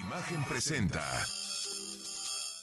Imagen 0.00 0.42
presenta. 0.44 1.04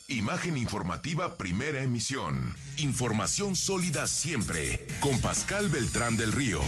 Imagen 0.07 0.57
informativa 0.57 1.35
primera 1.37 1.81
emisión. 1.83 2.55
Información 2.77 3.55
sólida 3.55 4.07
siempre. 4.07 4.87
Con 4.99 5.19
Pascal 5.21 5.69
Beltrán 5.69 6.17
del 6.17 6.31
Río. 6.31 6.59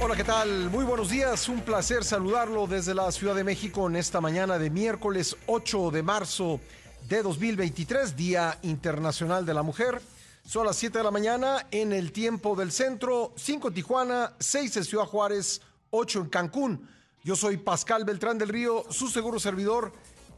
Hola, 0.00 0.16
¿qué 0.16 0.24
tal? 0.24 0.68
Muy 0.70 0.84
buenos 0.84 1.10
días. 1.10 1.48
Un 1.48 1.60
placer 1.60 2.02
saludarlo 2.02 2.66
desde 2.66 2.94
la 2.94 3.12
Ciudad 3.12 3.36
de 3.36 3.44
México 3.44 3.86
en 3.86 3.96
esta 3.96 4.20
mañana 4.20 4.58
de 4.58 4.70
miércoles 4.70 5.36
8 5.46 5.92
de 5.92 6.02
marzo 6.02 6.60
de 7.08 7.22
2023, 7.22 8.16
Día 8.16 8.58
Internacional 8.62 9.46
de 9.46 9.54
la 9.54 9.62
Mujer. 9.62 10.02
Son 10.44 10.66
las 10.66 10.76
7 10.76 10.98
de 10.98 11.04
la 11.04 11.10
mañana 11.12 11.66
en 11.70 11.92
el 11.92 12.10
tiempo 12.10 12.56
del 12.56 12.72
centro, 12.72 13.32
5 13.36 13.68
en 13.68 13.74
Tijuana, 13.74 14.32
6 14.40 14.76
en 14.78 14.84
Ciudad 14.84 15.06
Juárez, 15.06 15.60
8 15.90 16.20
en 16.22 16.28
Cancún. 16.28 16.94
Yo 17.24 17.34
soy 17.36 17.56
Pascal 17.56 18.04
Beltrán 18.04 18.36
del 18.36 18.50
Río, 18.50 18.84
su 18.90 19.08
seguro 19.08 19.40
servidor, 19.40 19.94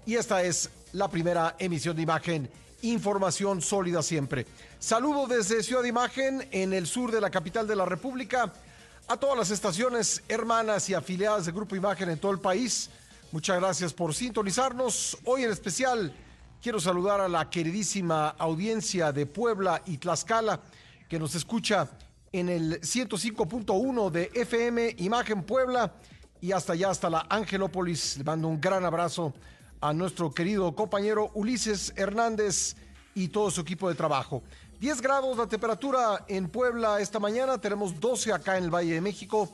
y 0.06 0.14
esta 0.14 0.44
es 0.44 0.70
la 0.92 1.10
primera 1.10 1.56
emisión 1.58 1.96
de 1.96 2.02
imagen. 2.02 2.48
Información 2.82 3.60
sólida 3.60 4.04
siempre. 4.04 4.46
Saludo 4.78 5.26
desde 5.26 5.64
Ciudad 5.64 5.82
de 5.82 5.88
Imagen, 5.88 6.46
en 6.52 6.72
el 6.72 6.86
sur 6.86 7.10
de 7.10 7.20
la 7.20 7.28
capital 7.28 7.66
de 7.66 7.74
la 7.74 7.86
República, 7.86 8.52
a 9.08 9.16
todas 9.16 9.36
las 9.36 9.50
estaciones 9.50 10.22
hermanas 10.28 10.88
y 10.88 10.94
afiliadas 10.94 11.46
de 11.46 11.50
Grupo 11.50 11.74
Imagen 11.74 12.08
en 12.08 12.20
todo 12.20 12.30
el 12.30 12.38
país. 12.38 12.88
Muchas 13.32 13.58
gracias 13.58 13.92
por 13.92 14.14
sintonizarnos. 14.14 15.18
Hoy 15.24 15.42
en 15.42 15.50
especial 15.50 16.14
quiero 16.62 16.78
saludar 16.78 17.20
a 17.20 17.26
la 17.26 17.50
queridísima 17.50 18.28
audiencia 18.28 19.10
de 19.10 19.26
Puebla 19.26 19.82
y 19.86 19.98
Tlaxcala 19.98 20.60
que 21.08 21.18
nos 21.18 21.34
escucha 21.34 21.90
en 22.30 22.48
el 22.48 22.80
105.1 22.80 24.10
de 24.10 24.30
FM 24.34 24.94
Imagen 24.98 25.42
Puebla 25.42 25.92
y 26.46 26.52
hasta 26.52 26.74
allá, 26.74 26.90
hasta 26.90 27.10
la 27.10 27.26
Angelópolis. 27.28 28.18
Le 28.18 28.22
mando 28.22 28.46
un 28.46 28.60
gran 28.60 28.84
abrazo 28.84 29.34
a 29.80 29.92
nuestro 29.92 30.30
querido 30.30 30.76
compañero 30.76 31.32
Ulises 31.34 31.92
Hernández 31.96 32.76
y 33.16 33.26
todo 33.28 33.50
su 33.50 33.62
equipo 33.62 33.88
de 33.88 33.96
trabajo. 33.96 34.44
10 34.78 35.00
grados 35.00 35.36
la 35.36 35.48
temperatura 35.48 36.24
en 36.28 36.48
Puebla 36.48 37.00
esta 37.00 37.18
mañana, 37.18 37.60
tenemos 37.60 37.98
12 37.98 38.32
acá 38.32 38.58
en 38.58 38.62
el 38.62 38.70
Valle 38.70 38.94
de 38.94 39.00
México, 39.00 39.52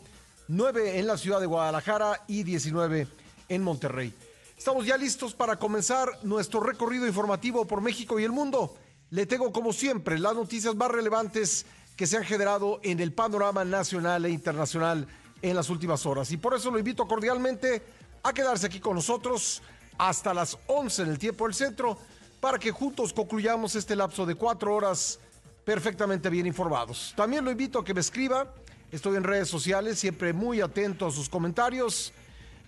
9 0.49 0.99
en 0.99 1.07
la 1.07 1.17
ciudad 1.17 1.41
de 1.41 1.47
Guadalajara 1.47 2.25
y 2.27 2.43
19 2.43 3.09
en 3.49 3.63
Monterrey. 3.63 4.13
Estamos 4.59 4.85
ya 4.85 4.99
listos 4.99 5.33
para 5.33 5.57
comenzar 5.57 6.11
nuestro 6.23 6.61
recorrido 6.61 7.07
informativo 7.07 7.65
por 7.65 7.81
México 7.81 8.21
y 8.21 8.25
el 8.25 8.33
mundo. 8.33 8.77
Le 9.09 9.25
tengo 9.25 9.51
como 9.51 9.73
siempre 9.73 10.19
las 10.19 10.35
noticias 10.35 10.75
más 10.75 10.91
relevantes 10.91 11.65
que 11.97 12.07
se 12.07 12.19
han 12.19 12.25
generado 12.25 12.81
en 12.83 13.01
el 13.01 13.15
panorama 13.15 13.65
nacional 13.65 14.27
e 14.27 14.31
internacional 14.31 15.09
en 15.43 15.57
las 15.57 15.69
últimas 15.69 16.07
horas. 16.07 16.31
Y 16.33 16.37
por 16.37 16.55
eso 16.55 16.71
lo 16.71 16.79
invito 16.79 17.07
cordialmente 17.07 17.83
a 18.23 18.33
quedarse 18.33 18.67
aquí 18.67 18.81
con 18.81 18.95
nosotros 18.95 19.63
hasta 19.99 20.33
las 20.33 20.57
11 20.69 21.03
en 21.03 21.09
el 21.09 21.19
tiempo 21.19 21.45
del 21.45 21.55
centro 21.55 21.99
para 22.41 22.59
que 22.59 22.71
juntos 22.71 23.13
concluyamos 23.13 23.75
este 23.75 23.95
lapso 23.95 24.25
de 24.25 24.35
cuatro 24.35 24.75
horas 24.75 25.19
perfectamente 25.65 26.31
bien 26.31 26.47
informados. 26.47 27.13
También 27.17 27.45
lo 27.45 27.51
invito 27.51 27.79
a 27.79 27.85
que 27.85 27.95
me 27.95 28.01
escriba. 28.01 28.53
Estoy 28.91 29.17
en 29.17 29.25
redes 29.25 29.49
sociales, 29.49 29.99
siempre 29.99 30.33
muy 30.33 30.61
atento 30.61 31.07
a 31.07 31.11
sus 31.11 31.29
comentarios. 31.29 32.13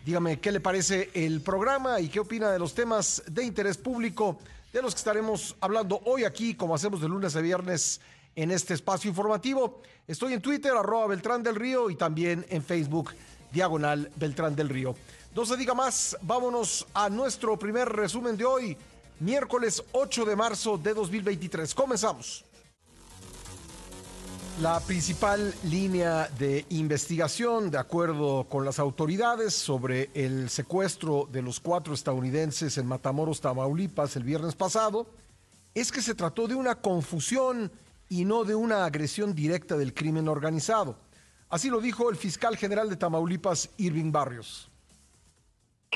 Dígame 0.04 0.38
qué 0.38 0.52
le 0.52 0.60
parece 0.60 1.10
el 1.14 1.40
programa 1.40 2.00
y 2.00 2.08
qué 2.08 2.20
opina 2.20 2.50
de 2.50 2.58
los 2.58 2.74
temas 2.74 3.22
de 3.26 3.44
interés 3.44 3.76
público 3.76 4.38
de 4.72 4.82
los 4.82 4.94
que 4.94 4.98
estaremos 4.98 5.56
hablando 5.60 6.00
hoy 6.04 6.24
aquí, 6.24 6.54
como 6.54 6.74
hacemos 6.74 7.00
de 7.00 7.08
lunes 7.08 7.36
a 7.36 7.40
viernes 7.40 8.00
en 8.36 8.50
este 8.50 8.74
espacio 8.74 9.08
informativo. 9.08 9.82
Estoy 10.06 10.34
en 10.34 10.42
Twitter, 10.42 10.72
arroba 10.72 11.08
Beltrán 11.08 11.42
del 11.42 11.56
Río, 11.56 11.90
y 11.90 11.96
también 11.96 12.44
en 12.48 12.62
Facebook, 12.62 13.10
diagonal 13.52 14.10
Beltrán 14.16 14.56
del 14.56 14.68
Río. 14.68 14.94
No 15.34 15.44
se 15.44 15.56
diga 15.56 15.74
más, 15.74 16.16
vámonos 16.22 16.86
a 16.94 17.08
nuestro 17.08 17.58
primer 17.58 17.88
resumen 17.88 18.36
de 18.36 18.44
hoy, 18.44 18.76
miércoles 19.20 19.82
8 19.92 20.24
de 20.24 20.36
marzo 20.36 20.78
de 20.78 20.94
2023. 20.94 21.74
Comenzamos. 21.74 22.44
La 24.60 24.78
principal 24.78 25.52
línea 25.64 26.28
de 26.38 26.64
investigación, 26.68 27.72
de 27.72 27.78
acuerdo 27.78 28.46
con 28.48 28.64
las 28.64 28.78
autoridades, 28.78 29.52
sobre 29.52 30.10
el 30.14 30.48
secuestro 30.48 31.28
de 31.32 31.42
los 31.42 31.58
cuatro 31.58 31.92
estadounidenses 31.92 32.78
en 32.78 32.86
Matamoros, 32.86 33.40
Tamaulipas, 33.40 34.14
el 34.14 34.22
viernes 34.22 34.54
pasado, 34.54 35.08
es 35.74 35.90
que 35.90 36.00
se 36.00 36.14
trató 36.14 36.46
de 36.46 36.54
una 36.54 36.76
confusión 36.76 37.72
y 38.14 38.24
no 38.24 38.44
de 38.44 38.54
una 38.54 38.84
agresión 38.84 39.34
directa 39.34 39.76
del 39.76 39.92
crimen 39.92 40.28
organizado. 40.28 40.96
Así 41.48 41.68
lo 41.68 41.80
dijo 41.80 42.10
el 42.10 42.16
fiscal 42.16 42.56
general 42.56 42.88
de 42.88 42.94
Tamaulipas, 42.94 43.70
Irving 43.76 44.12
Barrios. 44.12 44.70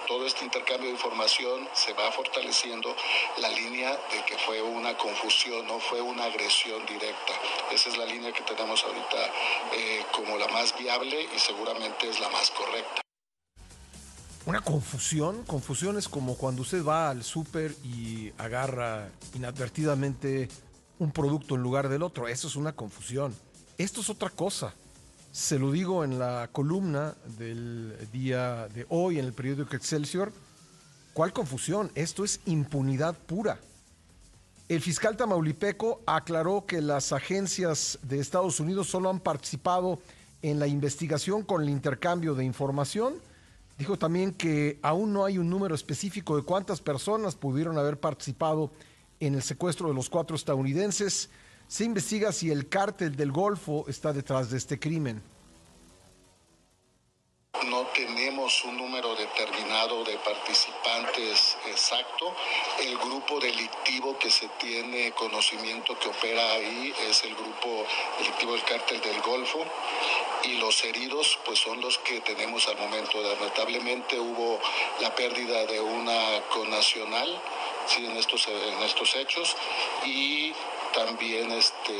Todo 0.08 0.26
este 0.26 0.44
intercambio 0.44 0.88
de 0.88 0.94
información 0.94 1.68
se 1.74 1.92
va 1.92 2.10
fortaleciendo 2.10 2.92
la 3.40 3.50
línea 3.50 3.90
de 3.90 4.24
que 4.26 4.36
fue 4.36 4.60
una 4.60 4.96
confusión, 4.96 5.64
no 5.68 5.78
fue 5.78 6.00
una 6.00 6.24
agresión 6.24 6.84
directa. 6.86 7.32
Esa 7.72 7.88
es 7.88 7.96
la 7.96 8.06
línea 8.06 8.32
que 8.32 8.42
tenemos 8.42 8.82
ahorita 8.82 9.26
eh, 9.76 10.04
como 10.12 10.36
la 10.38 10.48
más 10.48 10.76
viable 10.76 11.22
y 11.22 11.38
seguramente 11.38 12.08
es 12.08 12.18
la 12.18 12.30
más 12.30 12.50
correcta. 12.50 13.00
Una 14.44 14.60
confusión, 14.60 15.44
confusión 15.44 15.98
es 15.98 16.08
como 16.08 16.36
cuando 16.36 16.62
usted 16.62 16.84
va 16.84 17.10
al 17.10 17.22
súper 17.22 17.76
y 17.84 18.32
agarra 18.38 19.08
inadvertidamente 19.34 20.48
un 20.98 21.12
producto 21.12 21.54
en 21.54 21.62
lugar 21.62 21.88
del 21.88 22.02
otro. 22.02 22.28
Eso 22.28 22.48
es 22.48 22.56
una 22.56 22.72
confusión. 22.72 23.34
Esto 23.76 24.00
es 24.00 24.10
otra 24.10 24.30
cosa. 24.30 24.74
Se 25.30 25.58
lo 25.58 25.70
digo 25.70 26.04
en 26.04 26.18
la 26.18 26.48
columna 26.50 27.14
del 27.38 27.94
día 28.12 28.68
de 28.68 28.86
hoy 28.88 29.18
en 29.18 29.26
el 29.26 29.32
periódico 29.32 29.76
Excelsior. 29.76 30.32
¿Cuál 31.12 31.32
confusión? 31.32 31.90
Esto 31.94 32.24
es 32.24 32.40
impunidad 32.46 33.16
pura. 33.16 33.58
El 34.68 34.80
fiscal 34.80 35.16
tamaulipeco 35.16 36.02
aclaró 36.06 36.66
que 36.66 36.80
las 36.82 37.12
agencias 37.12 37.98
de 38.02 38.18
Estados 38.18 38.60
Unidos 38.60 38.88
solo 38.88 39.08
han 39.08 39.20
participado 39.20 40.00
en 40.42 40.58
la 40.58 40.66
investigación 40.66 41.42
con 41.42 41.62
el 41.62 41.70
intercambio 41.70 42.34
de 42.34 42.44
información. 42.44 43.14
Dijo 43.78 43.98
también 43.98 44.32
que 44.32 44.78
aún 44.82 45.12
no 45.12 45.24
hay 45.24 45.38
un 45.38 45.48
número 45.48 45.74
específico 45.74 46.36
de 46.36 46.42
cuántas 46.42 46.80
personas 46.80 47.34
pudieron 47.34 47.78
haber 47.78 47.98
participado 47.98 48.70
en 49.20 49.34
el 49.34 49.42
secuestro 49.42 49.88
de 49.88 49.94
los 49.94 50.08
cuatro 50.08 50.36
estadounidenses. 50.36 51.30
Se 51.66 51.84
investiga 51.84 52.32
si 52.32 52.50
el 52.50 52.68
cártel 52.68 53.16
del 53.16 53.32
Golfo 53.32 53.84
está 53.88 54.12
detrás 54.12 54.50
de 54.50 54.58
este 54.58 54.78
crimen. 54.78 55.22
No 57.66 57.86
tenemos 57.88 58.64
un 58.64 58.76
número 58.76 59.16
determinado 59.16 60.04
de 60.04 60.16
participantes 60.18 61.56
exacto. 61.66 62.32
El 62.80 62.96
grupo 62.98 63.40
delictivo 63.40 64.16
que 64.18 64.30
se 64.30 64.48
tiene 64.60 65.10
conocimiento 65.12 65.98
que 65.98 66.08
opera 66.08 66.52
ahí 66.52 66.94
es 67.08 67.24
el 67.24 67.34
grupo 67.34 67.84
delictivo 68.18 68.52
del 68.52 68.62
cártel 68.62 69.00
del 69.00 69.20
Golfo 69.22 69.58
y 70.44 70.58
los 70.58 70.84
heridos 70.84 71.38
pues 71.44 71.58
son 71.58 71.80
los 71.80 71.98
que 71.98 72.20
tenemos 72.20 72.68
al 72.68 72.78
momento. 72.78 73.20
Lamentablemente 73.20 74.20
hubo 74.20 74.60
la 75.00 75.14
pérdida 75.14 75.66
de 75.66 75.80
una 75.80 76.40
connacional 76.52 77.42
sí, 77.88 78.04
en, 78.04 78.16
estos, 78.16 78.46
en 78.48 78.82
estos 78.82 79.16
hechos 79.16 79.56
y 80.06 80.52
también 80.94 81.50
este, 81.52 81.92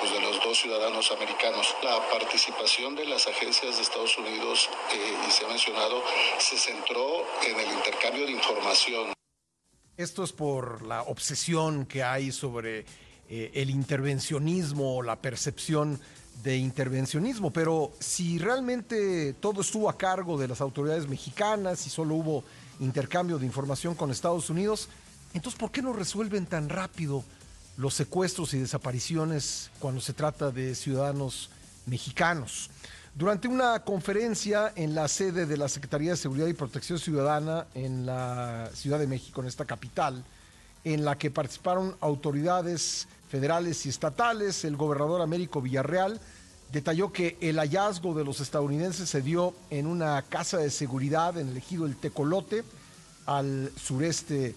pues 0.00 0.12
de 0.12 0.20
los 0.20 0.42
dos 0.42 0.58
ciudadanos 0.58 1.10
americanos. 1.12 1.74
La 1.82 1.98
participación 2.10 2.94
de 2.94 3.06
las 3.06 3.26
agencias 3.26 3.76
de 3.76 3.82
Estados 3.82 4.16
Unidos, 4.18 4.68
eh, 4.92 5.28
y 5.28 5.30
se 5.30 5.44
ha 5.44 5.48
mencionado, 5.48 6.02
se 6.38 6.58
centró 6.58 7.24
en 7.46 7.58
el 7.58 7.72
intercambio 7.72 8.26
de 8.26 8.32
información. 8.32 9.12
Esto 9.96 10.24
es 10.24 10.32
por 10.32 10.82
la 10.82 11.02
obsesión 11.02 11.86
que 11.86 12.02
hay 12.02 12.30
sobre 12.30 12.84
eh, 13.28 13.50
el 13.54 13.70
intervencionismo, 13.70 15.02
la 15.02 15.16
percepción 15.16 16.00
de 16.42 16.58
intervencionismo, 16.58 17.50
pero 17.50 17.92
si 17.98 18.38
realmente 18.38 19.32
todo 19.34 19.62
estuvo 19.62 19.88
a 19.88 19.96
cargo 19.96 20.36
de 20.36 20.48
las 20.48 20.60
autoridades 20.60 21.08
mexicanas 21.08 21.86
y 21.86 21.90
solo 21.90 22.14
hubo 22.14 22.44
intercambio 22.78 23.38
de 23.38 23.46
información 23.46 23.94
con 23.94 24.10
Estados 24.10 24.50
Unidos, 24.50 24.90
entonces 25.36 25.58
¿por 25.58 25.70
qué 25.70 25.82
no 25.82 25.92
resuelven 25.92 26.46
tan 26.46 26.68
rápido 26.68 27.22
los 27.76 27.94
secuestros 27.94 28.54
y 28.54 28.58
desapariciones 28.58 29.70
cuando 29.78 30.00
se 30.00 30.14
trata 30.14 30.50
de 30.50 30.74
ciudadanos 30.74 31.50
mexicanos? 31.84 32.70
Durante 33.14 33.48
una 33.48 33.80
conferencia 33.80 34.72
en 34.76 34.94
la 34.94 35.08
sede 35.08 35.46
de 35.46 35.56
la 35.56 35.68
Secretaría 35.68 36.10
de 36.12 36.16
Seguridad 36.16 36.46
y 36.46 36.54
Protección 36.54 36.98
Ciudadana 36.98 37.66
en 37.74 38.06
la 38.06 38.70
Ciudad 38.74 38.98
de 38.98 39.06
México, 39.06 39.40
en 39.40 39.46
esta 39.46 39.64
capital, 39.64 40.24
en 40.84 41.04
la 41.04 41.16
que 41.18 41.30
participaron 41.30 41.96
autoridades 42.00 43.08
federales 43.28 43.84
y 43.86 43.88
estatales, 43.88 44.64
el 44.64 44.76
gobernador 44.76 45.20
Américo 45.20 45.60
Villarreal 45.60 46.20
detalló 46.72 47.12
que 47.12 47.36
el 47.40 47.58
hallazgo 47.58 48.14
de 48.14 48.24
los 48.24 48.40
estadounidenses 48.40 49.08
se 49.08 49.22
dio 49.22 49.54
en 49.70 49.86
una 49.86 50.22
casa 50.22 50.58
de 50.58 50.70
seguridad 50.70 51.36
en 51.38 51.48
el 51.48 51.56
ejido 51.56 51.86
El 51.86 51.96
Tecolote, 51.96 52.64
al 53.26 53.72
sureste 53.76 54.54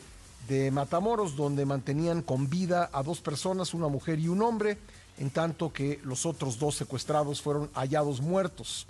de 0.50 0.72
Matamoros, 0.72 1.36
donde 1.36 1.66
mantenían 1.66 2.24
con 2.24 2.50
vida 2.50 2.90
a 2.92 3.04
dos 3.04 3.22
personas, 3.22 3.76
una 3.76 3.88
mujer 3.88 4.20
y 4.20 4.28
un 4.28 4.42
hombre, 4.42 4.80
en 5.20 5.30
tanto 5.30 5.72
que 5.72 6.00
los 6.04 6.26
otros 6.26 6.58
dos 6.58 6.76
secuestrados 6.76 7.42
fueron 7.42 7.70
hallados 7.76 8.20
muertos. 8.20 8.88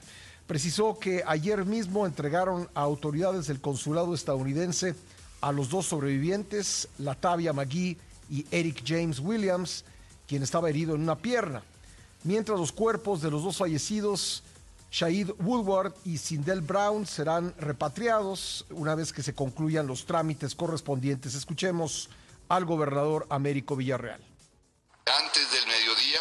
precisó 0.48 0.98
que 0.98 1.22
ayer 1.28 1.64
mismo 1.64 2.08
entregaron 2.08 2.68
a 2.74 2.82
autoridades 2.82 3.46
del 3.46 3.62
consulado 3.62 4.16
estadounidense 4.16 4.96
a 5.42 5.52
los 5.52 5.70
dos 5.70 5.86
sobrevivientes, 5.86 6.88
Latavia 6.98 7.54
McGee 7.54 7.98
y 8.32 8.46
Eric 8.50 8.82
James 8.84 9.20
Williams, 9.20 9.84
quien 10.28 10.42
estaba 10.42 10.70
herido 10.70 10.96
en 10.96 11.02
una 11.02 11.18
pierna. 11.18 11.62
Mientras 12.24 12.58
los 12.58 12.72
cuerpos 12.72 13.22
de 13.22 13.30
los 13.30 13.44
dos 13.44 13.58
fallecidos, 13.58 14.42
Shahid 14.92 15.32
Woodward 15.40 15.94
y 16.04 16.18
Sindel 16.18 16.62
Brown, 16.62 17.06
serán 17.06 17.54
repatriados 17.60 18.66
una 18.72 18.96
vez 18.96 19.14
que 19.14 19.24
se 19.24 19.36
concluyan 19.36 19.86
los 19.86 20.06
trámites 20.06 20.56
correspondientes. 20.56 21.36
Escuchemos 21.36 22.10
al 22.48 22.66
gobernador 22.66 23.28
Américo 23.30 23.76
Villarreal. 23.76 24.22
Antes 25.06 25.52
del 25.52 25.68
mediodía, 25.68 26.20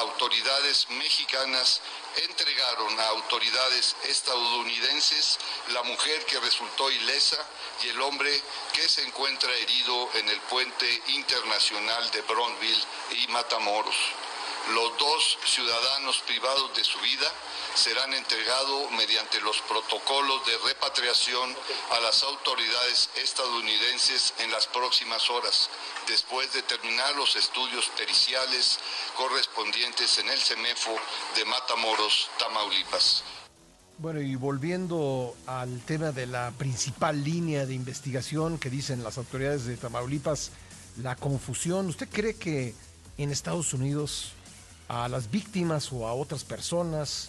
autoridades 0.00 0.86
mexicanas 0.98 1.80
entregaron 2.28 2.98
a 2.98 3.08
autoridades 3.08 3.96
estadounidenses 4.08 5.38
la 5.72 5.82
mujer 5.82 6.24
que 6.26 6.40
resultó 6.40 6.90
ilesa 6.90 7.36
y 7.84 7.88
el 7.88 8.00
hombre 8.00 8.30
que 8.72 8.88
se 8.88 9.06
encuentra 9.06 9.54
herido 9.54 10.08
en 10.14 10.28
el 10.28 10.40
puente 10.42 11.02
internacional 11.08 12.10
de 12.10 12.22
Bronville 12.22 12.84
y 13.22 13.32
Matamoros. 13.32 13.96
Los 14.74 14.98
dos 14.98 15.38
ciudadanos 15.46 16.22
privados 16.26 16.76
de 16.76 16.84
su 16.84 16.98
vida 17.00 17.26
serán 17.74 18.12
entregados 18.12 18.90
mediante 18.92 19.40
los 19.40 19.56
protocolos 19.62 20.44
de 20.44 20.58
repatriación 20.68 21.56
a 21.92 22.00
las 22.00 22.22
autoridades 22.22 23.08
estadounidenses 23.16 24.34
en 24.40 24.50
las 24.50 24.66
próximas 24.66 25.30
horas, 25.30 25.70
después 26.06 26.52
de 26.52 26.60
terminar 26.62 27.16
los 27.16 27.34
estudios 27.36 27.88
periciales 27.96 28.78
correspondientes 29.16 30.18
en 30.18 30.28
el 30.28 30.38
CEMEFO 30.38 30.94
de 31.36 31.44
Matamoros, 31.46 32.28
Tamaulipas. 32.38 33.24
Bueno, 33.96 34.20
y 34.20 34.36
volviendo 34.36 35.34
al 35.46 35.80
tema 35.86 36.12
de 36.12 36.26
la 36.26 36.52
principal 36.58 37.24
línea 37.24 37.64
de 37.64 37.72
investigación 37.72 38.58
que 38.58 38.68
dicen 38.68 39.02
las 39.02 39.16
autoridades 39.16 39.64
de 39.64 39.78
Tamaulipas, 39.78 40.50
la 40.98 41.16
confusión, 41.16 41.86
¿usted 41.86 42.08
cree 42.10 42.36
que 42.36 42.74
en 43.16 43.30
Estados 43.30 43.72
Unidos 43.72 44.32
a 44.88 45.08
las 45.08 45.30
víctimas 45.30 45.92
o 45.92 46.06
a 46.06 46.14
otras 46.14 46.44
personas 46.44 47.28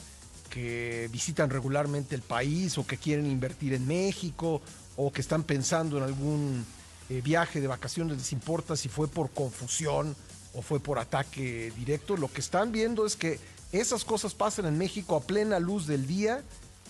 que 0.49 1.09
visitan 1.11 1.49
regularmente 1.49 2.15
el 2.15 2.21
país 2.21 2.77
o 2.77 2.87
que 2.87 2.97
quieren 2.97 3.25
invertir 3.27 3.73
en 3.73 3.85
México 3.85 4.61
o 4.95 5.11
que 5.11 5.21
están 5.21 5.43
pensando 5.43 5.97
en 5.97 6.03
algún 6.03 6.65
eh, 7.09 7.21
viaje 7.21 7.61
de 7.61 7.67
vacaciones, 7.67 8.17
les 8.17 8.33
importa 8.33 8.75
si 8.75 8.89
fue 8.89 9.07
por 9.07 9.29
confusión 9.31 10.15
o 10.53 10.61
fue 10.61 10.79
por 10.79 10.99
ataque 10.99 11.71
directo. 11.75 12.17
Lo 12.17 12.31
que 12.31 12.41
están 12.41 12.71
viendo 12.71 13.05
es 13.05 13.15
que 13.15 13.39
esas 13.71 14.03
cosas 14.03 14.33
pasan 14.33 14.65
en 14.65 14.77
México 14.77 15.15
a 15.15 15.21
plena 15.21 15.59
luz 15.59 15.85
del 15.85 16.07
día, 16.07 16.41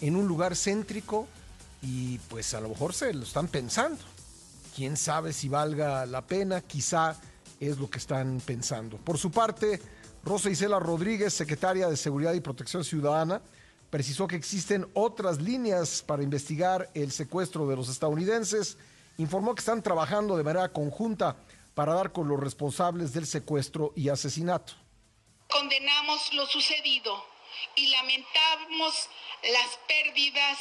en 0.01 0.15
un 0.15 0.27
lugar 0.27 0.55
céntrico, 0.55 1.27
y 1.81 2.17
pues 2.29 2.53
a 2.53 2.61
lo 2.61 2.69
mejor 2.69 2.93
se 2.93 3.13
lo 3.13 3.23
están 3.23 3.47
pensando. 3.47 3.99
Quién 4.75 4.97
sabe 4.97 5.33
si 5.33 5.49
valga 5.49 6.05
la 6.05 6.25
pena, 6.25 6.61
quizá 6.61 7.15
es 7.59 7.77
lo 7.77 7.89
que 7.89 7.97
están 7.97 8.41
pensando. 8.45 8.97
Por 8.97 9.17
su 9.17 9.31
parte, 9.31 9.81
Rosa 10.29 10.51
Isela 10.51 10.77
Rodríguez, 10.77 11.33
secretaria 11.33 11.87
de 11.87 11.97
Seguridad 11.97 12.33
y 12.35 12.39
Protección 12.39 12.83
Ciudadana, 12.83 13.41
precisó 13.89 14.27
que 14.27 14.35
existen 14.35 14.87
otras 14.93 15.41
líneas 15.41 16.03
para 16.05 16.21
investigar 16.21 16.87
el 16.93 17.11
secuestro 17.11 17.67
de 17.67 17.75
los 17.75 17.89
estadounidenses. 17.89 18.77
Informó 19.17 19.55
que 19.55 19.61
están 19.61 19.81
trabajando 19.81 20.37
de 20.37 20.43
manera 20.43 20.71
conjunta 20.71 21.35
para 21.73 21.95
dar 21.95 22.11
con 22.11 22.27
los 22.27 22.39
responsables 22.39 23.11
del 23.11 23.25
secuestro 23.25 23.91
y 23.95 24.09
asesinato. 24.09 24.73
Condenamos 25.49 26.31
lo 26.35 26.45
sucedido 26.45 27.25
y 27.75 27.87
lamentamos 27.87 29.09
las 29.51 29.79
pérdidas 29.87 30.59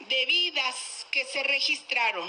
de 0.00 0.26
vidas 0.26 1.06
que 1.10 1.24
se 1.24 1.42
registraron. 1.44 2.28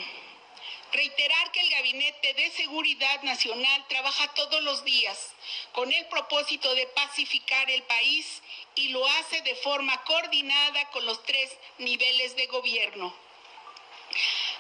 Reiterar 0.94 1.51
que 1.51 1.60
el 1.60 1.69
Gabinete 1.72 2.36
de 2.36 2.51
Seguridad 2.51 3.24
Nacional 3.24 3.86
trabaja 3.88 4.28
todos 4.36 4.62
los 4.62 4.84
días 4.86 5.31
con 5.72 5.92
el 5.92 6.06
propósito 6.06 6.74
de 6.75 6.86
pacificar 6.86 7.68
el 7.72 7.81
país 7.84 8.44
y 8.75 8.90
lo 8.90 9.04
hace 9.07 9.42
de 9.42 9.56
forma 9.56 10.04
coordinada 10.04 10.90
con 10.92 11.04
los 11.07 11.24
tres 11.24 11.51
niveles 11.80 12.36
de 12.36 12.45
gobierno. 12.45 13.12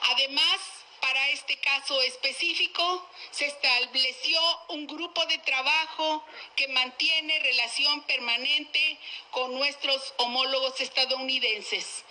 Además, 0.09 0.59
para 1.01 1.29
este 1.29 1.55
caso 1.57 2.01
específico, 2.01 3.07
se 3.29 3.45
estableció 3.45 4.41
un 4.69 4.87
grupo 4.87 5.23
de 5.27 5.37
trabajo 5.37 6.25
que 6.55 6.67
mantiene 6.69 7.39
relación 7.41 8.01
permanente 8.03 8.97
con 9.29 9.53
nuestros 9.53 10.15
homólogos 10.17 10.81
estadounidenses. 10.81 12.03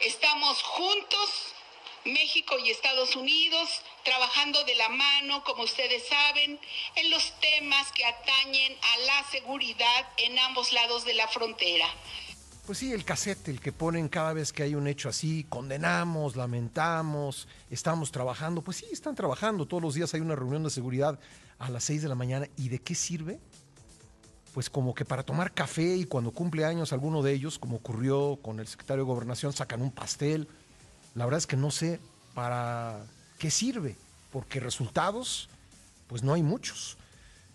Estamos 0.00 0.62
juntos 0.62 1.54
México 2.04 2.54
y 2.58 2.70
Estados 2.70 3.14
Unidos 3.16 3.68
trabajando 4.04 4.64
de 4.64 4.74
la 4.74 4.88
mano, 4.88 5.44
como 5.44 5.64
ustedes 5.64 6.06
saben, 6.08 6.58
en 6.96 7.10
los 7.10 7.32
temas 7.40 7.92
que 7.92 8.04
atañen 8.04 8.72
a 8.72 8.98
la 9.06 9.30
seguridad 9.30 10.08
en 10.16 10.38
ambos 10.38 10.72
lados 10.72 11.04
de 11.04 11.14
la 11.14 11.28
frontera. 11.28 11.86
Pues 12.66 12.78
sí, 12.78 12.92
el 12.92 13.04
cassette, 13.04 13.48
el 13.48 13.60
que 13.60 13.72
ponen 13.72 14.08
cada 14.08 14.32
vez 14.32 14.52
que 14.52 14.62
hay 14.62 14.74
un 14.74 14.86
hecho 14.86 15.08
así, 15.08 15.44
condenamos, 15.48 16.36
lamentamos, 16.36 17.48
estamos 17.68 18.12
trabajando. 18.12 18.62
Pues 18.62 18.76
sí, 18.76 18.86
están 18.92 19.14
trabajando. 19.14 19.66
Todos 19.66 19.82
los 19.82 19.94
días 19.94 20.14
hay 20.14 20.20
una 20.20 20.36
reunión 20.36 20.62
de 20.62 20.70
seguridad 20.70 21.18
a 21.58 21.68
las 21.68 21.84
6 21.84 22.02
de 22.02 22.08
la 22.08 22.14
mañana. 22.14 22.48
¿Y 22.56 22.68
de 22.68 22.78
qué 22.78 22.94
sirve? 22.94 23.40
Pues 24.54 24.70
como 24.70 24.94
que 24.94 25.04
para 25.04 25.24
tomar 25.24 25.52
café 25.52 25.96
y 25.96 26.04
cuando 26.04 26.30
cumple 26.30 26.64
años 26.64 26.92
alguno 26.92 27.22
de 27.22 27.32
ellos, 27.32 27.58
como 27.58 27.76
ocurrió 27.76 28.38
con 28.40 28.60
el 28.60 28.68
secretario 28.68 29.04
de 29.04 29.08
Gobernación, 29.08 29.52
sacan 29.52 29.82
un 29.82 29.90
pastel 29.90 30.46
la 31.14 31.24
verdad 31.24 31.38
es 31.38 31.46
que 31.46 31.56
no 31.56 31.70
sé 31.70 32.00
para 32.34 33.04
qué 33.38 33.50
sirve, 33.50 33.96
porque 34.30 34.60
resultados, 34.60 35.48
pues 36.06 36.22
no 36.22 36.34
hay 36.34 36.42
muchos. 36.42 36.96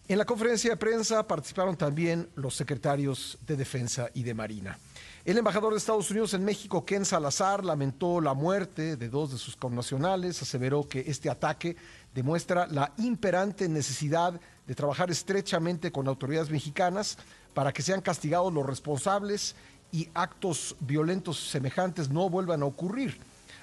En 0.07 0.19
la 0.19 0.25
conferencia 0.25 0.69
de 0.69 0.77
prensa 0.77 1.25
participaron 1.25 1.75
también 1.75 2.29
los 2.35 2.55
secretarios 2.55 3.39
de 3.47 3.55
Defensa 3.55 4.09
y 4.13 4.21
de 4.21 4.35
Marina. 4.35 4.77
El 5.25 5.39
embajador 5.39 5.73
de 5.73 5.79
Estados 5.79 6.11
Unidos 6.11 6.35
en 6.35 6.45
México, 6.45 6.85
Ken 6.85 7.05
Salazar, 7.05 7.65
lamentó 7.65 8.21
la 8.21 8.35
muerte 8.35 8.97
de 8.97 9.09
dos 9.09 9.31
de 9.31 9.39
sus 9.39 9.55
connacionales, 9.55 10.39
aseveró 10.43 10.87
que 10.87 11.05
este 11.07 11.31
ataque 11.31 11.75
demuestra 12.13 12.67
la 12.67 12.93
imperante 12.97 13.67
necesidad 13.67 14.39
de 14.67 14.75
trabajar 14.75 15.09
estrechamente 15.09 15.91
con 15.91 16.07
autoridades 16.07 16.51
mexicanas 16.51 17.17
para 17.55 17.73
que 17.73 17.81
sean 17.81 18.01
castigados 18.01 18.53
los 18.53 18.65
responsables 18.65 19.55
y 19.91 20.09
actos 20.13 20.75
violentos 20.81 21.49
semejantes 21.49 22.09
no 22.09 22.29
vuelvan 22.29 22.61
a 22.61 22.65
ocurrir. 22.65 23.17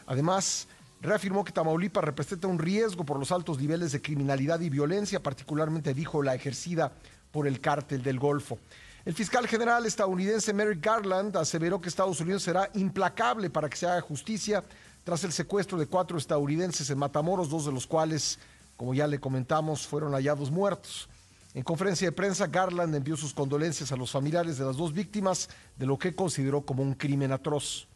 Además, 0.07 0.69
reafirmó 1.01 1.45
que 1.45 1.53
Tamaulipas 1.53 2.05
representa 2.05 2.47
un 2.47 2.59
riesgo 2.59 3.05
por 3.05 3.19
los 3.19 3.33
altos 3.33 3.59
niveles 3.59 3.93
de 3.93 4.01
criminalidad 4.01 4.61
y 4.61 4.71
violencia, 4.71 5.23
particularmente 5.23 5.95
dijo 5.95 6.23
la 6.23 6.35
ejercida 6.35 6.93
por 7.31 7.47
el 7.47 7.61
cártel 7.61 8.03
del 8.03 8.19
Golfo. 8.19 8.59
El 9.05 9.15
fiscal 9.15 9.49
general 9.49 9.85
estadounidense 9.85 10.53
Merrick 10.53 10.85
Garland 10.85 11.37
aseveró 11.37 11.81
que 11.81 11.89
Estados 11.89 12.21
Unidos 12.21 12.45
será 12.45 12.71
implacable 12.75 13.51
para 13.51 13.69
que 13.69 13.77
se 13.77 13.87
haga 13.87 14.01
justicia 14.01 14.63
tras 15.03 15.25
el 15.25 15.33
secuestro 15.33 15.77
de 15.77 15.87
cuatro 15.87 16.17
estadounidenses 16.17 16.89
en 16.89 16.99
Matamoros, 16.99 17.51
dos 17.51 17.67
de 17.67 17.73
los 17.73 17.87
cuales, 17.87 18.39
como 18.77 18.95
ya 18.95 19.09
le 19.09 19.19
comentamos, 19.19 19.89
fueron 19.89 20.13
hallados 20.13 20.53
muertos. 20.53 21.09
En 21.55 21.65
conferencia 21.65 22.07
de 22.07 22.13
prensa, 22.13 22.47
Garland 22.47 22.95
envió 22.95 23.17
sus 23.17 23.35
condolencias 23.35 23.91
a 23.91 23.97
los 23.97 24.13
familiares 24.13 24.57
de 24.57 24.65
las 24.65 24.77
dos 24.77 24.93
víctimas 24.93 25.49
de 25.77 25.87
lo 25.87 25.99
que 25.99 26.15
consideró 26.15 26.63
como 26.63 26.85
un 26.85 26.95
crimen 26.95 27.33
atroz. 27.33 27.89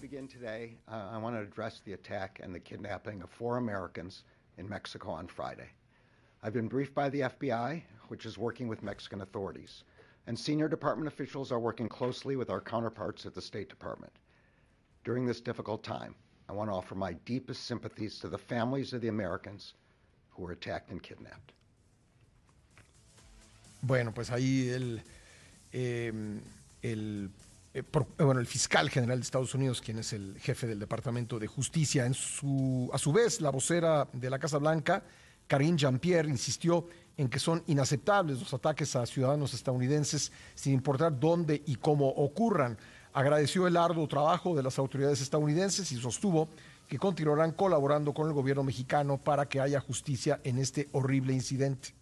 Begin 0.00 0.28
today, 0.28 0.76
uh, 0.88 1.08
I 1.12 1.18
want 1.18 1.34
to 1.34 1.42
address 1.42 1.80
the 1.84 1.92
attack 1.94 2.40
and 2.42 2.54
the 2.54 2.60
kidnapping 2.60 3.20
of 3.20 3.30
four 3.30 3.56
Americans 3.56 4.22
in 4.56 4.68
Mexico 4.68 5.10
on 5.10 5.26
Friday. 5.26 5.68
I've 6.42 6.52
been 6.52 6.68
briefed 6.68 6.94
by 6.94 7.08
the 7.08 7.20
FBI, 7.22 7.82
which 8.06 8.24
is 8.24 8.38
working 8.38 8.68
with 8.68 8.82
Mexican 8.82 9.22
authorities, 9.22 9.82
and 10.28 10.38
senior 10.38 10.68
department 10.68 11.08
officials 11.08 11.50
are 11.50 11.58
working 11.58 11.88
closely 11.88 12.36
with 12.36 12.48
our 12.48 12.60
counterparts 12.60 13.26
at 13.26 13.34
the 13.34 13.42
State 13.42 13.68
Department. 13.68 14.12
During 15.04 15.26
this 15.26 15.40
difficult 15.40 15.82
time, 15.82 16.14
I 16.48 16.52
want 16.52 16.70
to 16.70 16.74
offer 16.74 16.94
my 16.94 17.14
deepest 17.24 17.64
sympathies 17.64 18.20
to 18.20 18.28
the 18.28 18.38
families 18.38 18.92
of 18.92 19.00
the 19.00 19.08
Americans 19.08 19.74
who 20.30 20.44
were 20.44 20.52
attacked 20.52 20.90
and 20.90 21.02
kidnapped. 21.02 21.52
Bueno, 23.82 24.12
pues 24.12 24.30
ahí 24.30 24.70
el, 24.74 25.00
eh, 25.72 26.12
el 26.82 27.30
Eh, 27.74 27.82
eh, 27.82 28.22
bueno, 28.24 28.40
el 28.40 28.46
fiscal 28.46 28.88
general 28.90 29.18
de 29.18 29.24
Estados 29.24 29.54
Unidos, 29.54 29.80
quien 29.80 29.98
es 29.98 30.12
el 30.12 30.38
jefe 30.38 30.66
del 30.66 30.78
Departamento 30.78 31.38
de 31.38 31.46
Justicia, 31.46 32.06
en 32.06 32.14
su, 32.14 32.90
a 32.92 32.98
su 32.98 33.12
vez, 33.12 33.40
la 33.40 33.50
vocera 33.50 34.08
de 34.12 34.30
la 34.30 34.38
Casa 34.38 34.58
Blanca, 34.58 35.02
Karine 35.46 35.76
Jean-Pierre, 35.76 36.28
insistió 36.28 36.86
en 37.16 37.28
que 37.28 37.38
son 37.38 37.62
inaceptables 37.66 38.38
los 38.38 38.54
ataques 38.54 38.94
a 38.96 39.04
ciudadanos 39.04 39.52
estadounidenses 39.52 40.32
sin 40.54 40.74
importar 40.74 41.18
dónde 41.18 41.62
y 41.66 41.76
cómo 41.76 42.08
ocurran. 42.08 42.78
Agradeció 43.12 43.66
el 43.66 43.76
arduo 43.76 44.06
trabajo 44.06 44.54
de 44.54 44.62
las 44.62 44.78
autoridades 44.78 45.20
estadounidenses 45.20 45.90
y 45.90 45.96
sostuvo 45.96 46.48
que 46.86 46.98
continuarán 46.98 47.52
colaborando 47.52 48.14
con 48.14 48.28
el 48.28 48.34
gobierno 48.34 48.62
mexicano 48.62 49.18
para 49.18 49.46
que 49.46 49.60
haya 49.60 49.80
justicia 49.80 50.40
en 50.44 50.58
este 50.58 50.88
horrible 50.92 51.32
incidente. 51.32 51.97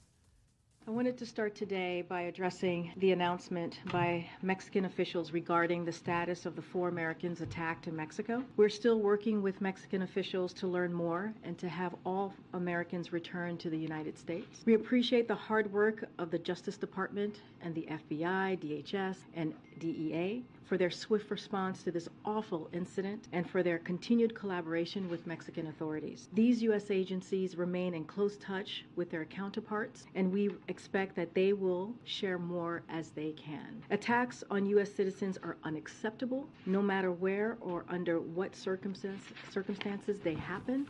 I 0.88 0.92
wanted 0.92 1.18
to 1.18 1.26
start 1.26 1.56
today 1.56 2.02
by 2.08 2.22
addressing 2.22 2.92
the 2.98 3.10
announcement 3.10 3.80
by 3.90 4.24
Mexican 4.40 4.84
officials 4.84 5.32
regarding 5.32 5.84
the 5.84 5.90
status 5.90 6.46
of 6.46 6.54
the 6.54 6.62
four 6.62 6.88
Americans 6.88 7.40
attacked 7.40 7.88
in 7.88 7.96
Mexico. 7.96 8.44
We're 8.56 8.68
still 8.68 9.00
working 9.00 9.42
with 9.42 9.60
Mexican 9.60 10.02
officials 10.02 10.52
to 10.54 10.68
learn 10.68 10.92
more 10.92 11.34
and 11.42 11.58
to 11.58 11.68
have 11.68 11.96
all 12.06 12.34
Americans 12.52 13.12
return 13.12 13.58
to 13.58 13.68
the 13.68 13.76
United 13.76 14.16
States. 14.16 14.60
We 14.64 14.74
appreciate 14.74 15.26
the 15.26 15.34
hard 15.34 15.72
work 15.72 16.04
of 16.20 16.30
the 16.30 16.38
Justice 16.38 16.76
Department 16.76 17.40
and 17.62 17.74
the 17.74 17.88
FBI, 17.90 18.56
DHS, 18.60 19.16
and 19.34 19.54
DEA 19.80 20.44
for 20.66 20.76
their 20.76 20.90
swift 20.90 21.30
response 21.30 21.82
to 21.84 21.90
this 21.90 22.08
awful 22.24 22.68
incident 22.72 23.28
and 23.32 23.48
for 23.48 23.62
their 23.62 23.78
continued 23.78 24.34
collaboration 24.34 25.08
with 25.08 25.26
Mexican 25.26 25.68
authorities. 25.68 26.28
These 26.32 26.62
U.S. 26.64 26.90
agencies 26.90 27.56
remain 27.56 27.94
in 27.94 28.04
close 28.04 28.36
touch 28.36 28.84
with 28.96 29.10
their 29.10 29.24
counterparts, 29.24 30.06
and 30.14 30.32
we 30.32 30.50
expect 30.68 31.14
that 31.16 31.34
they 31.34 31.52
will 31.52 31.94
share 32.04 32.38
more 32.38 32.82
as 32.88 33.10
they 33.10 33.32
can. 33.32 33.82
Attacks 33.90 34.42
on 34.50 34.66
U.S. 34.66 34.92
citizens 34.92 35.38
are 35.42 35.56
unacceptable, 35.64 36.48
no 36.66 36.82
matter 36.82 37.12
where 37.12 37.56
or 37.60 37.84
under 37.88 38.20
what 38.20 38.54
circumstance, 38.56 39.22
circumstances 39.50 40.18
they 40.18 40.34
happen. 40.34 40.88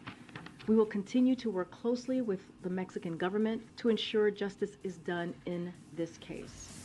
We 0.67 0.75
will 0.75 0.87
continue 0.87 1.37
to 1.37 1.51
work 1.51 1.71
closely 1.71 2.23
with 2.23 2.41
the 2.63 2.71
Mexican 2.71 3.17
government 3.17 3.63
to 3.77 3.89
ensure 3.89 4.31
justice 4.33 4.79
is 4.83 4.97
done 4.99 5.33
in 5.45 5.73
this 5.95 6.19
case. 6.19 6.76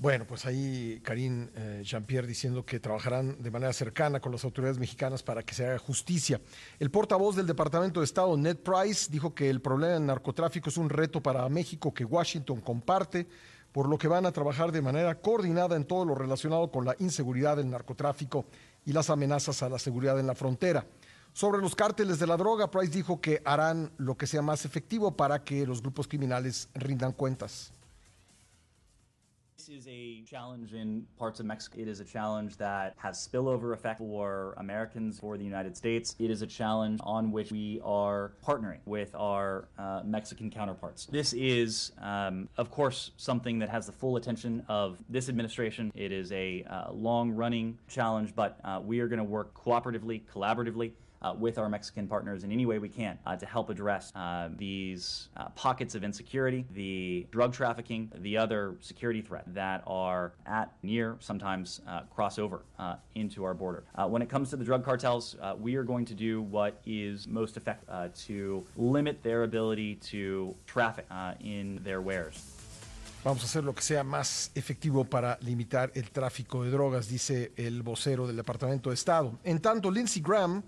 Bueno, 0.00 0.24
pues 0.26 0.46
ahí 0.46 0.98
Karim 1.04 1.50
eh, 1.54 1.82
Jean-Pierre 1.84 2.26
diciendo 2.26 2.64
que 2.64 2.80
trabajarán 2.80 3.42
de 3.42 3.50
manera 3.50 3.70
cercana 3.74 4.18
con 4.18 4.32
las 4.32 4.42
autoridades 4.44 4.78
mexicanas 4.78 5.22
para 5.22 5.42
que 5.42 5.52
se 5.52 5.66
haga 5.66 5.78
justicia. 5.78 6.40
El 6.78 6.90
portavoz 6.90 7.36
del 7.36 7.46
Departamento 7.46 8.00
de 8.00 8.06
Estado, 8.06 8.34
Ned 8.34 8.56
Price, 8.56 9.12
dijo 9.12 9.34
que 9.34 9.50
el 9.50 9.60
problema 9.60 9.92
del 9.92 10.06
narcotráfico 10.06 10.70
es 10.70 10.78
un 10.78 10.88
reto 10.88 11.22
para 11.22 11.46
México 11.50 11.92
que 11.92 12.06
Washington 12.06 12.62
comparte, 12.62 13.28
por 13.72 13.90
lo 13.90 13.98
que 13.98 14.08
van 14.08 14.24
a 14.24 14.32
trabajar 14.32 14.72
de 14.72 14.80
manera 14.80 15.20
coordinada 15.20 15.76
en 15.76 15.84
todo 15.84 16.06
lo 16.06 16.14
relacionado 16.14 16.70
con 16.70 16.86
la 16.86 16.96
inseguridad 16.98 17.58
del 17.58 17.68
narcotráfico 17.68 18.46
y 18.86 18.94
las 18.94 19.10
amenazas 19.10 19.62
a 19.62 19.68
la 19.68 19.78
seguridad 19.78 20.18
en 20.18 20.28
la 20.28 20.34
frontera. 20.34 20.86
Sobre 21.34 21.60
los 21.60 21.76
cárteles 21.76 22.18
de 22.18 22.26
la 22.26 22.38
droga, 22.38 22.70
Price 22.70 22.96
dijo 22.96 23.20
que 23.20 23.42
harán 23.44 23.92
lo 23.98 24.16
que 24.16 24.26
sea 24.26 24.40
más 24.40 24.64
efectivo 24.64 25.14
para 25.14 25.44
que 25.44 25.66
los 25.66 25.82
grupos 25.82 26.08
criminales 26.08 26.70
rindan 26.72 27.12
cuentas. 27.12 27.74
Is 29.68 29.86
a 29.88 30.22
challenge 30.22 30.72
in 30.72 31.06
parts 31.18 31.40
of 31.40 31.46
Mexico. 31.46 31.78
It 31.80 31.88
is 31.88 32.00
a 32.00 32.04
challenge 32.04 32.56
that 32.56 32.94
has 32.96 33.28
spillover 33.28 33.72
effect 33.72 33.98
for 33.98 34.54
Americans, 34.56 35.18
for 35.18 35.36
the 35.36 35.44
United 35.44 35.76
States. 35.76 36.16
It 36.18 36.30
is 36.30 36.42
a 36.42 36.46
challenge 36.46 37.00
on 37.02 37.32
which 37.32 37.52
we 37.52 37.80
are 37.84 38.32
partnering 38.46 38.78
with 38.84 39.14
our 39.14 39.68
uh, 39.78 40.02
Mexican 40.04 40.50
counterparts. 40.50 41.06
This 41.06 41.32
is, 41.32 41.92
um, 42.00 42.48
of 42.56 42.70
course, 42.70 43.10
something 43.16 43.58
that 43.58 43.68
has 43.68 43.86
the 43.86 43.92
full 43.92 44.16
attention 44.16 44.64
of 44.68 44.98
this 45.08 45.28
administration. 45.28 45.92
It 45.94 46.12
is 46.12 46.32
a 46.32 46.64
uh, 46.64 46.92
long 46.92 47.32
running 47.32 47.78
challenge, 47.88 48.34
but 48.34 48.58
uh, 48.64 48.80
we 48.82 49.00
are 49.00 49.08
going 49.08 49.18
to 49.18 49.24
work 49.24 49.54
cooperatively, 49.54 50.22
collaboratively 50.32 50.92
uh, 51.22 51.34
with 51.38 51.58
our 51.58 51.68
Mexican 51.68 52.06
partners 52.06 52.44
in 52.44 52.52
any 52.52 52.66
way 52.66 52.78
we 52.78 52.88
can 52.88 53.18
uh, 53.26 53.36
to 53.36 53.46
help 53.46 53.70
address 53.70 54.12
uh, 54.14 54.48
these 54.56 55.28
uh, 55.36 55.48
pockets 55.50 55.94
of 55.94 56.04
insecurity, 56.04 56.64
the 56.72 57.26
drug 57.30 57.52
trafficking, 57.52 58.10
the 58.18 58.36
other 58.36 58.76
security 58.80 59.20
threat 59.20 59.44
that 59.54 59.82
are 59.86 60.32
at, 60.46 60.72
near, 60.82 61.16
sometimes 61.20 61.80
uh, 61.86 62.00
cross 62.14 62.38
over 62.38 62.62
into 63.14 63.44
our 63.44 63.54
border. 63.54 63.84
when 64.08 64.22
it 64.22 64.28
comes 64.28 64.50
to 64.50 64.56
the 64.56 64.64
drug 64.64 64.84
cartels, 64.84 65.36
we 65.58 65.76
are 65.76 65.84
going 65.84 66.04
to 66.04 66.14
do 66.14 66.42
what 66.42 66.80
is 66.86 67.26
most 67.28 67.56
effective 67.56 68.14
to 68.14 68.64
limit 68.76 69.22
their 69.22 69.42
ability 69.44 69.96
to 69.96 70.54
traffic 70.66 71.06
in 71.40 71.80
their 71.82 72.00
wares. 72.00 72.56
Vamos 73.22 73.42
a 73.42 73.44
hacer 73.46 73.64
lo 73.64 73.74
que 73.74 73.82
sea 73.82 74.02
más 74.02 74.50
efectivo 74.54 75.04
para 75.04 75.38
limitar 75.42 75.92
el 75.94 76.10
tráfico 76.10 76.64
de 76.64 76.70
drogas, 76.70 77.06
dice 77.06 77.52
el 77.56 77.82
vocero 77.82 78.26
del 78.26 78.36
Departamento 78.36 78.88
de 78.88 78.94
Estado. 78.94 79.38
En 79.44 79.60
tanto, 79.60 79.90
Lindsey 79.90 80.22
Graham 80.22 80.62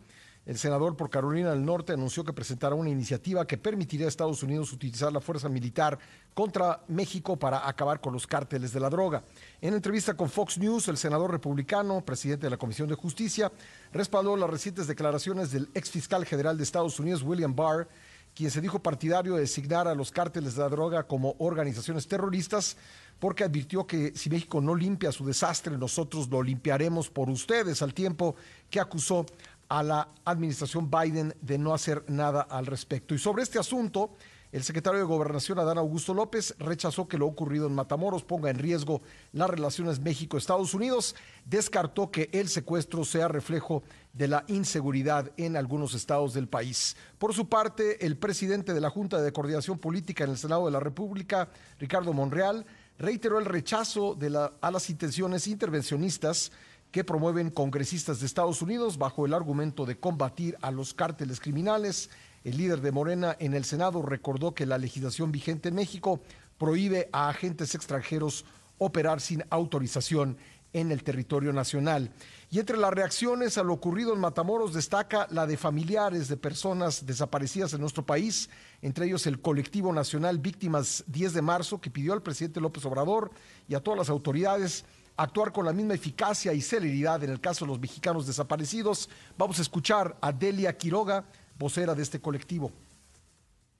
El 0.44 0.58
senador 0.58 0.96
por 0.96 1.08
Carolina 1.08 1.50
del 1.50 1.64
Norte 1.64 1.92
anunció 1.92 2.24
que 2.24 2.32
presentará 2.32 2.74
una 2.74 2.90
iniciativa 2.90 3.46
que 3.46 3.58
permitiría 3.58 4.06
a 4.06 4.08
Estados 4.08 4.42
Unidos 4.42 4.72
utilizar 4.72 5.12
la 5.12 5.20
fuerza 5.20 5.48
militar 5.48 5.96
contra 6.34 6.82
México 6.88 7.36
para 7.36 7.68
acabar 7.68 8.00
con 8.00 8.12
los 8.12 8.26
cárteles 8.26 8.72
de 8.72 8.80
la 8.80 8.90
droga. 8.90 9.22
En 9.60 9.72
entrevista 9.72 10.14
con 10.14 10.28
Fox 10.28 10.58
News, 10.58 10.88
el 10.88 10.96
senador 10.96 11.30
republicano, 11.30 12.04
presidente 12.04 12.46
de 12.46 12.50
la 12.50 12.56
Comisión 12.56 12.88
de 12.88 12.96
Justicia, 12.96 13.52
respaldó 13.92 14.36
las 14.36 14.50
recientes 14.50 14.88
declaraciones 14.88 15.52
del 15.52 15.68
ex 15.74 15.90
fiscal 15.90 16.26
general 16.26 16.56
de 16.56 16.64
Estados 16.64 16.98
Unidos, 16.98 17.22
William 17.22 17.54
Barr, 17.54 17.86
quien 18.34 18.50
se 18.50 18.60
dijo 18.60 18.82
partidario 18.82 19.34
de 19.34 19.42
designar 19.42 19.86
a 19.86 19.94
los 19.94 20.10
cárteles 20.10 20.54
de 20.54 20.62
la 20.62 20.68
droga 20.68 21.04
como 21.04 21.36
organizaciones 21.38 22.08
terroristas, 22.08 22.76
porque 23.18 23.44
advirtió 23.44 23.86
que 23.86 24.12
si 24.16 24.30
México 24.30 24.60
no 24.60 24.74
limpia 24.74 25.12
su 25.12 25.24
desastre, 25.24 25.78
nosotros 25.78 26.28
lo 26.28 26.42
limpiaremos 26.42 27.08
por 27.08 27.30
ustedes, 27.30 27.82
al 27.82 27.94
tiempo 27.94 28.34
que 28.68 28.80
acusó 28.80 29.26
a 29.72 29.82
la 29.82 30.08
administración 30.26 30.90
Biden 30.90 31.34
de 31.40 31.56
no 31.56 31.72
hacer 31.72 32.04
nada 32.06 32.42
al 32.42 32.66
respecto. 32.66 33.14
Y 33.14 33.18
sobre 33.18 33.42
este 33.42 33.58
asunto, 33.58 34.10
el 34.52 34.64
secretario 34.64 35.00
de 35.00 35.06
Gobernación, 35.06 35.58
Adán 35.58 35.78
Augusto 35.78 36.12
López, 36.12 36.54
rechazó 36.58 37.08
que 37.08 37.16
lo 37.16 37.26
ocurrido 37.26 37.68
en 37.68 37.74
Matamoros 37.74 38.22
ponga 38.22 38.50
en 38.50 38.58
riesgo 38.58 39.00
las 39.32 39.48
relaciones 39.48 39.98
México-Estados 39.98 40.74
Unidos. 40.74 41.16
Descartó 41.46 42.10
que 42.10 42.28
el 42.34 42.50
secuestro 42.50 43.02
sea 43.06 43.28
reflejo 43.28 43.82
de 44.12 44.28
la 44.28 44.44
inseguridad 44.48 45.32
en 45.38 45.56
algunos 45.56 45.94
estados 45.94 46.34
del 46.34 46.48
país. 46.48 46.94
Por 47.16 47.32
su 47.32 47.48
parte, 47.48 48.04
el 48.04 48.18
presidente 48.18 48.74
de 48.74 48.80
la 48.82 48.90
Junta 48.90 49.22
de 49.22 49.32
Coordinación 49.32 49.78
Política 49.78 50.24
en 50.24 50.32
el 50.32 50.36
Senado 50.36 50.66
de 50.66 50.72
la 50.72 50.80
República, 50.80 51.48
Ricardo 51.78 52.12
Monreal, 52.12 52.66
reiteró 52.98 53.38
el 53.38 53.46
rechazo 53.46 54.14
de 54.14 54.28
la, 54.28 54.52
a 54.60 54.70
las 54.70 54.90
intenciones 54.90 55.46
intervencionistas 55.46 56.52
que 56.92 57.04
promueven 57.04 57.50
congresistas 57.50 58.20
de 58.20 58.26
Estados 58.26 58.60
Unidos 58.60 58.98
bajo 58.98 59.24
el 59.24 59.32
argumento 59.32 59.86
de 59.86 59.98
combatir 59.98 60.56
a 60.60 60.70
los 60.70 60.92
cárteles 60.92 61.40
criminales. 61.40 62.10
El 62.44 62.58
líder 62.58 62.82
de 62.82 62.92
Morena 62.92 63.34
en 63.40 63.54
el 63.54 63.64
Senado 63.64 64.02
recordó 64.02 64.54
que 64.54 64.66
la 64.66 64.76
legislación 64.76 65.32
vigente 65.32 65.70
en 65.70 65.74
México 65.74 66.20
prohíbe 66.58 67.08
a 67.10 67.30
agentes 67.30 67.74
extranjeros 67.74 68.44
operar 68.76 69.22
sin 69.22 69.42
autorización 69.48 70.36
en 70.74 70.92
el 70.92 71.02
territorio 71.02 71.52
nacional. 71.52 72.10
Y 72.50 72.58
entre 72.58 72.76
las 72.76 72.92
reacciones 72.92 73.56
a 73.56 73.62
lo 73.62 73.72
ocurrido 73.72 74.12
en 74.12 74.20
Matamoros 74.20 74.74
destaca 74.74 75.26
la 75.30 75.46
de 75.46 75.56
familiares 75.56 76.28
de 76.28 76.36
personas 76.36 77.06
desaparecidas 77.06 77.72
en 77.72 77.80
nuestro 77.80 78.04
país, 78.04 78.50
entre 78.82 79.06
ellos 79.06 79.26
el 79.26 79.40
colectivo 79.40 79.92
nacional 79.92 80.38
Víctimas 80.38 81.04
10 81.06 81.32
de 81.32 81.42
marzo, 81.42 81.80
que 81.80 81.90
pidió 81.90 82.12
al 82.12 82.22
presidente 82.22 82.60
López 82.60 82.84
Obrador 82.84 83.30
y 83.68 83.74
a 83.74 83.80
todas 83.80 83.98
las 83.98 84.10
autoridades 84.10 84.84
actuar 85.16 85.52
con 85.52 85.64
la 85.64 85.72
misma 85.72 85.94
eficacia 85.94 86.52
y 86.52 86.60
celeridad 86.60 87.22
en 87.24 87.30
el 87.30 87.40
caso 87.40 87.64
de 87.64 87.70
los 87.70 87.80
mexicanos 87.80 88.26
desaparecidos. 88.26 89.08
Vamos 89.36 89.58
a 89.58 89.62
escuchar 89.62 90.16
a 90.20 90.32
Delia 90.32 90.76
Quiroga, 90.76 91.24
vocera 91.56 91.94
de 91.94 92.02
este 92.02 92.20
colectivo. 92.20 92.72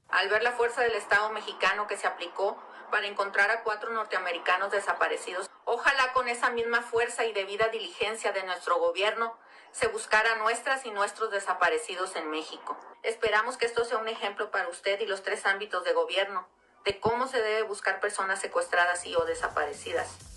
Al 0.08 0.28
ver 0.28 0.42
la 0.42 0.52
fuerza 0.52 0.82
del 0.82 0.92
Estado 0.92 1.30
mexicano 1.30 1.86
que 1.86 1.96
se 1.96 2.06
aplicó 2.06 2.58
para 2.90 3.06
encontrar 3.06 3.50
a 3.50 3.62
cuatro 3.62 3.92
norteamericanos 3.92 4.70
desaparecidos, 4.70 5.48
ojalá 5.64 6.12
con 6.12 6.28
esa 6.28 6.50
misma 6.50 6.82
fuerza 6.82 7.24
y 7.24 7.32
debida 7.32 7.68
diligencia 7.68 8.32
de 8.32 8.44
nuestro 8.44 8.78
gobierno 8.78 9.34
se 9.72 9.88
buscara 9.88 10.36
nuestras 10.36 10.84
y 10.84 10.90
nuestros 10.90 11.30
desaparecidos 11.30 12.14
en 12.16 12.30
México. 12.30 12.76
Esperamos 13.02 13.56
que 13.56 13.64
esto 13.64 13.86
sea 13.86 13.96
un 13.96 14.08
ejemplo 14.08 14.50
para 14.50 14.68
usted 14.68 15.00
y 15.00 15.06
los 15.06 15.22
tres 15.22 15.46
ámbitos 15.46 15.82
de 15.84 15.94
gobierno 15.94 16.46
de 16.84 17.00
cómo 17.00 17.26
se 17.26 17.40
debe 17.40 17.62
buscar 17.62 18.00
personas 18.00 18.40
secuestradas 18.40 19.06
y 19.06 19.14
o 19.14 19.24
desaparecidas. 19.24 20.31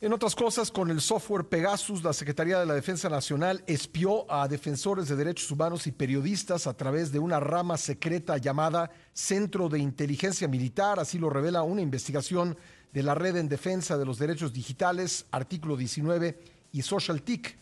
En 0.00 0.12
otras 0.12 0.36
cosas, 0.36 0.70
con 0.70 0.92
el 0.92 1.00
software 1.00 1.48
Pegasus, 1.48 2.04
la 2.04 2.12
Secretaría 2.12 2.60
de 2.60 2.66
la 2.66 2.74
Defensa 2.74 3.08
Nacional 3.08 3.64
espió 3.66 4.30
a 4.30 4.46
defensores 4.46 5.08
de 5.08 5.16
derechos 5.16 5.50
humanos 5.50 5.88
y 5.88 5.92
periodistas 5.92 6.68
a 6.68 6.76
través 6.76 7.10
de 7.10 7.18
una 7.18 7.40
rama 7.40 7.76
secreta 7.76 8.36
llamada 8.36 8.92
Centro 9.12 9.68
de 9.68 9.80
Inteligencia 9.80 10.46
Militar, 10.46 11.00
así 11.00 11.18
lo 11.18 11.30
revela 11.30 11.64
una 11.64 11.82
investigación 11.82 12.56
de 12.92 13.02
la 13.02 13.16
Red 13.16 13.38
en 13.38 13.48
Defensa 13.48 13.98
de 13.98 14.04
los 14.04 14.20
Derechos 14.20 14.52
Digitales, 14.52 15.26
artículo 15.32 15.76
19 15.76 16.38
y 16.70 16.82
Social 16.82 17.20
TIC. 17.22 17.58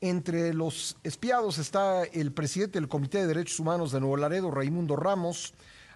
Entre 0.00 0.54
los 0.54 0.96
espiados 1.02 1.58
está 1.58 2.04
el 2.04 2.30
presidente 2.30 2.78
del 2.78 2.88
Comité 2.88 3.18
de 3.18 3.26
Derechos 3.26 3.58
Humanos 3.58 3.90
de 3.90 3.98
Nuevo 3.98 4.16
Laredo, 4.16 4.52
Raimundo 4.52 4.94
Ramos, 4.94 5.54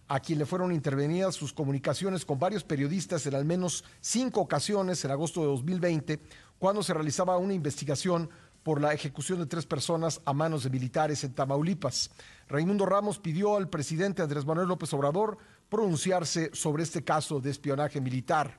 a 0.08 0.20
quien 0.20 0.38
le 0.38 0.46
fueron 0.46 0.72
intervenidas 0.72 1.34
sus 1.34 1.52
comunicaciones 1.52 2.24
con 2.24 2.38
varios 2.38 2.64
periodistas 2.64 3.26
en 3.26 3.34
al 3.34 3.44
menos 3.44 3.84
cinco 4.00 4.40
ocasiones 4.40 5.04
en 5.04 5.10
agosto 5.10 5.40
de 5.40 5.46
2020, 5.46 6.20
cuando 6.58 6.82
se 6.82 6.94
realizaba 6.94 7.38
una 7.38 7.54
investigación 7.54 8.28
por 8.62 8.80
la 8.80 8.94
ejecución 8.94 9.38
de 9.38 9.46
tres 9.46 9.66
personas 9.66 10.20
a 10.24 10.32
manos 10.32 10.64
de 10.64 10.70
militares 10.70 11.22
en 11.22 11.34
Tamaulipas. 11.34 12.10
Raimundo 12.48 12.86
Ramos 12.86 13.18
pidió 13.18 13.56
al 13.56 13.68
presidente 13.68 14.22
Andrés 14.22 14.46
Manuel 14.46 14.68
López 14.68 14.92
Obrador 14.94 15.36
pronunciarse 15.68 16.50
sobre 16.54 16.82
este 16.82 17.04
caso 17.04 17.40
de 17.40 17.50
espionaje 17.50 18.00
militar. 18.00 18.58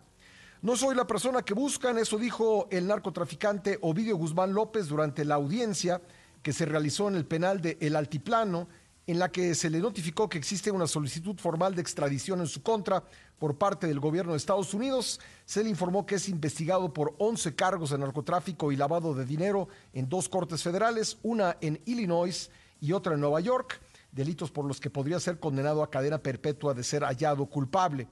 No 0.61 0.75
soy 0.75 0.95
la 0.95 1.07
persona 1.07 1.41
que 1.41 1.53
buscan, 1.53 1.97
eso 1.97 2.17
dijo 2.17 2.67
el 2.71 2.87
narcotraficante 2.87 3.77
Ovidio 3.81 4.17
Guzmán 4.17 4.53
López 4.53 4.87
durante 4.87 5.25
la 5.25 5.35
audiencia 5.35 6.01
que 6.41 6.53
se 6.53 6.65
realizó 6.65 7.07
en 7.07 7.15
el 7.15 7.25
penal 7.25 7.61
de 7.61 7.77
El 7.81 7.95
Altiplano 7.95 8.67
en 9.07 9.19
la 9.19 9.31
que 9.31 9.53
se 9.53 9.69
le 9.69 9.79
notificó 9.79 10.27
que 10.27 10.37
existe 10.37 10.71
una 10.71 10.87
solicitud 10.87 11.37
formal 11.37 11.75
de 11.75 11.81
extradición 11.81 12.39
en 12.39 12.47
su 12.47 12.63
contra 12.63 13.03
por 13.37 13.57
parte 13.57 13.87
del 13.87 13.99
gobierno 13.99 14.31
de 14.31 14.37
Estados 14.37 14.73
Unidos. 14.73 15.19
Se 15.45 15.63
le 15.63 15.69
informó 15.69 16.05
que 16.05 16.15
es 16.15 16.27
investigado 16.27 16.91
por 16.93 17.13
11 17.19 17.55
cargos 17.55 17.91
de 17.91 17.97
narcotráfico 17.97 18.71
y 18.71 18.75
lavado 18.75 19.13
de 19.13 19.25
dinero 19.25 19.67
en 19.93 20.09
dos 20.09 20.27
cortes 20.27 20.63
federales, 20.63 21.17
una 21.21 21.57
en 21.61 21.81
Illinois 21.85 22.49
y 22.81 22.93
otra 22.93 23.13
en 23.13 23.21
Nueva 23.21 23.41
York, 23.41 23.79
delitos 24.11 24.51
por 24.51 24.65
los 24.65 24.79
que 24.79 24.89
podría 24.89 25.19
ser 25.19 25.39
condenado 25.39 25.83
a 25.83 25.89
cadena 25.91 26.17
perpetua 26.17 26.73
de 26.73 26.83
ser 26.83 27.03
hallado 27.03 27.45
culpable. 27.45 28.07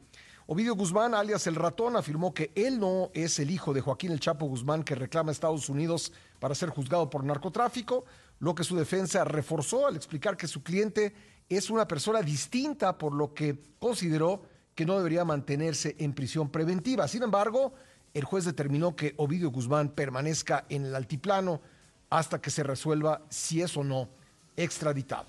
Ovidio 0.45 0.75
Guzmán, 0.75 1.13
alias 1.13 1.47
El 1.47 1.55
Ratón, 1.55 1.95
afirmó 1.95 2.33
que 2.33 2.51
él 2.55 2.77
no 2.77 3.11
es 3.13 3.39
el 3.39 3.49
hijo 3.49 3.73
de 3.73 3.79
Joaquín 3.79 4.11
El 4.11 4.19
Chapo 4.19 4.45
Guzmán 4.45 4.83
que 4.83 4.93
reclama 4.93 5.29
a 5.29 5.31
Estados 5.31 5.69
Unidos 5.69 6.11
para 6.39 6.53
ser 6.53 6.69
juzgado 6.69 7.09
por 7.09 7.23
narcotráfico, 7.23 8.03
lo 8.43 8.53
que 8.53 8.65
su 8.65 8.75
defensa 8.75 9.23
reforzó 9.23 9.87
al 9.87 9.95
explicar 9.95 10.35
que 10.35 10.49
su 10.49 10.63
cliente 10.63 11.13
es 11.47 11.69
una 11.69 11.87
persona 11.87 12.21
distinta, 12.21 12.97
por 12.97 13.13
lo 13.13 13.33
que 13.33 13.57
consideró 13.79 14.43
que 14.75 14.85
no 14.85 14.97
debería 14.97 15.23
mantenerse 15.23 15.95
en 15.97 16.11
prisión 16.11 16.49
preventiva. 16.49 17.07
Sin 17.07 17.23
embargo, 17.23 17.73
el 18.13 18.25
juez 18.25 18.43
determinó 18.43 18.97
que 18.97 19.13
Ovidio 19.15 19.49
Guzmán 19.49 19.87
permanezca 19.87 20.65
en 20.67 20.83
el 20.83 20.93
altiplano 20.93 21.61
hasta 22.09 22.41
que 22.41 22.49
se 22.49 22.63
resuelva 22.63 23.21
si 23.29 23.61
es 23.61 23.77
o 23.77 23.83
no 23.85 24.09
extraditado. 24.57 25.27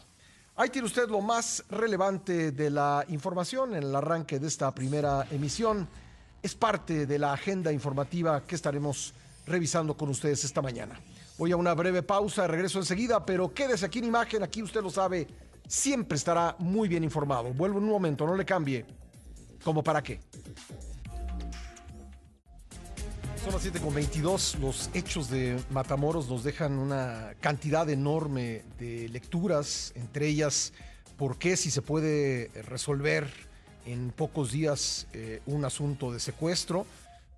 Ahí 0.57 0.71
tiene 0.71 0.87
usted 0.87 1.09
lo 1.09 1.21
más 1.21 1.63
relevante 1.69 2.51
de 2.51 2.69
la 2.69 3.05
información 3.11 3.77
en 3.77 3.85
el 3.85 3.95
arranque 3.95 4.41
de 4.41 4.49
esta 4.49 4.75
primera 4.75 5.25
emisión. 5.31 5.87
Es 6.43 6.57
parte 6.57 7.07
de 7.07 7.19
la 7.21 7.33
agenda 7.33 7.71
informativa 7.71 8.45
que 8.45 8.57
estaremos 8.57 9.15
revisando 9.47 9.97
con 9.97 10.09
ustedes 10.09 10.43
esta 10.43 10.61
mañana. 10.61 10.99
Voy 11.37 11.51
a 11.51 11.57
una 11.57 11.75
breve 11.75 12.03
pausa, 12.05 12.47
regreso 12.47 12.79
enseguida, 12.79 13.27
pero 13.27 13.53
quédese 13.53 13.87
aquí 13.87 13.99
en 13.99 14.05
imagen, 14.05 14.45
aquí 14.45 14.63
usted 14.63 14.83
lo 14.83 14.91
sabe, 14.91 15.27
siempre 15.67 16.17
estará 16.17 16.55
muy 16.61 16.89
bien 16.89 17.03
informado. 17.03 17.53
Vuelvo 17.53 17.79
en 17.79 17.85
un 17.85 17.91
momento, 17.91 18.25
no 18.25 18.37
le 18.37 18.45
cambie. 18.45 18.87
¿Cómo 19.65 19.83
para 19.83 20.01
qué? 20.01 20.21
Son 23.43 23.53
las 23.53 23.67
7.22. 23.67 24.59
Los 24.61 24.91
hechos 24.95 25.29
de 25.29 25.61
Matamoros 25.71 26.29
nos 26.29 26.45
dejan 26.45 26.79
una 26.79 27.35
cantidad 27.41 27.89
enorme 27.91 28.63
de 28.79 29.09
lecturas, 29.09 29.93
entre 29.97 30.29
ellas, 30.29 30.73
¿por 31.17 31.37
qué 31.37 31.57
si 31.57 31.71
se 31.71 31.83
puede 31.83 32.51
resolver 32.63 33.29
en 33.87 34.13
pocos 34.13 34.53
días 34.53 35.09
eh, 35.13 35.43
un 35.47 35.65
asunto 35.65 36.13
de 36.13 36.21
secuestro? 36.21 36.87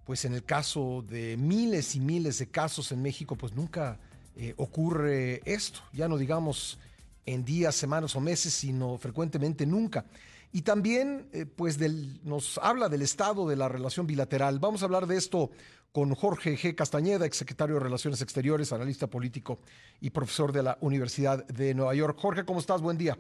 Pues 0.07 0.25
en 0.25 0.35
el 0.35 0.45
caso 0.45 1.05
de 1.07 1.37
miles 1.37 1.97
y 1.97 2.01
miles 2.01 2.39
de 2.39 2.47
casos 2.47 2.93
en 2.93 3.03
México, 3.03 3.37
pues 3.37 3.55
nunca 3.55 3.99
eh, 4.37 4.55
ocurre 4.57 5.43
esto. 5.45 5.81
Ya 5.93 6.07
no 6.07 6.17
digamos 6.17 6.79
en 7.27 7.45
días, 7.45 7.75
semanas 7.75 8.15
o 8.15 8.21
meses, 8.21 8.55
sino 8.55 8.99
frecuentemente 8.99 9.67
nunca. 9.67 10.07
Y 10.53 10.63
también, 10.63 11.29
eh, 11.33 11.45
pues, 11.45 11.77
del, 11.77 12.21
nos 12.23 12.59
habla 12.59 12.89
del 12.89 13.03
estado 13.03 13.49
de 13.49 13.57
la 13.57 13.69
relación 13.69 14.07
bilateral. 14.07 14.61
Vamos 14.61 14.83
a 14.83 14.85
hablar 14.85 15.09
de 15.09 15.17
esto 15.17 15.51
con 15.91 16.15
Jorge 16.15 16.57
G. 16.57 16.77
Castañeda, 16.77 17.27
exsecretario 17.27 17.75
de 17.75 17.81
Relaciones 17.81 18.23
Exteriores, 18.23 18.73
analista 18.73 19.09
político 19.09 19.59
y 20.01 20.11
profesor 20.11 20.53
de 20.53 20.63
la 20.63 20.79
Universidad 20.83 21.45
de 21.49 21.75
Nueva 21.75 21.97
York. 21.97 22.17
Jorge, 22.17 22.45
¿cómo 22.45 22.61
estás? 22.61 22.81
Buen 22.81 22.97
día. 22.97 23.19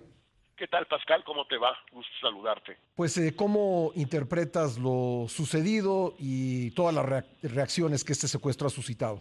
¿Qué 0.57 0.67
tal, 0.67 0.87
Pascal? 0.87 1.23
¿Cómo 1.25 1.47
te 1.47 1.59
va? 1.59 1.77
Gusto 1.93 2.13
saludarte. 2.19 2.79
Pues, 2.95 3.19
eh, 3.19 3.35
¿cómo 3.37 3.93
interpretas 3.95 4.79
lo 4.79 5.27
sucedido 5.29 6.15
y 6.19 6.71
todas 6.71 6.95
las 6.95 7.25
reacciones 7.43 8.03
que 8.03 8.13
este 8.13 8.27
secuestro 8.27 8.67
ha 8.67 8.71
suscitado? 8.71 9.21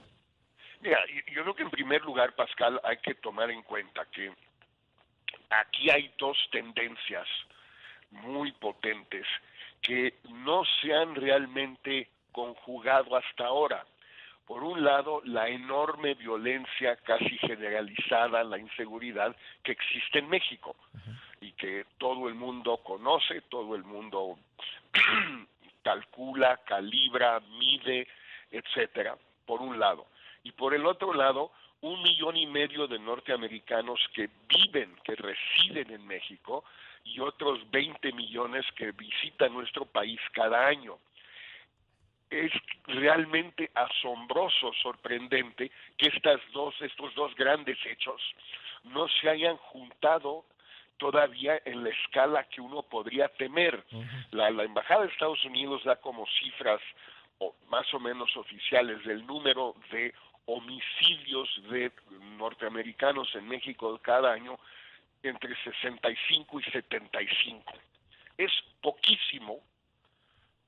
Mira, 0.79 0.99
yo 1.33 1.41
creo 1.41 1.55
que 1.55 1.63
en 1.63 1.71
primer 1.71 2.03
lugar, 2.03 2.33
Pascal, 2.35 2.79
hay 2.85 2.97
que 2.97 3.15
tomar 3.15 3.51
en 3.51 3.63
cuenta 3.63 4.05
que 4.13 4.31
aquí 5.49 5.89
hay 5.89 6.13
dos 6.17 6.37
tendencias 6.51 7.27
muy 8.11 8.53
potentes 8.53 9.25
que 9.81 10.13
no 10.29 10.63
se 10.81 10.93
han 10.93 11.15
realmente 11.15 12.09
conjugado 12.31 13.13
hasta 13.15 13.45
ahora. 13.45 13.85
Por 14.45 14.63
un 14.63 14.83
lado, 14.83 15.21
la 15.25 15.49
enorme 15.49 16.13
violencia 16.13 16.95
casi 16.97 17.37
generalizada, 17.39 18.43
la 18.43 18.59
inseguridad 18.59 19.35
que 19.63 19.71
existe 19.71 20.19
en 20.19 20.29
México 20.29 20.75
y 21.41 21.51
que 21.53 21.85
todo 21.97 22.27
el 22.27 22.35
mundo 22.35 22.77
conoce, 22.77 23.41
todo 23.49 23.75
el 23.75 23.83
mundo 23.83 24.37
calcula, 25.83 26.57
calibra, 26.57 27.39
mide, 27.57 28.07
etcétera, 28.51 29.17
por 29.47 29.61
un 29.61 29.79
lado. 29.79 30.05
Y 30.43 30.51
por 30.51 30.75
el 30.75 30.85
otro 30.85 31.13
lado, 31.13 31.51
un 31.81 32.03
millón 32.03 32.37
y 32.37 32.45
medio 32.45 32.87
de 32.87 32.99
norteamericanos 32.99 33.99
que 34.13 34.29
viven, 34.47 34.95
que 35.03 35.15
residen 35.15 35.89
en 35.89 36.05
México, 36.05 36.63
y 37.03 37.19
otros 37.19 37.59
20 37.71 38.11
millones 38.13 38.65
que 38.75 38.91
visitan 38.91 39.53
nuestro 39.53 39.85
país 39.85 40.19
cada 40.33 40.67
año 40.67 40.97
es 42.29 42.51
realmente 42.85 43.71
asombroso, 43.73 44.73
sorprendente 44.81 45.71
que 45.97 46.07
estas 46.07 46.39
dos, 46.51 46.73
estos 46.81 47.13
dos 47.15 47.35
grandes 47.35 47.77
hechos 47.85 48.21
no 48.83 49.07
se 49.07 49.29
hayan 49.29 49.57
juntado 49.57 50.45
todavía 50.97 51.59
en 51.65 51.83
la 51.83 51.89
escala 51.89 52.43
que 52.45 52.61
uno 52.61 52.83
podría 52.83 53.27
temer. 53.29 53.83
la, 54.31 54.49
la, 54.49 54.63
Embajada 54.63 55.03
de 55.03 55.11
Estados 55.11 55.43
Unidos 55.45 55.83
da 55.83 55.97
como 55.97 56.25
cifras 56.39 56.81
o 57.39 57.53
más 57.69 57.91
o 57.93 57.99
menos 57.99 58.35
oficiales 58.37 59.03
del 59.03 59.25
número 59.25 59.75
de 59.91 60.13
homicidios 60.45 61.49
de 61.69 61.91
norteamericanos 62.37 63.33
en 63.35 63.47
México 63.47 63.99
cada 64.01 64.31
año 64.31 64.59
entre 65.23 65.55
65 65.63 66.59
y 66.59 66.63
75. 66.63 67.73
Es 68.37 68.51
poquísimo 68.81 69.59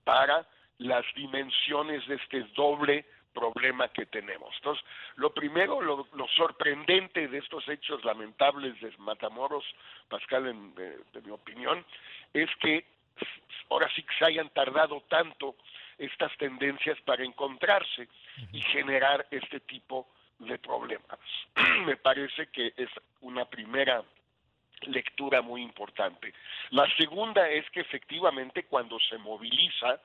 para 0.04 0.46
las 0.80 1.06
dimensiones 1.16 2.06
de 2.08 2.16
este 2.16 2.44
doble 2.56 3.06
problema 3.34 3.88
que 3.90 4.06
tenemos. 4.08 4.54
Entonces, 4.56 4.84
lo 5.16 5.34
primero, 5.34 5.82
lo, 5.82 6.28
sorprendente 6.36 7.28
de 7.28 7.38
estos 7.38 7.68
hechos 7.68 8.04
lamentables 8.04 8.80
de 8.82 8.92
Matamoros, 8.98 9.64
Pascal, 10.10 10.48
en, 10.48 10.74
de, 10.76 11.22
mi 11.24 11.32
opinión, 11.32 11.86
es 12.34 12.50
que 12.60 12.86
ahora 13.70 13.90
sí 13.96 14.02
que 14.04 14.16
se 14.18 14.26
hayan 14.26 14.50
tardado 14.50 15.02
tanto 15.08 15.56
estas 15.98 16.36
tendencias 16.38 17.00
para 17.02 17.24
encontrarse 17.24 18.08
y 18.52 18.62
generar 18.62 19.26
este 19.32 19.60
tipo 19.62 20.08
de 20.40 20.58
problemas. 20.60 21.20
Me 21.86 21.98
parece 21.98 22.48
que 22.48 22.74
es 22.76 22.90
una 23.22 23.46
primera 23.46 24.04
lectura 24.82 25.42
muy 25.42 25.62
importante. 25.62 26.34
La 26.70 26.88
segunda 26.96 27.50
es 27.50 27.70
que 27.72 27.82
efectivamente 27.82 28.66
cuando 28.66 29.00
se 29.00 29.18
moviliza 29.18 30.00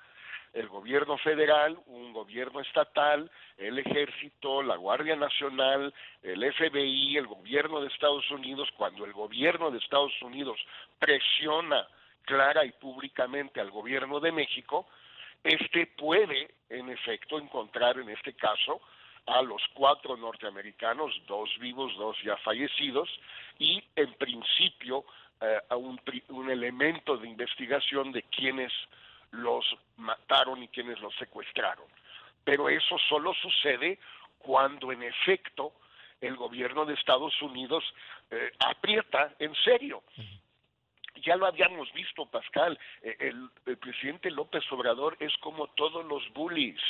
el 0.52 0.68
gobierno 0.68 1.16
federal, 1.18 1.78
un 1.86 2.12
gobierno 2.12 2.60
estatal, 2.60 3.30
el 3.56 3.78
ejército, 3.78 4.62
la 4.62 4.76
Guardia 4.76 5.16
Nacional, 5.16 5.94
el 6.22 6.52
FBI, 6.52 7.16
el 7.16 7.26
gobierno 7.26 7.80
de 7.80 7.88
Estados 7.88 8.30
Unidos, 8.30 8.68
cuando 8.76 9.04
el 9.04 9.12
gobierno 9.12 9.70
de 9.70 9.78
Estados 9.78 10.12
Unidos 10.20 10.58
presiona 10.98 11.86
clara 12.24 12.64
y 12.64 12.72
públicamente 12.72 13.60
al 13.60 13.70
gobierno 13.70 14.20
de 14.20 14.32
México, 14.32 14.86
este 15.42 15.86
puede, 15.86 16.54
en 16.68 16.90
efecto, 16.90 17.38
encontrar 17.38 17.98
en 17.98 18.10
este 18.10 18.34
caso 18.34 18.80
a 19.26 19.40
los 19.42 19.62
cuatro 19.74 20.16
norteamericanos, 20.16 21.14
dos 21.26 21.50
vivos, 21.58 21.96
dos 21.96 22.16
ya 22.22 22.36
fallecidos, 22.38 23.08
y 23.58 23.82
en 23.96 24.12
principio 24.14 25.04
eh, 25.40 25.58
a 25.68 25.76
un, 25.76 26.00
un 26.28 26.50
elemento 26.50 27.16
de 27.16 27.28
investigación 27.28 28.12
de 28.12 28.22
quienes 28.24 28.72
los 29.32 29.64
mataron 29.96 30.62
y 30.62 30.68
quienes 30.68 31.00
los 31.00 31.14
secuestraron. 31.16 31.86
Pero 32.44 32.68
eso 32.68 32.96
solo 33.08 33.34
sucede 33.34 33.98
cuando 34.38 34.92
en 34.92 35.02
efecto 35.02 35.72
el 36.20 36.36
gobierno 36.36 36.84
de 36.84 36.94
Estados 36.94 37.40
Unidos 37.42 37.84
eh, 38.30 38.52
aprieta 38.60 39.34
en 39.38 39.54
serio. 39.56 40.02
Ya 41.24 41.36
lo 41.36 41.46
habíamos 41.46 41.92
visto, 41.92 42.26
Pascal, 42.26 42.78
eh, 43.02 43.16
el, 43.20 43.50
el, 43.66 43.76
presidente 43.76 44.30
López 44.30 44.64
Obrador 44.72 45.16
es 45.20 45.36
como 45.38 45.68
todos 45.68 46.04
los 46.06 46.32
bullies. 46.32 46.80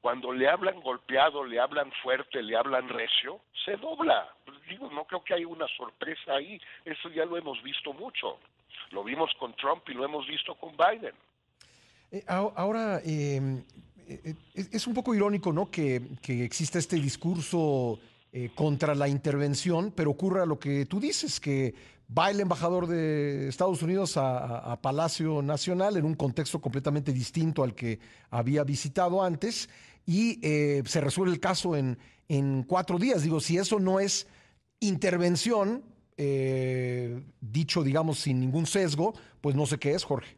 Cuando 0.00 0.32
le 0.32 0.48
hablan 0.48 0.80
golpeado, 0.80 1.44
le 1.44 1.60
hablan 1.60 1.92
fuerte, 2.02 2.42
le 2.42 2.56
hablan 2.56 2.88
recio, 2.88 3.40
se 3.64 3.76
dobla. 3.76 4.28
Digo, 4.68 4.90
no 4.90 5.04
creo 5.04 5.22
que 5.22 5.34
haya 5.34 5.46
una 5.46 5.68
sorpresa 5.68 6.34
ahí. 6.34 6.60
Eso 6.84 7.08
ya 7.10 7.24
lo 7.24 7.36
hemos 7.36 7.62
visto 7.62 7.92
mucho. 7.92 8.38
Lo 8.90 9.04
vimos 9.04 9.32
con 9.38 9.54
Trump 9.54 9.88
y 9.88 9.94
lo 9.94 10.04
hemos 10.04 10.26
visto 10.26 10.54
con 10.56 10.76
Biden. 10.76 11.14
Eh, 12.12 12.22
ahora, 12.28 13.00
em, 13.04 13.64
eh, 14.06 14.34
es 14.54 14.86
un 14.86 14.94
poco 14.94 15.14
irónico, 15.14 15.52
¿no? 15.52 15.70
Que, 15.70 16.16
que 16.20 16.44
exista 16.44 16.78
este 16.78 16.96
discurso 16.96 17.98
eh, 18.32 18.50
contra 18.54 18.94
la 18.94 19.08
intervención, 19.08 19.92
pero 19.96 20.10
ocurra 20.10 20.46
lo 20.46 20.58
que 20.58 20.86
tú 20.86 21.00
dices, 21.00 21.40
que 21.40 21.74
va 22.16 22.30
el 22.30 22.38
embajador 22.40 22.86
de 22.86 23.48
Estados 23.48 23.82
Unidos 23.82 24.16
a, 24.16 24.78
Palacio 24.82 25.40
Nacional 25.40 25.96
en 25.96 26.04
un 26.04 26.14
contexto 26.14 26.60
completamente 26.60 27.12
distinto 27.12 27.64
al 27.64 27.74
que 27.74 27.98
había 28.30 28.64
visitado 28.64 29.22
antes 29.22 29.70
y 30.04 30.38
se 30.84 31.00
resuelve 31.00 31.32
el 31.32 31.40
caso 31.40 31.74
en, 31.74 31.96
en 32.28 32.64
cuatro 32.64 32.98
días. 32.98 33.22
Digo, 33.22 33.40
si 33.40 33.56
eso 33.56 33.80
no 33.80 33.98
es 33.98 34.26
intervención, 34.80 35.82
eh, 36.16 37.22
dicho, 37.40 37.82
digamos, 37.82 38.18
sin 38.18 38.40
ningún 38.40 38.66
sesgo, 38.66 39.14
pues 39.40 39.56
no 39.56 39.66
sé 39.66 39.78
qué 39.78 39.92
es, 39.92 40.04
Jorge. 40.04 40.36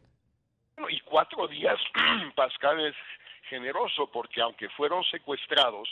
Días, 1.47 1.79
Pascal 2.35 2.85
es 2.85 2.95
generoso, 3.49 4.09
porque 4.11 4.41
aunque 4.41 4.69
fueron 4.69 5.03
secuestrados, 5.05 5.87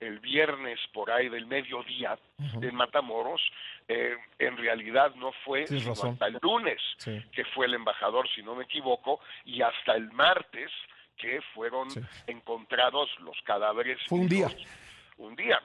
el 0.00 0.18
viernes 0.18 0.80
por 0.92 1.10
ahí 1.10 1.28
del 1.28 1.46
mediodía 1.46 2.18
en 2.60 2.74
Matamoros, 2.74 3.40
eh, 3.86 4.16
en 4.38 4.56
realidad 4.56 5.14
no 5.14 5.32
fue 5.44 5.64
hasta 5.64 6.26
el 6.26 6.38
lunes 6.42 6.80
que 7.32 7.44
fue 7.54 7.66
el 7.66 7.74
embajador, 7.74 8.28
si 8.34 8.42
no 8.42 8.54
me 8.56 8.64
equivoco, 8.64 9.20
y 9.44 9.62
hasta 9.62 9.94
el 9.94 10.10
martes 10.12 10.70
que 11.16 11.40
fueron 11.54 11.88
encontrados 12.26 13.08
los 13.20 13.40
cadáveres. 13.42 13.98
Fue 14.08 14.18
un 14.18 14.28
día 14.28 14.48
un 15.22 15.36
día. 15.36 15.60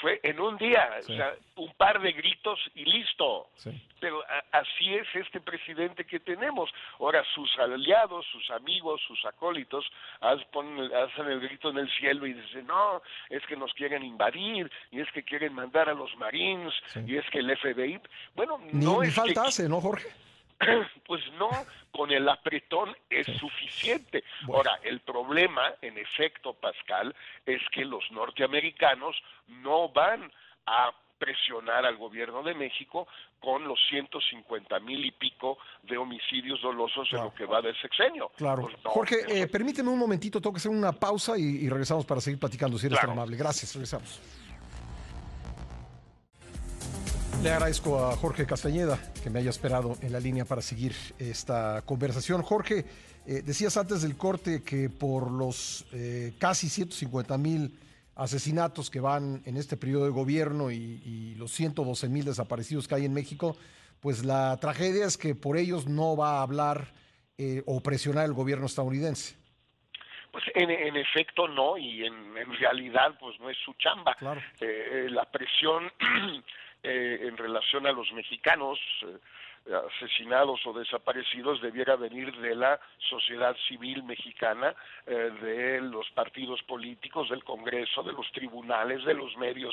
Fue 0.00 0.20
en 0.22 0.40
un 0.40 0.56
día, 0.56 0.90
o 0.98 1.02
sea, 1.02 1.34
un 1.56 1.72
par 1.74 2.00
de 2.00 2.12
gritos 2.12 2.58
y 2.74 2.84
listo. 2.84 3.48
Pero 4.00 4.22
así 4.50 4.94
es 4.94 5.06
este 5.14 5.40
presidente 5.40 6.04
que 6.04 6.20
tenemos. 6.20 6.70
Ahora, 6.98 7.24
sus 7.34 7.50
aliados, 7.58 8.26
sus 8.32 8.50
amigos, 8.50 9.00
sus 9.06 9.24
acólitos, 9.24 9.84
hacen 10.20 11.26
el 11.26 11.40
grito 11.40 11.70
en 11.70 11.78
el 11.78 11.90
cielo 11.92 12.26
y 12.26 12.34
dicen, 12.34 12.66
no, 12.66 13.02
es 13.30 13.44
que 13.46 13.56
nos 13.56 13.72
quieren 13.74 14.02
invadir, 14.02 14.70
y 14.90 15.00
es 15.00 15.10
que 15.12 15.22
quieren 15.22 15.54
mandar 15.54 15.88
a 15.88 15.94
los 15.94 16.14
Marines, 16.16 16.74
y 17.06 17.16
es 17.16 17.24
que 17.30 17.38
el 17.38 17.56
FBI... 17.56 18.00
Bueno, 18.34 18.60
no 18.72 19.02
es 19.02 19.14
falta 19.14 19.44
hace, 19.44 19.68
¿no, 19.68 19.80
Jorge? 19.80 20.08
Pues 21.06 21.22
no, 21.38 21.50
con 21.90 22.10
el 22.10 22.28
apretón 22.28 22.96
es 23.10 23.26
suficiente. 23.38 24.24
Ahora, 24.46 24.78
el 24.82 25.00
problema, 25.00 25.74
en 25.82 25.98
efecto, 25.98 26.54
Pascal, 26.54 27.14
es 27.44 27.60
que 27.70 27.84
los 27.84 28.02
norteamericanos 28.12 29.16
no 29.48 29.88
van 29.90 30.32
a 30.66 30.92
presionar 31.18 31.86
al 31.86 31.96
gobierno 31.96 32.42
de 32.42 32.52
México 32.54 33.06
con 33.40 33.64
los 33.68 33.78
150 33.88 34.80
mil 34.80 35.04
y 35.04 35.12
pico 35.12 35.58
de 35.84 35.96
homicidios 35.96 36.60
dolosos 36.60 37.08
en 37.12 37.18
lo 37.18 37.32
que 37.32 37.44
va 37.44 37.62
del 37.62 37.80
sexenio. 37.80 38.32
Claro. 38.36 38.62
Pues 38.62 38.76
Jorge, 38.82 39.16
eh, 39.28 39.46
permíteme 39.46 39.90
un 39.90 39.98
momentito, 39.98 40.40
tengo 40.40 40.54
que 40.54 40.58
hacer 40.58 40.72
una 40.72 40.92
pausa 40.92 41.38
y, 41.38 41.68
regresamos 41.68 42.04
para 42.06 42.20
seguir 42.20 42.40
platicando, 42.40 42.76
si 42.76 42.86
eres 42.86 43.00
tan 43.00 43.10
amable. 43.10 43.36
Gracias, 43.36 43.72
regresamos. 43.74 44.20
Le 47.42 47.50
agradezco 47.50 47.98
a 47.98 48.16
Jorge 48.16 48.46
Castañeda 48.46 49.00
que 49.20 49.28
me 49.28 49.40
haya 49.40 49.50
esperado 49.50 49.96
en 50.00 50.12
la 50.12 50.20
línea 50.20 50.44
para 50.44 50.62
seguir 50.62 50.92
esta 51.18 51.82
conversación. 51.84 52.40
Jorge, 52.42 52.84
eh, 53.26 53.42
decías 53.44 53.76
antes 53.76 54.02
del 54.02 54.16
corte 54.16 54.62
que 54.62 54.88
por 54.88 55.28
los 55.28 55.84
eh, 55.92 56.34
casi 56.38 56.68
150 56.68 57.36
mil 57.38 57.76
asesinatos 58.14 58.90
que 58.90 59.00
van 59.00 59.42
en 59.44 59.56
este 59.56 59.76
periodo 59.76 60.04
de 60.04 60.12
gobierno 60.12 60.70
y, 60.70 61.34
los 61.36 61.50
112 61.50 62.08
mil 62.08 62.24
desaparecidos 62.24 62.86
que 62.86 62.94
hay 62.94 63.06
en 63.06 63.12
México, 63.12 63.56
pues 64.00 64.24
la 64.24 64.56
tragedia 64.60 65.04
es 65.04 65.18
que 65.18 65.34
por 65.34 65.56
ellos 65.56 65.88
no 65.88 66.16
va 66.16 66.38
a 66.38 66.42
hablar 66.42 66.94
eh, 67.38 67.64
o 67.66 67.82
presionar 67.82 68.26
el 68.26 68.34
gobierno 68.34 68.66
estadounidense. 68.66 69.36
Pues 70.30 70.44
en, 70.54 70.70
efecto 70.96 71.48
no, 71.48 71.76
y 71.76 72.04
en, 72.06 72.34
realidad 72.60 73.18
pues 73.18 73.38
no 73.40 73.50
es 73.50 73.58
su 73.64 73.74
chamba. 73.74 74.14
Claro. 74.14 74.40
la 74.60 75.24
presión 75.30 75.90
Eh, 76.84 77.28
en 77.28 77.36
relación 77.36 77.86
a 77.86 77.92
los 77.92 78.12
mexicanos 78.12 78.76
eh, 79.02 79.72
asesinados 79.72 80.66
o 80.66 80.72
desaparecidos 80.72 81.60
debiera 81.60 81.94
venir 81.94 82.36
de 82.38 82.56
la 82.56 82.80
sociedad 82.98 83.56
civil 83.68 84.02
mexicana, 84.02 84.74
eh, 85.06 85.30
de 85.40 85.80
los 85.80 86.10
partidos 86.10 86.60
políticos, 86.64 87.28
del 87.28 87.44
Congreso, 87.44 88.02
de 88.02 88.12
los 88.12 88.30
tribunales, 88.32 89.04
de 89.04 89.14
los 89.14 89.36
medios 89.36 89.72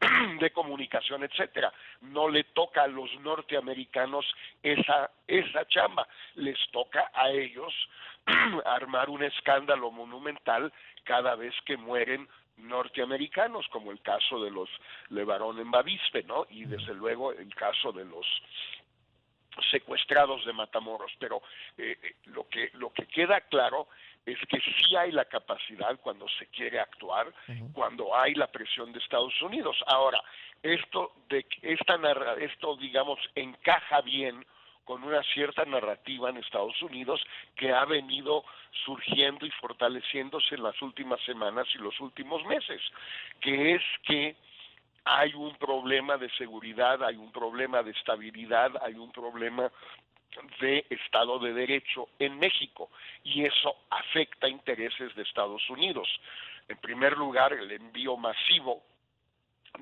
de 0.38 0.50
comunicación, 0.50 1.24
etcétera. 1.24 1.72
No 2.02 2.28
le 2.28 2.44
toca 2.44 2.82
a 2.82 2.88
los 2.88 3.08
norteamericanos 3.20 4.26
esa 4.62 5.10
esa 5.26 5.66
chamba, 5.66 6.06
les 6.34 6.58
toca 6.72 7.10
a 7.14 7.30
ellos 7.30 7.72
armar 8.66 9.08
un 9.08 9.22
escándalo 9.22 9.90
monumental 9.90 10.70
cada 11.04 11.36
vez 11.36 11.54
que 11.64 11.78
mueren 11.78 12.28
norteamericanos, 12.62 13.66
como 13.68 13.90
el 13.90 14.00
caso 14.00 14.42
de 14.42 14.50
los 14.50 14.68
Levarón 15.08 15.58
en 15.58 15.70
Bavispe, 15.70 16.22
¿no? 16.22 16.46
Y 16.50 16.64
desde 16.64 16.94
luego 16.94 17.32
el 17.32 17.54
caso 17.54 17.92
de 17.92 18.04
los 18.04 18.26
secuestrados 19.70 20.44
de 20.44 20.52
Matamoros. 20.52 21.12
Pero 21.18 21.42
eh, 21.76 21.98
eh, 22.02 22.14
lo 22.26 22.48
que 22.48 22.70
lo 22.74 22.92
que 22.92 23.06
queda 23.06 23.40
claro 23.42 23.88
es 24.26 24.38
que 24.48 24.60
sí 24.60 24.96
hay 24.96 25.12
la 25.12 25.24
capacidad 25.24 25.98
cuando 26.00 26.28
se 26.28 26.46
quiere 26.48 26.78
actuar, 26.78 27.32
cuando 27.72 28.14
hay 28.14 28.34
la 28.34 28.48
presión 28.48 28.92
de 28.92 28.98
Estados 28.98 29.40
Unidos. 29.40 29.76
Ahora, 29.86 30.22
esto 30.62 31.12
de 31.28 31.46
esta 31.62 31.98
esto 32.38 32.76
digamos 32.76 33.18
encaja 33.34 34.02
bien 34.02 34.44
con 34.90 35.04
una 35.04 35.22
cierta 35.22 35.64
narrativa 35.66 36.30
en 36.30 36.38
Estados 36.38 36.82
Unidos 36.82 37.24
que 37.54 37.70
ha 37.70 37.84
venido 37.84 38.44
surgiendo 38.84 39.46
y 39.46 39.50
fortaleciéndose 39.52 40.56
en 40.56 40.64
las 40.64 40.82
últimas 40.82 41.20
semanas 41.20 41.68
y 41.76 41.78
los 41.78 42.00
últimos 42.00 42.44
meses, 42.46 42.82
que 43.40 43.76
es 43.76 43.82
que 44.02 44.34
hay 45.04 45.32
un 45.34 45.54
problema 45.58 46.16
de 46.16 46.28
seguridad, 46.30 47.04
hay 47.04 47.14
un 47.14 47.30
problema 47.30 47.84
de 47.84 47.92
estabilidad, 47.92 48.72
hay 48.82 48.94
un 48.94 49.12
problema 49.12 49.70
de 50.60 50.84
Estado 50.90 51.38
de 51.38 51.52
Derecho 51.52 52.08
en 52.18 52.40
México 52.40 52.90
y 53.22 53.44
eso 53.44 53.72
afecta 53.90 54.48
intereses 54.48 55.14
de 55.14 55.22
Estados 55.22 55.70
Unidos. 55.70 56.08
En 56.66 56.78
primer 56.78 57.16
lugar, 57.16 57.52
el 57.52 57.70
envío 57.70 58.16
masivo 58.16 58.82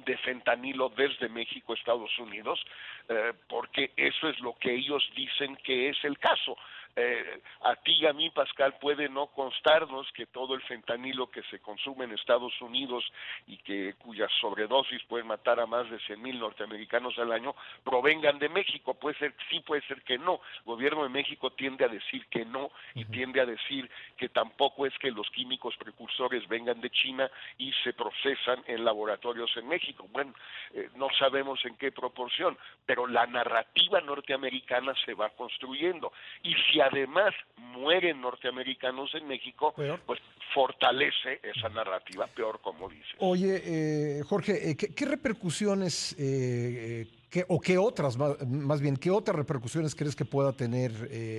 de 0.05 0.17
fentanilo 0.19 0.91
desde 0.91 1.29
México 1.29 1.73
a 1.73 1.77
Estados 1.77 2.19
Unidos, 2.19 2.65
eh, 3.09 3.33
porque 3.49 3.93
eso 3.97 4.29
es 4.29 4.39
lo 4.41 4.55
que 4.55 4.75
ellos 4.75 5.03
dicen 5.17 5.57
que 5.57 5.89
es 5.89 6.05
el 6.05 6.19
caso. 6.19 6.57
Eh, 7.01 7.41
a 7.63 7.77
ti 7.77 7.93
y 7.93 8.07
a 8.07 8.13
mí, 8.13 8.29
Pascal, 8.31 8.75
puede 8.81 9.09
no 9.09 9.29
constarnos 9.29 10.11
que 10.13 10.27
todo 10.27 10.55
el 10.55 10.63
fentanilo 10.63 11.31
que 11.31 11.45
se 11.45 11.61
consume 11.61 12.07
en 12.07 12.13
Estados 12.13 12.61
Unidos 12.61 13.05
y 13.47 13.57
que 13.59 13.95
cuyas 13.99 14.33
sobredosis 14.41 15.05
pueden 15.05 15.29
matar 15.29 15.61
a 15.61 15.67
más 15.67 15.89
de 15.91 16.01
100 16.01 16.21
mil 16.21 16.41
norteamericanos 16.41 17.17
al 17.19 17.31
año 17.31 17.55
provengan 17.85 18.41
de 18.41 18.49
México. 18.49 18.95
Puede 18.95 19.17
ser 19.17 19.33
sí, 19.49 19.61
puede 19.61 19.83
ser 19.83 20.03
que 20.03 20.19
no. 20.19 20.41
El 20.57 20.65
gobierno 20.65 21.05
de 21.05 21.09
México 21.09 21.53
tiende 21.53 21.85
a 21.85 21.89
decir 21.89 22.27
que 22.27 22.45
no 22.45 22.73
y 22.97 23.05
tiende 23.05 23.41
a 23.41 23.47
decir 23.47 23.89
que 24.17 24.29
tampoco 24.29 24.85
es 24.85 24.99
que 24.99 25.13
los 25.13 25.31
químicos 25.31 25.77
precursores 25.77 26.49
vengan 26.49 26.81
de 26.81 26.91
China 26.91 27.31
y 27.59 27.73
se 27.85 27.93
procesan 27.93 28.65
en 28.67 28.85
laboratorios 28.85 29.57
en 29.57 29.69
México. 29.69 30.09
Bueno, 30.11 30.35
eh, 30.73 30.91
no 30.97 31.07
sabemos 31.17 31.65
en 31.65 31.77
qué 31.77 31.93
proporción, 31.93 32.59
pero 32.85 33.07
la 33.07 33.25
narrativa 33.27 34.01
norteamericana 34.01 34.95
se 35.05 35.15
va 35.15 35.29
construyendo. 35.31 36.13
Y 36.43 36.55
si 36.55 36.81
además 36.91 37.35
mueren 37.57 38.21
norteamericanos 38.21 39.15
en 39.15 39.27
México, 39.27 39.75
pues 40.07 40.21
fortalece 40.55 41.41
esa 41.43 41.69
narrativa, 41.69 42.27
peor 42.27 42.61
como 42.61 42.89
dices. 42.89 43.15
Oye, 43.19 43.63
eh, 43.65 44.23
Jorge, 44.25 44.71
eh, 44.71 44.77
¿qué, 44.77 45.05
repercusiones 45.05 46.17
eh, 46.19 47.07
o 47.49 47.61
qué 47.61 47.79
otras, 47.79 48.17
más, 48.17 48.81
bien, 48.81 48.97
qué 48.97 49.11
otras 49.11 49.37
repercusiones 49.37 49.95
crees 49.95 50.17
que 50.17 50.25
pueda 50.25 50.53
tener 50.53 50.93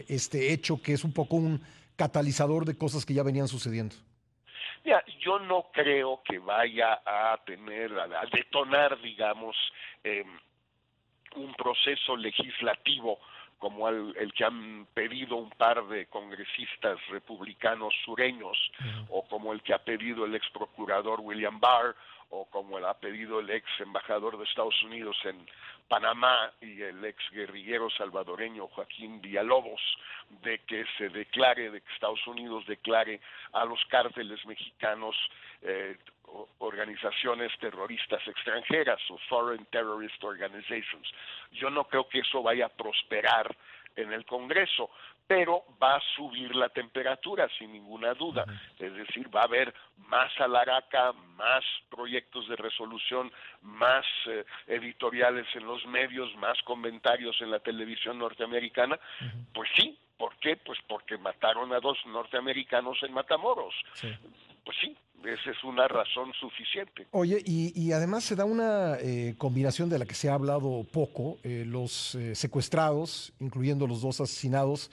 este 0.07 0.53
hecho 0.53 0.81
que 0.81 0.93
es 0.93 1.03
un 1.03 1.13
poco 1.13 1.35
un 1.35 1.61
catalizador 1.95 2.65
de 2.65 2.77
cosas 2.77 3.05
que 3.05 3.13
ya 3.13 3.23
venían 3.23 3.47
sucediendo? 3.47 3.95
Mira, 4.85 5.03
yo 5.19 5.39
no 5.39 5.67
creo 5.73 6.21
que 6.23 6.39
vaya 6.39 7.01
a 7.05 7.37
tener, 7.45 7.91
a, 7.99 8.25
detonar, 8.31 9.01
digamos, 9.01 9.55
un 11.35 11.53
proceso 11.55 12.15
legislativo 12.15 13.19
como 13.59 13.89
el, 13.89 14.33
que 14.33 14.45
han 14.45 14.87
pedido 14.93 15.35
un 15.35 15.49
par 15.51 15.85
de 15.87 16.07
congresistas 16.07 16.97
republicanos 17.09 17.93
sureños, 18.05 18.57
o 19.09 19.27
como 19.27 19.53
el 19.53 19.61
que 19.61 19.73
ha 19.73 19.83
pedido 19.83 20.25
el 20.25 20.33
ex 20.33 20.49
procurador 20.49 21.19
William 21.21 21.59
Barr, 21.59 21.95
o 22.29 22.45
como 22.45 22.77
el 22.77 22.85
ha 22.85 22.93
pedido 22.93 23.39
el 23.39 23.49
ex 23.49 23.65
embajador 23.79 24.37
de 24.37 24.45
Estados 24.45 24.81
Unidos 24.83 25.17
en 25.25 25.45
Panamá 25.87 26.51
y 26.61 26.81
el 26.81 27.03
ex 27.03 27.17
guerrillero 27.31 27.89
salvadoreño 27.89 28.67
Joaquín 28.67 29.21
Villalobos, 29.21 29.81
de 30.43 30.59
que 30.59 30.85
se 30.97 31.09
declare, 31.09 31.71
de 31.71 31.81
que 31.81 31.93
Estados 31.93 32.25
Unidos 32.27 32.65
declare 32.67 33.19
a 33.53 33.65
los 33.65 33.83
cárteles 33.85 34.45
mexicanos 34.45 35.15
eh, 35.61 35.97
organizaciones 36.59 37.51
terroristas 37.59 38.21
extranjeras 38.27 38.99
o 39.09 39.17
foreign 39.29 39.65
terrorist 39.71 40.23
organizations. 40.23 41.11
Yo 41.51 41.69
no 41.69 41.85
creo 41.85 42.07
que 42.07 42.19
eso 42.19 42.43
vaya 42.43 42.67
a 42.67 42.69
prosperar 42.69 43.55
en 43.95 44.13
el 44.13 44.25
Congreso, 44.25 44.91
pero 45.29 45.63
va 45.81 45.97
a 45.97 46.01
subir 46.15 46.55
la 46.55 46.69
temperatura 46.69 47.47
sin 47.59 47.71
ninguna 47.71 48.15
duda. 48.15 48.45
Es 48.79 48.91
decir, 48.95 49.29
va 49.33 49.41
a 49.41 49.43
haber 49.43 49.71
más 50.07 50.31
alaraca, 50.39 51.13
más 51.37 51.63
proyectos 51.87 52.49
de 52.49 52.55
resolución, 52.55 53.31
más 53.61 54.03
eh, 54.25 54.43
editoriales 54.65 55.45
en 55.53 55.67
los 55.67 55.85
medios, 55.85 56.35
más 56.37 56.57
comentarios 56.63 57.39
en 57.41 57.51
la 57.51 57.59
televisión 57.59 58.17
norteamericana. 58.17 58.99
Pues 59.53 59.69
sí, 59.75 59.95
¿por 60.17 60.35
qué? 60.37 60.57
Pues 60.57 60.79
porque 60.87 61.19
mataron 61.19 61.71
a 61.73 61.79
dos 61.79 61.99
norteamericanos 62.07 62.97
en 63.03 63.13
Matamoros. 63.13 63.75
Pues 64.65 64.77
sí, 64.81 64.97
esa 65.25 65.51
es 65.51 65.63
una 65.63 65.87
razón 65.87 66.31
suficiente. 66.39 67.05
Oye, 67.11 67.39
y, 67.45 67.91
además 67.91 68.23
se 68.23 68.35
da 68.35 68.45
una 68.45 68.97
eh, 68.99 69.35
combinación 69.37 69.89
de 69.89 69.99
la 69.99 70.05
que 70.05 70.15
se 70.15 70.27
ha 70.27 70.33
hablado 70.33 70.85
poco. 70.91 71.37
Eh, 71.43 71.65
los 71.67 72.15
eh, 72.15 72.33
secuestrados, 72.33 73.31
incluyendo 73.39 73.85
los 73.85 74.01
dos 74.01 74.21
asesinados, 74.21 74.89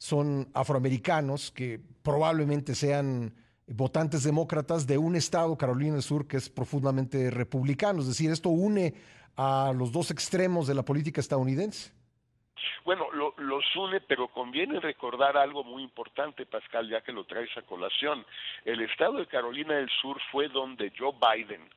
son 0.00 0.48
afroamericanos 0.54 1.50
que 1.50 1.78
probablemente 2.02 2.74
sean 2.74 3.34
votantes 3.66 4.24
demócratas 4.24 4.86
de 4.86 4.96
un 4.96 5.14
estado, 5.14 5.58
Carolina 5.58 5.92
del 5.92 6.02
Sur, 6.02 6.26
que 6.26 6.38
es 6.38 6.48
profundamente 6.48 7.30
republicano. 7.30 8.00
Es 8.00 8.08
decir, 8.08 8.30
esto 8.30 8.48
une 8.48 8.94
a 9.36 9.72
los 9.76 9.92
dos 9.92 10.10
extremos 10.10 10.66
de 10.66 10.74
la 10.74 10.82
política 10.82 11.20
estadounidense. 11.20 11.92
Bueno, 12.82 13.10
lo, 13.12 13.34
los 13.36 13.64
une, 13.76 14.00
pero 14.00 14.28
conviene 14.28 14.80
recordar 14.80 15.36
algo 15.36 15.64
muy 15.64 15.82
importante, 15.82 16.46
Pascal, 16.46 16.88
ya 16.88 17.02
que 17.02 17.12
lo 17.12 17.24
traes 17.24 17.54
a 17.58 17.62
colación. 17.62 18.24
El 18.64 18.80
estado 18.80 19.18
de 19.18 19.26
Carolina 19.26 19.74
del 19.74 19.90
Sur 20.00 20.18
fue 20.32 20.48
donde 20.48 20.92
Joe 20.98 21.12
Biden 21.12 21.68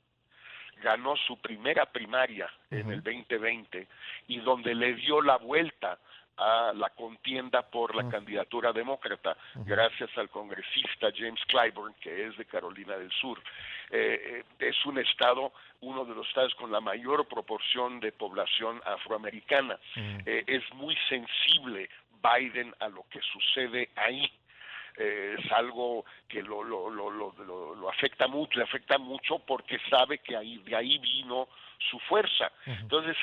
ganó 0.82 1.16
su 1.28 1.38
primera 1.42 1.86
primaria 1.86 2.50
en 2.72 2.90
el 2.90 3.04
2020 3.04 3.88
y 4.28 4.40
donde 4.40 4.74
le 4.76 4.94
dio 4.96 5.22
la 5.22 5.38
vuelta 5.38 6.00
a 6.38 6.74
la 6.74 6.90
contienda 6.90 7.62
por 7.62 7.96
la 7.96 8.10
candidatura 8.10 8.74
demócrata, 8.74 9.38
gracias 9.66 10.10
al 10.18 10.30
congresista 10.30 11.12
James 11.16 11.42
Clyburn, 11.48 11.94
que 12.02 12.28
es 12.28 12.38
de 12.38 12.46
Carolina 12.46 12.98
del 12.98 13.12
Sur. 13.12 13.40
Eh, 13.92 14.44
eh, 14.60 14.68
es 14.68 14.86
un 14.86 14.98
estado, 14.98 15.54
uno 15.82 16.06
de 16.06 16.16
los 16.16 16.28
estados 16.28 16.56
con 16.56 16.72
la 16.72 16.82
mayor 16.82 17.28
proporción 17.28 18.00
de 18.00 18.12
población 18.12 18.82
afroamericana. 18.86 19.78
Eh, 19.96 20.44
es 20.48 20.64
muy 20.74 20.98
sensible 21.08 21.90
Biden 22.24 22.74
a 22.80 22.88
lo 22.88 23.06
que 23.10 23.20
sucede 23.22 23.90
ahí. 23.96 24.32
Es 24.98 25.52
algo 25.52 26.06
que 26.28 26.42
lo, 26.42 26.64
lo, 26.64 26.90
lo, 26.90 27.10
lo, 27.10 27.90
afecta 27.90 28.28
mucho, 28.28 28.58
le 28.58 28.66
afecta 28.66 28.98
mucho 28.98 29.40
porque 29.40 29.80
sabe 29.90 30.20
que 30.20 30.36
ahí, 30.36 30.58
de 30.60 30.76
ahí 30.76 30.98
vino 31.00 31.48
su 31.90 32.00
fuerza. 32.00 32.52
Entonces, 32.66 33.18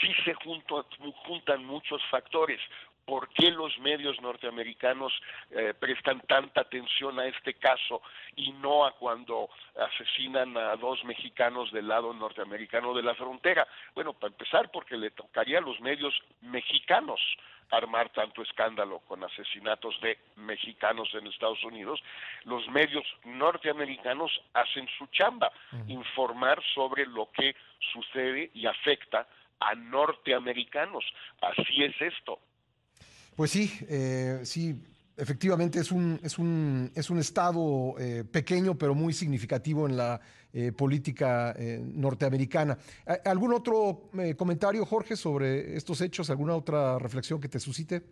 sí 0.00 0.12
se 0.24 0.34
juntan 0.34 1.64
muchos 1.64 2.02
factores. 2.10 2.60
¿Por 3.08 3.30
qué 3.30 3.50
los 3.50 3.78
medios 3.78 4.20
norteamericanos 4.20 5.14
eh, 5.50 5.72
prestan 5.72 6.20
tanta 6.28 6.60
atención 6.60 7.18
a 7.18 7.24
este 7.24 7.54
caso 7.54 8.02
y 8.36 8.52
no 8.52 8.84
a 8.84 8.92
cuando 8.92 9.48
asesinan 9.78 10.54
a 10.58 10.76
dos 10.76 11.02
mexicanos 11.04 11.72
del 11.72 11.88
lado 11.88 12.12
norteamericano 12.12 12.92
de 12.92 13.02
la 13.02 13.14
frontera? 13.14 13.66
Bueno, 13.94 14.12
para 14.12 14.32
empezar, 14.32 14.70
porque 14.70 14.98
le 14.98 15.10
tocaría 15.12 15.56
a 15.56 15.62
los 15.62 15.80
medios 15.80 16.14
mexicanos 16.42 17.18
armar 17.70 18.10
tanto 18.10 18.42
escándalo 18.42 18.98
con 19.00 19.24
asesinatos 19.24 19.98
de 20.02 20.18
mexicanos 20.36 21.08
en 21.14 21.28
Estados 21.28 21.64
Unidos, 21.64 22.02
los 22.44 22.68
medios 22.68 23.06
norteamericanos 23.24 24.38
hacen 24.52 24.86
su 24.98 25.06
chamba, 25.06 25.50
informar 25.86 26.62
sobre 26.74 27.06
lo 27.06 27.30
que 27.32 27.56
sucede 27.90 28.50
y 28.52 28.66
afecta 28.66 29.26
a 29.60 29.74
norteamericanos. 29.74 31.04
Así 31.40 31.84
es 31.84 31.98
esto. 32.02 32.38
Pues 33.38 33.52
sí, 33.52 33.70
eh, 33.88 34.40
sí, 34.42 34.82
efectivamente 35.16 35.78
es 35.78 35.92
un, 35.92 36.18
es 36.24 36.40
un, 36.40 36.90
es 36.92 37.08
un 37.08 37.20
estado 37.20 37.94
eh, 37.96 38.24
pequeño 38.24 38.76
pero 38.76 38.96
muy 38.96 39.12
significativo 39.12 39.86
en 39.86 39.96
la 39.96 40.20
eh, 40.52 40.72
política 40.72 41.54
norteamericana. 41.80 42.76
¿Algún 43.24 43.52
otro 43.52 44.10
comentario, 44.36 44.84
Jorge, 44.84 45.14
sobre 45.14 45.76
estos 45.76 46.00
hechos? 46.00 46.30
¿Alguna 46.30 46.56
otra 46.56 46.98
reflexión 46.98 47.40
que 47.40 47.48
te 47.48 47.60
suscite? 47.60 48.02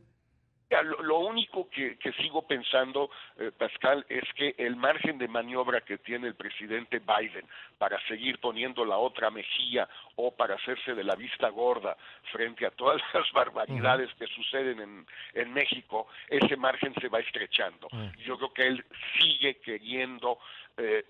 Único 1.76 1.98
que, 1.98 2.12
sigo 2.12 2.42
pensando, 2.42 3.10
eh, 3.38 3.50
Pascal, 3.56 4.04
es 4.08 4.24
que 4.34 4.54
el 4.58 4.76
margen 4.76 5.18
de 5.18 5.28
maniobra 5.28 5.80
que 5.80 5.98
tiene 5.98 6.28
el 6.28 6.34
presidente 6.34 7.00
Biden 7.00 7.46
para 7.78 8.00
seguir 8.06 8.38
poniendo 8.38 8.84
la 8.84 8.96
otra 8.96 9.30
mejilla 9.30 9.88
o 10.16 10.34
para 10.34 10.54
hacerse 10.54 10.94
de 10.94 11.04
la 11.04 11.14
vista 11.14 11.48
gorda 11.48 11.96
frente 12.32 12.66
a 12.66 12.70
todas 12.70 13.00
las 13.14 13.30
barbaridades 13.32 14.12
que 14.14 14.26
suceden 14.28 14.80
en, 14.80 15.06
en 15.34 15.52
México, 15.52 16.06
ese 16.28 16.56
margen 16.56 16.94
se 17.00 17.08
va 17.08 17.20
estrechando. 17.20 17.88
Yo 18.24 18.36
creo 18.36 18.52
que 18.52 18.66
él 18.66 18.84
sigue 19.18 19.56
queriendo 19.56 20.38
eh, 20.78 21.04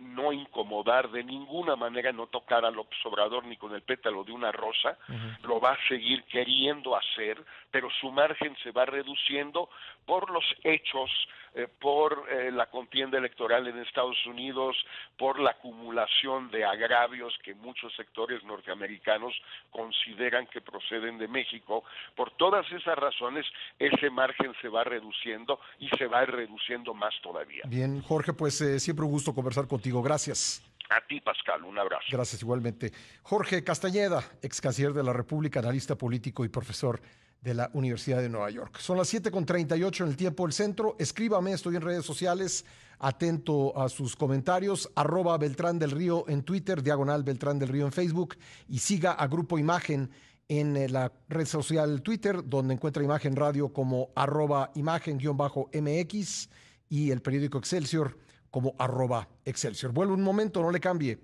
no 0.00 0.32
incomodar 0.32 1.10
de 1.10 1.24
ninguna 1.24 1.74
manera, 1.74 2.12
no 2.12 2.26
tocar 2.26 2.64
al 2.64 2.78
observador 2.78 3.44
ni 3.46 3.56
con 3.56 3.74
el 3.74 3.82
pétalo 3.82 4.24
de 4.24 4.32
una 4.32 4.52
rosa, 4.52 4.98
lo 5.42 5.58
va 5.58 5.72
a 5.72 5.88
seguir 5.88 6.24
queriendo 6.24 6.96
hacer, 6.96 7.42
pero 7.70 7.88
su 8.00 8.10
margen 8.10 8.56
se 8.62 8.72
va 8.72 8.84
reduciendo 8.84 9.70
por 10.04 10.30
los 10.30 10.44
hechos, 10.64 11.10
eh, 11.56 11.68
por 11.80 12.26
eh, 12.30 12.52
la 12.52 12.66
contienda 12.66 13.16
electoral 13.16 13.66
en 13.66 13.78
Estados 13.78 14.18
Unidos, 14.26 14.76
por 15.16 15.40
la 15.40 15.52
acumulación 15.52 16.50
de 16.50 16.66
agravios 16.66 17.32
que 17.42 17.54
muchos 17.54 17.96
sectores 17.96 18.44
norteamericanos 18.44 19.32
consideran 19.70 20.46
que 20.48 20.60
proceden 20.60 21.16
de 21.16 21.28
México. 21.28 21.82
Por 22.14 22.30
todas 22.36 22.70
esas 22.70 22.98
razones, 22.98 23.46
ese 23.78 24.10
margen 24.10 24.52
se 24.60 24.68
va 24.68 24.84
reduciendo 24.84 25.58
y 25.78 25.88
se 25.96 26.06
va 26.06 26.26
reduciendo 26.26 26.92
más 26.92 27.14
todavía. 27.22 27.62
Bien, 27.66 28.02
Jorge, 28.02 28.34
pues 28.34 28.58
siempre 28.82 29.06
un 29.06 29.12
gusto 29.12 29.34
conversar 29.34 29.66
contigo. 29.66 30.02
Gracias. 30.02 30.62
A 30.90 31.00
ti, 31.06 31.22
Pascal, 31.22 31.64
un 31.64 31.78
abrazo. 31.78 32.04
Gracias 32.10 32.42
igualmente. 32.42 32.92
Jorge 33.22 33.64
Castañeda, 33.64 34.22
ex 34.42 34.60
canciller 34.60 34.92
de 34.92 35.02
la 35.02 35.14
República, 35.14 35.60
analista 35.60 35.96
político 35.96 36.44
y 36.44 36.50
profesor 36.50 37.00
de 37.46 37.54
la 37.54 37.70
Universidad 37.74 38.20
de 38.20 38.28
Nueva 38.28 38.50
York. 38.50 38.78
Son 38.80 38.98
las 38.98 39.14
7.38 39.14 40.00
en 40.00 40.08
el 40.08 40.16
tiempo 40.16 40.42
del 40.42 40.52
centro. 40.52 40.96
Escríbame, 40.98 41.52
estoy 41.52 41.76
en 41.76 41.82
redes 41.82 42.04
sociales, 42.04 42.64
atento 42.98 43.80
a 43.80 43.88
sus 43.88 44.16
comentarios. 44.16 44.90
Arroba 44.96 45.38
Beltrán 45.38 45.78
del 45.78 45.92
Río 45.92 46.24
en 46.26 46.42
Twitter, 46.42 46.82
diagonal 46.82 47.22
Beltrán 47.22 47.60
del 47.60 47.68
Río 47.68 47.86
en 47.86 47.92
Facebook 47.92 48.36
y 48.68 48.80
siga 48.80 49.12
a 49.12 49.28
Grupo 49.28 49.60
Imagen 49.60 50.10
en 50.48 50.76
eh, 50.76 50.88
la 50.88 51.12
red 51.28 51.46
social 51.46 52.02
Twitter, 52.02 52.42
donde 52.44 52.74
encuentra 52.74 53.04
Imagen 53.04 53.36
Radio 53.36 53.72
como 53.72 54.10
arroba 54.16 54.72
imagen-mx 54.74 56.48
y 56.88 57.10
el 57.12 57.22
periódico 57.22 57.58
Excelsior 57.58 58.18
como 58.50 58.74
arroba 58.76 59.28
Excelsior. 59.44 59.92
Vuelvo 59.92 60.14
un 60.14 60.22
momento, 60.22 60.62
no 60.62 60.72
le 60.72 60.80
cambie. 60.80 61.20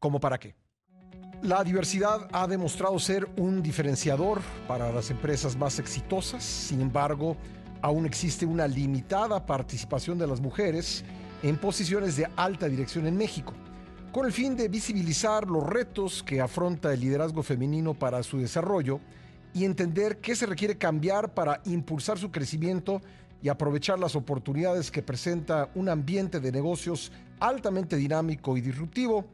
¿Cómo 0.00 0.18
para 0.18 0.40
qué? 0.40 0.56
La 1.42 1.64
diversidad 1.64 2.28
ha 2.30 2.46
demostrado 2.46 2.96
ser 3.00 3.28
un 3.36 3.64
diferenciador 3.64 4.40
para 4.68 4.92
las 4.92 5.10
empresas 5.10 5.56
más 5.56 5.80
exitosas, 5.80 6.44
sin 6.44 6.80
embargo, 6.80 7.36
aún 7.80 8.06
existe 8.06 8.46
una 8.46 8.68
limitada 8.68 9.44
participación 9.44 10.18
de 10.18 10.28
las 10.28 10.40
mujeres 10.40 11.04
en 11.42 11.56
posiciones 11.56 12.16
de 12.16 12.28
alta 12.36 12.68
dirección 12.68 13.08
en 13.08 13.16
México, 13.16 13.54
con 14.12 14.24
el 14.24 14.30
fin 14.30 14.54
de 14.54 14.68
visibilizar 14.68 15.48
los 15.48 15.66
retos 15.66 16.22
que 16.22 16.40
afronta 16.40 16.92
el 16.92 17.00
liderazgo 17.00 17.42
femenino 17.42 17.92
para 17.92 18.22
su 18.22 18.38
desarrollo 18.38 19.00
y 19.52 19.64
entender 19.64 20.18
qué 20.18 20.36
se 20.36 20.46
requiere 20.46 20.78
cambiar 20.78 21.34
para 21.34 21.60
impulsar 21.64 22.20
su 22.20 22.30
crecimiento 22.30 23.02
y 23.42 23.48
aprovechar 23.48 23.98
las 23.98 24.14
oportunidades 24.14 24.92
que 24.92 25.02
presenta 25.02 25.70
un 25.74 25.88
ambiente 25.88 26.38
de 26.38 26.52
negocios 26.52 27.10
altamente 27.40 27.96
dinámico 27.96 28.56
y 28.56 28.60
disruptivo, 28.60 29.26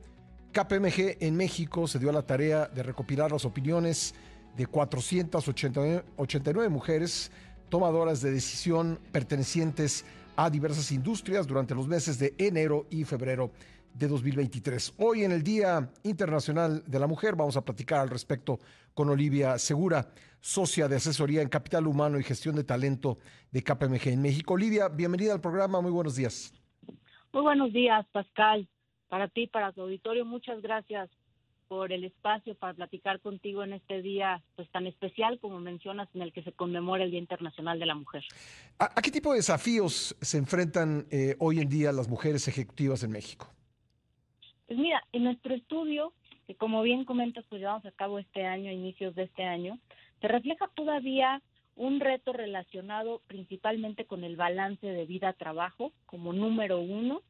KPMG 0.52 1.18
en 1.20 1.36
México 1.36 1.86
se 1.86 1.98
dio 1.98 2.08
a 2.08 2.12
la 2.12 2.22
tarea 2.22 2.66
de 2.66 2.82
recopilar 2.82 3.30
las 3.30 3.44
opiniones 3.44 4.14
de 4.56 4.66
489 4.66 6.68
mujeres 6.70 7.30
tomadoras 7.68 8.22
de 8.22 8.30
decisión 8.30 8.98
pertenecientes 9.12 10.06
a 10.36 10.48
diversas 10.48 10.90
industrias 10.90 11.46
durante 11.46 11.74
los 11.74 11.86
meses 11.86 12.18
de 12.18 12.34
enero 12.38 12.86
y 12.90 13.04
febrero 13.04 13.50
de 13.92 14.08
2023. 14.08 14.94
Hoy 14.96 15.24
en 15.24 15.32
el 15.32 15.42
Día 15.42 15.90
Internacional 16.02 16.82
de 16.86 16.98
la 16.98 17.06
Mujer 17.06 17.36
vamos 17.36 17.56
a 17.56 17.64
platicar 17.64 18.00
al 18.00 18.08
respecto 18.08 18.58
con 18.94 19.10
Olivia 19.10 19.58
Segura 19.58 20.08
socia 20.40 20.88
de 20.88 20.96
asesoría 20.96 21.42
en 21.42 21.48
capital 21.48 21.86
humano 21.86 22.18
y 22.18 22.22
gestión 22.22 22.56
de 22.56 22.64
talento 22.64 23.18
de 23.50 23.62
KPMG 23.62 24.08
en 24.08 24.22
México. 24.22 24.54
Olivia, 24.54 24.88
bienvenida 24.88 25.34
al 25.34 25.40
programa, 25.40 25.80
muy 25.80 25.90
buenos 25.90 26.16
días. 26.16 26.52
Muy 27.32 27.42
buenos 27.42 27.72
días, 27.72 28.06
Pascal. 28.12 28.68
Para 29.08 29.28
ti, 29.28 29.46
para 29.46 29.72
tu 29.72 29.82
auditorio, 29.82 30.24
muchas 30.24 30.60
gracias 30.60 31.10
por 31.68 31.92
el 31.92 32.04
espacio 32.04 32.54
para 32.54 32.72
platicar 32.72 33.20
contigo 33.20 33.62
en 33.62 33.74
este 33.74 34.00
día 34.00 34.42
pues 34.56 34.70
tan 34.70 34.86
especial 34.86 35.38
como 35.38 35.60
mencionas 35.60 36.08
en 36.14 36.22
el 36.22 36.32
que 36.32 36.42
se 36.42 36.52
conmemora 36.52 37.04
el 37.04 37.10
Día 37.10 37.20
Internacional 37.20 37.78
de 37.78 37.86
la 37.86 37.94
Mujer. 37.94 38.24
¿A, 38.78 39.00
qué 39.02 39.10
tipo 39.10 39.32
de 39.32 39.38
desafíos 39.38 40.16
se 40.20 40.38
enfrentan 40.38 41.06
eh, 41.10 41.36
hoy 41.38 41.60
en 41.60 41.68
día 41.68 41.92
las 41.92 42.08
mujeres 42.08 42.48
ejecutivas 42.48 43.02
en 43.04 43.10
México? 43.10 43.52
Pues 44.66 44.78
mira, 44.78 45.02
en 45.12 45.24
nuestro 45.24 45.54
estudio, 45.54 46.12
que 46.46 46.54
como 46.54 46.82
bien 46.82 47.04
comentas, 47.04 47.44
pues 47.48 47.60
llevamos 47.60 47.84
a 47.84 47.92
cabo 47.92 48.18
este 48.18 48.46
año, 48.46 48.72
inicios 48.72 49.14
de 49.14 49.24
este 49.24 49.44
año, 49.44 49.78
se 50.20 50.28
refleja 50.28 50.68
todavía 50.74 51.42
un 51.76 52.00
reto 52.00 52.32
relacionado 52.32 53.22
principalmente 53.26 54.04
con 54.04 54.24
el 54.24 54.36
balance 54.36 54.86
de 54.86 55.06
vida-trabajo 55.06 55.92
como 56.06 56.32
número 56.32 56.80
uno, 56.80 57.22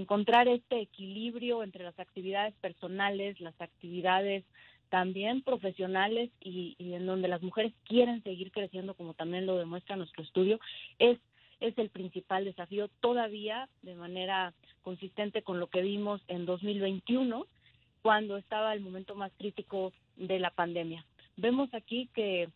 encontrar 0.00 0.48
este 0.48 0.80
equilibrio 0.80 1.62
entre 1.62 1.84
las 1.84 1.98
actividades 1.98 2.54
personales, 2.60 3.40
las 3.40 3.58
actividades 3.60 4.44
también 4.88 5.42
profesionales 5.42 6.30
y, 6.40 6.76
en 6.78 7.06
donde 7.06 7.28
las 7.28 7.42
mujeres 7.42 7.72
quieren 7.84 8.22
seguir 8.22 8.50
creciendo, 8.50 8.94
como 8.94 9.14
también 9.14 9.46
lo 9.46 9.56
demuestra 9.56 9.96
nuestro 9.96 10.22
estudio, 10.22 10.58
es, 10.98 11.18
es 11.60 11.78
el 11.78 11.90
principal 11.90 12.44
desafío 12.44 12.88
todavía 13.00 13.68
de 13.82 13.94
manera 13.94 14.52
consistente 14.82 15.42
con 15.42 15.60
lo 15.60 15.68
que 15.68 15.82
vimos 15.82 16.20
en 16.28 16.44
2021, 16.44 17.46
cuando 18.02 18.36
estaba 18.36 18.72
el 18.72 18.80
momento 18.80 19.14
más 19.14 19.30
crítico 19.38 19.92
de 20.16 20.38
la 20.40 20.50
pandemia. 20.50 21.04
Vemos 21.36 21.72
aquí 21.72 22.08
que 22.14 22.48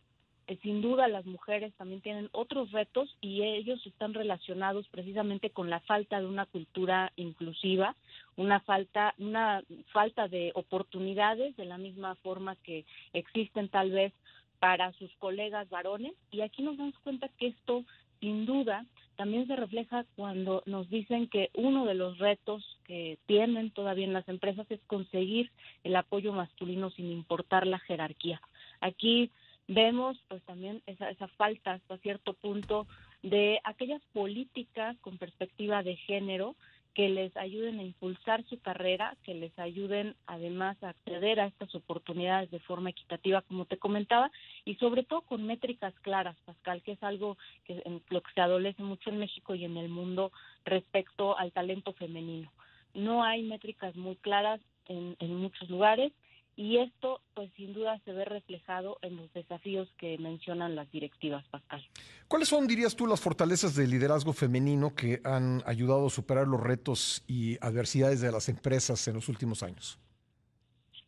eh, 0.47 0.57
sin 0.61 0.81
duda 0.81 1.07
las 1.07 1.25
mujeres 1.25 1.73
también 1.75 2.01
tienen 2.01 2.29
otros 2.31 2.71
retos 2.71 3.15
y 3.21 3.41
ellos 3.41 3.83
están 3.85 4.13
relacionados 4.13 4.87
precisamente 4.89 5.49
con 5.49 5.69
la 5.69 5.79
falta 5.81 6.19
de 6.19 6.27
una 6.27 6.45
cultura 6.45 7.11
inclusiva, 7.15 7.95
una 8.35 8.59
falta 8.59 9.15
una 9.17 9.63
falta 9.91 10.27
de 10.27 10.51
oportunidades 10.53 11.55
de 11.57 11.65
la 11.65 11.77
misma 11.77 12.15
forma 12.15 12.55
que 12.57 12.85
existen 13.13 13.69
tal 13.69 13.91
vez 13.91 14.13
para 14.59 14.91
sus 14.93 15.11
colegas 15.15 15.69
varones 15.69 16.13
y 16.31 16.41
aquí 16.41 16.61
nos 16.61 16.77
damos 16.77 16.97
cuenta 16.99 17.29
que 17.37 17.47
esto 17.47 17.83
sin 18.19 18.45
duda 18.45 18.85
también 19.15 19.47
se 19.47 19.55
refleja 19.55 20.05
cuando 20.15 20.61
nos 20.65 20.89
dicen 20.89 21.27
que 21.27 21.49
uno 21.53 21.85
de 21.85 21.95
los 21.95 22.17
retos 22.17 22.63
que 22.85 23.17
tienen 23.25 23.71
todavía 23.71 24.05
en 24.05 24.13
las 24.13 24.27
empresas 24.27 24.69
es 24.69 24.79
conseguir 24.87 25.51
el 25.83 25.95
apoyo 25.95 26.33
masculino 26.33 26.89
sin 26.91 27.11
importar 27.11 27.65
la 27.65 27.79
jerarquía. 27.79 28.41
Aquí 28.81 29.31
vemos 29.67 30.17
pues 30.27 30.43
también 30.43 30.81
esa, 30.85 31.09
esa 31.09 31.27
falta 31.29 31.73
hasta 31.73 31.97
cierto 31.97 32.33
punto 32.33 32.87
de 33.23 33.59
aquellas 33.63 34.01
políticas 34.13 34.95
con 35.01 35.17
perspectiva 35.17 35.83
de 35.83 35.95
género 35.95 36.55
que 36.95 37.09
les 37.09 37.35
ayuden 37.35 37.77
a 37.79 37.83
impulsar 37.83 38.45
su 38.45 38.57
carrera, 38.61 39.17
que 39.23 39.33
les 39.33 39.57
ayuden 39.59 40.15
además 40.27 40.81
a 40.81 40.89
acceder 40.89 41.41
a 41.41 41.47
estas 41.47 41.75
oportunidades 41.75 42.49
de 42.51 42.61
forma 42.61 42.89
equitativa, 42.89 43.41
como 43.41 43.65
te 43.65 43.77
comentaba, 43.77 44.31
y 44.63 44.75
sobre 44.75 45.03
todo 45.03 45.21
con 45.21 45.45
métricas 45.45 45.93
claras, 45.99 46.37
Pascal, 46.45 46.81
que 46.83 46.93
es 46.93 47.03
algo 47.03 47.37
que 47.65 47.83
lo 48.09 48.21
que 48.21 48.31
se 48.33 48.39
adolece 48.39 48.81
mucho 48.81 49.09
en 49.09 49.19
México 49.19 49.55
y 49.55 49.65
en 49.65 49.75
el 49.75 49.89
mundo 49.89 50.31
respecto 50.63 51.37
al 51.37 51.51
talento 51.51 51.91
femenino. 51.91 52.49
No 52.93 53.25
hay 53.25 53.43
métricas 53.43 53.93
muy 53.97 54.15
claras 54.15 54.61
en, 54.87 55.17
en 55.19 55.35
muchos 55.35 55.69
lugares 55.69 56.13
y 56.55 56.77
esto 56.77 57.21
pues 57.33 57.51
sin 57.55 57.73
duda 57.73 57.99
se 58.05 58.13
ve 58.13 58.25
reflejado 58.25 58.97
en 59.01 59.17
los 59.17 59.31
desafíos 59.33 59.89
que 59.97 60.17
mencionan 60.17 60.75
las 60.75 60.89
directivas, 60.91 61.45
Pascal. 61.49 61.83
¿Cuáles 62.27 62.47
son, 62.47 62.67
dirías 62.67 62.95
tú, 62.95 63.07
las 63.07 63.21
fortalezas 63.21 63.75
del 63.75 63.89
liderazgo 63.89 64.33
femenino 64.33 64.95
que 64.95 65.21
han 65.23 65.61
ayudado 65.65 66.07
a 66.07 66.09
superar 66.09 66.47
los 66.47 66.61
retos 66.61 67.23
y 67.27 67.57
adversidades 67.61 68.21
de 68.21 68.31
las 68.31 68.47
empresas 68.47 69.07
en 69.07 69.15
los 69.15 69.27
últimos 69.27 69.63
años? 69.63 69.99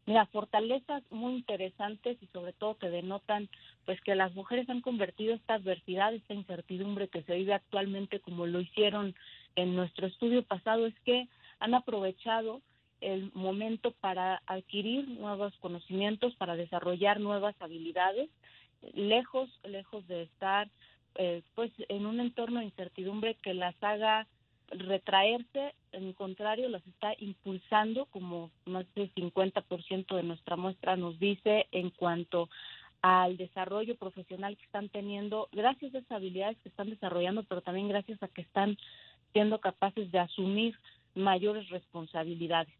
Mira, 0.05 0.25
fortalezas 0.27 1.03
muy 1.11 1.35
interesantes 1.35 2.17
y 2.21 2.27
sobre 2.27 2.53
todo 2.53 2.77
que 2.77 2.89
denotan 2.89 3.49
pues 3.85 3.99
que 4.01 4.15
las 4.15 4.33
mujeres 4.35 4.69
han 4.69 4.79
convertido 4.79 5.33
esta 5.35 5.55
adversidad, 5.55 6.13
esta 6.13 6.33
incertidumbre 6.33 7.09
que 7.09 7.23
se 7.23 7.35
vive 7.35 7.53
actualmente 7.53 8.21
como 8.21 8.45
lo 8.45 8.61
hicieron 8.61 9.15
en 9.57 9.75
nuestro 9.75 10.07
estudio 10.07 10.43
pasado 10.43 10.85
es 10.85 10.95
que 11.03 11.27
han 11.59 11.73
aprovechado 11.73 12.61
el 13.01 13.31
momento 13.33 13.91
para 13.91 14.41
adquirir 14.45 15.07
nuevos 15.07 15.53
conocimientos, 15.59 16.35
para 16.35 16.55
desarrollar 16.55 17.19
nuevas 17.19 17.55
habilidades, 17.59 18.29
lejos, 18.93 19.49
lejos 19.63 20.07
de 20.07 20.23
estar 20.23 20.69
eh, 21.15 21.41
pues 21.55 21.71
en 21.89 22.05
un 22.05 22.19
entorno 22.19 22.59
de 22.59 22.65
incertidumbre 22.65 23.35
que 23.41 23.53
las 23.53 23.75
haga 23.81 24.27
retraerse, 24.69 25.73
en 25.91 26.13
contrario, 26.13 26.69
las 26.69 26.85
está 26.85 27.13
impulsando, 27.19 28.05
como 28.07 28.51
más 28.65 28.85
del 28.95 29.13
50% 29.13 30.15
de 30.15 30.23
nuestra 30.23 30.57
muestra 30.57 30.95
nos 30.95 31.17
dice, 31.19 31.67
en 31.71 31.89
cuanto 31.89 32.49
al 33.01 33.37
desarrollo 33.37 33.95
profesional 33.95 34.57
que 34.57 34.65
están 34.65 34.89
teniendo, 34.89 35.47
gracias 35.51 35.95
a 35.95 35.99
esas 35.99 36.11
habilidades 36.11 36.57
que 36.59 36.69
están 36.69 36.89
desarrollando, 36.89 37.43
pero 37.43 37.61
también 37.61 37.87
gracias 37.87 38.21
a 38.21 38.27
que 38.27 38.41
están 38.41 38.77
siendo 39.33 39.59
capaces 39.59 40.11
de 40.11 40.19
asumir 40.19 40.77
mayores 41.15 41.69
responsabilidades. 41.69 42.73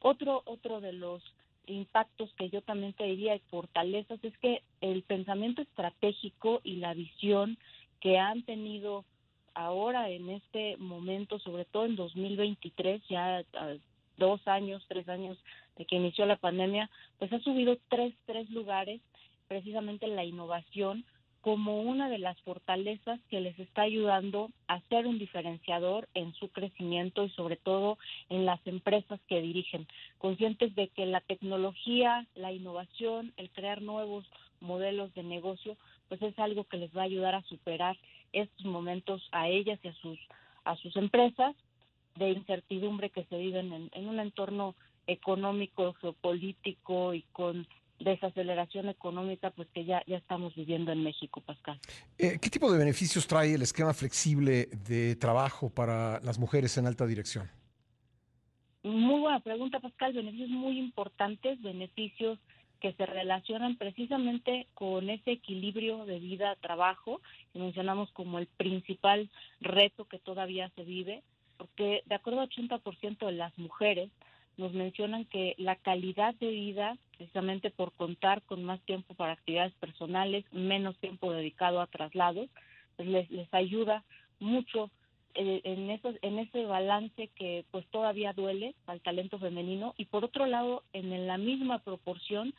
Otro, 0.00 0.42
otro 0.46 0.80
de 0.80 0.92
los 0.92 1.22
impactos 1.66 2.32
que 2.34 2.48
yo 2.48 2.62
también 2.62 2.92
te 2.94 3.04
diría 3.04 3.36
y 3.36 3.40
fortalezas 3.50 4.22
es 4.22 4.36
que 4.38 4.62
el 4.80 5.02
pensamiento 5.02 5.62
estratégico 5.62 6.60
y 6.64 6.76
la 6.76 6.94
visión 6.94 7.58
que 8.00 8.18
han 8.18 8.42
tenido 8.42 9.04
ahora 9.54 10.08
en 10.08 10.30
este 10.30 10.76
momento, 10.78 11.38
sobre 11.40 11.64
todo 11.64 11.84
en 11.84 11.96
2023, 11.96 13.02
ya 13.08 13.42
dos 14.16 14.46
años, 14.46 14.84
tres 14.88 15.08
años 15.08 15.38
de 15.76 15.84
que 15.84 15.96
inició 15.96 16.26
la 16.26 16.36
pandemia, 16.36 16.90
pues 17.18 17.32
ha 17.32 17.40
subido 17.40 17.76
tres, 17.88 18.14
tres 18.26 18.48
lugares 18.50 19.00
precisamente 19.48 20.06
la 20.06 20.24
innovación 20.24 21.04
como 21.40 21.80
una 21.82 22.08
de 22.08 22.18
las 22.18 22.40
fortalezas 22.42 23.20
que 23.30 23.40
les 23.40 23.58
está 23.58 23.82
ayudando 23.82 24.50
a 24.66 24.80
ser 24.88 25.06
un 25.06 25.18
diferenciador 25.18 26.08
en 26.14 26.34
su 26.34 26.48
crecimiento 26.48 27.24
y 27.24 27.30
sobre 27.30 27.56
todo 27.56 27.98
en 28.28 28.44
las 28.44 28.64
empresas 28.66 29.20
que 29.28 29.40
dirigen, 29.40 29.86
conscientes 30.18 30.74
de 30.74 30.88
que 30.88 31.06
la 31.06 31.20
tecnología, 31.20 32.26
la 32.34 32.52
innovación, 32.52 33.32
el 33.36 33.50
crear 33.50 33.82
nuevos 33.82 34.26
modelos 34.60 35.14
de 35.14 35.22
negocio, 35.22 35.76
pues 36.08 36.20
es 36.22 36.38
algo 36.38 36.64
que 36.64 36.78
les 36.78 36.94
va 36.96 37.02
a 37.02 37.04
ayudar 37.04 37.34
a 37.34 37.42
superar 37.42 37.96
estos 38.32 38.66
momentos 38.66 39.26
a 39.32 39.48
ellas 39.48 39.78
y 39.82 39.88
a 39.88 39.94
sus 39.94 40.18
a 40.64 40.76
sus 40.76 40.94
empresas 40.96 41.56
de 42.16 42.30
incertidumbre 42.30 43.08
que 43.08 43.24
se 43.24 43.38
viven 43.38 43.72
en, 43.72 43.90
en 43.94 44.08
un 44.08 44.20
entorno 44.20 44.74
económico, 45.06 45.94
geopolítico 45.94 47.14
y 47.14 47.22
con 47.32 47.66
desaceleración 48.00 48.88
económica 48.88 49.50
pues 49.50 49.68
que 49.68 49.84
ya, 49.84 50.02
ya 50.06 50.16
estamos 50.16 50.54
viviendo 50.54 50.92
en 50.92 51.02
México, 51.02 51.40
Pascal. 51.40 51.78
Eh, 52.18 52.38
¿Qué 52.40 52.50
tipo 52.50 52.70
de 52.70 52.78
beneficios 52.78 53.26
trae 53.26 53.54
el 53.54 53.62
esquema 53.62 53.94
flexible 53.94 54.68
de 54.86 55.16
trabajo 55.16 55.70
para 55.70 56.20
las 56.20 56.38
mujeres 56.38 56.76
en 56.78 56.86
alta 56.86 57.06
dirección? 57.06 57.50
Muy 58.82 59.20
buena 59.20 59.40
pregunta, 59.40 59.80
Pascal. 59.80 60.12
Beneficios 60.12 60.50
muy 60.50 60.78
importantes, 60.78 61.60
beneficios 61.60 62.38
que 62.80 62.92
se 62.92 63.06
relacionan 63.06 63.76
precisamente 63.76 64.68
con 64.74 65.10
ese 65.10 65.32
equilibrio 65.32 66.04
de 66.04 66.20
vida-trabajo 66.20 67.20
que 67.52 67.58
mencionamos 67.58 68.10
como 68.12 68.38
el 68.38 68.46
principal 68.46 69.28
reto 69.60 70.04
que 70.04 70.20
todavía 70.20 70.70
se 70.76 70.84
vive, 70.84 71.22
porque 71.56 72.02
de 72.06 72.14
acuerdo 72.14 72.40
al 72.40 72.48
80% 72.48 73.26
de 73.26 73.32
las 73.32 73.56
mujeres 73.58 74.10
nos 74.58 74.74
mencionan 74.74 75.24
que 75.24 75.54
la 75.56 75.76
calidad 75.76 76.34
de 76.34 76.50
vida, 76.50 76.98
precisamente 77.16 77.70
por 77.70 77.92
contar 77.92 78.42
con 78.42 78.64
más 78.64 78.80
tiempo 78.82 79.14
para 79.14 79.32
actividades 79.32 79.72
personales, 79.74 80.44
menos 80.52 80.98
tiempo 80.98 81.32
dedicado 81.32 81.80
a 81.80 81.86
traslados, 81.86 82.48
pues 82.96 83.08
les, 83.08 83.30
les 83.30 83.52
ayuda 83.54 84.04
mucho 84.40 84.90
eh, 85.34 85.60
en, 85.64 85.90
esos, 85.90 86.16
en 86.22 86.40
ese 86.40 86.64
balance 86.64 87.28
que 87.36 87.64
pues 87.70 87.86
todavía 87.86 88.32
duele 88.32 88.74
al 88.86 89.00
talento 89.00 89.38
femenino. 89.38 89.94
Y 89.96 90.06
por 90.06 90.24
otro 90.24 90.46
lado, 90.46 90.82
en 90.92 91.26
la 91.26 91.38
misma 91.38 91.78
proporción, 91.78 92.54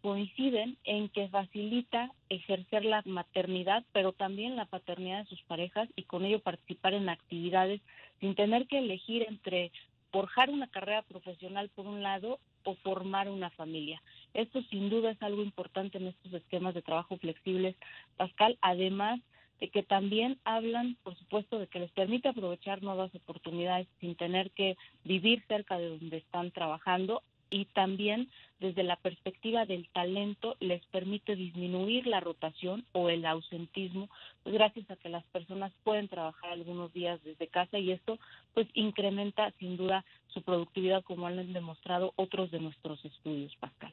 coinciden 0.00 0.78
en 0.84 1.08
que 1.08 1.28
facilita 1.28 2.12
ejercer 2.28 2.84
la 2.84 3.02
maternidad, 3.04 3.84
pero 3.92 4.12
también 4.12 4.56
la 4.56 4.64
paternidad 4.64 5.24
de 5.24 5.28
sus 5.28 5.42
parejas 5.42 5.88
y 5.96 6.04
con 6.04 6.24
ello 6.24 6.40
participar 6.40 6.94
en 6.94 7.08
actividades 7.08 7.80
sin 8.20 8.34
tener 8.34 8.66
que 8.68 8.78
elegir 8.78 9.26
entre 9.28 9.70
forjar 10.10 10.50
una 10.50 10.68
carrera 10.68 11.02
profesional 11.02 11.68
por 11.70 11.86
un 11.86 12.02
lado 12.02 12.38
o 12.64 12.74
formar 12.76 13.28
una 13.28 13.50
familia. 13.50 14.02
Esto 14.34 14.62
sin 14.62 14.90
duda 14.90 15.10
es 15.10 15.22
algo 15.22 15.42
importante 15.42 15.98
en 15.98 16.08
estos 16.08 16.32
esquemas 16.32 16.74
de 16.74 16.82
trabajo 16.82 17.16
flexibles, 17.18 17.76
Pascal, 18.16 18.58
además 18.60 19.20
de 19.60 19.68
que 19.70 19.82
también 19.82 20.38
hablan, 20.44 20.96
por 21.02 21.16
supuesto, 21.16 21.58
de 21.58 21.66
que 21.66 21.80
les 21.80 21.90
permite 21.90 22.28
aprovechar 22.28 22.82
nuevas 22.82 23.12
oportunidades 23.14 23.88
sin 24.00 24.14
tener 24.14 24.50
que 24.52 24.76
vivir 25.04 25.44
cerca 25.48 25.78
de 25.78 25.88
donde 25.88 26.18
están 26.18 26.50
trabajando 26.52 27.22
y 27.50 27.66
también 27.66 28.28
desde 28.60 28.82
la 28.82 28.96
perspectiva 28.96 29.66
del 29.66 29.88
talento 29.90 30.56
les 30.60 30.84
permite 30.86 31.36
disminuir 31.36 32.06
la 32.06 32.20
rotación 32.20 32.84
o 32.92 33.08
el 33.08 33.24
ausentismo, 33.24 34.08
pues 34.42 34.54
gracias 34.54 34.90
a 34.90 34.96
que 34.96 35.08
las 35.08 35.24
personas 35.26 35.72
pueden 35.84 36.08
trabajar 36.08 36.50
algunos 36.50 36.92
días 36.92 37.22
desde 37.24 37.46
casa 37.46 37.78
y 37.78 37.92
esto 37.92 38.18
pues 38.54 38.66
incrementa 38.74 39.52
sin 39.58 39.76
duda 39.76 40.04
su 40.28 40.42
productividad 40.42 41.04
como 41.04 41.26
han 41.26 41.52
demostrado 41.52 42.12
otros 42.16 42.50
de 42.50 42.60
nuestros 42.60 43.04
estudios, 43.04 43.54
Pascal. 43.56 43.92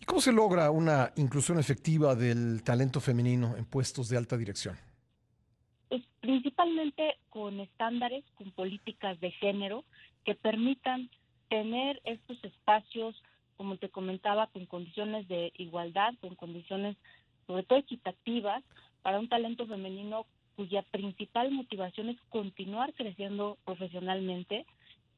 ¿Y 0.00 0.04
cómo 0.04 0.20
se 0.20 0.32
logra 0.32 0.70
una 0.70 1.12
inclusión 1.16 1.58
efectiva 1.58 2.14
del 2.14 2.62
talento 2.62 3.00
femenino 3.00 3.56
en 3.56 3.64
puestos 3.64 4.08
de 4.08 4.18
alta 4.18 4.36
dirección? 4.36 4.76
Pues 5.88 6.02
principalmente 6.20 7.16
con 7.30 7.60
estándares, 7.60 8.24
con 8.34 8.50
políticas 8.52 9.18
de 9.20 9.30
género 9.30 9.84
que 10.24 10.34
permitan 10.34 11.10
tener 11.52 12.00
estos 12.04 12.42
espacios, 12.44 13.14
como 13.58 13.76
te 13.76 13.90
comentaba, 13.90 14.46
con 14.46 14.64
condiciones 14.64 15.28
de 15.28 15.52
igualdad, 15.58 16.14
con 16.22 16.34
condiciones 16.34 16.96
sobre 17.46 17.62
todo 17.64 17.78
equitativas 17.78 18.64
para 19.02 19.18
un 19.20 19.28
talento 19.28 19.66
femenino 19.66 20.24
cuya 20.56 20.80
principal 20.80 21.50
motivación 21.50 22.08
es 22.08 22.16
continuar 22.30 22.94
creciendo 22.94 23.58
profesionalmente. 23.66 24.64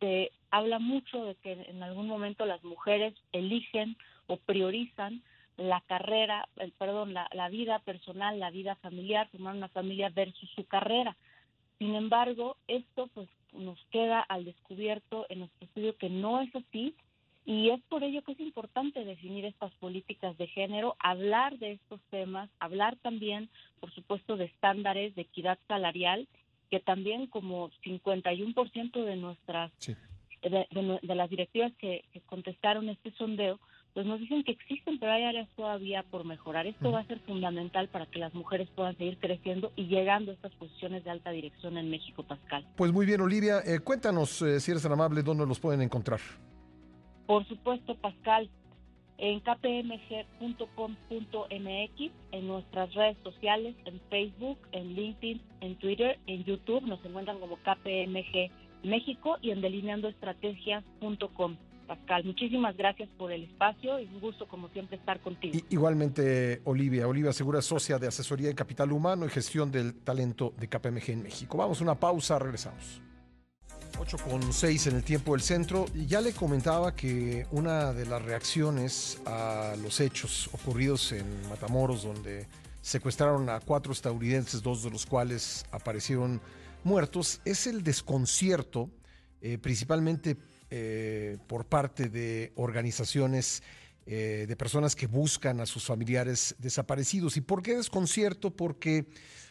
Se 0.01 0.33
habla 0.51 0.81
mucho 0.81 1.25
de 1.25 1.37
que 1.37 1.53
en 1.53 1.85
algún 1.85 2.09
momento 2.09 2.47
las 2.47 2.65
mujeres 2.65 3.15
eligen 3.31 3.97
o 4.27 4.37
priorizan 4.39 5.23
la 5.57 5.83
carrera, 5.83 6.49
el, 6.57 6.73
perdón, 6.73 7.15
la, 7.15 7.29
la 7.33 7.49
vida 7.49 7.79
personal, 7.79 8.41
la 8.41 8.51
vida 8.51 8.75
familiar, 8.75 9.29
formar 9.31 9.55
una 9.55 9.69
familia 9.69 10.09
versus 10.09 10.51
su 10.57 10.67
carrera. 10.67 11.17
Sin 11.79 11.95
embargo, 11.95 12.57
esto 12.67 13.09
pues 13.15 13.29
nos 13.55 13.79
queda 13.91 14.21
al 14.21 14.45
descubierto 14.45 15.27
en 15.29 15.41
nuestro 15.41 15.67
estudio 15.67 15.97
que 15.97 16.11
no 16.11 16.41
es 16.41 16.55
así 16.55 16.95
y 17.47 17.71
es 17.71 17.81
por 17.89 18.03
ello 18.03 18.23
que 18.23 18.33
es 18.33 18.41
importante 18.41 19.05
definir 19.05 19.45
estas 19.45 19.73
políticas 19.75 20.37
de 20.39 20.47
género, 20.47 20.97
hablar 20.99 21.59
de 21.59 21.73
estos 21.73 22.01
temas, 22.11 22.49
hablar 22.59 22.97
también, 23.03 23.51
por 23.81 23.93
supuesto, 23.93 24.37
de 24.37 24.47
estándares 24.47 25.15
de 25.15 25.23
equidad 25.23 25.59
salarial, 25.69 26.27
que 26.71 26.81
también 26.81 27.27
como 27.27 27.71
51% 27.85 29.05
de 29.05 29.17
nuestras 29.17 29.73
de, 30.51 31.15
las 31.15 31.31
directivas 31.31 31.73
que, 31.75 32.05
contestaron 32.27 32.89
este 32.89 33.11
sondeo, 33.13 33.61
pues 33.95 34.07
nos 34.07 34.19
dicen 34.19 34.43
que 34.43 34.53
existen, 34.53 34.99
pero 34.99 35.13
hay 35.13 35.23
áreas 35.23 35.49
todavía 35.55 36.03
por 36.03 36.25
mejorar. 36.25 36.67
Esto 36.67 36.91
va 36.91 36.99
a 37.01 37.07
ser 37.07 37.21
fundamental 37.21 37.89
para 37.89 38.07
que 38.07 38.19
las 38.19 38.35
mujeres 38.35 38.69
puedan 38.75 38.97
seguir 38.99 39.19
creciendo 39.19 39.73
y 39.77 39.85
llegando 39.87 40.33
a 40.33 40.35
estas 40.35 40.53
posiciones 40.57 41.05
de 41.05 41.11
alta 41.11 41.31
dirección 41.31 41.79
en 41.79 41.91
México, 41.91 42.25
Pascal. 42.25 42.67
Pues 42.77 42.93
muy 42.93 43.07
bien, 43.07 43.21
Olivia. 43.21 43.61
Eh, 43.65 43.79
cuéntanos, 43.79 44.43
eh, 44.43 44.59
si 44.59 44.73
eres 44.73 44.83
tan 44.83 44.91
amable, 44.91 45.23
dónde 45.23 45.47
los 45.47 45.61
pueden 45.61 45.81
encontrar. 45.81 46.19
Por 47.27 47.47
supuesto, 47.47 47.95
Pascal, 47.95 48.51
en 49.19 49.39
kpmg.com.mx, 49.39 50.61
en 52.33 52.49
nuestras 52.49 52.93
redes 52.95 53.17
sociales, 53.23 53.77
en 53.85 54.01
Facebook, 54.11 54.59
en 54.73 54.95
LinkedIn, 54.95 55.41
en 55.61 55.77
Twitter, 55.77 56.19
en 56.27 56.43
YouTube, 56.43 56.83
nos 56.83 56.99
encuentran 57.05 57.39
como 57.39 57.59
KPMG 57.59 58.51
México 58.83 59.39
y 59.41 59.53
en 59.53 59.61
delineandoestrategias.com. 59.61 61.57
Pascal, 61.87 62.25
muchísimas 62.25 62.77
gracias 62.77 63.09
por 63.19 63.31
el 63.31 63.45
espacio 63.45 64.01
y 64.01 64.07
un 64.07 64.21
gusto 64.21 64.47
como 64.49 64.69
siempre 64.71 64.97
estar 64.97 65.21
contigo. 65.21 65.59
igualmente, 65.71 66.61
Olivia. 66.65 67.07
Olivia 67.07 67.33
Segura, 67.33 67.61
socia 67.63 67.99
de 67.99 68.09
asesoría 68.09 68.49
de 68.49 68.55
capital 68.55 68.93
humano 68.93 69.27
y 69.27 69.29
gestión 69.29 69.71
del 69.71 69.95
talento 69.95 70.55
de 70.59 70.69
KPMG 70.69 71.11
en 71.11 71.23
México. 71.23 71.59
Vamos 71.59 71.81
a 71.81 71.85
una 71.85 71.95
pausa, 71.95 72.39
regresamos. 72.39 73.03
8 73.99 74.17
con 74.29 74.53
6 74.53 74.87
en 74.89 74.97
el 74.97 75.05
tiempo 75.05 75.33
del 75.33 75.43
centro. 75.43 75.87
Ya 75.95 76.21
le 76.21 76.33
comentaba 76.33 76.95
que 76.95 77.47
una 77.53 77.93
de 77.93 78.07
las 78.07 78.23
reacciones 78.23 79.21
a 79.27 79.75
los 79.81 80.01
hechos 80.01 80.49
ocurridos 80.53 81.13
en 81.13 81.27
Matamoros, 81.49 82.03
donde 82.03 82.47
secuestraron 82.81 83.49
a 83.49 83.61
cuatro 83.61 83.93
estadounidenses, 83.93 84.63
dos 84.63 84.83
de 84.83 84.91
los 84.91 85.07
cuales 85.07 85.65
aparecieron 85.71 86.41
muertos, 86.83 87.41
es 87.45 87.67
el 87.67 87.83
desconcierto, 87.83 88.91
eh, 89.41 89.59
principalmente 89.59 90.37
eh, 90.77 91.39
por 91.47 91.67
parte 91.67 92.09
de 92.09 92.53
organizaciones 92.57 93.63
eh, 94.07 94.45
de 94.49 94.57
personas 94.57 94.97
que 94.97 95.07
buscan 95.07 95.61
a 95.61 95.67
sus 95.67 95.85
familiares 95.85 96.57
desaparecidos. 96.59 97.37
¿Y 97.37 97.43
por 97.43 97.63
qué 97.63 97.77
desconcierto? 97.77 98.51
Porque 98.51 99.07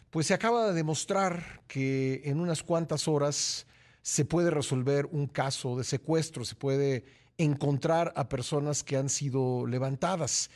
pues 0.10 0.28
se 0.28 0.34
acaba 0.34 0.68
de 0.68 0.74
demostrar 0.74 1.62
que 1.66 2.24
en 2.26 2.42
unas 2.42 2.62
cuantas 2.62 3.08
horas 3.08 3.68
se 4.02 4.26
puede 4.26 4.52
resolver 4.52 5.06
un 5.12 5.28
caso 5.28 5.78
de 5.78 5.86
secuestro, 5.86 6.44
se 6.44 6.56
puede 6.56 7.06
encontrar 7.38 8.12
a 8.18 8.28
personas 8.28 8.84
que 8.84 8.98
han 8.98 9.08
sido 9.08 9.66
levantadas. 9.66 10.50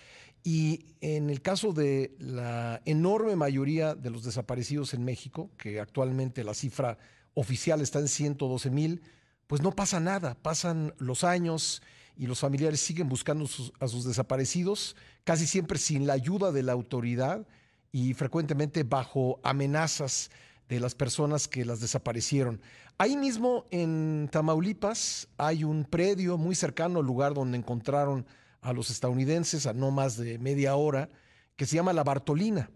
Y 0.44 0.84
en 1.00 1.30
el 1.30 1.42
caso 1.42 1.72
de 1.72 2.14
la 2.20 2.82
enorme 2.84 3.38
mayoría 3.38 3.96
de 3.96 4.10
los 4.10 4.26
desaparecidos 4.26 4.94
en 4.94 5.06
México, 5.06 5.50
que 5.58 5.80
actualmente 5.80 6.44
la 6.44 6.54
cifra 6.54 6.98
oficial 7.36 7.80
está 7.80 8.00
en 8.00 8.10
112 8.10 8.70
mil, 8.70 9.02
pues 9.48 9.62
no 9.62 9.72
pasa 9.72 10.00
nada, 10.00 10.36
pasan 10.36 10.94
los 10.98 11.24
años 11.24 11.82
y 12.18 12.28
los 12.28 12.40
familiares 12.40 12.80
siguen 12.80 13.10
buscando 13.10 13.48
a 13.80 13.88
sus 13.88 14.06
desaparecidos, 14.06 14.96
casi 15.24 15.48
siempre 15.48 15.78
sin 15.78 16.08
la 16.08 16.14
ayuda 16.14 16.52
de 16.52 16.64
la 16.64 16.74
autoridad 16.74 17.48
y 17.92 18.14
frecuentemente 18.14 18.84
bajo 18.84 19.40
amenazas 19.44 20.30
de 20.68 20.80
las 20.80 20.96
personas 20.96 21.48
que 21.48 21.64
las 21.64 21.80
desaparecieron. 21.80 22.62
Ahí 22.98 23.16
mismo 23.16 23.66
en 23.72 24.28
Tamaulipas 24.32 25.30
hay 25.38 25.64
un 25.64 25.86
predio 25.86 26.38
muy 26.38 26.56
cercano 26.56 27.00
al 27.00 27.06
lugar 27.06 27.34
donde 27.34 27.58
encontraron 27.58 28.26
a 28.62 28.74
los 28.74 28.90
estadounidenses 28.90 29.68
a 29.68 29.74
no 29.74 29.92
más 29.92 30.18
de 30.18 30.40
media 30.40 30.76
hora, 30.76 31.10
que 31.56 31.66
se 31.66 31.76
llama 31.76 31.94
La 31.94 32.04
Bartolina. 32.04 32.70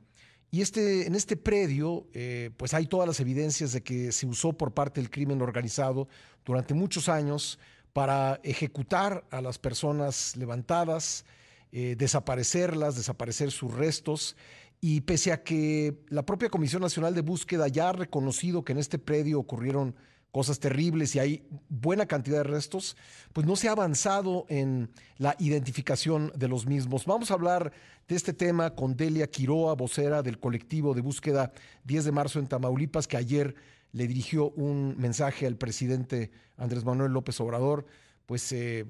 Y 0.53 0.61
este, 0.61 1.07
en 1.07 1.15
este 1.15 1.37
predio, 1.37 2.07
eh, 2.13 2.51
pues 2.57 2.73
hay 2.73 2.85
todas 2.85 3.07
las 3.07 3.21
evidencias 3.21 3.71
de 3.71 3.81
que 3.81 4.11
se 4.11 4.25
usó 4.25 4.51
por 4.51 4.73
parte 4.73 4.99
del 4.99 5.09
crimen 5.09 5.41
organizado 5.41 6.09
durante 6.43 6.73
muchos 6.73 7.07
años 7.07 7.57
para 7.93 8.41
ejecutar 8.43 9.25
a 9.31 9.39
las 9.39 9.57
personas 9.57 10.35
levantadas, 10.35 11.23
eh, 11.71 11.95
desaparecerlas, 11.97 12.97
desaparecer 12.97 13.49
sus 13.51 13.73
restos. 13.73 14.35
Y 14.81 15.01
pese 15.01 15.31
a 15.31 15.41
que 15.41 15.95
la 16.09 16.25
propia 16.25 16.49
Comisión 16.49 16.81
Nacional 16.81 17.15
de 17.15 17.21
Búsqueda 17.21 17.69
ya 17.69 17.89
ha 17.89 17.93
reconocido 17.93 18.65
que 18.65 18.73
en 18.73 18.79
este 18.79 18.99
predio 18.99 19.39
ocurrieron 19.39 19.95
cosas 20.31 20.59
terribles 20.59 21.15
y 21.15 21.19
hay 21.19 21.43
buena 21.69 22.05
cantidad 22.05 22.37
de 22.37 22.43
restos, 22.43 22.95
pues 23.33 23.45
no 23.45 23.55
se 23.55 23.67
ha 23.67 23.71
avanzado 23.71 24.45
en 24.49 24.89
la 25.17 25.35
identificación 25.39 26.31
de 26.35 26.47
los 26.47 26.65
mismos. 26.65 27.05
Vamos 27.05 27.31
a 27.31 27.33
hablar 27.33 27.71
de 28.07 28.15
este 28.15 28.33
tema 28.33 28.73
con 28.73 28.95
Delia 28.95 29.27
Quiroa, 29.27 29.75
vocera 29.75 30.23
del 30.23 30.39
colectivo 30.39 30.93
de 30.93 31.01
búsqueda 31.01 31.51
10 31.83 32.05
de 32.05 32.11
marzo 32.11 32.39
en 32.39 32.47
Tamaulipas, 32.47 33.07
que 33.07 33.17
ayer 33.17 33.55
le 33.91 34.07
dirigió 34.07 34.51
un 34.51 34.95
mensaje 34.97 35.45
al 35.45 35.57
presidente 35.57 36.31
Andrés 36.57 36.85
Manuel 36.85 37.11
López 37.11 37.39
Obrador, 37.41 37.85
pues 38.25 38.51
eh, 38.53 38.85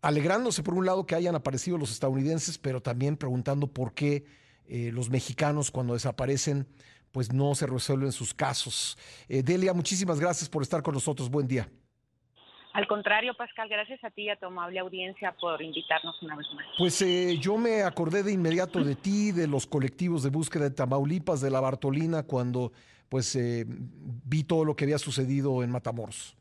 alegrándose 0.00 0.62
por 0.62 0.74
un 0.74 0.86
lado 0.86 1.06
que 1.06 1.16
hayan 1.16 1.34
aparecido 1.34 1.76
los 1.76 1.90
estadounidenses, 1.90 2.58
pero 2.58 2.80
también 2.80 3.16
preguntando 3.16 3.66
por 3.66 3.94
qué 3.94 4.24
eh, 4.66 4.90
los 4.92 5.10
mexicanos 5.10 5.70
cuando 5.70 5.94
desaparecen 5.94 6.66
pues 7.14 7.32
no 7.32 7.54
se 7.54 7.68
resuelven 7.68 8.10
sus 8.10 8.34
casos. 8.34 8.98
Eh, 9.28 9.40
Delia, 9.40 9.72
muchísimas 9.72 10.18
gracias 10.18 10.50
por 10.50 10.62
estar 10.62 10.82
con 10.82 10.94
nosotros. 10.94 11.30
Buen 11.30 11.46
día. 11.46 11.68
Al 12.72 12.88
contrario, 12.88 13.34
Pascal, 13.34 13.68
gracias 13.68 14.02
a 14.02 14.10
ti 14.10 14.22
y 14.22 14.30
a 14.30 14.36
tu 14.36 14.46
amable 14.46 14.80
audiencia 14.80 15.32
por 15.40 15.62
invitarnos 15.62 16.20
una 16.24 16.34
vez 16.34 16.48
más. 16.56 16.66
Pues 16.76 17.00
eh, 17.02 17.38
yo 17.40 17.56
me 17.56 17.82
acordé 17.82 18.24
de 18.24 18.32
inmediato 18.32 18.82
de 18.82 18.96
ti, 18.96 19.30
de 19.30 19.46
los 19.46 19.64
colectivos 19.64 20.24
de 20.24 20.30
búsqueda 20.30 20.64
de 20.64 20.72
Tamaulipas, 20.72 21.40
de 21.40 21.52
la 21.52 21.60
Bartolina, 21.60 22.24
cuando 22.24 22.72
pues 23.08 23.36
eh, 23.36 23.64
vi 23.68 24.42
todo 24.42 24.64
lo 24.64 24.74
que 24.74 24.82
había 24.82 24.98
sucedido 24.98 25.62
en 25.62 25.70
Matamoros. 25.70 26.36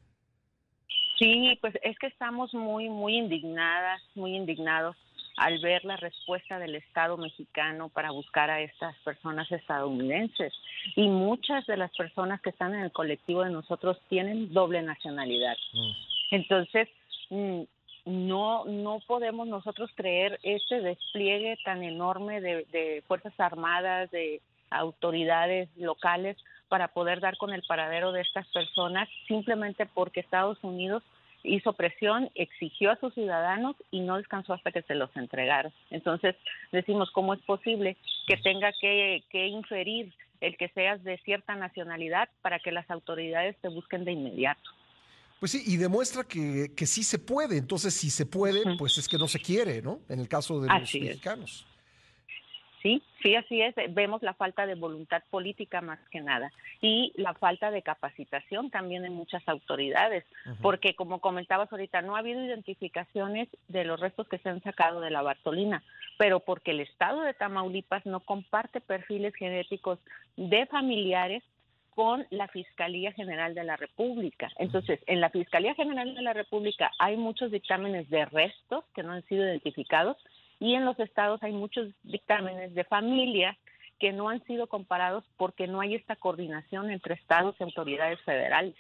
Sí, 1.20 1.56
pues 1.62 1.76
es 1.84 1.96
que 2.00 2.08
estamos 2.08 2.52
muy, 2.56 2.90
muy 2.90 3.16
indignadas, 3.16 4.02
muy 4.16 4.36
indignados 4.36 4.98
al 5.38 5.60
ver 5.60 5.84
la 5.86 5.98
respuesta 5.98 6.60
del 6.60 6.76
Estado 6.76 7.18
mexicano 7.18 7.90
para 7.90 8.12
buscar 8.12 8.50
a 8.50 8.62
estas 8.62 8.96
personas 9.00 9.52
estadounidenses. 9.52 10.54
Y 10.96 11.08
muchas 11.08 11.66
de 11.66 11.78
las 11.78 11.92
personas 11.96 12.42
que 12.42 12.52
están 12.52 12.76
en 12.76 12.82
el 12.82 12.92
colectivo 12.92 13.44
de 13.44 13.50
nosotros 13.50 14.00
tienen 14.10 14.54
doble 14.54 14.82
nacionalidad. 14.82 15.56
Mm. 15.74 15.92
Entonces, 16.32 16.90
mm, 17.30 17.62
no, 18.06 18.66
no 18.66 19.00
podemos 19.08 19.48
nosotros 19.48 19.90
creer 19.96 20.40
este 20.44 20.82
despliegue 20.82 21.58
tan 21.64 21.84
enorme 21.84 22.42
de, 22.42 22.66
de 22.72 23.04
Fuerzas 23.08 23.34
Armadas, 23.40 24.12
de 24.12 24.42
autoridades 24.70 25.70
locales 25.78 26.38
para 26.68 26.90
poder 26.90 27.20
dar 27.20 27.38
con 27.38 27.54
el 27.54 27.64
paradero 27.64 28.12
de 28.12 28.22
estas 28.22 28.48
personas 28.48 29.08
simplemente 29.28 29.86
porque 29.86 30.20
Estados 30.20 30.58
Unidos 30.64 31.04
hizo 31.44 31.74
presión, 31.74 32.30
exigió 32.36 32.92
a 32.92 33.00
sus 33.00 33.14
ciudadanos 33.14 33.76
y 33.92 34.00
no 34.00 34.18
descansó 34.18 34.54
hasta 34.54 34.72
que 34.72 34.82
se 34.84 34.96
los 34.96 35.16
entregaron. 35.16 35.74
Entonces 35.92 36.36
decimos, 36.72 37.12
¿cómo 37.12 37.34
es 37.34 37.42
posible 37.42 37.98
que 38.28 38.38
tenga 38.38 38.72
que, 38.80 39.24
inferir 39.48 40.14
el 40.42 40.58
que 40.58 40.70
seas 40.70 41.04
de 41.04 41.18
cierta 41.20 41.56
nacionalidad 41.56 42.30
para 42.42 42.60
que 42.60 42.72
las 42.72 42.90
autoridades 42.90 43.58
te 43.62 43.68
busquen 43.68 44.06
de 44.06 44.14
inmediato? 44.14 44.70
Pues 45.40 45.52
sí, 45.52 45.64
y 45.66 45.76
demuestra 45.76 46.24
que, 46.24 46.72
sí 46.86 47.04
se 47.04 47.20
puede. 47.20 47.58
Entonces, 47.58 47.94
si 47.94 48.10
se 48.10 48.26
puede, 48.26 48.62
pues 48.78 48.98
es 48.98 49.10
que 49.10 49.18
no 49.18 49.28
se 49.28 49.40
quiere, 49.40 49.82
¿no? 49.82 50.00
En 50.08 50.20
el 50.20 50.30
caso 50.30 50.62
de 50.62 50.70
los 50.70 50.94
mexicanos. 50.94 51.66
Sí, 52.84 53.02
sí, 53.22 53.34
así 53.36 53.62
es. 53.62 53.74
Vemos 53.92 54.22
la 54.24 54.34
falta 54.34 54.66
de 54.66 54.76
voluntad 54.76 55.24
política 55.32 55.80
más 55.80 56.00
que 56.10 56.20
nada 56.20 56.52
y 56.82 57.14
la 57.16 57.34
falta 57.34 57.72
de 57.72 57.82
capacitación 57.82 58.70
también 58.72 59.06
en 59.06 59.14
muchas 59.14 59.48
autoridades, 59.48 60.26
porque 60.62 60.94
como 60.94 61.22
comentabas 61.22 61.72
ahorita, 61.72 62.02
no 62.02 62.18
ha 62.18 62.20
habido 62.20 62.44
identificaciones 62.44 63.48
de 63.70 63.86
los 63.86 64.02
restos 64.02 64.28
que 64.28 64.38
se 64.40 64.50
han 64.50 64.62
sacado 64.64 65.00
de 65.00 65.12
la 65.12 65.22
Bartolina, 65.22 65.82
pero 66.18 66.42
porque 66.42 66.72
el 66.72 66.82
estado 66.82 67.22
de 67.22 67.34
Tamaulipas 67.34 68.06
no 68.06 68.20
comparte 68.20 68.82
perfiles 68.82 69.34
genéticos 69.34 70.00
de 70.36 70.66
familiares 70.66 71.42
con 71.96 72.26
la 72.32 72.50
Fiscalía 72.50 73.14
General 73.14 73.56
de 73.56 73.64
la 73.64 73.78
República. 73.78 74.50
Entonces, 74.58 75.00
en 75.06 75.22
la 75.22 75.30
Fiscalía 75.30 75.74
General 75.76 76.14
de 76.14 76.22
la 76.22 76.34
República 76.34 76.92
hay 77.00 77.16
muchos 77.16 77.50
dictámenes 77.50 78.10
de 78.10 78.26
restos 78.26 78.84
que 78.94 79.04
no 79.04 79.14
han 79.14 79.24
sido 79.24 79.46
identificados 79.46 80.18
y 80.64 80.76
en 80.76 80.86
los 80.86 80.98
estados 80.98 81.44
hay 81.44 81.52
muchos 81.52 81.94
dictámenes 82.04 82.74
de 82.74 82.86
familias 82.86 83.58
que 84.00 84.14
no 84.14 84.30
han 84.30 84.42
sido 84.46 84.68
comparados 84.68 85.26
porque 85.36 85.68
no 85.68 85.82
hay 85.82 85.96
esta 85.96 86.16
coordinación 86.16 86.90
entre 86.90 87.16
estados 87.16 87.54
y 87.60 87.64
autoridades 87.64 88.22
federales. 88.22 88.74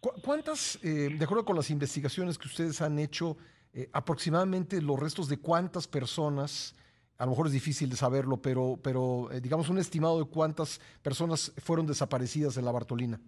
¿Cuántas, 0.00 0.82
eh, 0.82 1.10
de 1.10 1.24
acuerdo 1.24 1.44
con 1.44 1.56
las 1.56 1.68
investigaciones 1.68 2.38
que 2.38 2.48
ustedes 2.48 2.80
han 2.80 2.98
hecho, 2.98 3.36
eh, 3.74 3.90
aproximadamente 3.92 4.80
los 4.80 4.98
restos 4.98 5.28
de 5.28 5.36
cuántas 5.36 5.86
personas, 5.86 6.74
a 7.18 7.26
lo 7.26 7.32
mejor 7.32 7.48
es 7.48 7.52
difícil 7.52 7.90
de 7.90 7.96
saberlo, 7.96 8.40
pero, 8.40 8.80
pero 8.82 9.30
eh, 9.30 9.42
digamos 9.42 9.68
un 9.68 9.78
estimado 9.78 10.24
de 10.24 10.30
cuántas 10.30 10.80
personas 11.02 11.52
fueron 11.58 11.86
desaparecidas 11.86 12.56
en 12.56 12.64
la 12.64 12.72
Bartolina? 12.72 13.20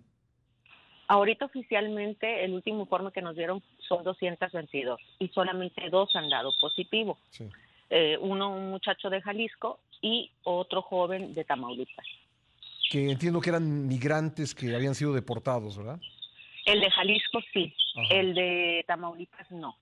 Ahorita 1.07 1.45
oficialmente 1.45 2.45
el 2.45 2.55
último 2.55 2.81
informe 2.81 3.13
que 3.13 3.23
nos 3.23 3.37
dieron 3.37 3.63
son 3.89 4.03
222 4.05 5.01
y 5.19 5.29
solamente 5.29 5.89
dos 5.91 6.15
han 6.17 6.31
dado 6.31 6.53
positivo. 6.61 7.19
Eh, 7.91 8.17
uno 8.21 8.51
un 8.51 8.71
muchacho 8.71 9.11
de 9.11 9.21
Jalisco 9.21 9.81
y 10.01 10.31
otro 10.45 10.83
joven 10.83 11.35
de 11.35 11.45
Tamaulipas. 11.45 12.07
Que 12.91 13.11
entiendo 13.11 13.41
que 13.41 13.51
eran 13.51 13.87
migrantes 13.87 14.55
que 14.55 14.75
habían 14.75 14.95
sido 14.95 15.13
deportados, 15.13 15.77
¿verdad? 15.77 16.01
El 16.65 16.81
de 16.81 16.91
Jalisco 16.91 17.41
sí, 17.53 17.75
el 18.11 18.35
de 18.35 18.85
Tamaulipas 18.87 19.51
no. 19.51 19.77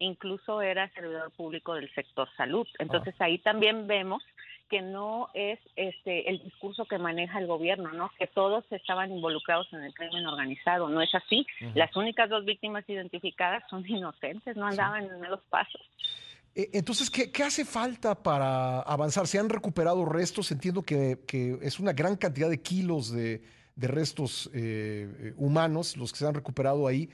Incluso 0.00 0.60
era 0.60 0.90
servidor 0.90 1.30
público 1.30 1.74
del 1.74 1.92
sector 1.94 2.28
salud. 2.36 2.66
Entonces 2.80 3.14
ahí 3.20 3.38
también 3.38 3.86
vemos 3.86 4.22
que 4.68 4.82
no 4.82 5.28
es 5.34 5.58
este 5.76 6.28
el 6.28 6.42
discurso 6.42 6.84
que 6.86 6.98
maneja 6.98 7.38
el 7.38 7.46
gobierno, 7.46 7.92
¿no? 7.92 8.10
Que 8.18 8.26
todos 8.26 8.64
estaban 8.70 9.12
involucrados 9.12 9.72
en 9.72 9.82
el 9.82 9.94
crimen 9.94 10.26
organizado, 10.26 10.88
no 10.88 11.00
es 11.00 11.14
así. 11.14 11.46
Las 11.74 11.94
únicas 11.96 12.30
dos 12.30 12.44
víctimas 12.44 12.88
identificadas 12.88 13.62
son 13.68 13.86
inocentes, 13.86 14.56
no 14.56 14.66
andaban 14.66 15.04
en 15.04 15.30
los 15.30 15.40
pasos. 15.50 15.80
Eh, 16.54 16.70
entonces, 16.72 17.10
¿qué, 17.10 17.42
hace 17.42 17.64
falta 17.64 18.22
para 18.22 18.80
avanzar? 18.80 19.26
¿Se 19.26 19.38
han 19.38 19.48
recuperado 19.48 20.04
restos? 20.04 20.52
Entiendo 20.52 20.82
que, 20.82 21.18
es 21.62 21.80
una 21.80 21.92
gran 21.92 22.16
cantidad 22.16 22.48
de 22.48 22.60
kilos 22.60 23.10
de, 23.10 23.42
restos 23.76 24.50
eh, 24.54 25.08
eh, 25.18 25.34
humanos 25.36 25.96
los 25.96 26.12
que 26.12 26.18
se 26.18 26.26
han 26.26 26.34
recuperado 26.34 26.86
ahí. 26.86 27.08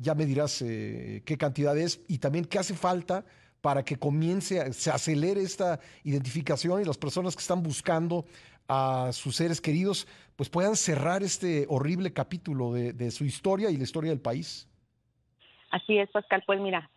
ya 0.00 0.14
me 0.14 0.26
dirás 0.26 0.58
qué 0.58 1.36
cantidad 1.38 1.76
es 1.76 2.00
y 2.06 2.18
también 2.18 2.44
qué 2.44 2.58
hace 2.58 2.74
falta 2.74 3.24
para 3.60 3.84
que 3.84 3.96
comience, 3.96 4.72
se 4.72 4.90
acelere 4.90 5.42
esta 5.42 5.80
identificación 6.04 6.80
y 6.80 6.84
las 6.84 6.98
personas 6.98 7.36
que 7.36 7.42
están 7.42 7.62
buscando 7.62 8.24
a 8.68 9.10
sus 9.12 9.36
seres 9.36 9.60
queridos, 9.60 10.06
pues 10.36 10.48
puedan 10.48 10.76
cerrar 10.76 11.22
este 11.22 11.66
horrible 11.68 12.12
capítulo 12.12 12.72
de, 12.72 13.10
su 13.10 13.24
historia 13.24 13.70
y 13.70 13.76
la 13.76 13.82
historia 13.82 14.10
del 14.10 14.20
país. 14.20 14.68
Así 15.70 15.98
es, 15.98 16.10
Pascal. 16.10 16.42
Pues 16.46 16.60
mira, 16.60 16.88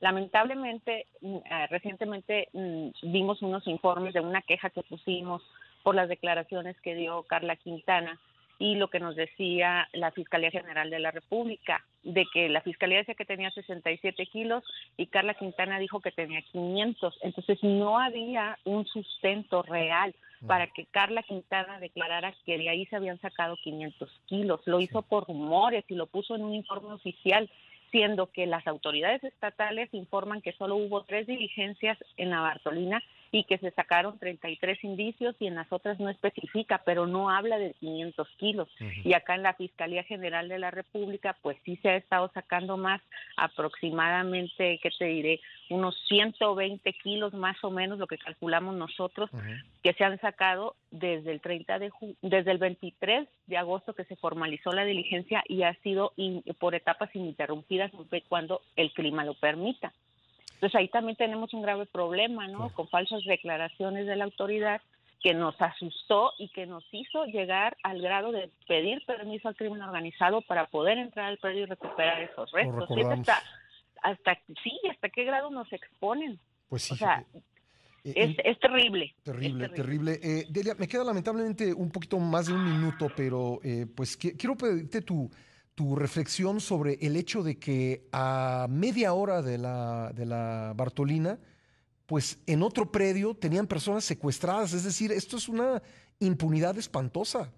Lamentablemente, 0.00 1.06
mm, 1.22 1.36
eh, 1.38 1.66
recientemente 1.70 2.48
mm, 2.52 2.90
vimos 3.10 3.42
unos 3.42 3.66
informes 3.66 4.14
de 4.14 4.20
una 4.20 4.42
queja 4.42 4.70
que 4.70 4.84
pusimos 4.84 5.42
por 5.82 5.96
las 5.96 6.08
declaraciones 6.08 6.80
que 6.82 6.94
dio 6.94 7.24
Carla 7.24 7.56
Quintana 7.56 8.20
y 8.58 8.74
lo 8.74 8.88
que 8.88 9.00
nos 9.00 9.14
decía 9.14 9.88
la 9.92 10.10
Fiscalía 10.10 10.50
General 10.50 10.90
de 10.90 10.98
la 10.98 11.10
República, 11.10 11.84
de 12.02 12.26
que 12.32 12.48
la 12.48 12.60
Fiscalía 12.60 12.98
decía 12.98 13.14
que 13.14 13.24
tenía 13.24 13.50
67 13.50 14.26
kilos 14.26 14.64
y 14.96 15.06
Carla 15.06 15.34
Quintana 15.34 15.78
dijo 15.78 16.00
que 16.00 16.10
tenía 16.10 16.42
500. 16.42 17.18
Entonces 17.22 17.58
no 17.62 17.98
había 17.98 18.58
un 18.64 18.86
sustento 18.86 19.62
real 19.62 20.14
para 20.46 20.68
que 20.68 20.86
Carla 20.86 21.22
Quintana 21.22 21.80
declarara 21.80 22.32
que 22.46 22.58
de 22.58 22.68
ahí 22.68 22.86
se 22.86 22.96
habían 22.96 23.20
sacado 23.20 23.56
500 23.62 24.10
kilos. 24.26 24.60
Lo 24.66 24.80
hizo 24.80 25.02
por 25.02 25.26
rumores 25.26 25.84
y 25.88 25.94
lo 25.94 26.06
puso 26.06 26.36
en 26.36 26.44
un 26.44 26.54
informe 26.54 26.92
oficial 26.92 27.50
siendo 27.90 28.30
que 28.30 28.46
las 28.46 28.66
autoridades 28.66 29.24
estatales 29.24 29.88
informan 29.92 30.42
que 30.42 30.52
solo 30.52 30.76
hubo 30.76 31.04
tres 31.04 31.26
diligencias 31.26 31.98
en 32.16 32.30
la 32.30 32.40
Bartolina 32.40 33.02
y 33.30 33.44
que 33.44 33.58
se 33.58 33.70
sacaron 33.72 34.18
33 34.18 34.82
indicios 34.84 35.36
y 35.38 35.46
en 35.46 35.54
las 35.54 35.70
otras 35.72 35.98
no 36.00 36.08
especifica, 36.08 36.82
pero 36.84 37.06
no 37.06 37.30
habla 37.30 37.58
de 37.58 37.74
500 37.74 38.28
kilos. 38.36 38.68
Y 39.04 39.12
acá 39.12 39.34
en 39.34 39.42
la 39.42 39.54
Fiscalía 39.54 40.02
General 40.04 40.48
de 40.48 40.58
la 40.58 40.70
República, 40.70 41.36
pues 41.42 41.56
sí 41.64 41.76
se 41.82 41.90
ha 41.90 41.96
estado 41.96 42.30
sacando 42.32 42.76
más, 42.76 43.00
aproximadamente, 43.36 44.78
¿qué 44.82 44.90
te 44.98 45.06
diré? 45.06 45.40
Unos 45.70 45.96
120 46.08 46.92
kilos 46.94 47.34
más 47.34 47.62
o 47.62 47.70
menos, 47.70 47.98
lo 47.98 48.06
que 48.06 48.18
calculamos 48.18 48.74
nosotros, 48.74 49.30
que 49.82 49.92
se 49.92 50.04
han 50.04 50.18
sacado 50.20 50.76
desde 50.90 51.32
el 51.32 51.40
30 51.40 51.78
de 51.78 51.92
desde 52.22 52.50
el 52.50 52.58
23 52.58 53.28
de 53.46 53.56
agosto 53.56 53.94
que 53.94 54.04
se 54.04 54.16
formalizó 54.16 54.72
la 54.72 54.84
diligencia 54.84 55.42
y 55.46 55.62
ha 55.62 55.74
sido 55.82 56.12
por 56.58 56.74
etapas 56.74 57.14
ininterrumpidas 57.14 57.92
cuando 58.28 58.62
el 58.76 58.92
clima 58.92 59.24
lo 59.24 59.34
permita. 59.34 59.92
Entonces 60.58 60.74
ahí 60.74 60.88
también 60.88 61.14
tenemos 61.14 61.54
un 61.54 61.62
grave 61.62 61.86
problema, 61.86 62.48
¿no? 62.48 62.70
Con 62.70 62.88
falsas 62.88 63.22
declaraciones 63.24 64.08
de 64.08 64.16
la 64.16 64.24
autoridad 64.24 64.80
que 65.22 65.32
nos 65.32 65.54
asustó 65.62 66.32
y 66.36 66.48
que 66.48 66.66
nos 66.66 66.84
hizo 66.90 67.26
llegar 67.26 67.76
al 67.84 68.02
grado 68.02 68.32
de 68.32 68.50
pedir 68.66 69.04
permiso 69.06 69.46
al 69.46 69.54
crimen 69.54 69.82
organizado 69.82 70.42
para 70.42 70.66
poder 70.66 70.98
entrar 70.98 71.26
al 71.26 71.38
predio 71.38 71.62
y 71.62 71.66
recuperar 71.66 72.22
esos 72.22 72.50
restos. 72.50 72.90
hasta, 72.90 73.40
hasta, 74.02 74.38
sí, 74.64 74.80
hasta 74.90 75.08
qué 75.10 75.22
grado 75.22 75.48
nos 75.50 75.72
exponen. 75.72 76.40
Pues 76.68 76.82
sí. 76.82 76.94
O 76.94 76.96
sea, 76.96 77.24
eh, 78.02 78.12
es, 78.16 78.36
es, 78.44 78.58
terrible. 78.58 79.14
Terrible, 79.22 79.68
terrible. 79.68 80.18
Eh, 80.20 80.44
Delia, 80.50 80.74
me 80.74 80.88
queda 80.88 81.04
lamentablemente 81.04 81.72
un 81.72 81.90
poquito 81.92 82.18
más 82.18 82.48
de 82.48 82.54
un 82.54 82.64
minuto, 82.64 83.06
pero 83.16 83.60
eh, 83.62 83.86
pues 83.94 84.16
quiero 84.16 84.56
pedirte 84.56 85.02
tu, 85.02 85.30
tu 85.78 85.94
reflexión 85.94 86.58
sobre 86.58 86.98
el 87.00 87.14
hecho 87.14 87.44
de 87.44 87.56
que 87.56 88.08
a 88.10 88.66
media 88.68 89.12
hora 89.12 89.42
de 89.42 89.58
la, 89.58 90.10
de 90.12 90.26
la 90.26 90.72
Bartolina, 90.74 91.38
pues 92.04 92.42
en 92.48 92.64
otro 92.64 92.90
predio 92.90 93.36
tenían 93.36 93.68
personas 93.68 94.02
secuestradas. 94.02 94.72
Es 94.72 94.82
decir, 94.82 95.12
esto 95.12 95.36
es 95.36 95.48
una 95.48 95.80
impunidad 96.18 96.76
espantosa. 96.76 97.52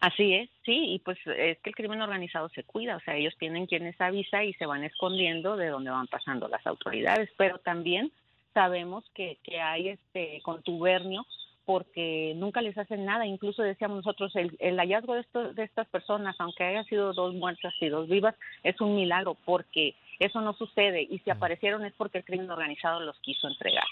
Así 0.00 0.32
es, 0.32 0.48
sí, 0.64 0.94
y 0.94 0.98
pues 1.00 1.18
es 1.26 1.58
que 1.58 1.68
el 1.68 1.76
crimen 1.76 2.00
organizado 2.00 2.48
se 2.48 2.64
cuida, 2.64 2.96
o 2.96 3.00
sea, 3.00 3.16
ellos 3.16 3.34
tienen 3.38 3.66
quienes 3.66 4.00
avisa 4.00 4.42
y 4.42 4.54
se 4.54 4.64
van 4.64 4.82
escondiendo 4.84 5.58
de 5.58 5.68
donde 5.68 5.90
van 5.90 6.06
pasando 6.06 6.48
las 6.48 6.66
autoridades, 6.66 7.28
pero 7.36 7.58
también 7.58 8.12
sabemos 8.54 9.04
que, 9.14 9.38
que 9.42 9.60
hay 9.60 9.88
este 9.90 10.40
contubernio 10.42 11.26
porque 11.66 12.32
nunca 12.36 12.62
les 12.62 12.78
hacen 12.78 13.04
nada. 13.04 13.26
Incluso 13.26 13.62
decíamos 13.62 13.98
nosotros, 13.98 14.32
el, 14.36 14.76
hallazgo 14.78 15.14
de, 15.14 15.24
de 15.54 15.64
estas 15.64 15.86
personas, 15.88 16.36
aunque 16.38 16.64
haya 16.64 16.84
sido 16.84 17.12
dos 17.12 17.34
muertas 17.34 17.74
y 17.80 17.88
dos 17.88 18.08
vivas, 18.08 18.34
es 18.62 18.80
un 18.80 18.96
milagro 18.96 19.36
porque 19.44 19.94
eso 20.18 20.40
no 20.40 20.54
sucede 20.54 21.02
y 21.02 21.18
si 21.18 21.30
aparecieron 21.30 21.84
es 21.84 21.92
porque 21.94 22.18
el 22.18 22.24
crimen 22.24 22.50
organizado 22.50 23.00
los 23.00 23.18
quiso 23.20 23.48
entregar. 23.48 23.84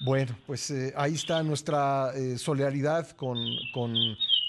Bueno, 0.00 0.36
pues 0.46 0.70
eh, 0.70 0.92
ahí 0.96 1.14
está 1.14 1.42
nuestra 1.42 2.10
eh, 2.14 2.38
solidaridad 2.38 3.10
con, 3.12 3.36
con 3.72 3.92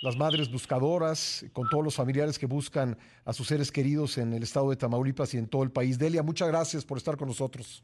las 0.01 0.15
madres 0.15 0.51
buscadoras, 0.51 1.45
con 1.53 1.67
todos 1.69 1.83
los 1.83 1.95
familiares 1.95 2.37
que 2.37 2.45
buscan 2.45 2.97
a 3.25 3.33
sus 3.33 3.47
seres 3.47 3.71
queridos 3.71 4.17
en 4.17 4.33
el 4.33 4.43
estado 4.43 4.69
de 4.69 4.75
Tamaulipas 4.75 5.33
y 5.33 5.37
en 5.37 5.49
todo 5.49 5.63
el 5.63 5.71
país. 5.71 5.97
Delia, 5.97 6.21
muchas 6.21 6.47
gracias 6.49 6.85
por 6.85 6.97
estar 6.97 7.17
con 7.17 7.27
nosotros. 7.27 7.83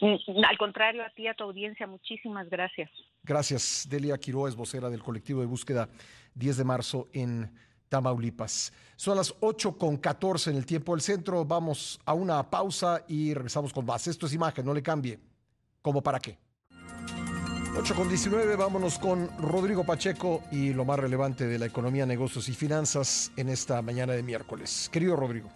Mm, 0.00 0.44
al 0.44 0.58
contrario, 0.58 1.04
a 1.04 1.10
ti, 1.10 1.26
a 1.26 1.34
tu 1.34 1.44
audiencia, 1.44 1.86
muchísimas 1.86 2.48
gracias. 2.50 2.90
Gracias. 3.26 3.86
Delia 3.90 4.16
Quiroa 4.18 4.48
es 4.48 4.54
vocera 4.54 4.88
del 4.88 5.02
colectivo 5.02 5.40
de 5.40 5.46
búsqueda 5.46 5.88
10 6.34 6.58
de 6.58 6.64
marzo 6.64 7.08
en 7.12 7.52
Tamaulipas. 7.88 8.72
Son 8.94 9.16
las 9.16 9.34
8 9.40 9.76
con 9.76 9.96
14 9.96 10.50
en 10.50 10.56
el 10.56 10.64
tiempo 10.64 10.92
del 10.92 11.02
centro. 11.02 11.44
Vamos 11.44 11.98
a 12.04 12.14
una 12.14 12.48
pausa 12.48 13.04
y 13.08 13.34
regresamos 13.34 13.72
con 13.72 13.84
más. 13.84 14.06
Esto 14.06 14.26
es 14.26 14.32
imagen, 14.32 14.64
no 14.64 14.72
le 14.72 14.82
cambie. 14.82 15.18
¿Cómo 15.82 16.02
para 16.02 16.20
qué? 16.20 16.38
8 17.76 17.94
con 17.94 18.08
19, 18.08 18.56
vámonos 18.56 18.98
con 18.98 19.28
Rodrigo 19.38 19.84
Pacheco 19.84 20.42
y 20.50 20.72
lo 20.72 20.84
más 20.84 20.98
relevante 20.98 21.46
de 21.46 21.58
la 21.58 21.66
economía, 21.66 22.06
negocios 22.06 22.48
y 22.48 22.54
finanzas 22.54 23.32
en 23.36 23.48
esta 23.50 23.82
mañana 23.82 24.14
de 24.14 24.22
miércoles. 24.22 24.88
Querido 24.90 25.14
Rodrigo. 25.16 25.50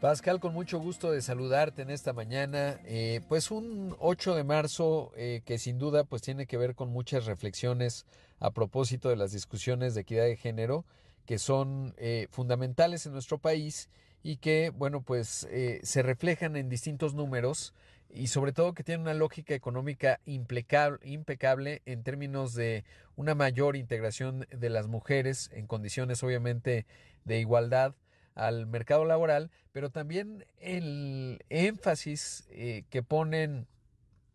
Pascal, 0.00 0.40
con 0.40 0.54
mucho 0.54 0.78
gusto 0.78 1.12
de 1.12 1.20
saludarte 1.20 1.82
en 1.82 1.90
esta 1.90 2.14
mañana. 2.14 2.80
Eh, 2.86 3.20
pues 3.28 3.50
un 3.50 3.94
8 3.98 4.34
de 4.34 4.44
marzo 4.44 5.12
eh, 5.14 5.42
que 5.44 5.58
sin 5.58 5.78
duda 5.78 6.04
pues 6.04 6.22
tiene 6.22 6.46
que 6.46 6.56
ver 6.56 6.74
con 6.74 6.88
muchas 6.88 7.26
reflexiones 7.26 8.06
a 8.38 8.50
propósito 8.50 9.10
de 9.10 9.16
las 9.16 9.32
discusiones 9.32 9.94
de 9.94 10.00
equidad 10.00 10.24
de 10.24 10.38
género 10.38 10.86
que 11.26 11.38
son 11.38 11.94
eh, 11.98 12.28
fundamentales 12.30 13.04
en 13.04 13.12
nuestro 13.12 13.36
país 13.36 13.90
y 14.22 14.38
que, 14.38 14.70
bueno, 14.70 15.02
pues 15.02 15.46
se 15.82 16.02
reflejan 16.02 16.56
en 16.56 16.70
distintos 16.70 17.14
números 17.14 17.74
y 18.08 18.28
sobre 18.28 18.52
todo 18.52 18.72
que 18.72 18.84
tienen 18.84 19.02
una 19.02 19.14
lógica 19.14 19.54
económica 19.54 20.18
impecable 20.24 21.82
en 21.84 22.02
términos 22.02 22.54
de 22.54 22.84
una 23.16 23.34
mayor 23.34 23.76
integración 23.76 24.46
de 24.50 24.70
las 24.70 24.88
mujeres 24.88 25.50
en 25.52 25.66
condiciones 25.66 26.22
obviamente 26.22 26.86
de 27.24 27.38
igualdad 27.38 27.94
al 28.34 28.66
mercado 28.66 29.04
laboral, 29.04 29.50
pero 29.72 29.90
también 29.90 30.46
el 30.58 31.44
énfasis 31.48 32.46
eh, 32.50 32.84
que 32.90 33.02
ponen 33.02 33.66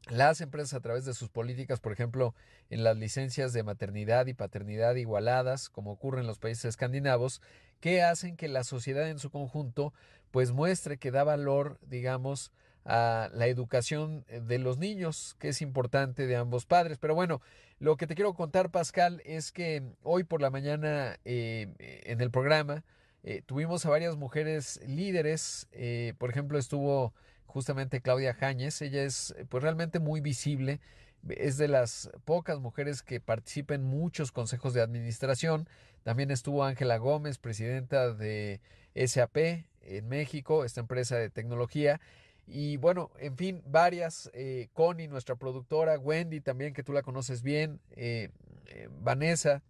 las 0.09 0.41
empresas 0.41 0.73
a 0.75 0.81
través 0.81 1.05
de 1.05 1.13
sus 1.13 1.29
políticas, 1.29 1.79
por 1.79 1.91
ejemplo, 1.91 2.35
en 2.69 2.83
las 2.83 2.97
licencias 2.97 3.53
de 3.53 3.63
maternidad 3.63 4.27
y 4.27 4.33
paternidad 4.33 4.95
igualadas, 4.95 5.69
como 5.69 5.91
ocurre 5.91 6.21
en 6.21 6.27
los 6.27 6.39
países 6.39 6.65
escandinavos, 6.65 7.41
que 7.79 8.03
hacen 8.03 8.37
que 8.37 8.47
la 8.47 8.63
sociedad 8.63 9.09
en 9.09 9.19
su 9.19 9.29
conjunto 9.29 9.93
pues 10.31 10.51
muestre 10.51 10.97
que 10.97 11.11
da 11.11 11.23
valor, 11.23 11.79
digamos, 11.81 12.51
a 12.83 13.29
la 13.33 13.47
educación 13.47 14.25
de 14.27 14.59
los 14.59 14.77
niños, 14.77 15.35
que 15.39 15.49
es 15.49 15.61
importante 15.61 16.27
de 16.27 16.35
ambos 16.35 16.65
padres. 16.65 16.97
Pero 16.99 17.15
bueno, 17.15 17.41
lo 17.79 17.97
que 17.97 18.05
te 18.05 18.15
quiero 18.15 18.33
contar, 18.33 18.69
Pascal, 18.69 19.21
es 19.25 19.51
que 19.51 19.81
hoy 20.03 20.23
por 20.23 20.41
la 20.41 20.51
mañana 20.51 21.17
eh, 21.25 21.73
en 22.05 22.21
el 22.21 22.31
programa 22.31 22.83
eh, 23.27 23.41
tuvimos 23.45 23.85
a 23.85 23.89
varias 23.89 24.15
mujeres 24.15 24.79
líderes, 24.87 25.67
eh, 25.71 26.13
por 26.17 26.29
ejemplo 26.29 26.57
estuvo 26.57 27.13
justamente 27.45 27.99
Claudia 27.99 28.33
Jáñez, 28.33 28.81
ella 28.81 29.03
es 29.03 29.35
pues 29.49 29.63
realmente 29.63 29.99
muy 29.99 30.21
visible, 30.21 30.79
es 31.27 31.57
de 31.57 31.67
las 31.67 32.09
pocas 32.23 32.59
mujeres 32.59 33.01
que 33.01 33.19
participan 33.19 33.81
en 33.81 33.87
muchos 33.87 34.31
consejos 34.31 34.73
de 34.73 34.81
administración. 34.81 35.67
También 36.03 36.29
estuvo 36.31 36.63
Ángela 36.63 36.97
Gómez, 36.97 37.39
presidenta 37.39 38.13
de 38.13 38.61
SAP 38.95 39.65
en 39.81 40.07
México, 40.07 40.63
esta 40.63 40.81
empresa 40.81 41.15
de 41.17 41.29
tecnología. 41.29 41.99
Y 42.47 42.77
bueno, 42.77 43.09
en 43.17 43.35
fin, 43.37 43.63
varias, 43.65 44.29
eh, 44.33 44.69
Connie, 44.73 45.07
nuestra 45.07 45.35
productora, 45.35 45.97
Wendy 45.97 46.41
también, 46.41 46.73
que 46.73 46.83
tú 46.83 46.93
la 46.93 47.01
conoces 47.01 47.41
bien, 47.41 47.79
eh, 47.95 48.29
eh, 48.67 48.87
Vanessa 49.01 49.63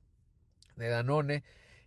de 0.75 0.89
Danone, 0.89 1.43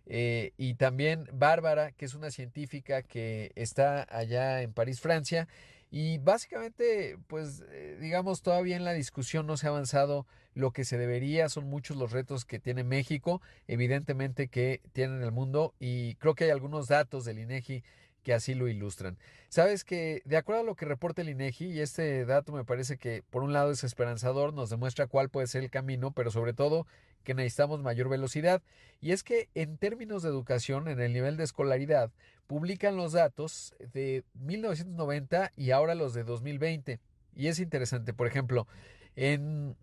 y 0.09 0.73
también 0.73 1.29
Bárbara, 1.31 1.91
que 1.91 2.05
es 2.05 2.15
una 2.15 2.31
científica 2.31 3.03
que 3.03 3.51
está 3.55 4.07
allá 4.09 4.61
en 4.63 4.73
París, 4.73 4.99
Francia. 4.99 5.47
Y 5.91 6.17
básicamente, 6.17 7.17
pues 7.27 7.63
digamos, 7.99 8.41
todavía 8.41 8.75
en 8.75 8.85
la 8.85 8.93
discusión 8.93 9.47
no 9.47 9.55
se 9.55 9.67
ha 9.67 9.69
avanzado 9.69 10.27
lo 10.53 10.71
que 10.71 10.83
se 10.83 10.97
debería, 10.97 11.47
son 11.47 11.69
muchos 11.69 11.95
los 11.95 12.11
retos 12.11 12.43
que 12.43 12.59
tiene 12.59 12.83
México, 12.83 13.41
evidentemente 13.67 14.49
que 14.49 14.81
tienen 14.93 15.23
el 15.23 15.31
mundo, 15.31 15.73
y 15.79 16.15
creo 16.15 16.35
que 16.35 16.45
hay 16.45 16.49
algunos 16.49 16.87
datos 16.87 17.23
del 17.23 17.39
INEGI 17.39 17.83
que 18.23 18.33
así 18.33 18.53
lo 18.53 18.67
ilustran. 18.67 19.17
Sabes 19.49 19.83
que, 19.83 20.21
de 20.25 20.37
acuerdo 20.37 20.61
a 20.61 20.65
lo 20.65 20.75
que 20.75 20.85
reporta 20.85 21.21
el 21.21 21.29
INEGI, 21.29 21.67
y 21.67 21.79
este 21.79 22.25
dato 22.25 22.51
me 22.51 22.65
parece 22.65 22.97
que 22.97 23.23
por 23.29 23.43
un 23.43 23.53
lado 23.53 23.71
es 23.71 23.83
esperanzador, 23.83 24.53
nos 24.53 24.69
demuestra 24.69 25.07
cuál 25.07 25.29
puede 25.29 25.47
ser 25.47 25.63
el 25.63 25.69
camino, 25.69 26.11
pero 26.11 26.31
sobre 26.31 26.53
todo 26.53 26.85
que 27.23 27.33
necesitamos 27.33 27.81
mayor 27.81 28.09
velocidad. 28.09 28.61
Y 29.01 29.11
es 29.11 29.23
que 29.23 29.49
en 29.55 29.77
términos 29.77 30.23
de 30.23 30.29
educación, 30.29 30.87
en 30.87 30.99
el 30.99 31.13
nivel 31.13 31.37
de 31.37 31.43
escolaridad, 31.43 32.11
publican 32.47 32.97
los 32.97 33.13
datos 33.13 33.75
de 33.93 34.23
1990 34.33 35.51
y 35.55 35.71
ahora 35.71 35.95
los 35.95 36.13
de 36.13 36.23
2020. 36.23 36.99
Y 37.35 37.47
es 37.47 37.59
interesante, 37.59 38.13
por 38.13 38.27
ejemplo, 38.27 38.67
en, 39.15 39.75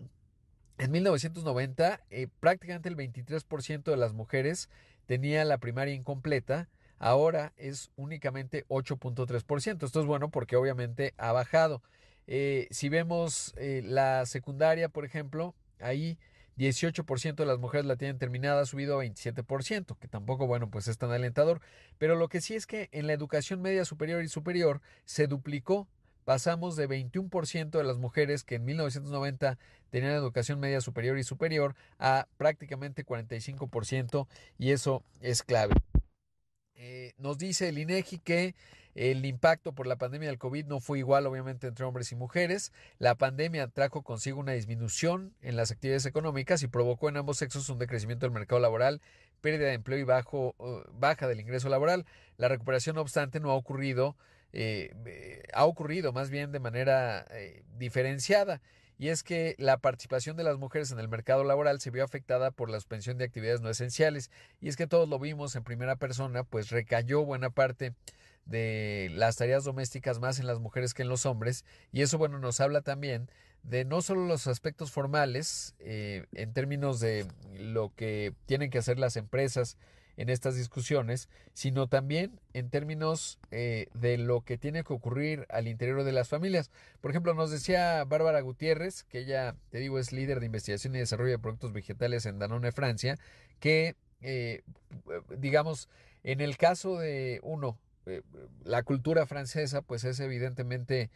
en 0.78 0.90
1990 0.90 2.00
eh, 2.10 2.28
prácticamente 2.40 2.88
el 2.88 2.96
23% 2.96 3.84
de 3.84 3.96
las 3.96 4.12
mujeres 4.12 4.68
tenía 5.06 5.44
la 5.44 5.58
primaria 5.58 5.94
incompleta, 5.94 6.68
ahora 6.98 7.52
es 7.56 7.90
únicamente 7.96 8.64
8.3%. 8.68 9.84
Esto 9.84 10.00
es 10.00 10.06
bueno 10.06 10.30
porque 10.30 10.56
obviamente 10.56 11.14
ha 11.18 11.32
bajado. 11.32 11.82
Eh, 12.26 12.66
si 12.70 12.88
vemos 12.88 13.54
eh, 13.56 13.82
la 13.84 14.26
secundaria, 14.26 14.88
por 14.88 15.04
ejemplo, 15.04 15.54
ahí 15.80 16.18
18% 16.56 17.34
de 17.34 17.46
las 17.46 17.58
mujeres 17.58 17.86
la 17.86 17.96
tienen 17.96 18.18
terminada, 18.18 18.62
ha 18.62 18.66
subido 18.66 18.98
a 18.98 19.04
27%, 19.04 19.98
que 19.98 20.08
tampoco, 20.08 20.46
bueno, 20.46 20.70
pues 20.70 20.88
es 20.88 20.98
tan 20.98 21.10
alentador. 21.12 21.60
Pero 21.98 22.16
lo 22.16 22.28
que 22.28 22.40
sí 22.40 22.54
es 22.54 22.66
que 22.66 22.88
en 22.92 23.06
la 23.06 23.12
educación 23.12 23.60
media 23.60 23.84
superior 23.84 24.22
y 24.22 24.28
superior 24.28 24.80
se 25.04 25.26
duplicó. 25.26 25.86
Pasamos 26.24 26.74
de 26.74 26.88
21% 26.88 27.70
de 27.70 27.84
las 27.84 27.98
mujeres 27.98 28.42
que 28.42 28.56
en 28.56 28.64
1990 28.64 29.58
tenían 29.90 30.10
educación 30.10 30.58
media 30.58 30.80
superior 30.80 31.18
y 31.18 31.22
superior 31.22 31.76
a 32.00 32.26
prácticamente 32.36 33.06
45% 33.06 34.26
y 34.58 34.72
eso 34.72 35.04
es 35.20 35.44
clave. 35.44 35.74
Eh, 36.76 37.14
nos 37.18 37.38
dice 37.38 37.68
el 37.68 37.78
INEGI 37.78 38.18
que 38.18 38.54
el 38.94 39.24
impacto 39.26 39.72
por 39.72 39.86
la 39.86 39.96
pandemia 39.96 40.28
del 40.28 40.38
COVID 40.38 40.66
no 40.66 40.80
fue 40.80 40.98
igual, 40.98 41.26
obviamente, 41.26 41.66
entre 41.66 41.84
hombres 41.84 42.12
y 42.12 42.16
mujeres. 42.16 42.72
La 42.98 43.14
pandemia 43.14 43.68
trajo 43.68 44.02
consigo 44.02 44.40
una 44.40 44.52
disminución 44.52 45.34
en 45.42 45.56
las 45.56 45.70
actividades 45.70 46.06
económicas 46.06 46.62
y 46.62 46.66
provocó 46.66 47.08
en 47.08 47.18
ambos 47.18 47.38
sexos 47.38 47.68
un 47.68 47.78
decrecimiento 47.78 48.24
del 48.24 48.32
mercado 48.32 48.60
laboral, 48.60 49.02
pérdida 49.42 49.68
de 49.68 49.74
empleo 49.74 49.98
y 49.98 50.04
bajo, 50.04 50.54
baja 50.94 51.28
del 51.28 51.40
ingreso 51.40 51.68
laboral. 51.68 52.06
La 52.38 52.48
recuperación, 52.48 52.96
no 52.96 53.02
obstante, 53.02 53.38
no 53.38 53.50
ha 53.50 53.54
ocurrido, 53.54 54.16
eh, 54.54 55.42
ha 55.52 55.66
ocurrido 55.66 56.14
más 56.14 56.30
bien 56.30 56.50
de 56.50 56.60
manera 56.60 57.26
eh, 57.30 57.64
diferenciada 57.76 58.62
y 58.98 59.08
es 59.08 59.22
que 59.22 59.54
la 59.58 59.78
participación 59.78 60.36
de 60.36 60.44
las 60.44 60.58
mujeres 60.58 60.90
en 60.90 60.98
el 60.98 61.08
mercado 61.08 61.44
laboral 61.44 61.80
se 61.80 61.90
vio 61.90 62.04
afectada 62.04 62.50
por 62.50 62.70
la 62.70 62.78
suspensión 62.78 63.18
de 63.18 63.24
actividades 63.24 63.60
no 63.60 63.68
esenciales. 63.68 64.30
Y 64.60 64.68
es 64.68 64.76
que 64.76 64.86
todos 64.86 65.08
lo 65.08 65.18
vimos 65.18 65.54
en 65.54 65.64
primera 65.64 65.96
persona, 65.96 66.44
pues 66.44 66.70
recayó 66.70 67.24
buena 67.24 67.50
parte 67.50 67.94
de 68.46 69.10
las 69.12 69.36
tareas 69.36 69.64
domésticas 69.64 70.18
más 70.18 70.38
en 70.38 70.46
las 70.46 70.60
mujeres 70.60 70.94
que 70.94 71.02
en 71.02 71.08
los 71.08 71.26
hombres. 71.26 71.64
Y 71.92 72.02
eso, 72.02 72.16
bueno, 72.16 72.38
nos 72.38 72.60
habla 72.60 72.80
también 72.80 73.28
de 73.62 73.84
no 73.84 74.00
solo 74.00 74.26
los 74.26 74.46
aspectos 74.46 74.92
formales, 74.92 75.74
eh, 75.80 76.24
en 76.32 76.52
términos 76.52 77.00
de 77.00 77.26
lo 77.58 77.92
que 77.94 78.32
tienen 78.46 78.70
que 78.70 78.78
hacer 78.78 78.98
las 78.98 79.16
empresas 79.16 79.76
en 80.16 80.30
estas 80.30 80.56
discusiones, 80.56 81.28
sino 81.52 81.88
también 81.88 82.40
en 82.54 82.70
términos 82.70 83.38
eh, 83.50 83.88
de 83.94 84.18
lo 84.18 84.40
que 84.40 84.56
tiene 84.56 84.82
que 84.82 84.92
ocurrir 84.92 85.46
al 85.50 85.68
interior 85.68 86.04
de 86.04 86.12
las 86.12 86.28
familias. 86.28 86.70
Por 87.00 87.10
ejemplo, 87.10 87.34
nos 87.34 87.50
decía 87.50 88.04
Bárbara 88.04 88.40
Gutiérrez, 88.40 89.04
que 89.04 89.20
ella, 89.20 89.56
te 89.70 89.78
digo, 89.78 89.98
es 89.98 90.12
líder 90.12 90.40
de 90.40 90.46
investigación 90.46 90.94
y 90.94 90.98
desarrollo 90.98 91.32
de 91.32 91.38
productos 91.38 91.72
vegetales 91.72 92.26
en 92.26 92.38
Danone, 92.38 92.72
Francia, 92.72 93.18
que, 93.60 93.96
eh, 94.22 94.62
digamos, 95.38 95.88
en 96.24 96.40
el 96.40 96.56
caso 96.56 96.98
de 96.98 97.40
uno, 97.42 97.78
eh, 98.06 98.22
la 98.64 98.82
cultura 98.82 99.26
francesa, 99.26 99.82
pues 99.82 100.04
es 100.04 100.20
evidentemente 100.20 101.10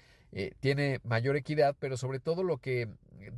tiene 0.61 1.01
mayor 1.03 1.35
equidad, 1.35 1.75
pero 1.81 1.97
sobre 1.97 2.21
todo 2.21 2.45
lo 2.45 2.59
que 2.59 2.87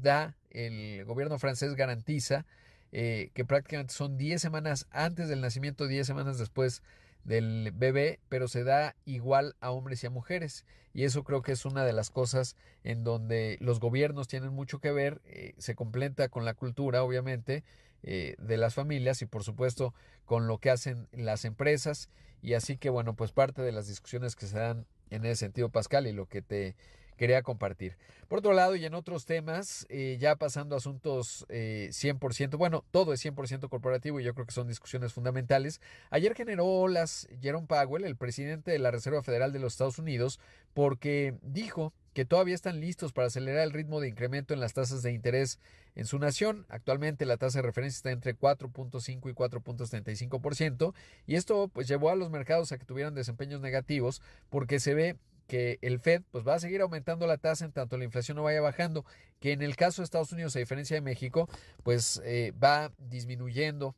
da 0.03 0.37
el 0.51 1.07
gobierno 1.07 1.39
francés 1.39 1.75
garantiza 1.75 2.45
eh, 2.93 3.31
que 3.35 3.45
prácticamente 3.45 3.95
son 3.95 4.19
10 4.19 4.41
semanas 4.41 4.87
antes 4.91 5.29
del 5.29 5.41
nacimiento, 5.41 5.87
10 5.87 6.07
semanas 6.07 6.39
después 6.39 6.83
del 7.25 7.73
bebé, 7.75 8.21
pero 8.29 8.49
se 8.49 8.65
da 8.65 8.95
igual 9.05 9.57
a 9.61 9.71
hombres 9.71 10.03
y 10.03 10.07
a 10.07 10.11
mujeres. 10.11 10.65
Y 10.93 11.05
eso 11.05 11.25
creo 11.25 11.43
que 11.43 11.53
es 11.53 11.65
una 11.65 11.85
de 11.85 11.93
las 11.93 12.11
cosas 12.11 12.57
en 12.85 13.03
donde 13.05 13.57
los 13.61 13.81
gobiernos 13.81 14.29
tienen 14.29 14.53
mucho 14.53 14.79
que 14.79 14.93
ver, 14.93 15.23
eh, 15.25 15.55
se 15.59 15.75
completa 15.75 16.29
con 16.29 16.45
la 16.45 16.55
cultura, 16.55 17.03
obviamente, 17.03 17.65
eh, 18.03 18.35
de 18.39 18.57
las 18.57 18.75
familias 18.75 19.23
y 19.23 19.27
por 19.27 19.45
supuesto 19.45 19.95
con 20.25 20.47
lo 20.47 20.59
que 20.59 20.71
hacen 20.71 21.09
las 21.13 21.45
empresas. 21.45 22.11
Y 22.43 22.55
así 22.55 22.77
que 22.77 22.91
bueno, 22.91 23.15
pues 23.15 23.33
parte 23.33 23.63
de 23.63 23.73
las 23.73 23.89
discusiones 23.89 24.37
que 24.37 24.47
se 24.47 24.59
dan 24.59 24.87
en 25.11 25.25
ese 25.25 25.37
sentido, 25.37 25.69
Pascal, 25.71 26.07
y 26.07 26.13
lo 26.13 26.27
que 26.27 26.43
te 26.43 26.75
quería 27.23 27.43
compartir. 27.43 27.97
Por 28.27 28.41
otro 28.41 28.53
lado, 28.53 28.75
y 28.75 28.85
en 28.85 28.95
otros 28.95 29.27
temas, 29.27 29.87
eh, 29.89 30.17
ya 30.19 30.35
pasando 30.35 30.75
a 30.75 30.79
asuntos 30.79 31.47
100%, 31.49 32.55
eh, 32.55 32.57
bueno, 32.57 32.85
todo 32.91 33.13
es 33.13 33.25
100% 33.25 33.69
corporativo 33.69 34.19
y 34.19 34.25
yo 34.25 34.35
creo 34.35 34.45
que 34.45 34.53
son 34.53 34.67
discusiones 34.67 35.13
fundamentales. 35.13 35.81
Ayer 36.11 36.35
generó 36.35 36.89
las 36.89 37.29
Jerome 37.41 37.69
Powell, 37.69 38.03
el 38.03 38.17
presidente 38.17 38.73
de 38.73 38.81
la 38.81 38.91
Reserva 38.91 39.23
Federal 39.23 39.53
de 39.53 39.61
los 39.61 39.75
Estados 39.75 40.01
Unidos, 40.01 40.41
porque 40.75 41.37
dijo 41.43 41.93
que 42.13 42.25
todavía 42.25 42.57
están 42.57 42.81
listos 42.81 43.13
para 43.13 43.29
acelerar 43.29 43.63
el 43.63 43.73
ritmo 43.73 44.01
de 44.01 44.09
incremento 44.09 44.53
en 44.53 44.59
las 44.59 44.73
tasas 44.73 45.03
de 45.03 45.13
interés 45.13 45.61
en 45.95 46.07
su 46.07 46.19
nación. 46.19 46.67
Actualmente 46.71 47.25
la 47.25 47.37
tasa 47.37 47.61
de 47.61 47.63
referencia 47.63 47.99
está 47.99 48.11
entre 48.11 48.37
4.5 48.37 49.31
y 49.31 49.33
4.75% 49.33 50.93
y 51.29 51.37
esto 51.37 51.69
pues 51.73 51.87
llevó 51.87 52.11
a 52.11 52.17
los 52.17 52.31
mercados 52.31 52.73
a 52.73 52.79
que 52.79 52.85
tuvieran 52.85 53.15
desempeños 53.15 53.61
negativos 53.61 54.21
porque 54.51 54.81
se 54.81 54.95
ve 54.95 55.17
que 55.47 55.79
el 55.83 55.99
Fed 56.01 56.23
pues 56.31 56.47
va 56.47 56.55
a 56.55 56.59
seguir 56.59 56.81
aumentando 56.81 57.27
la 57.27 57.39
tasa 57.39 57.65
en 57.65 57.73
tanto 57.73 57.97
la 57.97 58.05
inflación 58.05 58.37
no 58.37 58.43
vaya 58.43 58.61
bajando, 58.61 59.05
que 59.41 59.53
en 59.53 59.63
el 59.63 59.77
caso 59.77 60.03
de 60.03 60.05
Estados 60.05 60.33
Unidos, 60.33 60.57
a 60.57 60.59
diferencia 60.59 60.95
de 60.97 61.01
México, 61.01 61.49
pues 61.83 62.23
eh, 62.25 62.53
va 62.63 62.93
disminuyendo, 62.99 63.95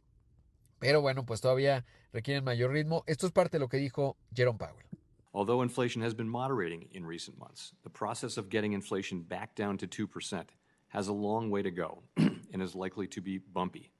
pero 0.78 1.00
bueno, 1.00 1.24
pues 1.24 1.40
todavía 1.40 1.84
requieren 2.12 2.44
mayor 2.44 2.72
ritmo. 2.72 3.04
Esto 3.06 3.26
es 3.26 3.32
parte 3.32 3.56
de 3.56 3.60
lo 3.60 3.68
que 3.68 3.76
dijo 3.76 4.16
Jerome 4.34 4.58
Powell. 4.58 4.84
Although 5.32 5.62
inflation 5.62 6.02
has 6.02 6.14
been 6.14 6.28
moderating 6.28 6.88
in 6.92 7.04
recent 7.04 7.36
months, 7.38 7.74
the 7.82 7.90
process 7.90 8.38
of 8.38 8.48
getting 8.48 8.72
inflation 8.72 9.22
back 9.22 9.56
down 9.56 9.76
to 9.78 9.86
2% 9.88 10.44
has 10.88 11.08
a 11.08 11.12
long 11.12 11.50
way 11.50 11.60
to 11.60 11.72
go 11.72 12.04
and 12.16 12.62
is 12.62 12.76
likely 12.76 13.08
to 13.08 13.20
be 13.20 13.38
bumpy. 13.38 13.90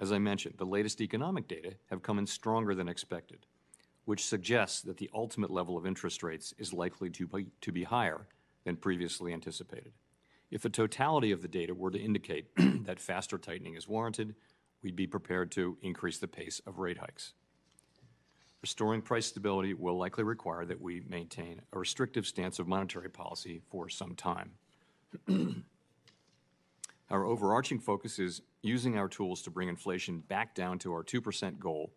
As 0.00 0.12
I 0.12 0.18
mentioned, 0.18 0.54
the 0.56 0.64
latest 0.64 1.00
economic 1.00 1.46
data 1.46 1.76
have 1.90 2.02
come 2.02 2.18
in 2.18 2.26
stronger 2.26 2.74
than 2.74 2.88
expected. 2.88 3.46
Which 4.06 4.24
suggests 4.24 4.80
that 4.82 4.96
the 4.96 5.10
ultimate 5.12 5.50
level 5.50 5.76
of 5.76 5.86
interest 5.86 6.22
rates 6.22 6.54
is 6.58 6.72
likely 6.72 7.10
to 7.10 7.26
be, 7.26 7.46
to 7.60 7.72
be 7.72 7.84
higher 7.84 8.26
than 8.64 8.76
previously 8.76 9.32
anticipated. 9.32 9.92
If 10.50 10.62
the 10.62 10.70
totality 10.70 11.32
of 11.32 11.42
the 11.42 11.48
data 11.48 11.74
were 11.74 11.90
to 11.90 11.98
indicate 11.98 12.46
that 12.86 13.00
faster 13.00 13.36
tightening 13.36 13.74
is 13.74 13.88
warranted, 13.88 14.34
we'd 14.82 14.96
be 14.96 15.08
prepared 15.08 15.50
to 15.52 15.76
increase 15.82 16.18
the 16.18 16.28
pace 16.28 16.60
of 16.66 16.78
rate 16.78 16.98
hikes. 16.98 17.34
Restoring 18.62 19.02
price 19.02 19.26
stability 19.26 19.74
will 19.74 19.98
likely 19.98 20.24
require 20.24 20.64
that 20.64 20.80
we 20.80 21.02
maintain 21.08 21.60
a 21.72 21.78
restrictive 21.78 22.26
stance 22.26 22.60
of 22.60 22.68
monetary 22.68 23.10
policy 23.10 23.60
for 23.70 23.88
some 23.88 24.14
time. 24.14 24.52
our 27.10 27.24
overarching 27.24 27.80
focus 27.80 28.20
is 28.20 28.40
using 28.62 28.96
our 28.96 29.08
tools 29.08 29.42
to 29.42 29.50
bring 29.50 29.68
inflation 29.68 30.20
back 30.20 30.54
down 30.54 30.78
to 30.78 30.92
our 30.92 31.02
2% 31.02 31.58
goal 31.58 31.92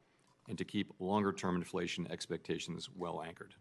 and 0.50 0.58
to 0.58 0.66
keep 0.66 0.92
longer 1.00 1.32
term 1.32 1.56
inflation 1.56 2.08
expectations 2.12 2.90
well 2.98 3.22
anchored. 3.22 3.54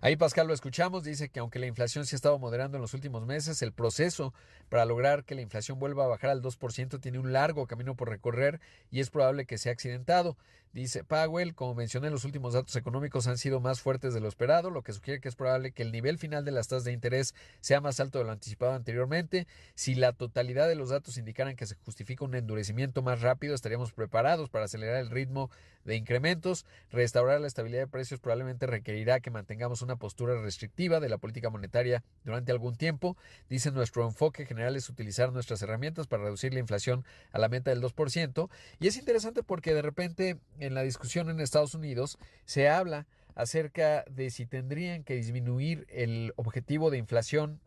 Ahí 0.00 0.16
Pascal 0.16 0.46
lo 0.46 0.54
escuchamos, 0.54 1.04
dice 1.04 1.28
que 1.28 1.40
aunque 1.40 1.58
la 1.58 1.66
inflación 1.66 2.06
se 2.06 2.14
ha 2.14 2.18
estado 2.18 2.38
moderando 2.38 2.76
en 2.76 2.82
los 2.82 2.94
últimos 2.94 3.26
meses, 3.26 3.62
el 3.62 3.72
proceso 3.72 4.34
para 4.68 4.84
lograr 4.84 5.24
que 5.24 5.34
la 5.34 5.40
inflación 5.40 5.78
vuelva 5.78 6.04
a 6.04 6.08
bajar 6.08 6.30
al 6.30 6.42
2% 6.42 7.00
tiene 7.00 7.18
un 7.18 7.32
largo 7.32 7.66
camino 7.66 7.94
por 7.94 8.08
recorrer 8.08 8.60
y 8.90 9.00
es 9.00 9.10
probable 9.10 9.46
que 9.46 9.58
sea 9.58 9.72
accidentado. 9.72 10.36
Dice 10.74 11.04
Powell, 11.04 11.54
como 11.54 11.72
mencioné, 11.76 12.10
los 12.10 12.24
últimos 12.24 12.52
datos 12.52 12.74
económicos 12.74 13.28
han 13.28 13.38
sido 13.38 13.60
más 13.60 13.80
fuertes 13.80 14.12
de 14.12 14.18
lo 14.18 14.26
esperado, 14.26 14.70
lo 14.70 14.82
que 14.82 14.92
sugiere 14.92 15.20
que 15.20 15.28
es 15.28 15.36
probable 15.36 15.70
que 15.70 15.84
el 15.84 15.92
nivel 15.92 16.18
final 16.18 16.44
de 16.44 16.50
las 16.50 16.66
tasas 16.66 16.82
de 16.82 16.90
interés 16.90 17.32
sea 17.60 17.80
más 17.80 18.00
alto 18.00 18.18
de 18.18 18.24
lo 18.24 18.32
anticipado 18.32 18.72
anteriormente. 18.72 19.46
Si 19.76 19.94
la 19.94 20.12
totalidad 20.12 20.66
de 20.66 20.74
los 20.74 20.88
datos 20.88 21.16
indicaran 21.16 21.54
que 21.54 21.66
se 21.66 21.76
justifica 21.76 22.24
un 22.24 22.34
endurecimiento 22.34 23.02
más 23.02 23.20
rápido, 23.20 23.54
estaríamos 23.54 23.92
preparados 23.92 24.50
para 24.50 24.64
acelerar 24.64 24.96
el 24.96 25.10
ritmo 25.10 25.48
de 25.84 25.94
incrementos. 25.94 26.66
Restaurar 26.90 27.40
la 27.40 27.46
estabilidad 27.46 27.82
de 27.82 27.86
precios 27.86 28.18
probablemente 28.18 28.66
requerirá 28.66 29.20
que 29.20 29.30
mantengamos 29.30 29.63
una 29.82 29.96
postura 29.96 30.40
restrictiva 30.40 31.00
de 31.00 31.08
la 31.08 31.18
política 31.18 31.50
monetaria 31.50 32.04
durante 32.24 32.52
algún 32.52 32.76
tiempo. 32.76 33.16
Dice 33.48 33.70
nuestro 33.70 34.06
enfoque 34.06 34.46
general 34.46 34.76
es 34.76 34.88
utilizar 34.88 35.32
nuestras 35.32 35.62
herramientas 35.62 36.06
para 36.06 36.24
reducir 36.24 36.52
la 36.52 36.60
inflación 36.60 37.04
a 37.32 37.38
la 37.38 37.48
meta 37.48 37.70
del 37.70 37.82
2%. 37.82 38.48
Y 38.80 38.86
es 38.86 38.96
interesante 38.96 39.42
porque 39.42 39.74
de 39.74 39.82
repente 39.82 40.38
en 40.58 40.74
la 40.74 40.82
discusión 40.82 41.30
en 41.30 41.40
Estados 41.40 41.74
Unidos 41.74 42.18
se 42.44 42.68
habla 42.68 43.06
acerca 43.34 44.04
de 44.10 44.30
si 44.30 44.46
tendrían 44.46 45.02
que 45.02 45.14
disminuir 45.14 45.86
el 45.88 46.32
objetivo 46.36 46.90
de 46.90 46.98
inflación 46.98 47.60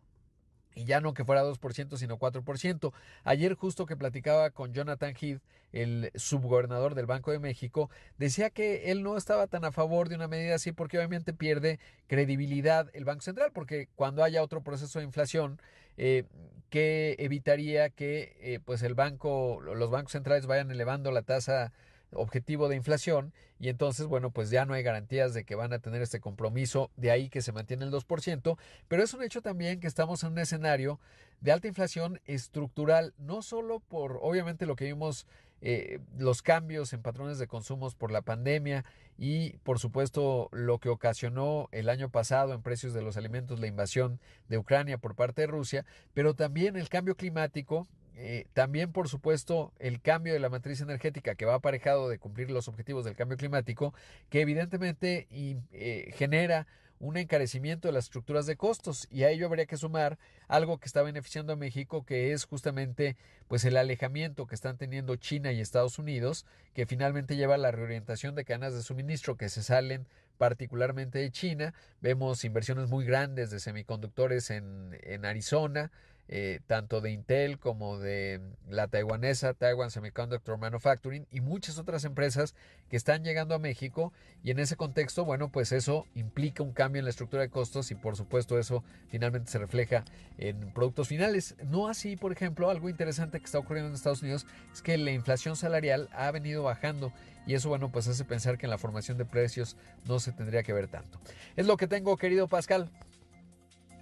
y 0.78 0.86
ya 0.86 1.02
no 1.02 1.14
que 1.14 1.26
fuera 1.26 1.44
2%, 1.44 1.98
sino 1.98 2.20
4%. 2.20 2.94
Ayer 3.24 3.56
justo 3.56 3.88
que 3.88 3.98
platicaba 3.98 4.52
con 4.52 4.74
Jonathan 4.74 5.16
Heath, 5.20 5.42
el 5.74 6.12
subgobernador 6.16 6.94
del 6.94 7.08
Banco 7.08 7.32
de 7.32 7.40
México, 7.40 7.90
decía 8.18 8.52
que 8.52 8.92
él 8.92 9.02
no 9.02 9.18
estaba 9.18 9.48
tan 9.48 9.66
a 9.66 9.72
favor 9.72 10.08
de 10.08 10.16
una 10.16 10.28
medida 10.28 10.56
así 10.56 10.72
porque 10.72 10.98
obviamente 10.98 11.34
pierde 11.34 11.80
credibilidad 12.06 12.90
el 12.94 13.06
Banco 13.06 13.22
Central, 13.22 13.52
porque 13.54 13.90
cuando 13.96 14.24
haya 14.24 14.44
otro 14.44 14.62
proceso 14.62 15.00
de 15.00 15.06
inflación, 15.06 15.60
eh, 15.98 16.26
que 16.70 17.16
evitaría 17.18 17.90
que 17.90 18.38
eh, 18.40 18.60
pues 18.64 18.84
el 18.84 18.94
banco, 18.94 19.60
los 19.62 19.90
bancos 19.90 20.12
centrales 20.12 20.46
vayan 20.46 20.70
elevando 20.70 21.12
la 21.12 21.24
tasa 21.24 21.74
objetivo 22.12 22.70
de 22.70 22.76
inflación 22.76 23.34
y 23.60 23.70
entonces, 23.70 24.06
bueno, 24.06 24.32
pues 24.32 24.50
ya 24.50 24.66
no 24.66 24.74
hay 24.74 24.84
garantías 24.84 25.34
de 25.34 25.44
que 25.44 25.56
van 25.56 25.74
a 25.74 25.80
tener 25.80 26.02
este 26.02 26.20
compromiso, 26.20 26.92
de 26.96 27.12
ahí 27.12 27.30
que 27.30 27.42
se 27.42 27.52
mantiene 27.52 27.86
el 27.86 27.92
2%, 27.92 28.58
pero 28.88 29.04
es 29.04 29.14
un 29.14 29.24
hecho 29.24 29.42
también 29.42 29.80
que 29.80 29.88
estamos 29.88 30.24
en 30.24 30.34
un 30.34 30.40
escenario 30.40 31.00
de 31.42 31.52
alta 31.52 31.68
inflación 31.68 32.20
estructural, 32.26 33.14
no 33.18 33.42
solo 33.42 33.80
por, 33.80 34.20
obviamente, 34.22 34.66
lo 34.66 34.76
que 34.76 34.86
vimos, 34.86 35.26
eh, 35.62 36.00
los 36.18 36.44
cambios 36.44 36.94
en 36.94 37.02
patrones 37.02 37.40
de 37.40 37.48
consumos 37.48 37.96
por 37.96 38.12
la 38.12 38.22
pandemia 38.22 38.86
y, 39.18 39.58
por 39.64 39.80
supuesto, 39.80 40.50
lo 40.52 40.78
que 40.78 40.90
ocasionó 40.90 41.68
el 41.72 41.90
año 41.90 42.10
pasado 42.10 42.54
en 42.54 42.62
precios 42.62 42.94
de 42.94 43.02
los 43.02 43.18
alimentos 43.18 43.60
la 43.60 43.68
invasión 43.68 44.20
de 44.50 44.60
Ucrania 44.60 45.00
por 45.00 45.16
parte 45.16 45.42
de 45.42 45.48
Rusia, 45.48 45.86
pero 46.14 46.36
también 46.36 46.76
el 46.76 46.90
cambio 46.90 47.16
climático 47.16 47.88
eh, 48.20 48.48
también, 48.54 48.92
por 48.92 49.08
supuesto, 49.10 49.72
el 49.78 50.02
cambio 50.02 50.34
de 50.34 50.40
la 50.40 50.50
matriz 50.50 50.82
energética 50.82 51.36
que 51.36 51.46
va 51.46 51.54
aparejado 51.54 52.10
de 52.10 52.18
cumplir 52.18 52.50
los 52.50 52.68
objetivos 52.68 53.06
del 53.06 53.16
cambio 53.16 53.38
climático, 53.38 53.94
que 54.32 54.42
evidentemente 54.42 55.28
eh, 55.30 56.12
genera 56.16 56.66
un 57.00 57.16
encarecimiento 57.16 57.88
de 57.88 57.92
las 57.92 58.06
estructuras 58.06 58.48
de 58.48 58.56
costos. 58.56 59.08
Y 59.12 59.22
a 59.22 59.30
ello 59.30 59.46
habría 59.46 59.68
que 59.68 59.78
sumar 59.78 60.18
algo 60.48 60.80
que 60.80 60.88
está 60.88 61.04
beneficiando 61.04 61.54
a 61.54 61.58
México 61.58 62.08
que 62.08 62.34
es 62.34 62.46
justamente 62.46 63.16
pues 63.48 63.64
el 63.66 63.78
alejamiento 63.78 64.48
que 64.48 64.56
están 64.56 64.78
teniendo 64.78 65.16
China 65.18 65.52
y 65.52 65.62
Estados 65.62 66.00
Unidos 66.00 66.48
que 66.74 66.88
finalmente 66.88 67.36
lleva 67.36 67.54
a 67.54 67.60
la 67.60 67.70
reorientación 67.70 68.34
de 68.34 68.46
cadenas 68.46 68.74
de 68.74 68.82
suministro 68.82 69.38
que 69.38 69.50
se 69.50 69.62
salen 69.62 70.08
particularmente 70.40 71.20
de 71.20 71.30
China. 71.30 71.76
Vemos 72.02 72.44
inversiones 72.44 72.90
muy 72.90 73.06
grandes 73.06 73.52
de 73.52 73.60
semiconductores 73.60 74.50
en, 74.50 74.98
en 75.04 75.24
Arizona 75.24 75.92
eh, 76.30 76.60
tanto 76.68 77.00
de 77.00 77.12
Intel 77.12 77.58
como 77.58 78.00
de 78.00 78.42
la 78.70 78.88
taiwanesa 78.88 79.54
Taiwan 79.54 79.92
Semiconductor 79.92 80.58
Manufacturing 80.58 81.26
y 81.32 81.40
muchas 81.40 81.78
otras 81.78 82.04
empresas 82.04 82.54
que 82.90 82.98
están 82.98 83.24
llegando 83.24 83.56
a 83.56 83.60
México 83.60 84.12
y 84.44 84.52
en 84.52 84.60
ese 84.60 84.76
contexto, 84.76 85.24
bueno, 85.24 85.50
pues 85.50 85.72
eso 85.72 86.06
implica 86.16 86.64
un 86.64 86.74
cambio 86.74 87.00
en 87.00 87.06
la 87.06 87.12
estructura 87.12 87.44
de 87.44 87.50
costos 87.50 87.92
y 87.92 87.96
por 87.96 88.18
supuesto 88.18 88.60
eso 88.60 88.84
finalmente 89.08 89.50
se 89.50 89.58
refleja 89.58 90.04
en 90.38 90.74
productos 90.74 91.08
finales. 91.08 91.56
No 91.66 91.88
así, 91.88 92.18
por 92.18 92.34
ejemplo, 92.34 92.70
algo 92.70 92.90
interesante 92.90 93.40
que 93.40 93.46
está 93.46 93.60
ocurriendo 93.60 93.90
en 93.90 93.96
Estados 93.96 94.22
Unidos 94.22 94.46
es 94.74 94.82
que 94.82 94.98
la 94.98 95.12
inflación 95.12 95.56
salarial 95.56 96.10
ha 96.12 96.30
venido 96.32 96.64
bajando 96.64 97.14
y 97.46 97.54
eso, 97.54 97.70
bueno, 97.70 97.90
pues 97.90 98.08
hace 98.10 98.26
pensar 98.26 98.58
que 98.58 98.66
en 98.66 98.72
la 98.72 98.78
formación 98.78 99.18
de 99.18 99.24
precios 99.24 99.78
no 100.06 100.20
se 100.20 100.34
tendría 100.34 100.64
que 100.64 100.74
ver 100.74 100.90
tanto. 100.90 101.20
Es 101.56 101.66
lo 101.66 101.78
que 101.78 101.88
tengo, 101.88 102.18
querido 102.18 102.50
Pascal. 102.50 102.92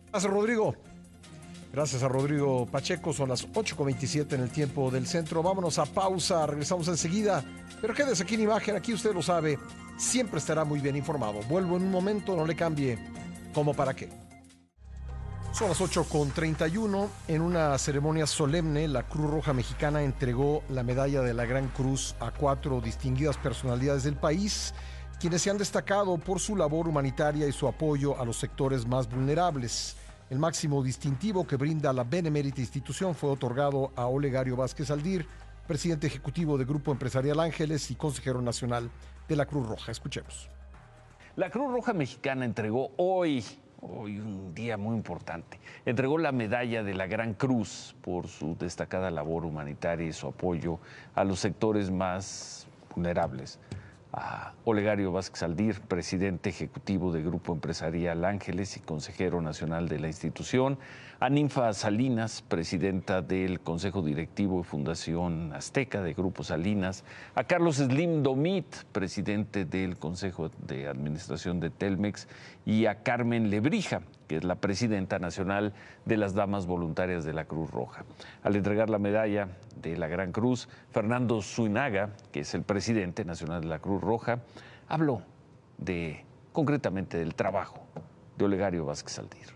Gracias, 0.10 0.34
Rodrigo. 0.34 0.76
Gracias 1.76 2.04
a 2.04 2.08
Rodrigo 2.08 2.66
Pacheco, 2.66 3.12
son 3.12 3.28
las 3.28 3.46
8.27 3.50 4.32
en 4.32 4.40
el 4.40 4.50
tiempo 4.50 4.90
del 4.90 5.06
centro. 5.06 5.44
Vámonos 5.44 5.78
a 5.78 5.86
pausa, 5.86 6.46
regresamos 6.46 6.88
enseguida. 6.88 7.44
Pero 7.82 7.94
quédese 7.94 8.24
aquí 8.24 8.36
en 8.36 8.44
imagen, 8.44 8.78
aquí 8.78 8.94
usted 8.94 9.14
lo 9.14 9.22
sabe, 9.22 9.60
siempre 9.98 10.40
estará 10.40 10.64
muy 10.64 10.80
bien 10.80 10.96
informado. 10.96 11.42
Vuelvo 11.50 11.76
en 11.76 11.84
un 11.84 11.92
momento, 11.92 12.34
no 12.34 12.48
le 12.48 12.56
cambie. 12.56 12.98
¿Cómo 13.54 13.74
para 13.74 13.94
qué? 13.94 14.08
Son 15.52 15.68
las 15.68 15.82
8.31. 15.82 17.10
En 17.28 17.42
una 17.42 17.78
ceremonia 17.78 18.26
solemne, 18.26 18.88
la 18.88 19.04
Cruz 19.04 19.30
Roja 19.30 19.52
Mexicana 19.52 20.02
entregó 20.02 20.64
la 20.70 20.82
medalla 20.82 21.24
de 21.24 21.34
la 21.34 21.44
Gran 21.44 21.68
Cruz 21.68 22.16
a 22.22 22.32
cuatro 22.32 22.80
distinguidas 22.80 23.36
personalidades 23.36 24.06
del 24.06 24.16
país, 24.16 24.74
quienes 25.20 25.42
se 25.42 25.50
han 25.50 25.58
destacado 25.58 26.18
por 26.20 26.40
su 26.40 26.56
labor 26.56 26.88
humanitaria 26.88 27.46
y 27.46 27.52
su 27.52 27.68
apoyo 27.68 28.18
a 28.18 28.24
los 28.24 28.38
sectores 28.38 28.88
más 28.88 29.10
vulnerables. 29.10 29.98
El 30.28 30.40
máximo 30.40 30.82
distintivo 30.82 31.46
que 31.46 31.56
brinda 31.56 31.94
la 31.94 32.04
benemérita 32.04 32.60
institución 32.60 33.14
fue 33.14 33.30
otorgado 33.30 33.92
a 33.96 34.08
Olegario 34.08 34.56
Vázquez 34.56 34.90
Aldir, 34.90 35.28
presidente 35.68 36.08
ejecutivo 36.08 36.58
de 36.58 36.66
Grupo 36.66 36.92
Empresarial 36.92 37.40
Ángeles 37.40 37.92
y 37.92 37.96
consejero 37.96 38.42
nacional 38.42 38.90
de 39.28 39.36
la 39.36 39.46
Cruz 39.46 39.68
Roja. 39.68 39.92
Escuchemos. 39.92 40.50
La 41.36 41.52
Cruz 41.52 41.72
Roja 41.72 41.94
Mexicana 41.94 42.44
entregó 42.44 42.90
hoy, 42.98 43.46
hoy 43.82 44.18
un 44.18 44.56
día 44.56 44.78
muy 44.78 44.96
importante, 44.96 45.60
entregó 45.86 46.18
la 46.18 46.32
medalla 46.32 46.82
de 46.82 46.96
la 46.96 47.06
Gran 47.06 47.36
Cruz 47.36 47.96
por 48.02 48.28
su 48.28 48.58
destacada 48.58 49.12
labor 49.12 49.46
humanitaria 49.46 50.08
y 50.08 50.14
su 50.14 50.26
apoyo 50.28 50.80
a 51.14 51.24
los 51.24 51.40
sectores 51.40 51.92
más 51.92 52.66
vulnerables 52.96 53.60
a 54.16 54.54
Olegario 54.64 55.12
Vázquez 55.12 55.44
Aldir, 55.44 55.82
presidente 55.82 56.50
ejecutivo 56.50 57.12
de 57.12 57.22
Grupo 57.22 57.54
Empresarial 57.54 58.24
Ángeles 58.24 58.78
y 58.78 58.80
consejero 58.80 59.42
nacional 59.42 59.90
de 59.90 60.00
la 60.00 60.08
institución, 60.08 60.80
a 61.20 61.30
Ninfa 61.30 61.74
Salinas, 61.74 62.42
presidenta 62.42 63.22
del 63.22 63.60
Consejo 63.60 64.02
Directivo 64.02 64.62
y 64.62 64.64
Fundación 64.64 65.54
Azteca 65.54 66.02
de 66.02 66.14
Grupo 66.14 66.44
Salinas, 66.44 67.04
a 67.36 67.44
Carlos 67.44 67.76
Slim 67.76 68.24
Domit, 68.24 68.66
presidente 68.92 69.66
del 69.66 69.98
Consejo 69.98 70.50
de 70.66 70.88
Administración 70.88 71.60
de 71.60 71.70
Telmex, 71.70 72.28
y 72.66 72.88
a 72.88 73.04
Carmen 73.04 73.50
Lebrija, 73.50 74.02
que 74.28 74.38
es 74.38 74.44
la 74.44 74.56
presidenta 74.56 75.20
nacional 75.20 75.74
de 76.06 76.18
las 76.18 76.34
Damas 76.34 76.66
Voluntarias 76.66 77.24
de 77.24 77.34
la 77.34 77.46
Cruz 77.46 77.70
Roja. 77.70 78.06
Al 78.44 78.56
entregar 78.56 78.90
la 78.90 78.98
medalla 78.98 79.50
de 79.82 79.98
la 79.98 80.08
Gran 80.08 80.32
Cruz, 80.32 80.68
Fernando 80.92 81.42
Zuinaga, 81.42 82.16
que 82.32 82.42
es 82.42 82.54
el 82.56 82.64
presidente 82.64 83.24
nacional 83.24 83.62
de 83.62 83.68
la 83.68 83.80
Cruz 83.80 84.02
Roja, 84.02 84.42
habló 84.88 85.22
de 85.78 86.26
concretamente 86.52 87.18
del 87.18 87.36
trabajo 87.36 87.86
de 88.38 88.46
Olegario 88.46 88.86
Vázquez 88.86 89.20
Aldir. 89.20 89.48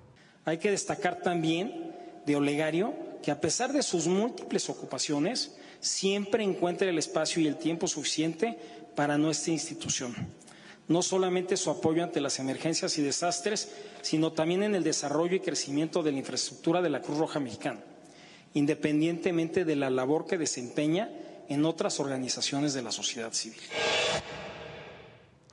Hay 0.45 0.57
que 0.57 0.71
destacar 0.71 1.17
también 1.21 1.95
de 2.25 2.35
Olegario 2.35 2.93
que 3.23 3.31
a 3.31 3.41
pesar 3.41 3.73
de 3.73 3.83
sus 3.83 4.07
múltiples 4.07 4.69
ocupaciones, 4.69 5.57
siempre 5.79 6.43
encuentra 6.43 6.89
el 6.89 6.97
espacio 6.97 7.41
y 7.41 7.47
el 7.47 7.57
tiempo 7.57 7.87
suficiente 7.87 8.57
para 8.95 9.17
nuestra 9.17 9.51
institución 9.53 10.13
no 10.89 11.03
solamente 11.03 11.55
su 11.55 11.69
apoyo 11.69 12.03
ante 12.03 12.19
las 12.19 12.39
emergencias 12.39 12.97
y 12.97 13.03
desastres, 13.03 13.71
sino 14.01 14.33
también 14.33 14.63
en 14.63 14.75
el 14.75 14.83
desarrollo 14.83 15.35
y 15.35 15.39
crecimiento 15.39 16.03
de 16.03 16.11
la 16.11 16.17
infraestructura 16.17 16.81
de 16.81 16.89
la 16.89 17.01
Cruz 17.01 17.19
Roja 17.19 17.39
Mexicana, 17.39 17.79
independientemente 18.55 19.65
de 19.65 19.75
la 19.75 19.91
labor 19.91 20.25
que 20.25 20.37
desempeña 20.37 21.09
en 21.47 21.63
otras 21.63 21.99
organizaciones 21.99 22.73
de 22.73 22.81
la 22.81 22.91
sociedad 22.91 23.31
civil. 23.33 23.61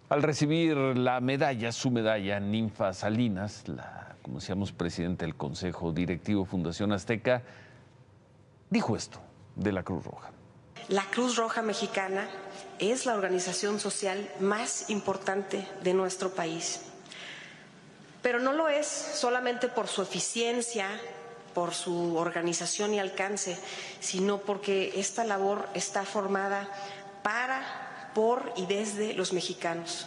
Al 0.09 0.23
recibir 0.23 0.77
la 0.77 1.21
medalla, 1.21 1.71
su 1.71 1.91
medalla, 1.91 2.41
Ninfa 2.41 2.95
Salinas, 2.95 3.69
la, 3.69 4.17
como 4.23 4.39
decíamos, 4.39 4.73
presidente 4.73 5.27
del 5.27 5.35
Consejo 5.35 5.93
Directivo 5.93 6.47
Fundación 6.47 6.93
Azteca, 6.93 7.43
dijo 8.71 8.97
esto 8.97 9.21
de 9.55 9.73
la 9.73 9.83
Cruz 9.83 10.05
Roja. 10.05 10.31
La 10.89 11.03
Cruz 11.03 11.35
Roja 11.35 11.63
Mexicana 11.63 12.29
es 12.79 13.07
la 13.07 13.15
organización 13.15 13.81
social 13.81 14.31
más 14.39 14.89
importante 14.89 15.67
de 15.83 15.95
nuestro 15.95 16.31
país. 16.31 16.83
Pero 18.23 18.39
no 18.39 18.53
lo 18.53 18.69
es 18.69 18.87
solamente 18.87 19.67
por 19.67 19.89
su 19.89 20.03
eficiencia, 20.03 20.87
por 21.55 21.75
su 21.75 22.17
organización 22.17 22.95
y 22.95 23.01
alcance, 23.01 23.59
sino 23.99 24.39
porque 24.39 24.93
esta 24.95 25.25
labor 25.25 25.69
está 25.75 26.05
formada 26.05 26.69
para, 27.25 28.13
por 28.15 28.53
y 28.57 28.67
desde 28.67 29.13
los 29.15 29.33
mexicanos. 29.33 30.07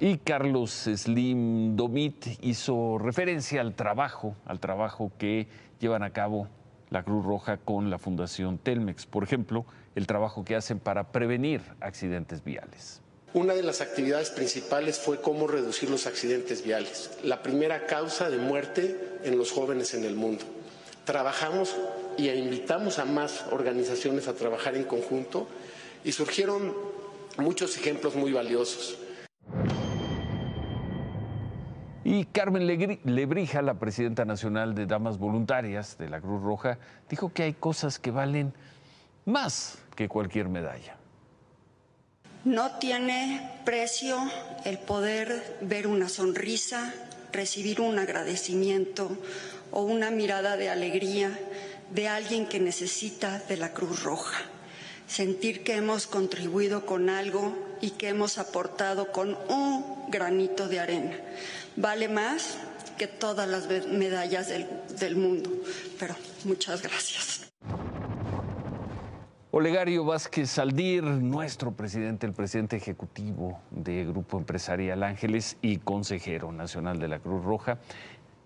Y 0.00 0.16
Carlos 0.18 0.88
Slim 0.94 1.76
Domit 1.76 2.28
hizo 2.40 2.96
referencia 2.96 3.60
al 3.60 3.74
trabajo, 3.74 4.34
al 4.46 4.58
trabajo 4.58 5.12
que 5.18 5.48
llevan 5.80 6.02
a 6.02 6.14
cabo 6.14 6.48
la 6.94 7.02
Cruz 7.02 7.24
Roja 7.24 7.58
con 7.58 7.90
la 7.90 7.98
Fundación 7.98 8.56
Telmex. 8.56 9.04
Por 9.04 9.24
ejemplo, 9.24 9.66
el 9.96 10.06
trabajo 10.06 10.44
que 10.44 10.54
hacen 10.54 10.78
para 10.78 11.10
prevenir 11.10 11.60
accidentes 11.80 12.42
viales. 12.44 13.00
Una 13.34 13.52
de 13.52 13.64
las 13.64 13.80
actividades 13.80 14.30
principales 14.30 15.00
fue 15.00 15.20
cómo 15.20 15.48
reducir 15.48 15.90
los 15.90 16.06
accidentes 16.06 16.62
viales, 16.62 17.18
la 17.24 17.42
primera 17.42 17.86
causa 17.86 18.30
de 18.30 18.38
muerte 18.38 18.96
en 19.24 19.36
los 19.36 19.50
jóvenes 19.50 19.92
en 19.94 20.04
el 20.04 20.14
mundo. 20.14 20.44
Trabajamos 21.04 21.74
y 22.16 22.30
invitamos 22.30 23.00
a 23.00 23.04
más 23.04 23.44
organizaciones 23.50 24.28
a 24.28 24.34
trabajar 24.34 24.76
en 24.76 24.84
conjunto 24.84 25.48
y 26.04 26.12
surgieron 26.12 26.72
muchos 27.38 27.76
ejemplos 27.76 28.14
muy 28.14 28.32
valiosos. 28.32 28.96
Y 32.04 32.26
Carmen 32.26 32.66
Lebrija, 32.66 33.62
la 33.62 33.74
presidenta 33.74 34.26
nacional 34.26 34.74
de 34.74 34.84
Damas 34.84 35.16
Voluntarias 35.16 35.96
de 35.96 36.10
la 36.10 36.20
Cruz 36.20 36.42
Roja, 36.42 36.78
dijo 37.08 37.32
que 37.32 37.44
hay 37.44 37.54
cosas 37.54 37.98
que 37.98 38.10
valen 38.10 38.52
más 39.24 39.78
que 39.96 40.06
cualquier 40.06 40.50
medalla. 40.50 40.96
No 42.44 42.72
tiene 42.72 43.50
precio 43.64 44.18
el 44.66 44.78
poder 44.78 45.56
ver 45.62 45.86
una 45.86 46.10
sonrisa, 46.10 46.92
recibir 47.32 47.80
un 47.80 47.98
agradecimiento 47.98 49.16
o 49.70 49.82
una 49.84 50.10
mirada 50.10 50.58
de 50.58 50.68
alegría 50.68 51.30
de 51.90 52.08
alguien 52.08 52.44
que 52.46 52.60
necesita 52.60 53.38
de 53.48 53.56
la 53.56 53.72
Cruz 53.72 54.02
Roja. 54.02 54.42
Sentir 55.06 55.64
que 55.64 55.76
hemos 55.76 56.06
contribuido 56.06 56.84
con 56.84 57.08
algo 57.08 57.56
y 57.80 57.90
que 57.90 58.08
hemos 58.08 58.38
aportado 58.38 59.12
con 59.12 59.36
un 59.48 60.10
granito 60.10 60.68
de 60.68 60.80
arena 60.80 61.16
vale 61.76 62.08
más 62.08 62.58
que 62.96 63.06
todas 63.06 63.48
las 63.48 63.68
medallas 63.88 64.48
del, 64.48 65.16
mundo. 65.16 65.50
Pero 65.98 66.14
muchas 66.44 66.82
gracias. 66.82 67.52
Olegario 69.50 70.04
Vázquez 70.04 70.58
Aldir, 70.58 71.04
nuestro 71.04 71.72
presidente, 71.72 72.26
el 72.26 72.32
presidente 72.32 72.76
ejecutivo 72.76 73.60
de 73.70 74.04
Grupo 74.04 74.38
Empresarial 74.38 75.02
Ángeles 75.02 75.56
y 75.62 75.78
consejero 75.78 76.50
nacional 76.50 76.98
de 76.98 77.08
la 77.08 77.20
Cruz 77.20 77.44
Roja, 77.44 77.78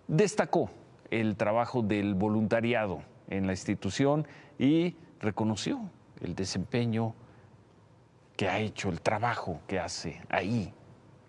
destacó 0.07 0.71
el 1.11 1.37
trabajo 1.37 1.83
del 1.83 2.15
voluntariado 2.15 3.03
en 3.31 3.47
la 3.47 3.53
institución 3.53 4.27
y 4.59 4.97
reconoció 5.21 5.81
el 6.21 6.35
desempeño 6.35 7.15
que 8.39 8.49
ha 8.49 8.61
hecho, 8.61 8.89
el 8.89 9.01
trabajo 9.01 9.61
que 9.67 9.81
hace 9.81 10.23
ahí 10.29 10.73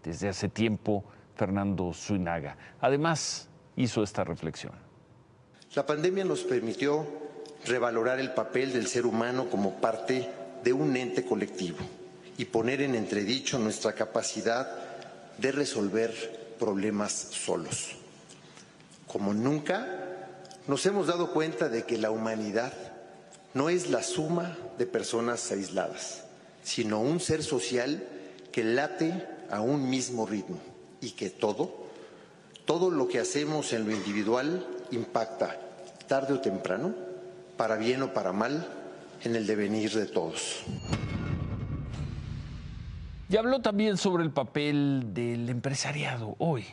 desde 0.03 0.29
hace 0.29 0.47
tiempo 0.47 1.03
Fernando 1.35 1.91
Zuinaga. 1.91 2.55
Además, 2.79 3.49
hizo 3.75 4.03
esta 4.03 4.23
reflexión. 4.23 4.73
La 5.73 5.87
pandemia 5.87 6.23
nos 6.23 6.41
permitió 6.43 7.07
revalorar 7.65 8.19
el 8.19 8.31
papel 8.35 8.71
del 8.71 8.85
ser 8.85 9.07
humano 9.07 9.49
como 9.49 9.81
parte 9.81 10.29
de 10.63 10.71
un 10.71 10.95
ente 10.95 11.25
colectivo 11.25 11.79
y 12.37 12.45
poner 12.45 12.79
en 12.81 12.93
entredicho 12.93 13.57
nuestra 13.57 13.93
capacidad 13.93 14.69
de 15.39 15.51
resolver 15.51 16.55
problemas 16.59 17.11
solos. 17.11 17.95
Como 19.07 19.33
nunca, 19.33 20.27
nos 20.67 20.85
hemos 20.85 21.07
dado 21.07 21.33
cuenta 21.33 21.69
de 21.69 21.85
que 21.85 21.97
la 21.97 22.11
humanidad 22.11 22.71
no 23.55 23.69
es 23.69 23.89
la 23.89 24.03
suma 24.03 24.55
de 24.77 24.85
personas 24.85 25.51
aisladas, 25.51 26.28
sino 26.69 26.99
un 26.99 27.19
ser 27.19 27.43
social 27.43 28.07
que 28.51 28.63
late 28.63 29.27
a 29.49 29.59
un 29.59 29.89
mismo 29.89 30.27
ritmo 30.27 30.59
y 31.01 31.11
que 31.11 31.31
todo, 31.31 31.87
todo 32.65 32.91
lo 32.91 33.07
que 33.07 33.17
hacemos 33.17 33.73
en 33.73 33.85
lo 33.85 33.91
individual 33.91 34.67
impacta, 34.91 35.59
tarde 36.07 36.35
o 36.35 36.41
temprano, 36.41 36.93
para 37.57 37.75
bien 37.75 38.03
o 38.03 38.13
para 38.13 38.33
mal, 38.33 38.67
en 39.23 39.35
el 39.35 39.47
devenir 39.47 39.91
de 39.93 40.05
todos. 40.05 40.59
Y 43.29 43.37
habló 43.37 43.61
también 43.61 43.97
sobre 43.97 44.23
el 44.23 44.29
papel 44.29 45.07
del 45.15 45.49
empresariado 45.49 46.35
hoy, 46.37 46.65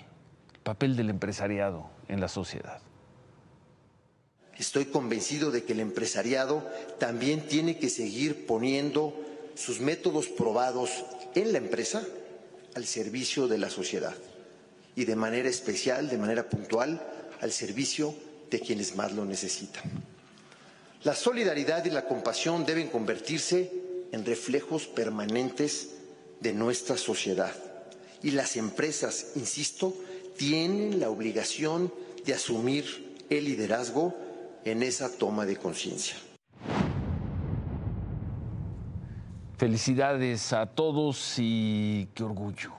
el 0.52 0.60
papel 0.60 0.94
del 0.96 1.08
empresariado 1.08 1.88
en 2.08 2.20
la 2.20 2.28
sociedad. 2.28 2.82
Estoy 4.58 4.84
convencido 4.86 5.50
de 5.50 5.64
que 5.64 5.72
el 5.72 5.80
empresariado 5.80 6.68
también 6.98 7.46
tiene 7.48 7.78
que 7.78 7.88
seguir 7.88 8.46
poniendo 8.46 9.22
sus 9.56 9.80
métodos 9.80 10.28
probados 10.28 10.90
en 11.34 11.52
la 11.52 11.58
empresa 11.58 12.06
al 12.74 12.86
servicio 12.86 13.48
de 13.48 13.58
la 13.58 13.70
sociedad 13.70 14.14
y 14.94 15.04
de 15.04 15.16
manera 15.16 15.48
especial, 15.48 16.08
de 16.08 16.18
manera 16.18 16.48
puntual, 16.48 17.00
al 17.40 17.52
servicio 17.52 18.14
de 18.50 18.60
quienes 18.60 18.96
más 18.96 19.12
lo 19.12 19.24
necesitan. 19.24 19.82
La 21.04 21.14
solidaridad 21.14 21.84
y 21.84 21.90
la 21.90 22.06
compasión 22.06 22.64
deben 22.64 22.88
convertirse 22.88 23.70
en 24.12 24.24
reflejos 24.24 24.86
permanentes 24.86 25.90
de 26.40 26.52
nuestra 26.52 26.96
sociedad 26.96 27.54
y 28.22 28.32
las 28.32 28.56
empresas, 28.56 29.28
insisto, 29.36 29.94
tienen 30.36 31.00
la 31.00 31.10
obligación 31.10 31.92
de 32.24 32.34
asumir 32.34 33.16
el 33.30 33.44
liderazgo 33.44 34.14
en 34.64 34.82
esa 34.82 35.10
toma 35.10 35.46
de 35.46 35.56
conciencia. 35.56 36.16
Felicidades 39.56 40.52
a 40.52 40.66
todos 40.66 41.36
y 41.38 42.10
qué 42.12 42.24
orgullo 42.24 42.72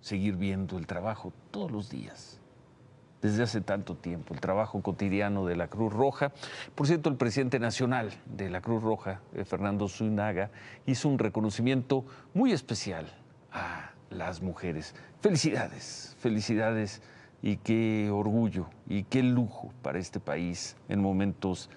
seguir 0.00 0.36
viendo 0.36 0.78
el 0.78 0.86
trabajo 0.86 1.32
todos 1.50 1.72
los 1.72 1.90
días, 1.90 2.38
desde 3.20 3.42
hace 3.42 3.60
tanto 3.60 3.96
tiempo, 3.96 4.32
el 4.32 4.40
trabajo 4.40 4.80
cotidiano 4.80 5.44
de 5.44 5.56
la 5.56 5.66
Cruz 5.66 5.92
Roja. 5.92 6.30
Por 6.76 6.86
cierto, 6.86 7.08
el 7.08 7.16
presidente 7.16 7.58
nacional 7.58 8.12
de 8.26 8.48
la 8.48 8.60
Cruz 8.60 8.80
Roja, 8.80 9.20
eh, 9.34 9.44
Fernando 9.44 9.88
Zunaga, 9.88 10.52
hizo 10.86 11.08
un 11.08 11.18
reconocimiento 11.18 12.04
muy 12.32 12.52
especial 12.52 13.12
a 13.50 13.90
las 14.08 14.40
mujeres. 14.40 14.94
Felicidades, 15.20 16.14
felicidades 16.20 17.02
y 17.42 17.56
qué 17.56 18.08
orgullo 18.08 18.68
y 18.86 19.02
qué 19.02 19.24
lujo 19.24 19.72
para 19.82 19.98
este 19.98 20.20
país 20.20 20.76
en 20.88 21.02
momentos 21.02 21.70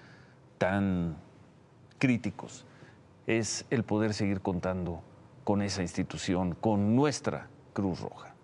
tan 0.58 1.16
críticos 1.98 2.64
es 3.26 3.64
el 3.70 3.84
poder 3.84 4.14
seguir 4.14 4.40
contando 4.40 5.02
con 5.44 5.62
esa 5.62 5.82
institución, 5.82 6.54
con 6.54 6.94
nuestra 6.94 7.48
Cruz 7.72 8.00
Roja. 8.00 8.34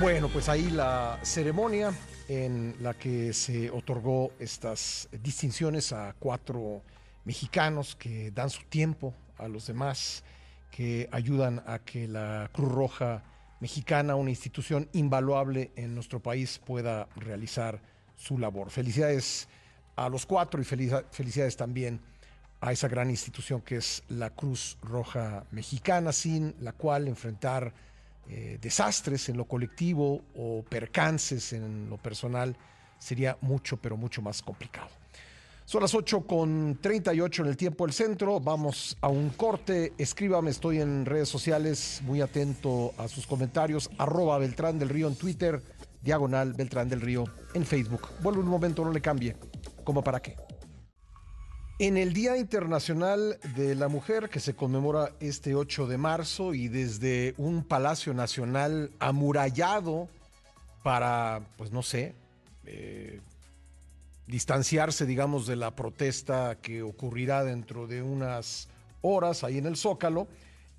Bueno, 0.00 0.28
pues 0.28 0.48
ahí 0.48 0.70
la 0.70 1.18
ceremonia 1.22 1.92
en 2.28 2.74
la 2.80 2.94
que 2.94 3.32
se 3.32 3.70
otorgó 3.70 4.32
estas 4.38 5.08
distinciones 5.22 5.92
a 5.92 6.14
cuatro 6.18 6.82
mexicanos 7.24 7.94
que 7.94 8.30
dan 8.32 8.50
su 8.50 8.64
tiempo 8.64 9.14
a 9.38 9.46
los 9.46 9.66
demás, 9.66 10.24
que 10.70 11.08
ayudan 11.12 11.62
a 11.66 11.78
que 11.78 12.08
la 12.08 12.50
Cruz 12.52 12.72
Roja 12.72 13.22
mexicana, 13.60 14.16
una 14.16 14.30
institución 14.30 14.88
invaluable 14.92 15.70
en 15.76 15.94
nuestro 15.94 16.20
país, 16.20 16.60
pueda 16.64 17.08
realizar 17.16 17.80
su 18.16 18.38
labor. 18.38 18.70
Felicidades 18.70 19.48
a 19.96 20.08
los 20.08 20.26
cuatro 20.26 20.60
y 20.60 20.64
felicidades 20.64 21.56
también 21.56 22.00
a 22.60 22.72
esa 22.72 22.88
gran 22.88 23.10
institución 23.10 23.60
que 23.60 23.76
es 23.76 24.02
la 24.08 24.30
Cruz 24.30 24.78
Roja 24.82 25.44
Mexicana, 25.50 26.12
sin 26.12 26.54
la 26.60 26.72
cual 26.72 27.08
enfrentar 27.08 27.74
eh, 28.28 28.58
desastres 28.60 29.28
en 29.28 29.36
lo 29.36 29.44
colectivo 29.44 30.24
o 30.34 30.62
percances 30.62 31.52
en 31.52 31.90
lo 31.90 31.98
personal 31.98 32.56
sería 32.98 33.36
mucho, 33.42 33.76
pero 33.76 33.98
mucho 33.98 34.22
más 34.22 34.40
complicado. 34.40 34.88
Son 35.66 35.82
las 35.82 35.94
8 35.94 36.22
con 36.22 36.78
38 36.80 37.42
en 37.42 37.48
el 37.48 37.56
tiempo 37.56 37.84
del 37.86 37.94
centro. 37.94 38.40
Vamos 38.40 38.96
a 39.00 39.08
un 39.08 39.30
corte. 39.30 39.92
Escríbame, 39.96 40.50
estoy 40.50 40.80
en 40.80 41.06
redes 41.06 41.28
sociales, 41.28 42.00
muy 42.04 42.20
atento 42.20 42.92
a 42.98 43.08
sus 43.08 43.26
comentarios. 43.26 43.90
Arroba 43.98 44.38
Beltrán 44.38 44.78
del 44.78 44.90
Río 44.90 45.08
en 45.08 45.16
Twitter, 45.16 45.62
diagonal 46.02 46.52
Beltrán 46.52 46.88
del 46.88 47.00
Río 47.00 47.24
en 47.54 47.64
Facebook. 47.64 48.08
Vuelvo 48.22 48.40
un 48.40 48.48
momento, 48.48 48.84
no 48.84 48.92
le 48.92 49.00
cambie. 49.00 49.36
¿Cómo 49.84 50.02
para 50.02 50.20
qué? 50.20 50.36
En 51.78 51.96
el 51.96 52.12
Día 52.12 52.36
Internacional 52.36 53.38
de 53.56 53.74
la 53.74 53.88
Mujer, 53.88 54.30
que 54.30 54.40
se 54.40 54.54
conmemora 54.54 55.12
este 55.20 55.54
8 55.54 55.86
de 55.86 55.98
marzo, 55.98 56.54
y 56.54 56.68
desde 56.68 57.34
un 57.36 57.64
Palacio 57.64 58.14
Nacional 58.14 58.92
amurallado 59.00 60.08
para, 60.84 61.42
pues 61.56 61.72
no 61.72 61.82
sé, 61.82 62.14
eh, 62.64 63.20
distanciarse, 64.26 65.04
digamos, 65.04 65.46
de 65.46 65.56
la 65.56 65.74
protesta 65.74 66.58
que 66.62 66.82
ocurrirá 66.82 67.42
dentro 67.44 67.86
de 67.86 68.02
unas 68.02 68.68
horas 69.02 69.44
ahí 69.44 69.58
en 69.58 69.66
el 69.66 69.76
Zócalo, 69.76 70.28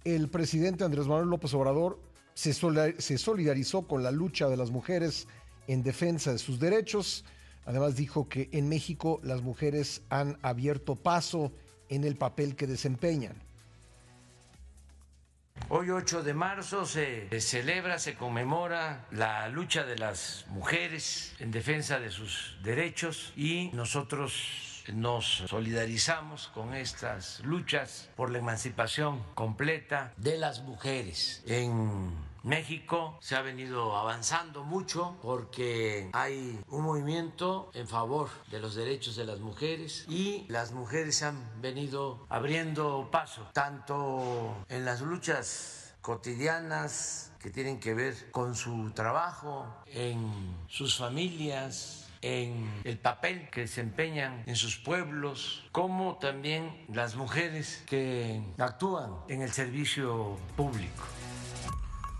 el 0.06 0.30
presidente 0.30 0.84
Andrés 0.84 1.08
Manuel 1.08 1.30
López 1.30 1.53
Obrador 1.53 1.99
se 2.34 2.53
solidarizó 3.18 3.88
con 3.88 4.01
la 4.01 4.12
lucha 4.12 4.47
de 4.47 4.58
las 4.58 4.72
mujeres 4.72 5.28
en 5.68 5.84
defensa 5.84 6.32
de 6.32 6.38
sus 6.38 6.60
derechos 6.60 7.26
Además 7.66 7.95
dijo 7.95 8.30
que 8.30 8.49
en 8.51 8.70
México 8.70 9.20
las 9.24 9.41
mujeres 9.41 10.03
han 10.09 10.38
abierto 10.41 10.95
paso 10.95 11.51
en 11.89 12.03
el 12.03 12.16
papel 12.16 12.55
que 12.55 12.68
desempeñan. 12.68 13.45
Hoy 15.70 15.89
8 15.89 16.22
de 16.22 16.34
marzo 16.34 16.86
se 16.86 17.28
celebra, 17.41 17.97
se 17.97 18.16
conmemora 18.16 19.07
la 19.11 19.47
lucha 19.49 19.84
de 19.84 19.97
las 19.97 20.45
mujeres 20.49 21.34
en 21.39 21.51
defensa 21.51 21.99
de 21.99 22.11
sus 22.11 22.57
derechos 22.61 23.34
y 23.36 23.72
nosotros 23.74 24.84
nos 24.93 25.26
solidarizamos 25.47 26.49
con 26.49 26.76
estas 26.76 27.39
luchas 27.39 28.09
por 28.16 28.30
la 28.30 28.38
emancipación 28.38 29.24
completa 29.34 30.13
de 30.18 30.38
las 30.38 30.61
mujeres 30.61 31.41
en 31.47 32.13
México 32.46 33.18
se 33.22 33.36
ha 33.36 33.41
venido 33.41 33.98
avanzando 33.98 34.64
mucho 34.64 35.18
porque 35.24 36.10
hay 36.14 36.60
un 36.70 36.84
movimiento 36.84 37.72
en 37.74 37.88
favor 37.88 38.30
de 38.52 38.60
los 38.60 38.76
derechos 38.76 39.16
de 39.16 39.26
las 39.26 39.39
mujeres 39.39 40.06
y 40.08 40.46
las 40.48 40.72
mujeres 40.72 41.24
han 41.24 41.60
venido 41.60 42.28
abriendo 42.30 43.10
paso 43.12 43.50
tanto 43.52 44.64
en 44.70 44.86
las 44.86 45.02
luchas 45.02 45.96
cotidianas 46.02 47.32
que 47.39 47.50
tienen 47.50 47.80
que 47.80 47.96
ver 47.96 48.30
con 48.30 48.54
su 48.54 48.91
trabajo, 48.91 49.66
en 49.88 50.56
sus 50.68 50.98
familias, 50.98 52.10
en 52.22 52.82
el 52.84 53.00
papel 53.00 53.50
que 53.50 53.62
desempeñan 53.62 54.43
en 54.46 54.56
sus 54.56 54.78
pueblos, 54.78 55.64
como 55.72 56.18
también 56.18 56.86
las 56.93 57.16
mujeres 57.16 57.84
que 57.88 58.43
actúan 58.60 59.16
en 59.30 59.41
el 59.41 59.52
servicio 59.52 60.38
público. 60.56 61.04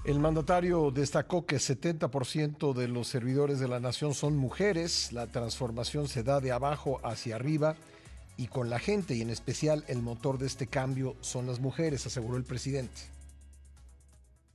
El 0.06 0.20
mandatario 0.20 0.92
destacó 0.92 1.48
que 1.48 1.56
70% 1.56 2.74
de 2.74 2.88
los 2.88 3.08
servidores 3.08 3.60
de 3.60 3.68
la 3.68 3.80
nación 3.80 4.14
son 4.14 4.38
mujeres, 4.38 5.12
la 5.12 5.26
transformación 5.26 6.08
se 6.08 6.22
da 6.22 6.40
de 6.40 6.52
abajo 6.52 7.02
hacia 7.04 7.38
arriba 7.38 7.76
y 8.38 8.46
con 8.46 8.70
la 8.70 8.78
gente 8.78 9.16
y 9.16 9.22
en 9.22 9.32
especial 9.32 9.84
el 9.88 10.04
motor 10.04 10.38
de 10.38 10.46
este 10.46 10.68
cambio 10.68 11.16
son 11.22 11.48
las 11.48 11.60
mujeres, 11.60 12.06
aseguró 12.06 12.38
el 12.38 12.44
presidente. 12.44 13.16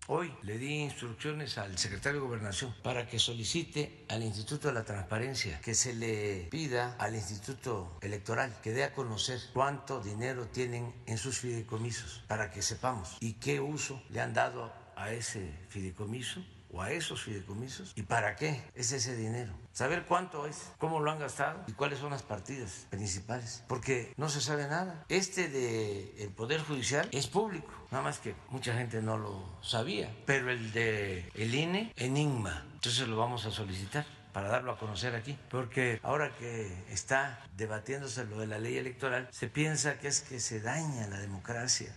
Hoy 0.06 0.32
le 0.42 0.56
di 0.56 0.82
instrucciones 0.82 1.58
al 1.58 1.78
secretario 1.78 2.20
de 2.20 2.26
Gobernación 2.26 2.72
para 2.84 3.08
que 3.08 3.18
solicite 3.18 4.04
al 4.08 4.22
Instituto 4.22 4.68
de 4.68 4.74
la 4.74 4.84
Transparencia 4.84 5.60
que 5.60 5.74
se 5.74 5.94
le 5.94 6.48
pida 6.50 6.94
al 6.98 7.16
Instituto 7.16 7.98
Electoral 8.02 8.52
que 8.62 8.72
dé 8.72 8.84
a 8.84 8.92
conocer 8.92 9.40
cuánto 9.52 10.00
dinero 10.00 10.46
tienen 10.46 10.92
en 11.06 11.18
sus 11.18 11.38
fideicomisos 11.38 12.22
para 12.28 12.52
que 12.52 12.62
sepamos 12.62 13.16
y 13.20 13.34
qué 13.34 13.60
uso 13.60 14.00
le 14.10 14.20
han 14.20 14.32
dado 14.32 14.79
a 15.02 15.12
ese 15.12 15.52
fideicomiso 15.68 16.44
o 16.72 16.82
a 16.82 16.92
esos 16.92 17.22
fideicomisos 17.22 17.92
y 17.96 18.02
para 18.02 18.36
qué 18.36 18.62
es 18.74 18.92
ese 18.92 19.16
dinero. 19.16 19.52
Saber 19.72 20.04
cuánto 20.06 20.46
es, 20.46 20.72
cómo 20.78 21.00
lo 21.00 21.10
han 21.10 21.18
gastado 21.18 21.62
y 21.66 21.72
cuáles 21.72 21.98
son 21.98 22.10
las 22.10 22.22
partidas 22.22 22.86
principales, 22.90 23.64
porque 23.68 24.12
no 24.16 24.28
se 24.28 24.40
sabe 24.40 24.68
nada. 24.68 25.04
Este 25.08 25.48
de 25.48 26.30
Poder 26.36 26.60
Judicial 26.60 27.08
es 27.12 27.26
público, 27.26 27.72
nada 27.90 28.04
más 28.04 28.18
que 28.18 28.34
mucha 28.50 28.74
gente 28.74 29.02
no 29.02 29.18
lo 29.18 29.58
sabía, 29.62 30.14
pero 30.26 30.50
el 30.50 30.72
de 30.72 31.28
el 31.34 31.54
INE 31.54 31.92
enigma. 31.96 32.66
Entonces 32.74 33.08
lo 33.08 33.16
vamos 33.16 33.46
a 33.46 33.50
solicitar 33.50 34.06
para 34.32 34.48
darlo 34.48 34.72
a 34.72 34.78
conocer 34.78 35.14
aquí, 35.16 35.36
porque 35.50 35.98
ahora 36.02 36.34
que 36.36 36.72
está 36.90 37.44
debatiéndose 37.56 38.24
lo 38.26 38.38
de 38.38 38.46
la 38.46 38.58
ley 38.58 38.76
electoral, 38.76 39.28
se 39.32 39.48
piensa 39.48 39.98
que 39.98 40.08
es 40.08 40.20
que 40.20 40.38
se 40.38 40.60
daña 40.60 41.08
la 41.08 41.18
democracia. 41.18 41.92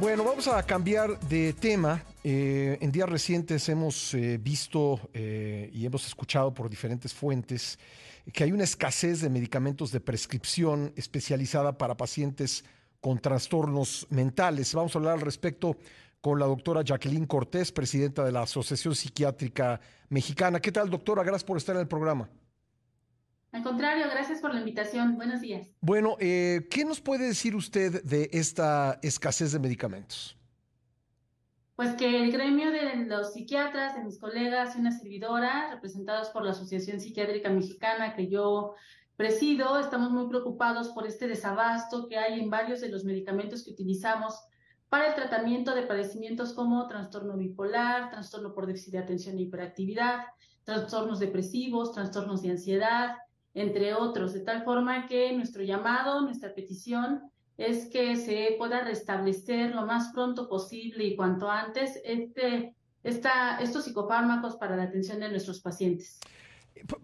Bueno, 0.00 0.24
vamos 0.24 0.48
a 0.48 0.62
cambiar 0.62 1.20
de 1.20 1.52
tema. 1.52 2.02
Eh, 2.24 2.78
en 2.80 2.90
días 2.90 3.06
recientes 3.06 3.68
hemos 3.68 4.14
eh, 4.14 4.38
visto 4.38 4.98
eh, 5.12 5.68
y 5.74 5.84
hemos 5.84 6.06
escuchado 6.06 6.54
por 6.54 6.70
diferentes 6.70 7.12
fuentes 7.12 7.78
que 8.32 8.44
hay 8.44 8.52
una 8.52 8.64
escasez 8.64 9.20
de 9.20 9.28
medicamentos 9.28 9.92
de 9.92 10.00
prescripción 10.00 10.94
especializada 10.96 11.76
para 11.76 11.98
pacientes 11.98 12.64
con 13.02 13.18
trastornos 13.18 14.06
mentales. 14.08 14.72
Vamos 14.72 14.94
a 14.94 14.98
hablar 15.00 15.14
al 15.14 15.20
respecto 15.20 15.76
con 16.22 16.38
la 16.38 16.46
doctora 16.46 16.80
Jacqueline 16.80 17.26
Cortés, 17.26 17.70
presidenta 17.70 18.24
de 18.24 18.32
la 18.32 18.42
Asociación 18.42 18.94
Psiquiátrica 18.94 19.82
Mexicana. 20.08 20.60
¿Qué 20.60 20.72
tal, 20.72 20.88
doctora? 20.88 21.24
Gracias 21.24 21.44
por 21.44 21.58
estar 21.58 21.76
en 21.76 21.82
el 21.82 21.88
programa. 21.88 22.26
Al 23.52 23.64
contrario, 23.64 24.06
gracias 24.08 24.40
por 24.40 24.54
la 24.54 24.60
invitación. 24.60 25.16
Buenos 25.16 25.40
días. 25.40 25.68
Bueno, 25.80 26.16
eh, 26.20 26.68
¿qué 26.70 26.84
nos 26.84 27.00
puede 27.00 27.26
decir 27.26 27.56
usted 27.56 28.02
de 28.04 28.30
esta 28.32 29.00
escasez 29.02 29.52
de 29.52 29.58
medicamentos? 29.58 30.36
Pues 31.74 31.94
que 31.94 32.22
el 32.22 32.30
gremio 32.30 32.70
de 32.70 33.06
los 33.06 33.32
psiquiatras, 33.32 33.96
de 33.96 34.04
mis 34.04 34.18
colegas 34.18 34.76
y 34.76 34.80
una 34.80 34.92
servidora, 34.92 35.70
representados 35.72 36.28
por 36.28 36.44
la 36.44 36.52
Asociación 36.52 37.00
Psiquiátrica 37.00 37.50
Mexicana 37.50 38.14
que 38.14 38.28
yo 38.28 38.74
presido, 39.16 39.80
estamos 39.80 40.10
muy 40.10 40.28
preocupados 40.28 40.90
por 40.90 41.06
este 41.06 41.26
desabasto 41.26 42.06
que 42.06 42.18
hay 42.18 42.38
en 42.38 42.50
varios 42.50 42.80
de 42.80 42.88
los 42.88 43.04
medicamentos 43.04 43.64
que 43.64 43.72
utilizamos 43.72 44.38
para 44.88 45.08
el 45.08 45.14
tratamiento 45.14 45.74
de 45.74 45.82
padecimientos 45.82 46.52
como 46.52 46.86
trastorno 46.86 47.36
bipolar, 47.36 48.10
trastorno 48.10 48.52
por 48.52 48.66
déficit 48.66 48.92
de 48.92 48.98
atención 48.98 49.38
e 49.38 49.42
hiperactividad, 49.42 50.24
trastornos 50.64 51.18
depresivos, 51.18 51.92
trastornos 51.92 52.42
de 52.42 52.50
ansiedad, 52.50 53.16
entre 53.54 53.94
otros, 53.94 54.32
de 54.32 54.40
tal 54.40 54.64
forma 54.64 55.06
que 55.06 55.32
nuestro 55.32 55.62
llamado, 55.62 56.22
nuestra 56.22 56.54
petición 56.54 57.22
es 57.56 57.86
que 57.86 58.16
se 58.16 58.54
pueda 58.56 58.82
restablecer 58.82 59.74
lo 59.74 59.84
más 59.84 60.12
pronto 60.14 60.48
posible 60.48 61.04
y 61.04 61.16
cuanto 61.16 61.50
antes 61.50 62.00
este, 62.04 62.74
esta, 63.02 63.58
estos 63.58 63.84
psicofármacos 63.84 64.56
para 64.56 64.76
la 64.76 64.84
atención 64.84 65.20
de 65.20 65.28
nuestros 65.28 65.60
pacientes. 65.60 66.18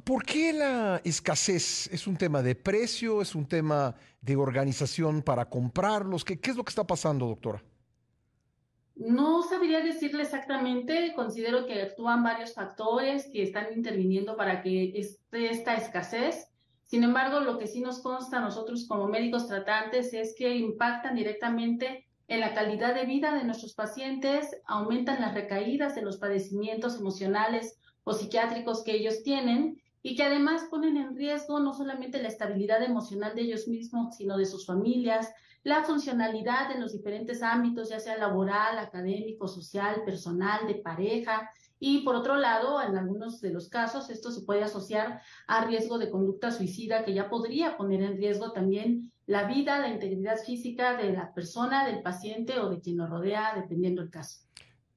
¿Por 0.05 0.25
qué 0.25 0.55
la 0.55 1.03
escasez? 1.05 1.89
¿Es 1.93 2.07
un 2.07 2.17
tema 2.17 2.41
de 2.41 2.55
precio? 2.55 3.21
¿Es 3.21 3.35
un 3.35 3.47
tema 3.47 3.95
de 4.23 4.37
organización 4.37 5.21
para 5.23 5.45
comprarlos? 5.51 6.25
¿Qué, 6.25 6.41
qué 6.41 6.53
es 6.53 6.57
lo 6.57 6.65
que 6.65 6.71
está 6.71 6.87
pasando, 6.87 7.27
doctora? 7.27 7.63
No 8.97 9.43
sabría 9.43 9.81
decirle 9.81 10.23
exactamente, 10.23 11.13
considero 11.15 11.67
que 11.67 11.83
actúan 11.83 12.23
varios 12.23 12.55
factores 12.55 13.29
que 13.31 13.43
están 13.43 13.67
interviniendo 13.75 14.37
para 14.37 14.63
que 14.63 14.99
esté 14.99 15.51
esta 15.51 15.75
escasez. 15.75 16.49
Sin 16.87 17.05
embargo, 17.05 17.41
lo 17.41 17.59
que 17.59 17.67
sí 17.67 17.81
nos 17.81 18.01
consta 18.01 18.39
a 18.39 18.41
nosotros 18.41 18.87
como 18.89 19.07
médicos 19.07 19.49
tratantes 19.49 20.15
es 20.15 20.35
que 20.35 20.57
impactan 20.57 21.15
directamente 21.15 22.07
en 22.29 22.41
la 22.41 22.55
calidad 22.55 22.95
de 22.95 23.05
vida 23.05 23.35
de 23.35 23.45
nuestros 23.45 23.75
pacientes, 23.75 24.57
aumentan 24.67 25.21
las 25.21 25.35
recaídas 25.35 25.95
de 25.95 26.03
los 26.03 26.17
padecimientos 26.17 26.99
emocionales 26.99 27.79
o 28.05 28.15
psiquiátricos 28.15 28.83
que 28.83 28.93
ellos 28.93 29.23
tienen 29.23 29.79
y 30.03 30.17
que 30.17 30.23
además 30.23 30.67
ponen 30.71 30.97
en 30.97 31.17
riesgo 31.17 31.61
no 31.61 31.75
solamente 31.75 32.23
la 32.23 32.29
estabilidad 32.29 32.83
emocional 32.83 33.35
de 33.35 33.43
ellos 33.43 33.69
mismos, 33.69 34.17
sino 34.17 34.37
de 34.37 34.47
sus 34.47 34.67
familias, 34.67 35.33
la 35.67 35.83
funcionalidad 35.83 36.71
en 36.71 36.81
los 36.81 36.93
diferentes 36.93 37.43
ámbitos, 37.43 37.89
ya 37.89 37.99
sea 37.99 38.17
laboral, 38.17 38.79
académico, 38.79 39.49
social, 39.49 40.03
personal, 40.05 40.67
de 40.69 40.77
pareja. 40.77 41.51
Y 41.81 42.03
por 42.05 42.15
otro 42.15 42.37
lado, 42.37 42.81
en 42.81 42.97
algunos 42.97 43.41
de 43.41 43.51
los 43.51 43.69
casos, 43.69 44.09
esto 44.09 44.31
se 44.31 44.43
puede 44.43 44.63
asociar 44.63 45.21
a 45.49 45.65
riesgo 45.65 45.99
de 45.99 46.09
conducta 46.09 46.53
suicida 46.53 47.05
que 47.05 47.15
ya 47.15 47.29
podría 47.29 47.77
poner 47.77 48.03
en 48.03 48.17
riesgo 48.17 48.53
también 48.53 49.11
la 49.27 49.49
vida, 49.49 49.81
la 49.81 49.89
integridad 49.89 50.37
física 50.39 50.97
de 50.97 51.13
la 51.13 51.35
persona, 51.35 51.85
del 51.85 52.01
paciente 52.01 52.61
o 52.61 52.71
de 52.71 52.81
quien 52.81 52.99
lo 52.99 53.09
rodea, 53.09 53.55
dependiendo 53.57 54.03
del 54.03 54.11
caso. 54.13 54.47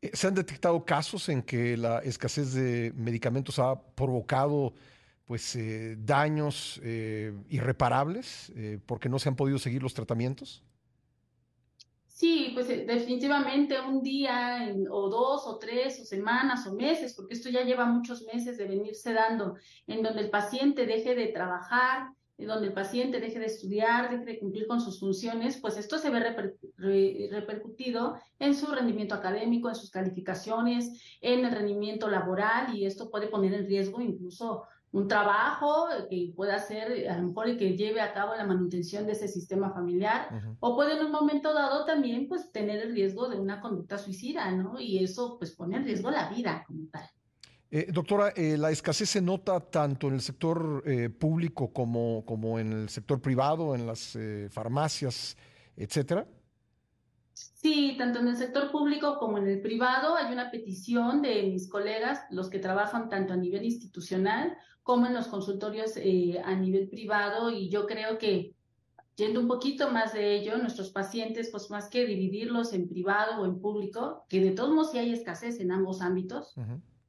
Eh, 0.02 0.12
¿Se 0.14 0.28
han 0.28 0.36
detectado 0.36 0.84
casos 0.86 1.30
en 1.30 1.42
que 1.42 1.76
la 1.78 2.00
escasez 2.00 2.54
de 2.54 2.94
medicamentos 2.96 3.60
ha 3.60 3.82
provocado 3.96 4.74
pues 5.26 5.56
eh, 5.56 5.96
daños 6.00 6.80
eh, 6.84 7.34
irreparables 7.50 8.52
porque 8.86 9.10
no 9.10 9.20
se 9.20 9.30
han 9.30 9.36
podido 9.36 9.60
seguir 9.60 9.84
los 9.84 9.94
tratamientos? 9.94 10.64
Sí, 12.08 12.52
pues 12.54 12.68
definitivamente 12.68 13.80
un 13.80 14.02
día 14.02 14.76
o 14.90 15.08
dos 15.08 15.46
o 15.46 15.58
tres 15.58 16.02
o 16.02 16.06
semanas 16.06 16.68
o 16.68 16.74
meses, 16.74 17.14
porque 17.14 17.34
esto 17.34 17.48
ya 17.50 17.64
lleva 17.64 17.86
muchos 17.86 18.24
meses 18.24 18.58
de 18.58 18.68
venirse 18.68 19.14
dando, 19.14 19.56
en 19.88 20.04
donde 20.04 20.24
el 20.24 20.30
paciente 20.30 20.86
deje 20.86 21.16
de 21.16 21.28
trabajar, 21.28 22.10
donde 22.46 22.68
el 22.68 22.74
paciente 22.74 23.20
deje 23.20 23.40
de 23.40 23.46
estudiar, 23.46 24.10
deje 24.10 24.26
de 24.26 24.40
cumplir 24.40 24.68
con 24.68 24.82
sus 24.82 25.00
funciones, 25.00 25.58
pues 25.58 25.78
esto 25.78 25.98
se 25.98 26.10
ve 26.10 26.20
repercutido 27.30 28.16
en 28.40 28.56
su 28.56 28.68
rendimiento 28.68 29.16
académico, 29.16 29.70
en 29.70 29.76
sus 29.76 29.92
calificaciones, 29.92 31.18
en 31.22 31.46
el 31.46 31.52
rendimiento 31.52 32.10
laboral 32.10 32.76
y 32.76 32.86
esto 32.86 33.10
puede 33.10 33.28
poner 33.28 33.54
en 33.54 33.68
riesgo 33.68 34.02
incluso 34.02 34.64
un 34.92 35.08
trabajo 35.08 35.88
que 36.10 36.34
pueda 36.36 36.58
ser 36.60 37.10
a 37.10 37.18
lo 37.18 37.28
mejor 37.28 37.48
el 37.48 37.58
que 37.58 37.78
lleve 37.78 38.02
a 38.02 38.14
cabo 38.14 38.36
la 38.36 38.46
manutención 38.46 39.06
de 39.06 39.12
ese 39.12 39.28
sistema 39.28 39.72
familiar 39.72 40.30
o 40.60 40.76
puede 40.76 40.98
en 40.98 41.06
un 41.06 41.12
momento 41.12 41.54
dado 41.54 41.86
también 41.86 42.28
pues 42.28 42.52
tener 42.52 42.80
el 42.80 42.94
riesgo 42.94 43.30
de 43.30 43.40
una 43.40 43.62
conducta 43.62 43.98
suicida, 43.98 44.52
¿no? 44.52 44.80
Y 44.80 45.04
eso 45.04 45.38
pues 45.38 45.56
pone 45.56 45.78
en 45.78 45.86
riesgo 45.86 46.10
la 46.10 46.30
vida 46.30 46.64
como 46.66 46.88
tal. 46.92 47.08
Eh, 47.72 47.92
doctora, 47.92 48.30
eh, 48.36 48.58
¿la 48.58 48.72
escasez 48.72 49.10
se 49.10 49.22
nota 49.22 49.60
tanto 49.60 50.08
en 50.08 50.16
el 50.16 50.22
sector 50.22 50.82
eh, 50.86 51.10
público 51.10 51.72
como, 51.72 52.26
como 52.26 52.58
en 52.58 52.74
el 52.74 52.90
sector 52.90 53.22
privado, 53.22 53.76
en 53.76 53.86
las 53.86 54.18
farmacias, 54.50 55.38
etcétera? 55.76 56.28
Sí, 57.34 57.96
tanto 57.98 58.20
en 58.20 58.30
el 58.30 58.38
sector 58.38 58.72
público 58.72 59.18
como 59.20 59.38
en 59.38 59.48
el 59.48 59.62
privado 59.62 60.16
hay 60.16 60.34
una 60.34 60.50
petición 60.50 61.22
de 61.22 61.44
mis 61.44 61.70
colegas, 61.70 62.22
los 62.32 62.50
que 62.50 62.60
trabajan 62.60 63.08
tanto 63.08 63.34
a 63.34 63.38
nivel 63.38 63.64
institucional 63.64 64.58
como 64.82 65.06
en 65.06 65.14
los 65.14 65.28
consultorios 65.28 65.96
a 65.96 66.56
nivel 66.56 66.90
privado 66.90 67.52
y 67.52 67.70
yo 67.70 67.86
creo 67.86 68.18
que 68.18 68.56
Yendo 69.20 69.42
un 69.42 69.50
poquito 69.50 69.92
más 69.92 70.14
de 70.14 70.34
ello, 70.38 70.58
nuestros 70.60 70.92
pacientes, 70.92 71.50
pues 71.52 71.70
más 71.70 71.90
que 71.90 72.06
dividirlos 72.06 72.72
en 72.72 72.88
privado 72.88 73.42
o 73.42 73.46
en 73.46 73.60
público, 73.60 74.24
que 74.30 74.40
de 74.40 74.52
todos 74.52 74.70
modos 74.70 74.92
sí 74.92 74.98
hay 74.98 75.12
escasez 75.12 75.60
en 75.60 75.74
ambos 75.74 76.00
ámbitos, 76.00 76.56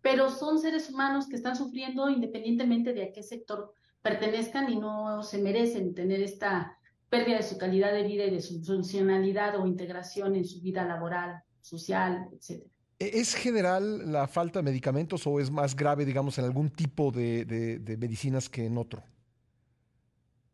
pero 0.02 0.30
son 0.30 0.58
seres 0.58 0.88
humanos 0.90 1.28
que 1.28 1.36
están 1.36 1.56
sufriendo 1.56 2.08
independientemente 2.08 2.92
de 2.92 3.04
a 3.04 3.12
qué 3.12 3.22
sector 3.22 3.72
pertenezcan 4.02 4.70
y 4.70 4.76
no 4.76 5.22
se 5.22 5.38
merecen 5.38 5.94
tener 5.94 6.22
esta 6.22 6.78
pérdida 7.08 7.38
de 7.38 7.42
su 7.42 7.58
calidad 7.58 7.92
de 7.92 8.04
vida 8.04 8.24
y 8.24 8.30
de 8.30 8.40
su 8.40 8.62
funcionalidad 8.62 9.60
o 9.60 9.66
integración 9.66 10.36
en 10.36 10.44
su 10.44 10.60
vida 10.60 10.84
laboral, 10.84 11.42
social, 11.60 12.28
etc. 12.32 12.64
¿E-, 12.98 13.20
¿Es 13.20 13.34
general 13.34 14.10
la 14.10 14.26
falta 14.26 14.60
de 14.60 14.62
medicamentos 14.62 15.26
o 15.26 15.40
es 15.40 15.50
más 15.50 15.76
grave, 15.76 16.04
digamos, 16.04 16.38
en 16.38 16.44
algún 16.44 16.70
tipo 16.70 17.10
de, 17.10 17.44
de 17.44 17.96
medicinas 17.96 18.48
que 18.48 18.64
en 18.64 18.78
otro? 18.78 19.02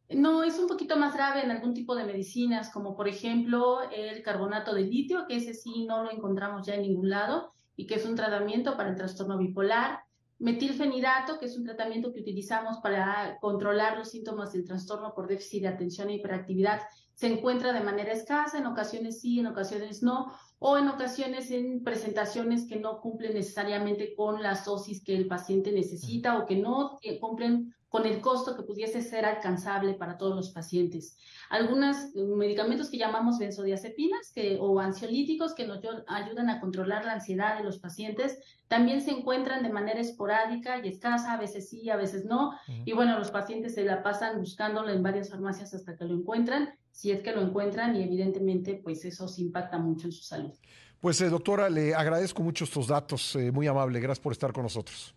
No, 0.08 0.44
es 0.44 0.56
un 0.58 0.68
poquito 0.68 0.96
más 0.96 1.14
grave 1.14 1.42
en 1.42 1.50
algún 1.50 1.74
tipo 1.74 1.96
de 1.96 2.04
medicinas, 2.04 2.70
como 2.70 2.96
por 2.96 3.08
ejemplo 3.08 3.90
el 3.90 4.22
carbonato 4.22 4.72
de 4.72 4.82
litio, 4.82 5.26
que 5.26 5.36
ese 5.36 5.52
sí 5.52 5.84
no 5.84 6.04
lo 6.04 6.12
encontramos 6.12 6.64
ya 6.64 6.76
en 6.76 6.82
ningún 6.82 7.10
lado 7.10 7.52
y 7.76 7.86
que 7.86 7.96
es 7.96 8.06
un 8.06 8.16
tratamiento 8.16 8.76
para 8.76 8.90
el 8.90 8.96
trastorno 8.96 9.38
bipolar. 9.38 10.00
Metilfenidato, 10.38 11.38
que 11.38 11.46
es 11.46 11.56
un 11.56 11.64
tratamiento 11.64 12.12
que 12.12 12.20
utilizamos 12.20 12.78
para 12.78 13.38
controlar 13.40 13.96
los 13.96 14.10
síntomas 14.10 14.52
del 14.52 14.64
trastorno 14.64 15.14
por 15.14 15.28
déficit 15.28 15.62
de 15.62 15.68
atención 15.68 16.10
e 16.10 16.14
hiperactividad, 16.14 16.82
se 17.14 17.28
encuentra 17.28 17.72
de 17.72 17.80
manera 17.80 18.12
escasa, 18.12 18.58
en 18.58 18.66
ocasiones 18.66 19.20
sí, 19.20 19.40
en 19.40 19.46
ocasiones 19.46 20.02
no, 20.02 20.32
o 20.58 20.76
en 20.76 20.88
ocasiones 20.88 21.50
en 21.50 21.82
presentaciones 21.82 22.66
que 22.66 22.78
no 22.78 23.00
cumplen 23.00 23.34
necesariamente 23.34 24.14
con 24.14 24.42
la 24.42 24.54
dosis 24.54 25.02
que 25.02 25.16
el 25.16 25.26
paciente 25.26 25.72
necesita 25.72 26.38
o 26.38 26.46
que 26.46 26.56
no 26.56 26.98
cumplen 27.20 27.74
con 27.88 28.06
el 28.06 28.20
costo 28.20 28.56
que 28.56 28.62
pudiese 28.62 29.00
ser 29.00 29.24
alcanzable 29.24 29.94
para 29.94 30.18
todos 30.18 30.34
los 30.34 30.50
pacientes. 30.50 31.16
Algunos 31.48 32.14
medicamentos 32.14 32.90
que 32.90 32.98
llamamos 32.98 33.38
benzodiazepinas 33.38 34.32
que, 34.34 34.58
o 34.60 34.80
ansiolíticos 34.80 35.54
que 35.54 35.66
nos 35.66 35.80
ayudan 36.08 36.50
a 36.50 36.60
controlar 36.60 37.04
la 37.04 37.12
ansiedad 37.12 37.56
de 37.56 37.64
los 37.64 37.78
pacientes 37.78 38.38
también 38.68 39.00
se 39.00 39.12
encuentran 39.12 39.62
de 39.62 39.70
manera 39.70 40.00
esporádica 40.00 40.84
y 40.84 40.88
escasa, 40.88 41.34
a 41.34 41.36
veces 41.38 41.68
sí, 41.68 41.88
a 41.88 41.96
veces 41.96 42.24
no. 42.24 42.52
Y 42.84 42.92
bueno, 42.92 43.18
los 43.18 43.30
pacientes 43.30 43.74
se 43.74 43.84
la 43.84 44.02
pasan 44.02 44.40
buscándolo 44.40 44.90
en 44.90 45.02
varias 45.02 45.30
farmacias 45.30 45.72
hasta 45.72 45.96
que 45.96 46.04
lo 46.04 46.14
encuentran, 46.14 46.74
si 46.90 47.12
es 47.12 47.22
que 47.22 47.32
lo 47.32 47.42
encuentran 47.42 47.94
y 47.94 48.02
evidentemente 48.02 48.80
pues 48.82 49.04
eso 49.04 49.28
se 49.28 49.42
impacta 49.42 49.78
mucho 49.78 50.08
en 50.08 50.12
su 50.12 50.22
salud. 50.22 50.52
Pues 51.00 51.20
eh, 51.20 51.28
doctora, 51.28 51.70
le 51.70 51.94
agradezco 51.94 52.42
mucho 52.42 52.64
estos 52.64 52.88
datos, 52.88 53.36
eh, 53.36 53.52
muy 53.52 53.66
amable, 53.68 54.00
gracias 54.00 54.22
por 54.22 54.32
estar 54.32 54.52
con 54.52 54.64
nosotros. 54.64 55.14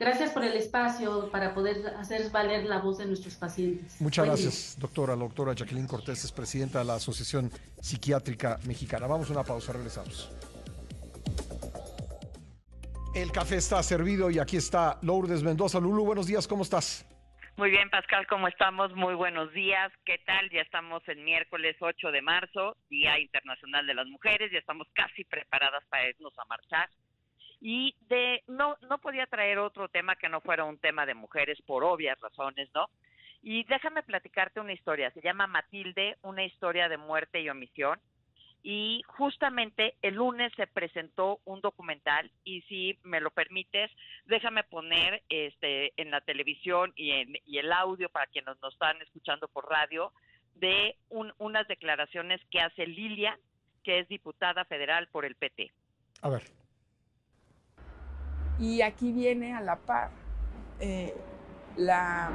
Gracias 0.00 0.30
por 0.30 0.42
el 0.42 0.54
espacio 0.54 1.30
para 1.30 1.52
poder 1.52 1.86
hacer 1.98 2.30
valer 2.30 2.64
la 2.64 2.78
voz 2.78 2.96
de 2.96 3.04
nuestros 3.04 3.34
pacientes. 3.34 4.00
Muchas 4.00 4.24
gracias, 4.24 4.78
doctora. 4.80 5.14
La 5.14 5.24
doctora 5.24 5.52
Jacqueline 5.52 5.86
Cortés 5.86 6.24
es 6.24 6.32
presidenta 6.32 6.78
de 6.78 6.86
la 6.86 6.94
Asociación 6.94 7.50
Psiquiátrica 7.82 8.58
Mexicana. 8.66 9.06
Vamos 9.06 9.28
a 9.28 9.34
una 9.34 9.42
pausa, 9.42 9.74
regresamos. 9.74 10.32
El 13.14 13.30
café 13.30 13.56
está 13.56 13.82
servido 13.82 14.30
y 14.30 14.38
aquí 14.38 14.56
está 14.56 14.98
Lourdes 15.02 15.42
Mendoza. 15.42 15.78
Lulu, 15.78 16.06
buenos 16.06 16.26
días, 16.26 16.48
¿cómo 16.48 16.62
estás? 16.62 17.06
Muy 17.58 17.68
bien, 17.70 17.90
Pascal, 17.90 18.26
¿cómo 18.26 18.48
estamos? 18.48 18.96
Muy 18.96 19.14
buenos 19.14 19.52
días. 19.52 19.92
¿Qué 20.06 20.16
tal? 20.24 20.48
Ya 20.48 20.62
estamos 20.62 21.06
el 21.08 21.18
miércoles 21.18 21.76
8 21.78 22.10
de 22.10 22.22
marzo, 22.22 22.74
Día 22.88 23.18
Internacional 23.18 23.86
de 23.86 23.92
las 23.92 24.06
Mujeres, 24.06 24.50
ya 24.50 24.60
estamos 24.60 24.88
casi 24.94 25.24
preparadas 25.24 25.84
para 25.90 26.08
irnos 26.08 26.32
a 26.38 26.46
marchar 26.46 26.88
y 27.60 27.94
de 28.08 28.42
no 28.46 28.76
no 28.88 28.98
podía 28.98 29.26
traer 29.26 29.58
otro 29.58 29.88
tema 29.88 30.16
que 30.16 30.28
no 30.28 30.40
fuera 30.40 30.64
un 30.64 30.78
tema 30.78 31.06
de 31.06 31.14
mujeres 31.14 31.60
por 31.62 31.84
obvias 31.84 32.18
razones, 32.20 32.68
¿no? 32.74 32.88
Y 33.42 33.64
déjame 33.64 34.02
platicarte 34.02 34.60
una 34.60 34.72
historia, 34.72 35.10
se 35.12 35.22
llama 35.22 35.46
Matilde, 35.46 36.16
una 36.22 36.44
historia 36.44 36.88
de 36.88 36.98
muerte 36.98 37.40
y 37.40 37.48
omisión. 37.48 37.98
Y 38.62 39.02
justamente 39.06 39.94
el 40.02 40.16
lunes 40.16 40.52
se 40.54 40.66
presentó 40.66 41.40
un 41.46 41.62
documental 41.62 42.30
y 42.44 42.60
si 42.62 42.98
me 43.04 43.18
lo 43.20 43.30
permites, 43.30 43.90
déjame 44.26 44.64
poner 44.64 45.22
este 45.30 45.94
en 45.96 46.10
la 46.10 46.20
televisión 46.20 46.92
y 46.94 47.12
en 47.12 47.38
y 47.46 47.56
el 47.56 47.72
audio 47.72 48.10
para 48.10 48.26
quienes 48.26 48.60
nos 48.60 48.74
están 48.74 49.00
escuchando 49.00 49.48
por 49.48 49.70
radio 49.70 50.12
de 50.56 50.96
unas 51.08 51.66
declaraciones 51.68 52.38
que 52.50 52.60
hace 52.60 52.86
Lilia, 52.86 53.38
que 53.82 54.00
es 54.00 54.08
diputada 54.08 54.66
federal 54.66 55.08
por 55.08 55.24
el 55.24 55.36
PT. 55.36 55.72
A 56.20 56.28
ver. 56.28 56.42
Y 58.60 58.82
aquí 58.82 59.12
viene 59.12 59.54
a 59.54 59.60
la 59.62 59.76
par 59.76 60.10
eh, 60.80 61.16
la 61.76 62.30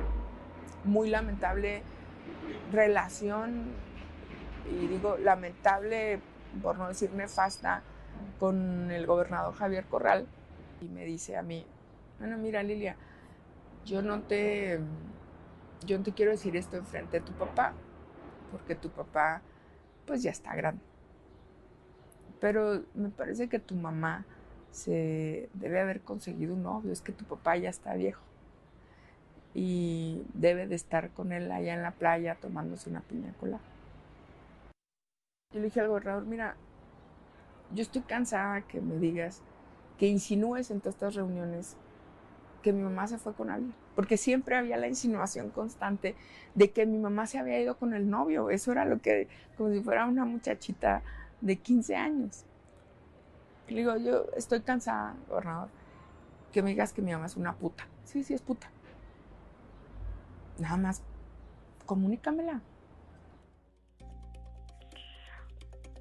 muy 0.83 1.09
lamentable 1.09 1.83
relación, 2.71 3.65
y 4.69 4.87
digo 4.87 5.17
lamentable, 5.17 6.19
por 6.63 6.77
no 6.77 6.87
decir 6.87 7.11
nefasta, 7.13 7.83
con 8.39 8.89
el 8.91 9.05
gobernador 9.05 9.53
Javier 9.53 9.85
Corral. 9.85 10.25
Y 10.81 10.85
me 10.89 11.05
dice 11.05 11.37
a 11.37 11.43
mí, 11.43 11.65
bueno, 12.19 12.37
mira 12.37 12.63
Lilia, 12.63 12.95
yo 13.85 14.01
no 14.01 14.21
te, 14.21 14.79
yo 15.85 15.97
no 15.97 16.03
te 16.03 16.13
quiero 16.13 16.31
decir 16.31 16.55
esto 16.55 16.75
enfrente 16.77 17.19
de 17.19 17.25
tu 17.25 17.33
papá, 17.33 17.73
porque 18.51 18.73
tu 18.73 18.89
papá 18.89 19.41
pues 20.07 20.23
ya 20.23 20.31
está 20.31 20.55
grande. 20.55 20.81
Pero 22.39 22.83
me 22.95 23.09
parece 23.09 23.47
que 23.47 23.59
tu 23.59 23.75
mamá 23.75 24.25
se 24.75 25.49
debe 25.53 25.79
haber 25.79 26.01
conseguido 26.01 26.53
un 26.53 26.63
novio, 26.63 26.91
es 26.91 26.99
que 27.01 27.13
tu 27.13 27.23
papá 27.23 27.55
ya 27.55 27.69
está 27.69 27.93
viejo. 27.93 28.21
Y 29.53 30.23
debe 30.33 30.67
de 30.67 30.75
estar 30.75 31.11
con 31.11 31.31
él 31.31 31.49
allá 31.49 31.73
en 31.73 31.81
la 31.81 31.91
playa 31.91 32.35
tomándose 32.35 32.89
una 32.89 32.99
piña 32.99 33.33
Yo 33.41 33.57
le 35.53 35.61
dije 35.61 35.79
al 35.79 35.87
gobernador, 35.87 36.25
mira, 36.25 36.57
yo 37.73 37.83
estoy 37.83 38.01
cansada 38.01 38.63
que 38.63 38.81
me 38.81 38.97
digas, 38.97 39.41
que 39.97 40.07
insinúes 40.07 40.69
en 40.71 40.81
todas 40.81 40.95
estas 40.95 41.15
reuniones 41.15 41.77
que 42.61 42.73
mi 42.73 42.81
mamá 42.81 43.07
se 43.07 43.17
fue 43.17 43.33
con 43.33 43.49
alguien, 43.49 43.73
porque 43.95 44.17
siempre 44.17 44.57
había 44.57 44.75
la 44.75 44.89
insinuación 44.89 45.51
constante 45.51 46.15
de 46.53 46.71
que 46.71 46.85
mi 46.85 46.97
mamá 46.97 47.27
se 47.27 47.37
había 47.37 47.61
ido 47.61 47.77
con 47.77 47.93
el 47.93 48.09
novio, 48.09 48.49
eso 48.49 48.73
era 48.73 48.83
lo 48.83 48.99
que, 48.99 49.29
como 49.55 49.71
si 49.71 49.79
fuera 49.79 50.05
una 50.05 50.25
muchachita 50.25 51.01
de 51.39 51.55
15 51.55 51.95
años. 51.95 52.43
Le 53.67 53.77
digo, 53.77 53.97
yo 53.97 54.25
estoy 54.35 54.61
cansada, 54.61 55.15
gobernador, 55.27 55.69
que 56.53 56.61
me 56.61 56.69
digas 56.69 56.93
que 56.93 57.01
mi 57.01 57.11
mamá 57.11 57.25
es 57.25 57.35
una 57.35 57.53
puta. 57.53 57.87
Sí, 58.03 58.23
sí, 58.23 58.33
es 58.33 58.41
puta. 58.41 58.69
Nada 60.59 60.77
más, 60.77 61.03
comunícamela. 61.85 62.61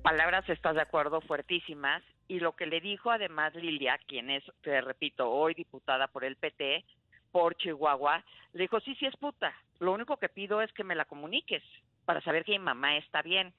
Palabras, 0.02 0.46
estás 0.48 0.74
de 0.74 0.82
acuerdo, 0.82 1.22
fuertísimas. 1.22 2.02
Y 2.28 2.40
lo 2.40 2.52
que 2.52 2.66
le 2.66 2.80
dijo 2.80 3.10
además 3.10 3.54
Lilia, 3.54 3.98
quien 4.06 4.30
es, 4.30 4.44
te 4.62 4.80
repito, 4.80 5.30
hoy 5.30 5.54
diputada 5.54 6.08
por 6.08 6.24
el 6.24 6.36
PT, 6.36 6.84
por 7.32 7.56
Chihuahua, 7.56 8.24
le 8.52 8.62
dijo, 8.62 8.80
sí, 8.80 8.94
sí 8.96 9.06
es 9.06 9.16
puta. 9.16 9.52
Lo 9.80 9.92
único 9.92 10.18
que 10.18 10.28
pido 10.28 10.62
es 10.62 10.72
que 10.72 10.84
me 10.84 10.94
la 10.94 11.04
comuniques 11.04 11.62
para 12.04 12.20
saber 12.20 12.44
que 12.44 12.52
mi 12.52 12.58
mamá 12.58 12.96
está 12.96 13.22
bien. 13.22 13.52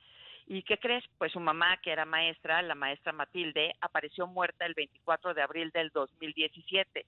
¿Y 0.48 0.62
qué 0.64 0.78
crees? 0.78 1.04
Pues 1.18 1.32
su 1.32 1.40
mamá, 1.40 1.78
que 1.78 1.92
era 1.92 2.06
maestra, 2.06 2.62
la 2.62 2.76
maestra 2.76 3.12
Matilde, 3.12 3.76
apareció 3.82 4.28
muerta 4.28 4.66
el 4.66 4.76
24 4.76 5.34
de 5.34 5.42
abril 5.42 5.72
del 5.72 5.90
2017. 5.90 7.06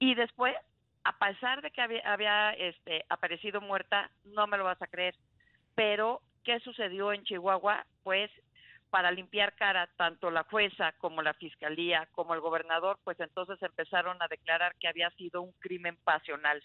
Y 0.00 0.14
después, 0.14 0.56
a 1.04 1.16
pesar 1.18 1.62
de 1.62 1.70
que 1.70 1.82
había, 2.04 2.50
este, 2.54 3.04
aparecido 3.08 3.60
muerta, 3.60 4.10
no 4.24 4.46
me 4.48 4.58
lo 4.58 4.64
vas 4.64 4.80
a 4.82 4.88
creer. 4.88 5.14
Pero, 5.76 6.20
¿qué 6.42 6.58
sucedió 6.60 7.12
en 7.12 7.22
Chihuahua? 7.22 7.86
Pues 8.02 8.30
para 8.90 9.12
limpiar 9.12 9.54
cara 9.54 9.88
tanto 9.96 10.32
la 10.32 10.42
jueza 10.42 10.92
como 10.98 11.22
la 11.22 11.34
fiscalía 11.34 12.08
como 12.10 12.34
el 12.34 12.40
gobernador, 12.40 12.98
pues 13.04 13.20
entonces 13.20 13.62
empezaron 13.62 14.20
a 14.20 14.26
declarar 14.26 14.74
que 14.80 14.88
había 14.88 15.10
sido 15.10 15.42
un 15.42 15.52
crimen 15.60 15.96
pasional. 16.02 16.60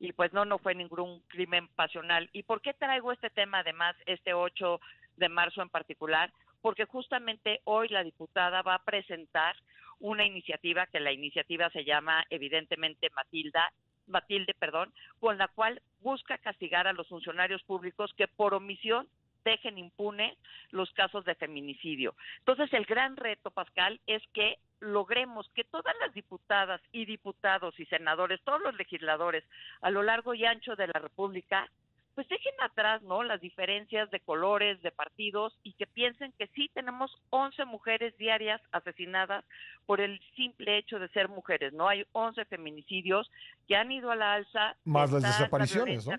Y 0.00 0.12
pues 0.12 0.32
no, 0.32 0.44
no 0.44 0.58
fue 0.58 0.74
ningún 0.74 1.20
crimen 1.28 1.68
pasional. 1.68 2.28
¿Y 2.32 2.42
por 2.42 2.60
qué 2.60 2.74
traigo 2.74 3.12
este 3.12 3.30
tema 3.30 3.60
además 3.60 3.94
este 4.06 4.34
8 4.34 4.80
de 5.16 5.28
marzo 5.28 5.62
en 5.62 5.68
particular, 5.68 6.32
porque 6.60 6.84
justamente 6.84 7.60
hoy 7.64 7.88
la 7.88 8.04
diputada 8.04 8.62
va 8.62 8.76
a 8.76 8.84
presentar 8.84 9.56
una 10.00 10.24
iniciativa 10.24 10.86
que 10.86 11.00
la 11.00 11.12
iniciativa 11.12 11.70
se 11.70 11.84
llama 11.84 12.24
evidentemente 12.30 13.10
Matilda 13.14 13.72
Matilde, 14.06 14.54
perdón, 14.58 14.92
con 15.20 15.38
la 15.38 15.48
cual 15.48 15.80
busca 16.00 16.38
castigar 16.38 16.86
a 16.86 16.92
los 16.92 17.08
funcionarios 17.08 17.62
públicos 17.62 18.12
que 18.16 18.28
por 18.28 18.54
omisión 18.54 19.08
dejen 19.44 19.78
impune 19.78 20.36
los 20.70 20.92
casos 20.92 21.24
de 21.24 21.34
feminicidio. 21.34 22.14
Entonces, 22.38 22.72
el 22.72 22.84
gran 22.84 23.16
reto, 23.16 23.50
Pascal, 23.50 24.00
es 24.06 24.22
que 24.32 24.58
logremos 24.80 25.48
que 25.54 25.64
todas 25.64 25.94
las 26.00 26.12
diputadas 26.12 26.80
y 26.92 27.04
diputados 27.04 27.78
y 27.78 27.86
senadores, 27.86 28.40
todos 28.42 28.60
los 28.60 28.76
legisladores 28.76 29.44
a 29.80 29.90
lo 29.90 30.02
largo 30.02 30.34
y 30.34 30.44
ancho 30.44 30.76
de 30.76 30.88
la 30.88 31.00
República 31.00 31.68
pues 32.14 32.28
dejen 32.28 32.54
atrás, 32.60 33.02
¿no? 33.02 33.22
Las 33.22 33.40
diferencias 33.40 34.10
de 34.10 34.20
colores, 34.20 34.80
de 34.82 34.90
partidos 34.90 35.58
y 35.62 35.72
que 35.74 35.86
piensen 35.86 36.32
que 36.38 36.46
sí 36.48 36.70
tenemos 36.74 37.14
11 37.30 37.64
mujeres 37.64 38.16
diarias 38.18 38.60
asesinadas 38.70 39.44
por 39.86 40.00
el 40.00 40.20
simple 40.36 40.78
hecho 40.78 40.98
de 40.98 41.08
ser 41.08 41.28
mujeres, 41.28 41.72
¿no? 41.72 41.88
Hay 41.88 42.04
11 42.12 42.44
feminicidios 42.46 43.30
que 43.66 43.76
han 43.76 43.90
ido 43.90 44.10
a 44.10 44.16
la 44.16 44.34
alza. 44.34 44.76
Más 44.84 45.10
las 45.10 45.22
desapariciones, 45.22 46.06
¿no? 46.06 46.16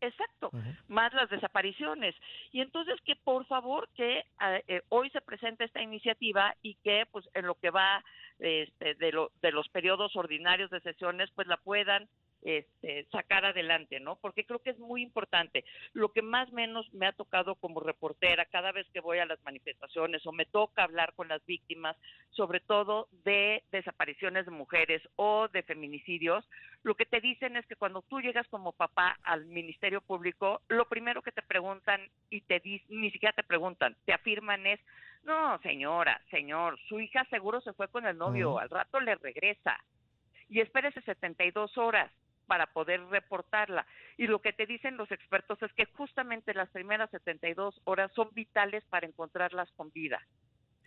exacto, 0.00 0.50
más 0.88 1.12
las 1.12 1.28
desapariciones. 1.30 2.14
Y 2.52 2.60
entonces 2.60 2.98
que 3.04 3.16
por 3.16 3.46
favor 3.46 3.88
que 3.94 4.18
eh, 4.18 4.64
eh, 4.66 4.82
hoy 4.88 5.10
se 5.10 5.20
presente 5.20 5.64
esta 5.64 5.82
iniciativa 5.82 6.54
y 6.62 6.74
que 6.76 7.06
pues 7.10 7.28
en 7.34 7.46
lo 7.46 7.54
que 7.54 7.70
va 7.70 8.02
este, 8.38 8.94
de, 8.94 9.12
lo, 9.12 9.30
de 9.42 9.52
los 9.52 9.68
periodos 9.68 10.16
ordinarios 10.16 10.70
de 10.70 10.80
sesiones 10.80 11.30
pues 11.34 11.46
la 11.46 11.58
puedan 11.58 12.08
este, 12.42 13.06
sacar 13.10 13.44
adelante, 13.44 14.00
¿no? 14.00 14.16
Porque 14.16 14.44
creo 14.44 14.60
que 14.60 14.70
es 14.70 14.78
muy 14.78 15.02
importante. 15.02 15.64
Lo 15.92 16.12
que 16.12 16.22
más 16.22 16.50
menos 16.52 16.92
me 16.92 17.06
ha 17.06 17.12
tocado 17.12 17.54
como 17.56 17.80
reportera 17.80 18.46
cada 18.46 18.72
vez 18.72 18.86
que 18.92 19.00
voy 19.00 19.18
a 19.18 19.26
las 19.26 19.42
manifestaciones 19.44 20.26
o 20.26 20.32
me 20.32 20.46
toca 20.46 20.84
hablar 20.84 21.12
con 21.14 21.28
las 21.28 21.44
víctimas, 21.44 21.96
sobre 22.30 22.60
todo 22.60 23.08
de 23.24 23.62
desapariciones 23.72 24.46
de 24.46 24.52
mujeres 24.52 25.02
o 25.16 25.48
de 25.48 25.62
feminicidios, 25.62 26.48
lo 26.82 26.94
que 26.94 27.06
te 27.06 27.20
dicen 27.20 27.56
es 27.56 27.66
que 27.66 27.76
cuando 27.76 28.02
tú 28.02 28.20
llegas 28.20 28.48
como 28.48 28.72
papá 28.72 29.18
al 29.22 29.46
Ministerio 29.46 30.00
Público, 30.00 30.62
lo 30.68 30.88
primero 30.88 31.22
que 31.22 31.32
te 31.32 31.42
preguntan 31.42 32.00
y 32.30 32.40
te 32.42 32.60
dicen, 32.60 33.00
ni 33.00 33.10
siquiera 33.10 33.34
te 33.34 33.42
preguntan, 33.42 33.96
te 34.04 34.12
afirman 34.12 34.66
es, 34.66 34.80
no, 35.24 35.58
señora, 35.60 36.20
señor, 36.30 36.78
su 36.88 36.98
hija 37.00 37.24
seguro 37.26 37.60
se 37.60 37.74
fue 37.74 37.88
con 37.88 38.06
el 38.06 38.16
novio, 38.16 38.58
al 38.58 38.70
rato 38.70 39.00
le 39.00 39.16
regresa 39.16 39.78
y 40.48 40.60
espérese 40.60 41.02
72 41.02 41.76
horas 41.76 42.10
para 42.50 42.66
poder 42.66 43.00
reportarla. 43.10 43.86
Y 44.16 44.26
lo 44.26 44.40
que 44.40 44.52
te 44.52 44.66
dicen 44.66 44.96
los 44.96 45.12
expertos 45.12 45.62
es 45.62 45.72
que 45.74 45.84
justamente 45.96 46.52
las 46.52 46.68
primeras 46.70 47.08
72 47.10 47.80
horas 47.84 48.10
son 48.12 48.28
vitales 48.32 48.82
para 48.90 49.06
encontrarlas 49.06 49.70
con 49.76 49.92
vida. 49.92 50.20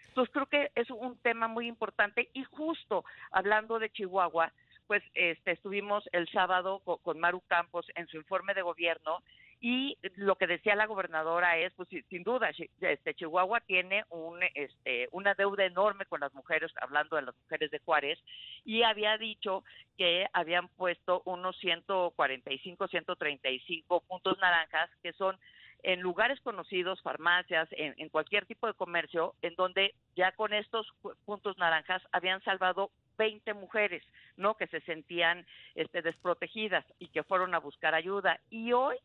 Entonces 0.10 0.34
creo 0.34 0.48
que 0.48 0.72
es 0.76 0.90
un 0.90 1.18
tema 1.20 1.48
muy 1.48 1.68
importante 1.68 2.30
y 2.34 2.44
justo 2.44 3.06
hablando 3.32 3.80
de 3.80 3.90
Chihuahua, 3.92 4.52
pues 4.88 5.02
este, 5.14 5.52
estuvimos 5.52 6.04
el 6.12 6.28
sábado 6.28 6.82
con 6.82 7.18
Maru 7.18 7.40
Campos 7.48 7.86
en 7.96 8.08
su 8.08 8.18
informe 8.18 8.54
de 8.54 8.62
gobierno 8.62 9.24
y 9.66 9.98
lo 10.18 10.36
que 10.36 10.46
decía 10.46 10.76
la 10.76 10.88
gobernadora 10.88 11.58
es 11.58 11.72
pues 11.76 11.88
sin 12.10 12.24
duda 12.24 12.52
este 12.82 13.14
Chihuahua 13.14 13.62
tiene 13.62 14.04
un 14.10 14.44
este 14.56 15.08
una 15.14 15.36
deuda 15.36 15.64
enorme 15.64 16.06
con 16.06 16.20
las 16.20 16.34
mujeres 16.34 16.70
hablando 16.82 17.16
de 17.16 17.22
las 17.22 17.36
mujeres 17.44 17.72
de 17.72 17.80
Juárez 17.80 18.20
y 18.66 18.84
había 18.84 19.18
dicho 19.18 19.64
que 19.98 20.28
habían 20.34 20.68
puesto 20.68 21.22
unos 21.24 21.58
145 21.60 22.90
135 22.90 24.02
puntos 24.02 24.38
naranjas 24.40 24.90
que 25.02 25.14
son 25.14 25.40
en 25.86 26.00
lugares 26.00 26.40
conocidos, 26.40 27.02
farmacias, 27.02 27.68
en, 27.72 27.94
en, 27.98 28.08
cualquier 28.08 28.46
tipo 28.46 28.68
de 28.68 28.74
comercio, 28.74 29.36
en 29.42 29.54
donde 29.56 29.94
ya 30.16 30.32
con 30.32 30.54
estos 30.54 30.88
puntos 31.26 31.58
naranjas 31.58 32.02
habían 32.14 32.42
salvado 32.44 32.90
20 33.18 33.54
mujeres, 33.54 34.02
¿no? 34.38 34.56
Que 34.56 34.68
se 34.68 34.80
sentían 34.82 35.46
este, 35.76 36.02
desprotegidas 36.02 36.86
y 37.00 37.10
que 37.10 37.24
fueron 37.24 37.54
a 37.54 37.60
buscar 37.60 37.94
ayuda. 37.96 38.40
Y 38.50 38.72
hoy 38.72 38.96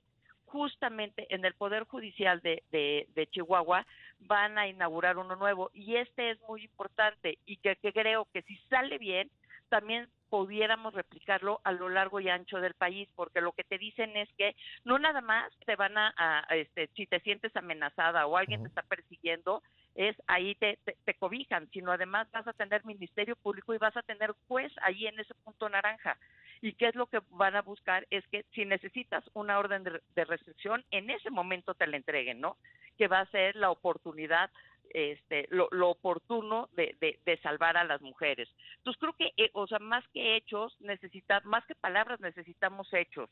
justamente 0.48 1.26
en 1.34 1.44
el 1.44 1.54
Poder 1.54 1.84
Judicial 1.84 2.40
de, 2.40 2.62
de, 2.70 3.26
Chihuahua 3.30 3.86
van 4.20 4.58
a 4.58 4.66
inaugurar 4.66 5.18
uno 5.18 5.36
nuevo 5.36 5.70
y 5.72 5.96
este 5.96 6.30
es 6.30 6.40
muy 6.48 6.64
importante 6.64 7.38
y 7.46 7.56
que, 7.58 7.76
creo 7.76 8.26
que 8.32 8.42
si 8.42 8.56
sale 8.68 8.98
bien 8.98 9.30
también 9.68 10.08
pudiéramos 10.30 10.94
replicarlo 10.94 11.60
a 11.64 11.72
lo 11.72 11.88
largo 11.88 12.20
y 12.20 12.28
ancho 12.28 12.60
del 12.60 12.74
país, 12.74 13.08
porque 13.14 13.40
lo 13.40 13.52
que 13.52 13.64
te 13.64 13.78
dicen 13.78 14.16
es 14.16 14.28
que 14.36 14.54
no 14.84 14.98
nada 14.98 15.20
más 15.20 15.52
te 15.64 15.76
van 15.76 15.96
a, 15.96 16.46
este, 16.50 16.88
si 16.94 17.06
te 17.06 17.20
sientes 17.20 17.54
amenazada 17.56 18.26
o 18.26 18.36
alguien 18.36 18.62
te 18.62 18.68
está 18.68 18.82
persiguiendo, 18.82 19.62
es 19.94 20.16
ahí 20.26 20.54
te, 20.54 20.78
te, 21.04 21.14
cobijan, 21.14 21.68
sino 21.70 21.92
además 21.92 22.30
vas 22.30 22.46
a 22.46 22.52
tener 22.52 22.84
ministerio 22.84 23.36
público 23.36 23.74
y 23.74 23.78
vas 23.78 23.96
a 23.96 24.02
tener 24.02 24.34
juez 24.46 24.72
ahí 24.82 25.06
en 25.06 25.18
ese 25.18 25.34
punto 25.44 25.68
naranja. 25.68 26.18
¿Y 26.60 26.72
qué 26.72 26.89
es 26.89 26.94
lo 26.94 27.06
que 27.06 27.20
van 27.30 27.56
a 27.56 27.62
buscar? 27.62 28.06
Es 28.10 28.26
que 28.28 28.44
si 28.52 28.64
necesitas 28.64 29.24
una 29.35 29.59
orden 29.59 29.85
de, 29.85 30.24
restricción, 30.24 30.85
en 30.90 31.10
ese 31.10 31.30
momento 31.30 31.74
te 31.74 31.86
la 31.86 31.97
entreguen, 31.97 32.40
¿no? 32.40 32.56
Que 32.97 33.09
va 33.09 33.20
a 33.20 33.30
ser 33.30 33.56
la 33.56 33.70
oportunidad 33.70 34.51
este, 34.90 35.47
lo, 35.51 35.68
oportuno 35.89 36.68
de, 36.72 36.97
de, 37.01 37.36
salvar 37.39 37.76
a 37.76 37.85
las 37.85 38.01
mujeres. 38.01 38.48
Entonces 38.78 39.01
creo 39.01 39.12
que, 39.12 39.32
eh, 39.36 39.51
o 39.52 39.66
sea, 39.66 39.78
más 39.78 40.06
que 40.09 40.36
hechos, 40.36 40.76
necesita, 40.80 41.40
más 41.44 41.64
que 41.66 41.74
palabras, 41.74 42.20
necesitamos 42.20 42.93
hechos. 42.93 43.28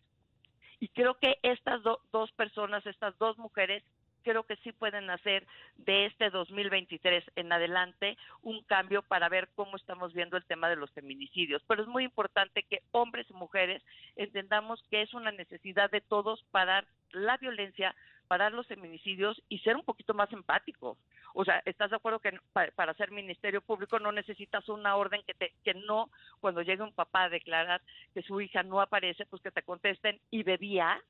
Y 0.79 0.89
creo 0.89 1.15
que 1.15 1.39
estas 1.43 1.83
dos 1.83 2.33
personas, 2.33 2.85
estas 2.87 3.17
dos 3.19 3.39
mujeres, 3.39 3.83
creo 4.27 4.43
que 4.43 4.57
sí 4.57 4.73
pueden 4.73 5.09
hacer 5.09 5.47
de 5.77 6.07
este 6.07 6.31
2023 6.31 7.25
en 7.37 7.53
adelante 7.53 8.19
un 8.43 8.61
cambio 8.65 9.03
para 9.03 9.29
ver 9.29 9.49
cómo 9.55 9.77
estamos 9.77 10.13
viendo 10.13 10.37
el 10.37 10.45
tema 10.45 10.69
de 10.69 10.75
los 10.75 10.91
feminicidios. 10.91 11.63
Pero 11.69 11.83
es 11.83 11.89
muy 11.89 12.03
importante 12.03 12.65
que 12.65 12.83
hombres 12.91 13.31
y 13.31 13.35
mujeres 13.35 13.85
entendamos 14.17 14.83
que 14.91 15.03
es 15.03 15.15
una 15.15 15.31
necesidad 15.31 15.93
de 15.93 16.01
todos 16.01 16.43
parar 16.51 16.87
la 17.13 17.37
violencia, 17.37 17.95
parar 18.27 18.51
los 18.51 18.67
feminicidios 18.67 19.41
y 19.49 19.61
ser 19.61 19.77
un 19.77 19.85
poquito 19.85 20.13
más 20.13 20.33
empáticos. 20.33 20.99
O 21.33 21.45
sea, 21.45 21.63
¿estás 21.65 21.91
de 21.91 21.97
acuerdo 21.97 22.19
que 22.19 22.37
para, 22.53 22.95
ser 22.95 23.13
ministerio 23.13 23.61
público 23.61 24.01
no 24.01 24.11
necesitas 24.11 24.69
una 24.69 24.97
orden 24.97 25.23
que 25.25 25.35
te 25.35 25.53
que 25.63 25.75
no 25.75 26.11
cuando 26.41 26.63
llegue 26.63 26.83
un 26.83 26.95
papá 26.95 27.25
a 27.25 27.29
declarar 27.29 27.81
que 28.13 28.23
su 28.23 28.41
hija 28.41 28.65
no 28.65 28.81
aparece, 28.81 29.25
pues 29.27 29.41
que 29.41 29.53
te 29.53 29.63
contesten 29.63 30.19
y 30.33 30.43
bebía 30.43 31.01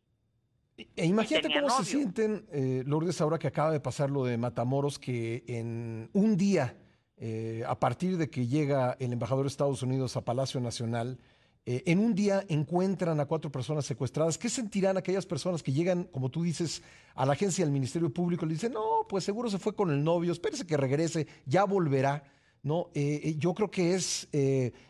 e 0.76 1.06
imagínate 1.06 1.48
cómo 1.48 1.70
se 1.70 1.84
sienten, 1.84 2.46
eh, 2.52 2.82
Lourdes, 2.86 3.20
ahora 3.20 3.38
que 3.38 3.46
acaba 3.46 3.70
de 3.70 3.80
pasar 3.80 4.10
lo 4.10 4.24
de 4.24 4.36
Matamoros, 4.36 4.98
que 4.98 5.42
en 5.46 6.10
un 6.12 6.36
día, 6.36 6.76
eh, 7.16 7.64
a 7.66 7.78
partir 7.78 8.18
de 8.18 8.28
que 8.28 8.46
llega 8.46 8.96
el 9.00 9.12
embajador 9.12 9.44
de 9.44 9.48
Estados 9.48 9.82
Unidos 9.82 10.16
a 10.16 10.24
Palacio 10.24 10.60
Nacional, 10.60 11.18
eh, 11.64 11.82
en 11.86 11.98
un 11.98 12.14
día 12.14 12.44
encuentran 12.48 13.18
a 13.20 13.24
cuatro 13.24 13.50
personas 13.50 13.86
secuestradas. 13.86 14.36
¿Qué 14.36 14.50
sentirán 14.50 14.98
aquellas 14.98 15.24
personas 15.24 15.62
que 15.62 15.72
llegan, 15.72 16.04
como 16.04 16.30
tú 16.30 16.42
dices, 16.42 16.82
a 17.14 17.24
la 17.24 17.32
agencia 17.32 17.64
del 17.64 17.72
Ministerio 17.72 18.12
Público 18.12 18.44
y 18.44 18.48
le 18.48 18.54
dicen, 18.54 18.72
no, 18.72 19.06
pues 19.08 19.24
seguro 19.24 19.48
se 19.48 19.58
fue 19.58 19.74
con 19.74 19.90
el 19.90 20.04
novio, 20.04 20.30
espérese 20.30 20.66
que 20.66 20.76
regrese, 20.76 21.26
ya 21.46 21.64
volverá? 21.64 22.22
No, 22.62 22.90
eh, 22.94 23.36
yo 23.38 23.54
creo 23.54 23.70
que 23.70 23.94
es 23.94 24.28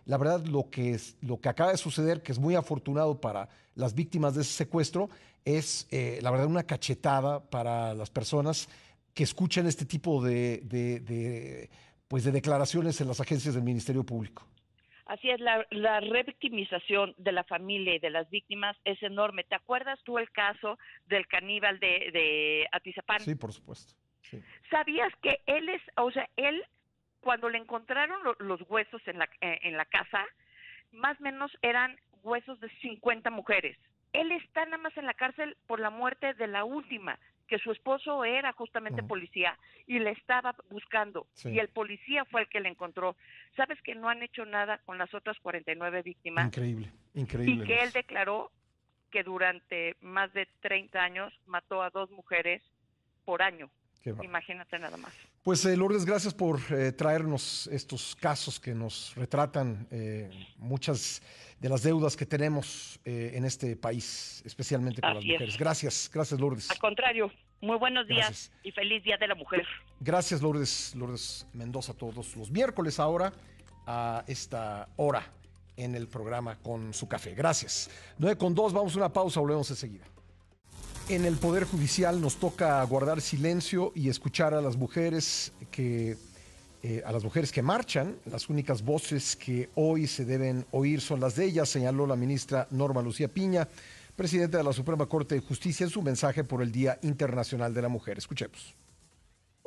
la 0.06 0.16
verdad 0.16 0.44
lo 0.46 0.68
que, 0.70 0.92
es, 0.92 1.16
lo 1.20 1.38
que 1.40 1.48
acaba 1.48 1.72
de 1.72 1.76
suceder, 1.76 2.22
que 2.22 2.32
es 2.32 2.38
muy 2.38 2.54
afortunado 2.54 3.20
para 3.20 3.48
las 3.76 3.94
víctimas 3.94 4.34
de 4.34 4.42
ese 4.42 4.52
secuestro, 4.52 5.08
es 5.44 5.86
eh, 5.92 6.18
la 6.22 6.32
verdad 6.32 6.48
una 6.48 6.64
cachetada 6.64 7.48
para 7.48 7.94
las 7.94 8.10
personas 8.10 8.68
que 9.14 9.22
escuchan 9.22 9.66
este 9.66 9.86
tipo 9.86 10.22
de, 10.22 11.70
pues 12.08 12.24
de 12.24 12.32
declaraciones 12.32 13.00
en 13.00 13.08
las 13.08 13.20
agencias 13.20 13.54
del 13.54 13.62
Ministerio 13.62 14.04
Público. 14.04 14.44
Así 15.06 15.30
es, 15.30 15.38
la, 15.40 15.64
la 15.70 16.00
revictimización 16.00 17.14
de 17.16 17.30
la 17.30 17.44
familia 17.44 17.94
y 17.94 18.00
de 18.00 18.10
las 18.10 18.28
víctimas 18.28 18.76
es 18.84 19.00
enorme. 19.04 19.44
¿Te 19.44 19.54
acuerdas 19.54 20.00
tú 20.04 20.18
el 20.18 20.30
caso 20.32 20.78
del 21.06 21.28
caníbal 21.28 21.78
de, 21.78 22.10
de 22.12 22.66
Atizapán? 22.72 23.20
Sí, 23.20 23.36
por 23.36 23.52
supuesto. 23.52 23.94
¿Sabías 24.68 25.12
que 25.22 25.40
él 25.46 25.68
es, 25.68 25.80
o 25.96 26.10
sea, 26.10 26.28
él, 26.34 26.60
cuando 27.20 27.48
le 27.48 27.58
encontraron 27.58 28.18
los 28.40 28.60
huesos 28.68 29.00
en 29.06 29.18
la, 29.18 29.28
eh, 29.40 29.60
en 29.62 29.76
la 29.76 29.84
casa, 29.84 30.24
más 30.90 31.18
o 31.20 31.22
menos 31.22 31.52
eran 31.62 31.96
huesos 32.26 32.60
de 32.60 32.68
50 32.80 33.30
mujeres 33.30 33.78
él 34.20 34.32
está 34.32 34.64
nada 34.64 34.78
más 34.78 34.96
en 34.96 35.06
la 35.06 35.14
cárcel 35.14 35.56
por 35.66 35.80
la 35.80 35.90
muerte 35.90 36.34
de 36.34 36.46
la 36.46 36.64
última, 36.64 37.18
que 37.48 37.58
su 37.58 37.70
esposo 37.70 38.24
era 38.24 38.52
justamente 38.52 39.02
policía 39.02 39.56
y 39.86 39.98
le 40.00 40.10
estaba 40.10 40.56
buscando 40.70 41.28
y 41.44 41.58
el 41.58 41.68
policía 41.68 42.24
fue 42.24 42.40
el 42.40 42.48
que 42.48 42.60
le 42.60 42.68
encontró. 42.68 43.14
¿Sabes 43.56 43.80
que 43.82 43.94
no 43.94 44.08
han 44.08 44.22
hecho 44.22 44.44
nada 44.44 44.78
con 44.84 44.98
las 44.98 45.12
otras 45.14 45.38
49 45.40 46.02
víctimas? 46.02 46.46
Increíble, 46.46 46.90
increíble. 47.14 47.64
Y 47.64 47.66
que 47.66 47.82
él 47.84 47.92
declaró 47.92 48.50
que 49.10 49.22
durante 49.22 49.94
más 50.00 50.32
de 50.32 50.48
30 50.60 50.98
años 50.98 51.32
mató 51.46 51.82
a 51.82 51.90
dos 51.90 52.10
mujeres 52.10 52.62
por 53.24 53.42
año. 53.42 53.70
Imagínate 54.22 54.78
nada 54.78 54.96
más. 54.96 55.14
Pues 55.46 55.64
eh, 55.64 55.76
Lourdes, 55.76 56.04
gracias 56.04 56.34
por 56.34 56.58
eh, 56.72 56.90
traernos 56.90 57.68
estos 57.68 58.16
casos 58.16 58.58
que 58.58 58.74
nos 58.74 59.14
retratan 59.14 59.86
eh, 59.92 60.28
muchas 60.58 61.22
de 61.60 61.68
las 61.68 61.84
deudas 61.84 62.16
que 62.16 62.26
tenemos 62.26 62.98
eh, 63.04 63.30
en 63.32 63.44
este 63.44 63.76
país, 63.76 64.42
especialmente 64.44 65.00
con 65.00 65.14
las 65.14 65.24
mujeres. 65.24 65.56
Gracias, 65.56 66.10
gracias 66.12 66.40
Lourdes. 66.40 66.68
Al 66.68 66.80
contrario, 66.80 67.30
muy 67.60 67.78
buenos 67.78 68.08
días 68.08 68.50
y 68.64 68.72
feliz 68.72 69.04
Día 69.04 69.18
de 69.18 69.28
la 69.28 69.36
Mujer. 69.36 69.64
Gracias 70.00 70.42
Lourdes, 70.42 70.96
Lourdes 70.96 71.46
Mendoza, 71.52 71.94
todos 71.94 72.34
los 72.34 72.50
miércoles 72.50 72.98
ahora 72.98 73.32
a 73.86 74.24
esta 74.26 74.88
hora 74.96 75.22
en 75.76 75.94
el 75.94 76.08
programa 76.08 76.56
con 76.56 76.92
su 76.92 77.06
café. 77.06 77.36
Gracias. 77.36 77.88
9 78.18 78.36
con 78.36 78.52
2, 78.52 78.72
vamos 78.72 78.96
a 78.96 78.98
una 78.98 79.12
pausa, 79.12 79.38
volvemos 79.38 79.70
enseguida. 79.70 80.06
En 81.08 81.24
el 81.24 81.36
Poder 81.36 81.62
Judicial 81.64 82.20
nos 82.20 82.34
toca 82.36 82.82
guardar 82.82 83.20
silencio 83.20 83.92
y 83.94 84.08
escuchar 84.08 84.54
a 84.54 84.60
las 84.60 84.76
mujeres 84.76 85.52
que 85.70 86.16
eh, 86.82 87.02
a 87.06 87.12
las 87.12 87.22
mujeres 87.22 87.52
que 87.52 87.62
marchan. 87.62 88.16
Las 88.24 88.48
únicas 88.48 88.82
voces 88.82 89.36
que 89.36 89.70
hoy 89.76 90.08
se 90.08 90.24
deben 90.24 90.66
oír 90.72 91.00
son 91.00 91.20
las 91.20 91.36
de 91.36 91.44
ellas, 91.44 91.68
señaló 91.68 92.08
la 92.08 92.16
ministra 92.16 92.66
Norma 92.70 93.02
Lucía 93.02 93.28
Piña, 93.28 93.68
presidenta 94.16 94.58
de 94.58 94.64
la 94.64 94.72
Suprema 94.72 95.06
Corte 95.06 95.36
de 95.36 95.42
Justicia, 95.42 95.84
en 95.84 95.90
su 95.90 96.02
mensaje 96.02 96.42
por 96.42 96.60
el 96.60 96.72
Día 96.72 96.98
Internacional 97.02 97.72
de 97.72 97.82
la 97.82 97.88
Mujer. 97.88 98.18
Escuchemos. 98.18 98.74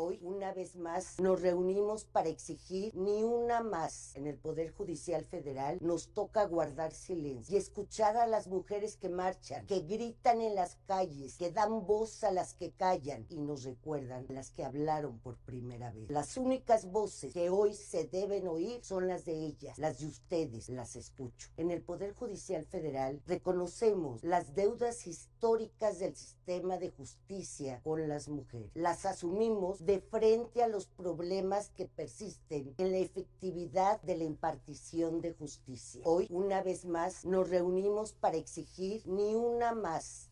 Hoy, 0.01 0.17
una 0.21 0.53
vez 0.53 0.77
más, 0.77 1.19
nos 1.19 1.41
reunimos 1.41 2.05
para 2.05 2.29
exigir 2.29 2.95
ni 2.95 3.21
una 3.21 3.61
más. 3.61 4.15
En 4.15 4.27
el 4.27 4.37
Poder 4.37 4.71
Judicial 4.71 5.25
Federal 5.25 5.77
nos 5.81 6.13
toca 6.13 6.45
guardar 6.45 6.93
silencio 6.93 7.53
y 7.53 7.59
escuchar 7.59 8.15
a 8.15 8.25
las 8.25 8.47
mujeres 8.47 8.95
que 8.95 9.09
marchan, 9.09 9.65
que 9.65 9.81
gritan 9.81 10.39
en 10.39 10.55
las 10.55 10.77
calles, 10.85 11.35
que 11.35 11.51
dan 11.51 11.85
voz 11.85 12.23
a 12.23 12.31
las 12.31 12.53
que 12.53 12.71
callan 12.71 13.25
y 13.27 13.41
nos 13.41 13.65
recuerdan 13.65 14.25
las 14.29 14.51
que 14.51 14.63
hablaron 14.63 15.19
por 15.19 15.35
primera 15.35 15.91
vez. 15.91 16.09
Las 16.09 16.37
únicas 16.37 16.89
voces 16.89 17.33
que 17.33 17.49
hoy 17.49 17.73
se 17.73 18.05
deben 18.05 18.47
oír 18.47 18.79
son 18.85 19.05
las 19.05 19.25
de 19.25 19.33
ellas, 19.33 19.77
las 19.79 19.99
de 19.99 20.07
ustedes, 20.07 20.69
las 20.69 20.95
escucho. 20.95 21.49
En 21.57 21.71
el 21.71 21.81
Poder 21.81 22.13
Judicial 22.13 22.63
Federal 22.63 23.21
reconocemos 23.27 24.23
las 24.23 24.55
deudas 24.55 25.07
históricas 25.07 25.99
del 25.99 26.15
sistema 26.15 26.77
de 26.77 26.89
justicia 26.89 27.81
con 27.83 28.07
las 28.07 28.29
mujeres. 28.29 28.71
Las 28.75 29.05
asumimos 29.05 29.88
frente 29.97 30.61
a 30.61 30.67
los 30.67 30.85
problemas 30.85 31.71
que 31.71 31.85
persisten 31.85 32.75
en 32.77 32.91
la 32.91 32.99
efectividad 32.99 33.99
de 34.03 34.17
la 34.17 34.23
impartición 34.25 35.21
de 35.21 35.33
justicia. 35.33 36.01
Hoy, 36.03 36.27
una 36.29 36.61
vez 36.61 36.85
más, 36.85 37.25
nos 37.25 37.49
reunimos 37.49 38.13
para 38.13 38.37
exigir 38.37 39.01
ni 39.07 39.33
una 39.33 39.73
más. 39.73 40.29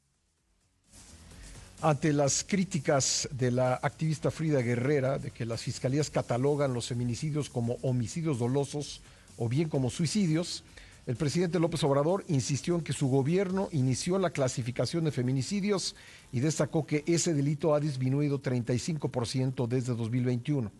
Ante 1.82 2.14
las 2.14 2.44
críticas 2.44 3.28
de 3.32 3.52
la 3.52 3.76
activista 3.76 4.32
Frida 4.32 4.62
Guerrera 4.62 5.18
de 5.18 5.32
que 5.32 5.46
las 5.46 5.62
fiscalías 5.62 6.10
catalogan 6.10 6.74
los 6.74 6.88
feminicidios 6.88 7.50
como 7.50 7.78
homicidios 7.82 8.40
dolosos 8.40 9.02
o 9.38 9.48
bien 9.50 9.70
como 9.70 9.90
suicidios, 9.90 10.64
el 11.08 11.16
presidente 11.16 11.60
López 11.60 11.82
Obrador 11.86 12.26
insistió 12.28 12.76
en 12.76 12.82
que 12.82 12.92
su 12.92 13.08
gobierno 13.08 13.70
inició 13.72 14.20
la 14.20 14.32
clasificación 14.32 15.06
de 15.06 15.12
feminicidios 15.12 15.96
y 16.32 16.40
destacó 16.40 16.86
que 16.86 17.04
ese 17.08 17.34
delito 17.34 17.74
ha 17.74 17.80
disminuido 17.80 18.42
35% 18.42 19.68
desde 19.68 19.96
2021. 19.96 20.72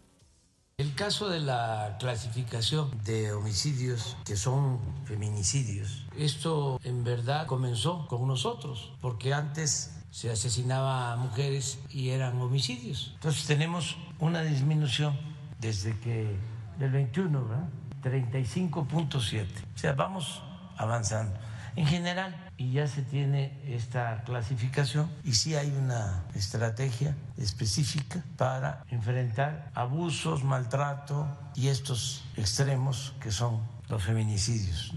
El 0.78 0.94
caso 0.94 1.28
de 1.28 1.40
la 1.40 1.98
clasificación 2.00 2.92
de 3.04 3.32
homicidios 3.32 4.16
que 4.26 4.36
son 4.36 4.80
feminicidios, 5.06 6.06
esto 6.16 6.80
en 6.84 7.04
verdad 7.04 7.48
comenzó 7.48 8.06
con 8.08 8.28
nosotros, 8.28 8.94
porque 9.02 9.34
antes 9.34 9.92
se 10.12 10.30
asesinaba 10.30 11.14
a 11.14 11.16
mujeres 11.16 11.80
y 11.90 12.10
eran 12.10 12.40
homicidios. 12.40 13.12
Entonces 13.16 13.46
tenemos 13.48 13.98
una 14.20 14.44
disminución 14.44 15.18
desde 15.60 15.98
que 16.00 16.36
del 16.78 16.92
21, 16.92 17.48
¿verdad? 17.48 17.70
35.7. 18.04 19.48
O 19.76 19.78
sea, 19.78 19.94
vamos 19.94 20.44
avanzando. 20.78 21.40
En 21.76 21.86
general, 21.86 22.47
y 22.58 22.72
ya 22.72 22.88
se 22.88 23.04
tiene 23.04 23.52
esta 23.68 24.24
clasificación 24.24 25.10
y 25.24 25.34
sí 25.34 25.56
hay 25.56 25.72
una 25.72 26.26
estrategia 26.36 27.16
específica 27.38 28.24
para 28.36 28.84
enfrentar 28.90 29.72
abusos, 29.76 30.44
maltrato 30.44 31.28
y 31.56 31.68
estos 31.68 32.24
extremos 32.36 33.14
que 33.22 33.32
son 33.32 33.62
los 33.90 34.04
feminicidios. 34.04 34.94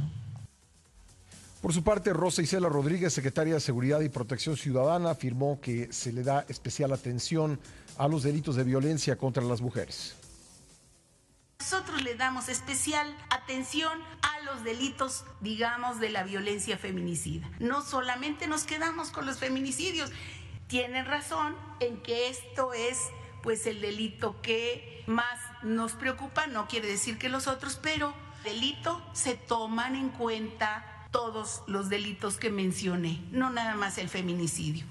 Por 1.60 1.74
su 1.74 1.84
parte, 1.84 2.14
Rosa 2.14 2.40
Isela 2.40 2.70
Rodríguez, 2.70 3.12
secretaria 3.12 3.54
de 3.54 3.60
Seguridad 3.60 4.00
y 4.00 4.08
Protección 4.08 4.56
Ciudadana, 4.56 5.10
afirmó 5.10 5.60
que 5.60 5.92
se 5.92 6.10
le 6.10 6.22
da 6.22 6.46
especial 6.48 6.90
atención 6.92 7.60
a 7.98 8.08
los 8.08 8.22
delitos 8.22 8.56
de 8.56 8.64
violencia 8.64 9.16
contra 9.16 9.44
las 9.44 9.60
mujeres. 9.60 10.14
Nosotros 11.60 12.02
le 12.02 12.14
damos 12.14 12.48
especial 12.48 13.14
atención 13.28 13.92
a 14.22 14.40
los 14.44 14.64
delitos, 14.64 15.26
digamos, 15.40 16.00
de 16.00 16.08
la 16.08 16.24
violencia 16.24 16.78
feminicida. 16.78 17.50
No 17.58 17.82
solamente 17.82 18.48
nos 18.48 18.64
quedamos 18.64 19.10
con 19.10 19.26
los 19.26 19.38
feminicidios. 19.38 20.10
Tienen 20.68 21.04
razón 21.04 21.54
en 21.80 22.02
que 22.02 22.30
esto 22.30 22.72
es 22.72 22.98
pues 23.42 23.66
el 23.66 23.82
delito 23.82 24.40
que 24.40 25.04
más 25.06 25.38
nos 25.62 25.92
preocupa, 25.92 26.46
no 26.46 26.66
quiere 26.66 26.88
decir 26.88 27.18
que 27.18 27.28
los 27.28 27.46
otros, 27.46 27.78
pero 27.80 28.14
delito 28.42 29.02
se 29.12 29.34
toman 29.34 29.96
en 29.96 30.08
cuenta 30.08 31.06
todos 31.10 31.62
los 31.66 31.90
delitos 31.90 32.38
que 32.38 32.48
mencioné, 32.50 33.20
no 33.32 33.50
nada 33.50 33.74
más 33.74 33.98
el 33.98 34.08
feminicidio. 34.08 34.86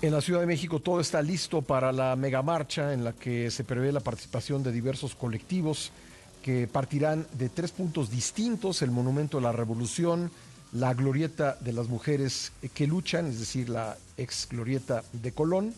En 0.00 0.12
la 0.12 0.20
Ciudad 0.20 0.38
de 0.38 0.46
México 0.46 0.78
todo 0.78 1.00
está 1.00 1.20
listo 1.22 1.60
para 1.60 1.90
la 1.90 2.14
megamarcha 2.14 2.92
en 2.92 3.02
la 3.02 3.14
que 3.14 3.50
se 3.50 3.64
prevé 3.64 3.90
la 3.90 3.98
participación 3.98 4.62
de 4.62 4.70
diversos 4.70 5.16
colectivos 5.16 5.90
que 6.40 6.68
partirán 6.68 7.26
de 7.32 7.48
tres 7.48 7.72
puntos 7.72 8.08
distintos, 8.08 8.80
el 8.82 8.92
Monumento 8.92 9.38
a 9.38 9.40
la 9.40 9.50
Revolución, 9.50 10.30
la 10.72 10.94
Glorieta 10.94 11.56
de 11.58 11.72
las 11.72 11.88
Mujeres 11.88 12.52
que 12.74 12.86
luchan, 12.86 13.26
es 13.26 13.40
decir, 13.40 13.70
la 13.70 13.96
ex 14.16 14.46
Glorieta 14.48 15.02
de 15.12 15.32
Colón 15.32 15.74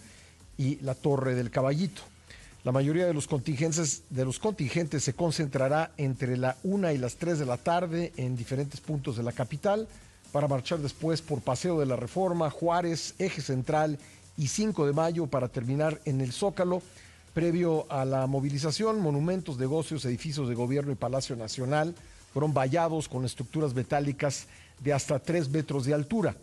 y 0.58 0.76
la 0.82 0.94
Torre 0.94 1.34
del 1.34 1.50
Caballito. 1.50 2.02
La 2.62 2.72
mayoría 2.72 3.06
de 3.06 3.14
los 3.14 3.26
contingentes, 3.26 4.02
de 4.10 4.26
los 4.26 4.38
contingentes 4.38 5.02
se 5.02 5.14
concentrará 5.14 5.92
entre 5.96 6.36
la 6.36 6.58
una 6.62 6.92
y 6.92 6.98
las 6.98 7.16
3 7.16 7.38
de 7.38 7.46
la 7.46 7.56
tarde 7.56 8.12
en 8.18 8.36
diferentes 8.36 8.82
puntos 8.82 9.16
de 9.16 9.22
la 9.22 9.32
capital 9.32 9.88
para 10.32 10.48
marchar 10.48 10.78
después 10.78 11.22
por 11.22 11.40
Paseo 11.40 11.80
de 11.80 11.86
la 11.86 11.96
Reforma, 11.96 12.50
Juárez, 12.50 13.14
Eje 13.18 13.42
Central 13.42 13.98
y 14.36 14.48
5 14.48 14.86
de 14.86 14.92
mayo 14.92 15.26
para 15.26 15.48
terminar 15.48 16.00
en 16.04 16.20
el 16.20 16.32
Zócalo. 16.32 16.82
Previo 17.34 17.86
a 17.90 18.04
la 18.04 18.26
movilización, 18.26 19.00
monumentos, 19.00 19.58
negocios, 19.58 20.04
edificios 20.04 20.48
de 20.48 20.54
gobierno 20.54 20.92
y 20.92 20.96
Palacio 20.96 21.36
Nacional 21.36 21.94
fueron 22.32 22.52
vallados 22.52 23.08
con 23.08 23.24
estructuras 23.24 23.74
metálicas 23.74 24.46
de 24.80 24.92
hasta 24.92 25.18
3 25.18 25.48
metros 25.50 25.84
de 25.84 25.94
altura. 25.94 26.36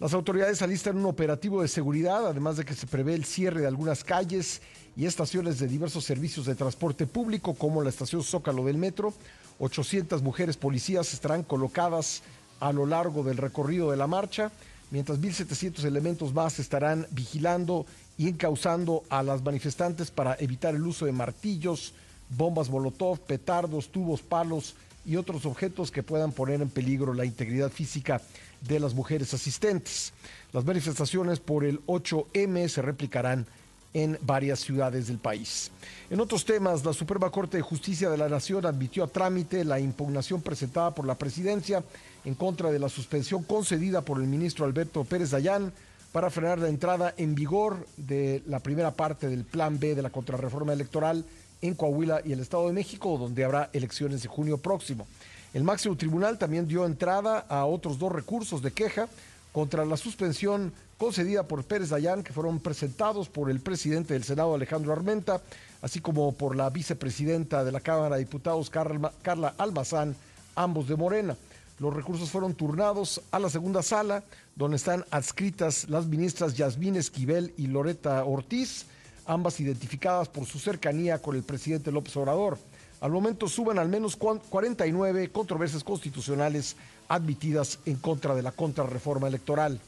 Las 0.00 0.12
autoridades 0.12 0.60
alistan 0.60 0.96
un 0.96 1.06
operativo 1.06 1.62
de 1.62 1.68
seguridad, 1.68 2.26
además 2.26 2.56
de 2.56 2.64
que 2.64 2.74
se 2.74 2.86
prevé 2.86 3.14
el 3.14 3.24
cierre 3.24 3.60
de 3.60 3.66
algunas 3.66 4.02
calles 4.02 4.60
y 4.96 5.06
estaciones 5.06 5.58
de 5.58 5.68
diversos 5.68 6.04
servicios 6.04 6.46
de 6.46 6.54
transporte 6.54 7.06
público, 7.06 7.54
como 7.54 7.82
la 7.82 7.90
estación 7.90 8.22
Zócalo 8.22 8.64
del 8.64 8.76
Metro. 8.76 9.14
800 9.60 10.20
mujeres 10.22 10.56
policías 10.56 11.12
estarán 11.12 11.44
colocadas 11.44 12.22
a 12.60 12.72
lo 12.72 12.86
largo 12.86 13.22
del 13.22 13.36
recorrido 13.36 13.90
de 13.90 13.96
la 13.96 14.06
marcha, 14.06 14.50
mientras 14.90 15.20
1.700 15.20 15.84
elementos 15.84 16.32
más 16.32 16.58
estarán 16.58 17.06
vigilando 17.10 17.86
y 18.16 18.28
encauzando 18.28 19.02
a 19.08 19.22
las 19.22 19.42
manifestantes 19.42 20.10
para 20.10 20.36
evitar 20.38 20.74
el 20.74 20.86
uso 20.86 21.06
de 21.06 21.12
martillos, 21.12 21.94
bombas 22.30 22.70
molotov, 22.70 23.20
petardos, 23.20 23.88
tubos, 23.88 24.22
palos 24.22 24.74
y 25.04 25.16
otros 25.16 25.44
objetos 25.46 25.90
que 25.90 26.02
puedan 26.02 26.32
poner 26.32 26.62
en 26.62 26.70
peligro 26.70 27.12
la 27.12 27.24
integridad 27.24 27.70
física 27.70 28.20
de 28.60 28.80
las 28.80 28.94
mujeres 28.94 29.34
asistentes. 29.34 30.12
Las 30.52 30.64
manifestaciones 30.64 31.40
por 31.40 31.64
el 31.64 31.84
8M 31.86 32.68
se 32.68 32.82
replicarán 32.82 33.46
en 33.94 34.18
varias 34.22 34.58
ciudades 34.58 35.06
del 35.06 35.18
país. 35.18 35.70
En 36.10 36.20
otros 36.20 36.44
temas, 36.44 36.84
la 36.84 36.92
Suprema 36.92 37.30
Corte 37.30 37.56
de 37.56 37.62
Justicia 37.62 38.10
de 38.10 38.18
la 38.18 38.28
Nación 38.28 38.66
admitió 38.66 39.04
a 39.04 39.08
trámite 39.08 39.64
la 39.64 39.78
impugnación 39.78 40.42
presentada 40.42 40.90
por 40.90 41.06
la 41.06 41.14
presidencia 41.14 41.82
en 42.24 42.34
contra 42.34 42.72
de 42.72 42.80
la 42.80 42.88
suspensión 42.88 43.44
concedida 43.44 44.02
por 44.02 44.20
el 44.20 44.26
ministro 44.26 44.64
Alberto 44.64 45.04
Pérez 45.04 45.30
Dayán 45.30 45.72
para 46.10 46.30
frenar 46.30 46.58
la 46.58 46.68
entrada 46.68 47.14
en 47.16 47.34
vigor 47.34 47.86
de 47.96 48.42
la 48.46 48.60
primera 48.60 48.90
parte 48.90 49.28
del 49.28 49.44
Plan 49.44 49.78
B 49.78 49.94
de 49.94 50.02
la 50.02 50.10
contrarreforma 50.10 50.72
electoral 50.72 51.24
en 51.62 51.74
Coahuila 51.74 52.20
y 52.24 52.32
el 52.32 52.40
Estado 52.40 52.66
de 52.66 52.72
México, 52.72 53.16
donde 53.16 53.44
habrá 53.44 53.70
elecciones 53.72 54.22
de 54.22 54.28
junio 54.28 54.58
próximo. 54.58 55.06
El 55.54 55.62
máximo 55.62 55.96
tribunal 55.96 56.36
también 56.36 56.66
dio 56.66 56.84
entrada 56.84 57.38
a 57.48 57.64
otros 57.64 57.98
dos 57.98 58.10
recursos 58.10 58.60
de 58.60 58.72
queja 58.72 59.08
contra 59.54 59.84
la 59.84 59.96
suspensión 59.96 60.72
concedida 60.98 61.44
por 61.44 61.62
Pérez 61.62 61.90
Dayán, 61.90 62.24
que 62.24 62.32
fueron 62.32 62.58
presentados 62.58 63.28
por 63.28 63.48
el 63.52 63.60
presidente 63.60 64.12
del 64.12 64.24
Senado, 64.24 64.52
Alejandro 64.52 64.92
Armenta, 64.92 65.40
así 65.80 66.00
como 66.00 66.32
por 66.32 66.56
la 66.56 66.70
vicepresidenta 66.70 67.62
de 67.62 67.70
la 67.70 67.78
Cámara 67.78 68.16
de 68.16 68.24
Diputados, 68.24 68.68
Carla 68.68 69.54
Almazán, 69.56 70.16
ambos 70.56 70.88
de 70.88 70.96
Morena. 70.96 71.36
Los 71.78 71.94
recursos 71.94 72.30
fueron 72.30 72.54
turnados 72.54 73.22
a 73.30 73.38
la 73.38 73.48
segunda 73.48 73.84
sala, 73.84 74.24
donde 74.56 74.76
están 74.76 75.04
adscritas 75.12 75.88
las 75.88 76.06
ministras 76.06 76.56
Yasmín 76.56 76.96
Esquivel 76.96 77.54
y 77.56 77.68
Loreta 77.68 78.24
Ortiz, 78.24 78.86
ambas 79.24 79.60
identificadas 79.60 80.28
por 80.28 80.46
su 80.46 80.58
cercanía 80.58 81.22
con 81.22 81.36
el 81.36 81.44
presidente 81.44 81.92
López 81.92 82.16
Obrador. 82.16 82.58
Al 83.00 83.12
momento 83.12 83.46
suben 83.48 83.78
al 83.78 83.88
menos 83.88 84.16
49 84.16 85.30
controversias 85.30 85.84
constitucionales 85.84 86.74
admitidas 87.08 87.78
en 87.86 87.96
contra 87.96 88.34
de 88.34 88.42
la 88.42 88.52
contrarreforma 88.52 89.28
electoral. 89.28 89.80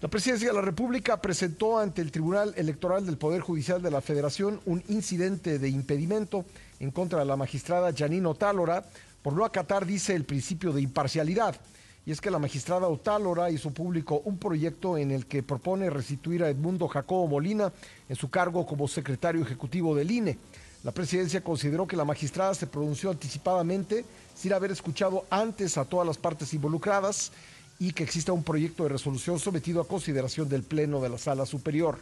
La 0.00 0.08
Presidencia 0.08 0.48
de 0.48 0.54
la 0.54 0.60
República 0.60 1.20
presentó 1.20 1.78
ante 1.78 2.02
el 2.02 2.10
Tribunal 2.10 2.52
Electoral 2.56 3.06
del 3.06 3.16
Poder 3.16 3.40
Judicial 3.40 3.80
de 3.80 3.90
la 3.90 4.02
Federación 4.02 4.60
un 4.66 4.82
incidente 4.88 5.58
de 5.58 5.68
impedimento 5.70 6.44
en 6.78 6.90
contra 6.90 7.20
de 7.20 7.24
la 7.24 7.36
magistrada 7.36 7.92
Janine 7.96 8.26
Otálora 8.26 8.84
por 9.22 9.32
no 9.32 9.46
acatar, 9.46 9.86
dice, 9.86 10.14
el 10.14 10.24
principio 10.24 10.72
de 10.74 10.82
imparcialidad. 10.82 11.56
Y 12.04 12.12
es 12.12 12.20
que 12.20 12.30
la 12.30 12.38
magistrada 12.38 12.88
Otálora 12.88 13.50
hizo 13.50 13.70
público 13.70 14.20
un 14.26 14.36
proyecto 14.36 14.98
en 14.98 15.10
el 15.10 15.24
que 15.24 15.42
propone 15.42 15.88
restituir 15.88 16.44
a 16.44 16.50
Edmundo 16.50 16.86
Jacobo 16.86 17.26
Molina 17.26 17.72
en 18.06 18.16
su 18.16 18.28
cargo 18.28 18.66
como 18.66 18.86
secretario 18.86 19.40
ejecutivo 19.40 19.94
del 19.94 20.10
INE. 20.10 20.38
La 20.84 20.92
presidencia 20.92 21.42
consideró 21.42 21.86
que 21.86 21.96
la 21.96 22.04
magistrada 22.04 22.52
se 22.52 22.66
pronunció 22.66 23.10
anticipadamente 23.10 24.04
sin 24.34 24.52
haber 24.52 24.70
escuchado 24.70 25.24
antes 25.30 25.78
a 25.78 25.86
todas 25.86 26.06
las 26.06 26.18
partes 26.18 26.52
involucradas 26.52 27.32
y 27.78 27.92
que 27.92 28.04
exista 28.04 28.34
un 28.34 28.44
proyecto 28.44 28.82
de 28.82 28.90
resolución 28.90 29.38
sometido 29.38 29.80
a 29.80 29.88
consideración 29.88 30.46
del 30.46 30.62
Pleno 30.62 31.00
de 31.00 31.08
la 31.08 31.16
Sala 31.16 31.46
Superior. 31.46 31.98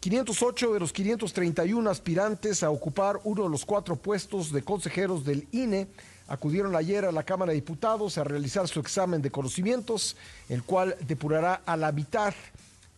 508 0.00 0.74
de 0.74 0.80
los 0.80 0.92
531 0.92 1.88
aspirantes 1.88 2.62
a 2.62 2.68
ocupar 2.68 3.20
uno 3.24 3.44
de 3.44 3.48
los 3.48 3.64
cuatro 3.64 3.96
puestos 3.96 4.52
de 4.52 4.62
consejeros 4.62 5.24
del 5.24 5.48
INE 5.50 5.86
acudieron 6.28 6.76
ayer 6.76 7.06
a 7.06 7.12
la 7.12 7.22
Cámara 7.22 7.52
de 7.52 7.56
Diputados 7.56 8.18
a 8.18 8.24
realizar 8.24 8.68
su 8.68 8.80
examen 8.80 9.22
de 9.22 9.30
conocimientos, 9.30 10.14
el 10.50 10.62
cual 10.62 10.94
depurará 11.06 11.62
a 11.64 11.74
la 11.78 11.90
mitad 11.90 12.34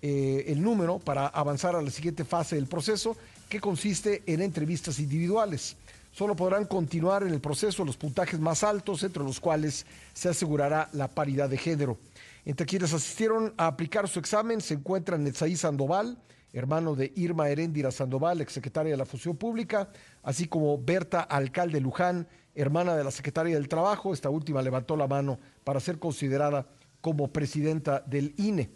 eh, 0.02 0.46
el 0.48 0.60
número 0.60 0.98
para 0.98 1.28
avanzar 1.28 1.76
a 1.76 1.82
la 1.82 1.90
siguiente 1.90 2.24
fase 2.24 2.56
del 2.56 2.66
proceso, 2.66 3.16
que 3.48 3.60
consiste 3.60 4.22
en 4.26 4.42
entrevistas 4.42 4.98
individuales. 4.98 5.76
Solo 6.12 6.34
podrán 6.34 6.64
continuar 6.64 7.22
en 7.24 7.34
el 7.34 7.40
proceso 7.40 7.84
los 7.84 7.96
puntajes 7.96 8.40
más 8.40 8.64
altos, 8.64 9.02
entre 9.02 9.22
los 9.22 9.38
cuales 9.38 9.84
se 10.14 10.30
asegurará 10.30 10.88
la 10.92 11.08
paridad 11.08 11.48
de 11.48 11.58
género. 11.58 11.98
Entre 12.44 12.64
quienes 12.64 12.92
asistieron 12.92 13.52
a 13.56 13.66
aplicar 13.66 14.08
su 14.08 14.18
examen 14.18 14.60
se 14.60 14.74
encuentran 14.74 15.24
Netzaí 15.24 15.56
Sandoval, 15.56 16.16
hermano 16.52 16.94
de 16.94 17.12
Irma 17.16 17.50
Heréndira 17.50 17.90
Sandoval, 17.90 18.40
exsecretaria 18.40 18.92
de 18.92 18.96
la 18.96 19.04
Función 19.04 19.36
Pública, 19.36 19.90
así 20.22 20.48
como 20.48 20.78
Berta 20.78 21.20
Alcalde 21.20 21.80
Luján, 21.80 22.26
hermana 22.54 22.96
de 22.96 23.04
la 23.04 23.10
secretaria 23.10 23.54
del 23.54 23.68
Trabajo. 23.68 24.14
Esta 24.14 24.30
última 24.30 24.62
levantó 24.62 24.96
la 24.96 25.06
mano 25.06 25.38
para 25.64 25.80
ser 25.80 25.98
considerada 25.98 26.66
como 27.02 27.28
presidenta 27.28 28.00
del 28.06 28.34
INE. 28.38 28.70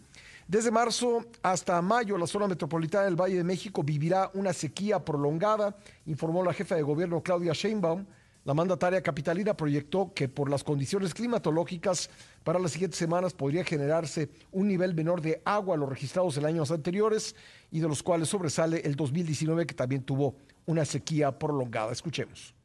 Desde 0.51 0.73
marzo 0.73 1.25
hasta 1.45 1.81
mayo, 1.81 2.19
la 2.19 2.27
zona 2.27 2.49
metropolitana 2.49 3.05
del 3.05 3.15
Valle 3.15 3.37
de 3.37 3.45
México 3.45 3.85
vivirá 3.85 4.33
una 4.35 4.53
sequía 4.53 5.05
prolongada, 5.05 5.77
informó 6.07 6.43
la 6.43 6.53
jefa 6.53 6.75
de 6.75 6.83
gobierno 6.83 7.23
Claudia 7.23 7.53
Sheinbaum. 7.53 8.05
La 8.45 8.53
mandataria 8.53 9.01
capitalina 9.01 9.57
proyectó 9.57 10.13
que 10.13 10.29
por 10.29 10.51
las 10.51 10.65
condiciones 10.65 11.15
climatológicas 11.15 12.11
para 12.43 12.59
las 12.59 12.73
siguientes 12.73 12.99
semanas 12.99 13.33
podría 13.33 13.63
generarse 13.63 14.29
un 14.51 14.67
nivel 14.67 14.93
menor 14.93 15.21
de 15.21 15.41
agua 15.45 15.77
a 15.77 15.79
los 15.79 15.89
registrados 15.89 16.37
en 16.37 16.45
años 16.45 16.73
anteriores 16.73 17.37
y 17.71 17.79
de 17.79 17.87
los 17.87 18.03
cuales 18.03 18.29
sobresale 18.29 18.81
el 18.81 18.97
2019 18.97 19.67
que 19.67 19.75
también 19.75 20.03
tuvo 20.03 20.35
una 20.67 20.85
sequía 20.85 21.39
prolongada. 21.39 21.93
Escuchemos. 21.93 22.57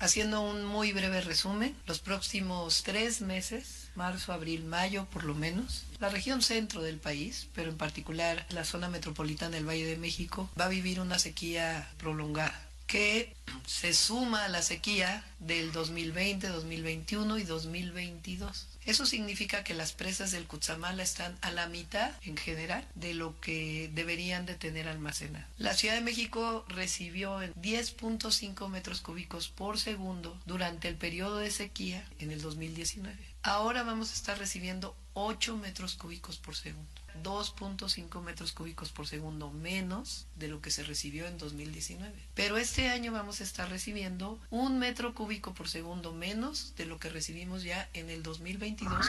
Haciendo 0.00 0.40
un 0.40 0.64
muy 0.64 0.92
breve 0.92 1.20
resumen, 1.20 1.76
los 1.86 2.00
próximos 2.00 2.82
tres 2.82 3.20
meses, 3.20 3.79
marzo, 4.00 4.32
abril, 4.32 4.64
mayo 4.64 5.04
por 5.12 5.24
lo 5.24 5.34
menos, 5.34 5.84
la 5.98 6.08
región 6.08 6.40
centro 6.40 6.80
del 6.80 6.96
país, 6.96 7.48
pero 7.54 7.68
en 7.68 7.76
particular 7.76 8.46
la 8.48 8.64
zona 8.64 8.88
metropolitana 8.88 9.56
del 9.56 9.68
Valle 9.68 9.84
de 9.84 9.98
México, 9.98 10.48
va 10.58 10.64
a 10.64 10.76
vivir 10.78 11.00
una 11.00 11.18
sequía 11.18 11.86
prolongada 11.98 12.58
que 12.86 13.36
se 13.66 13.94
suma 13.94 14.46
a 14.46 14.48
la 14.48 14.62
sequía 14.62 15.22
del 15.38 15.70
2020, 15.70 16.48
2021 16.48 17.38
y 17.38 17.44
2022. 17.44 18.66
Eso 18.84 19.06
significa 19.06 19.62
que 19.62 19.74
las 19.74 19.92
presas 19.92 20.32
del 20.32 20.46
Cutzamala 20.46 21.02
están 21.02 21.38
a 21.42 21.52
la 21.52 21.68
mitad 21.68 22.10
en 22.22 22.36
general 22.36 22.84
de 22.96 23.14
lo 23.14 23.38
que 23.40 23.90
deberían 23.94 24.44
de 24.44 24.56
tener 24.56 24.88
almacenado. 24.88 25.44
La 25.58 25.74
Ciudad 25.74 25.94
de 25.94 26.00
México 26.00 26.64
recibió 26.66 27.38
10.5 27.40 28.68
metros 28.68 29.00
cúbicos 29.02 29.48
por 29.48 29.78
segundo 29.78 30.36
durante 30.44 30.88
el 30.88 30.96
periodo 30.96 31.36
de 31.36 31.52
sequía 31.52 32.04
en 32.18 32.32
el 32.32 32.40
2019. 32.42 33.29
Ahora 33.42 33.84
vamos 33.84 34.10
a 34.10 34.14
estar 34.14 34.38
recibiendo 34.38 34.94
8 35.14 35.56
metros 35.56 35.94
cúbicos 35.94 36.36
por 36.36 36.54
segundo. 36.54 36.88
2.5 37.22 38.22
metros 38.22 38.52
cúbicos 38.52 38.90
por 38.90 39.06
segundo 39.06 39.50
menos 39.50 40.26
de 40.36 40.48
lo 40.48 40.60
que 40.60 40.70
se 40.70 40.82
recibió 40.82 41.26
en 41.26 41.38
2019. 41.38 42.12
Pero 42.34 42.58
este 42.58 42.88
año 42.88 43.12
vamos 43.12 43.40
a 43.40 43.44
estar 43.44 43.68
recibiendo 43.70 44.38
un 44.50 44.78
metro 44.78 45.14
cúbico 45.14 45.54
por 45.54 45.68
segundo 45.68 46.12
menos 46.12 46.74
de 46.76 46.84
lo 46.84 46.98
que 46.98 47.08
recibimos 47.08 47.62
ya 47.62 47.88
en 47.94 48.10
el 48.10 48.22
2022. 48.22 49.06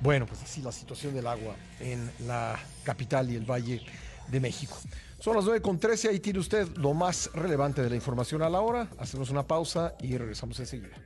Bueno, 0.00 0.26
pues 0.26 0.42
así 0.42 0.62
la 0.62 0.72
situación 0.72 1.14
del 1.14 1.26
agua 1.26 1.54
en 1.80 2.10
la 2.26 2.58
capital 2.82 3.30
y 3.30 3.36
el 3.36 3.44
Valle 3.44 3.84
de 4.28 4.40
México. 4.40 4.76
Son 5.20 5.36
las 5.36 5.44
9.13, 5.44 6.08
ahí 6.08 6.20
tiene 6.20 6.38
usted 6.38 6.66
lo 6.76 6.94
más 6.94 7.30
relevante 7.34 7.82
de 7.82 7.90
la 7.90 7.96
información 7.96 8.42
a 8.42 8.48
la 8.48 8.60
hora. 8.60 8.88
Hacemos 8.98 9.30
una 9.30 9.46
pausa 9.46 9.94
y 10.02 10.16
regresamos 10.18 10.58
enseguida 10.60 10.96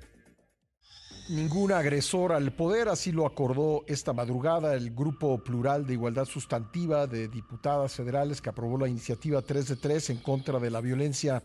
ningún 1.29 1.73
agresor 1.73 2.33
al 2.33 2.53
poder, 2.53 2.89
así 2.89 3.13
lo 3.13 3.27
acordó 3.27 3.85
esta 3.87 4.13
madrugada 4.13 4.75
el 4.75 4.91
Grupo 4.91 5.43
Plural 5.43 5.87
de 5.87 5.93
Igualdad 5.95 6.25
Sustantiva 6.25 7.07
de 7.07 7.29
diputadas 7.29 7.95
federales 7.95 8.41
que 8.41 8.49
aprobó 8.49 8.79
la 8.79 8.89
iniciativa 8.89 9.43
3 9.43 9.69
de 9.69 9.77
3 9.77 10.11
en 10.11 10.17
contra 10.19 10.59
de 10.59 10.71
la 10.71 10.81
violencia 10.81 11.43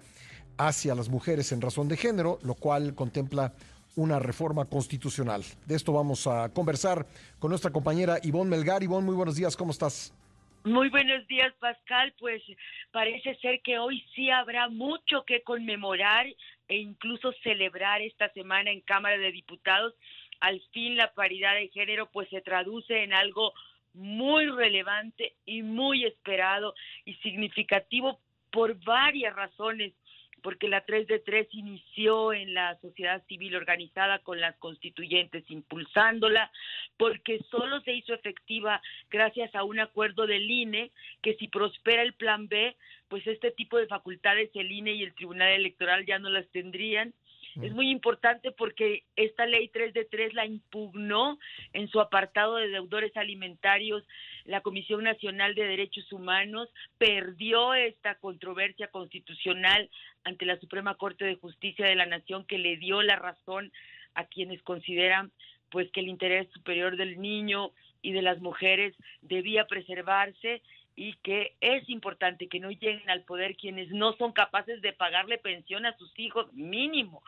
hacia 0.57 0.95
las 0.95 1.09
mujeres 1.09 1.51
en 1.51 1.61
razón 1.61 1.87
de 1.87 1.97
género, 1.97 2.39
lo 2.43 2.55
cual 2.55 2.95
contempla 2.95 3.53
una 3.95 4.19
reforma 4.19 4.65
constitucional. 4.65 5.43
De 5.65 5.75
esto 5.75 5.91
vamos 5.91 6.27
a 6.27 6.49
conversar 6.49 7.05
con 7.39 7.49
nuestra 7.49 7.71
compañera 7.71 8.17
Ivonne 8.23 8.49
Melgar. 8.49 8.83
Ivonne, 8.83 9.05
muy 9.05 9.15
buenos 9.15 9.35
días, 9.35 9.57
¿cómo 9.57 9.71
estás? 9.71 10.13
Muy 10.63 10.89
buenos 10.89 11.27
días, 11.27 11.53
Pascal. 11.59 12.13
Pues 12.19 12.41
parece 12.91 13.35
ser 13.41 13.59
que 13.61 13.77
hoy 13.79 14.01
sí 14.15 14.29
habrá 14.29 14.69
mucho 14.69 15.25
que 15.27 15.41
conmemorar 15.43 16.25
e 16.67 16.77
incluso 16.77 17.33
celebrar 17.43 18.01
esta 18.01 18.29
semana 18.29 18.71
en 18.71 18.81
Cámara 18.81 19.17
de 19.17 19.31
Diputados. 19.31 19.93
Al 20.39 20.61
fin 20.71 20.97
la 20.97 21.13
paridad 21.13 21.55
de 21.55 21.69
género 21.69 22.09
pues 22.11 22.29
se 22.29 22.41
traduce 22.41 23.03
en 23.03 23.13
algo 23.13 23.53
muy 23.93 24.47
relevante 24.47 25.35
y 25.45 25.61
muy 25.61 26.05
esperado 26.05 26.73
y 27.05 27.13
significativo 27.15 28.19
por 28.51 28.75
varias 28.83 29.35
razones 29.35 29.93
porque 30.43 30.67
la 30.67 30.81
3 30.81 31.07
de 31.07 31.19
3 31.19 31.47
inició 31.53 32.33
en 32.33 32.53
la 32.53 32.77
sociedad 32.81 33.23
civil 33.27 33.55
organizada 33.55 34.19
con 34.19 34.39
las 34.41 34.55
constituyentes 34.57 35.49
impulsándola, 35.49 36.51
porque 36.97 37.39
solo 37.49 37.79
se 37.81 37.93
hizo 37.93 38.13
efectiva 38.13 38.81
gracias 39.09 39.55
a 39.55 39.63
un 39.63 39.79
acuerdo 39.79 40.27
del 40.27 40.51
INE 40.51 40.91
que 41.21 41.35
si 41.35 41.47
prospera 41.47 42.03
el 42.03 42.13
plan 42.13 42.49
B, 42.49 42.75
pues 43.07 43.25
este 43.25 43.51
tipo 43.51 43.77
de 43.77 43.87
facultades 43.87 44.49
el 44.53 44.71
INE 44.71 44.93
y 44.93 45.03
el 45.03 45.15
Tribunal 45.15 45.53
Electoral 45.53 46.05
ya 46.05 46.19
no 46.19 46.29
las 46.29 46.47
tendrían 46.49 47.13
es 47.61 47.73
muy 47.73 47.91
importante 47.91 48.51
porque 48.51 49.03
esta 49.15 49.45
ley 49.45 49.69
3 49.69 49.93
de 49.93 50.05
3 50.05 50.33
la 50.33 50.45
impugnó 50.45 51.37
en 51.73 51.87
su 51.87 51.99
apartado 51.99 52.55
de 52.55 52.69
deudores 52.69 53.15
alimentarios 53.15 54.03
la 54.45 54.61
Comisión 54.61 55.03
Nacional 55.03 55.55
de 55.55 55.63
Derechos 55.63 56.11
Humanos, 56.11 56.69
perdió 56.97 57.73
esta 57.73 58.15
controversia 58.15 58.87
constitucional 58.87 59.89
ante 60.23 60.45
la 60.45 60.59
Suprema 60.59 60.95
Corte 60.95 61.25
de 61.25 61.35
Justicia 61.35 61.85
de 61.85 61.95
la 61.95 62.05
Nación 62.05 62.45
que 62.45 62.57
le 62.57 62.77
dio 62.77 63.01
la 63.01 63.15
razón 63.15 63.71
a 64.15 64.25
quienes 64.25 64.61
consideran 64.63 65.31
pues 65.69 65.91
que 65.91 66.01
el 66.01 66.07
interés 66.07 66.47
superior 66.51 66.97
del 66.97 67.19
niño 67.19 67.71
y 68.03 68.11
de 68.11 68.21
las 68.21 68.39
mujeres 68.39 68.95
debía 69.21 69.65
preservarse 69.65 70.61
y 70.95 71.13
que 71.23 71.55
es 71.59 71.89
importante 71.89 72.47
que 72.47 72.59
no 72.59 72.69
lleguen 72.69 73.09
al 73.09 73.23
poder 73.23 73.55
quienes 73.55 73.89
no 73.89 74.13
son 74.13 74.31
capaces 74.31 74.81
de 74.81 74.93
pagarle 74.93 75.37
pensión 75.37 75.85
a 75.85 75.97
sus 75.97 76.11
hijos 76.19 76.51
mínimo. 76.53 77.23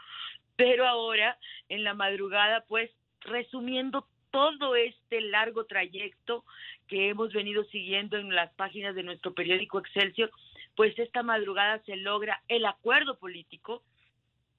Pero 0.56 0.88
ahora, 0.88 1.38
en 1.70 1.84
la 1.84 1.94
madrugada, 1.94 2.64
pues, 2.68 2.92
resumiendo 3.22 4.08
todo 4.32 4.76
este 4.76 5.22
largo 5.22 5.66
trayecto 5.66 6.44
que 6.88 7.10
hemos 7.10 7.34
venido 7.34 7.64
siguiendo 7.66 8.18
en 8.18 8.34
las 8.36 8.54
páginas 8.54 8.94
de 8.94 9.04
nuestro 9.04 9.34
periódico 9.34 9.80
Excelsior, 9.80 10.32
pues 10.76 10.98
esta 11.00 11.24
madrugada 11.24 11.82
se 11.86 11.96
logra 11.96 12.44
el 12.48 12.66
acuerdo 12.66 13.18
político 13.18 13.82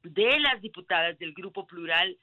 de 0.03 0.41
las 0.41 0.61
diputadas 0.63 1.19
del 1.19 1.35
Grupo 1.35 1.67
Plural 1.67 2.17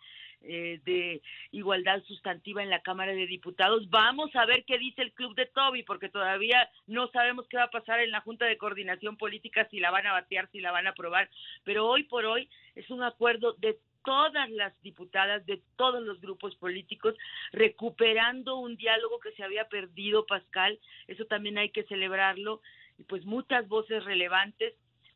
eh, 0.43 0.81
de 0.83 1.21
igualdad 1.51 2.03
sustantiva 2.03 2.61
en 2.61 2.69
la 2.69 2.81
Cámara 2.81 3.13
de 3.13 3.27
Diputados. 3.27 3.89
Vamos 3.89 4.35
a 4.35 4.45
ver 4.45 4.65
qué 4.65 4.77
dice 4.77 5.01
el 5.01 5.13
Club 5.13 5.35
de 5.35 5.45
Toby, 5.45 5.83
porque 5.83 6.09
todavía 6.09 6.69
no 6.87 7.07
sabemos 7.09 7.47
qué 7.47 7.57
va 7.57 7.63
a 7.63 7.71
pasar 7.71 8.01
en 8.01 8.11
la 8.11 8.21
Junta 8.21 8.45
de 8.45 8.57
Coordinación 8.57 9.17
Política, 9.17 9.67
si 9.69 9.79
la 9.79 9.91
van 9.91 10.05
a 10.07 10.13
batear, 10.13 10.49
si 10.51 10.59
la 10.59 10.71
van 10.71 10.87
a 10.87 10.91
aprobar, 10.91 11.29
pero 11.63 11.87
hoy 11.87 12.03
por 12.03 12.25
hoy 12.25 12.49
es 12.75 12.89
un 12.89 13.03
acuerdo 13.03 13.53
de 13.53 13.77
todas 14.03 14.49
las 14.49 14.73
diputadas 14.81 15.45
de 15.45 15.61
todos 15.77 16.03
los 16.03 16.19
grupos 16.19 16.55
políticos, 16.55 17.15
recuperando 17.51 18.57
un 18.57 18.75
diálogo 18.75 19.19
que 19.19 19.31
se 19.31 19.43
había 19.43 19.69
perdido, 19.69 20.25
Pascal, 20.25 20.79
eso 21.07 21.25
también 21.25 21.57
hay 21.57 21.69
que 21.69 21.83
celebrarlo, 21.83 22.61
y 22.97 23.03
pues 23.03 23.25
muchas 23.25 23.67
voces 23.67 24.03
relevantes 24.03 24.73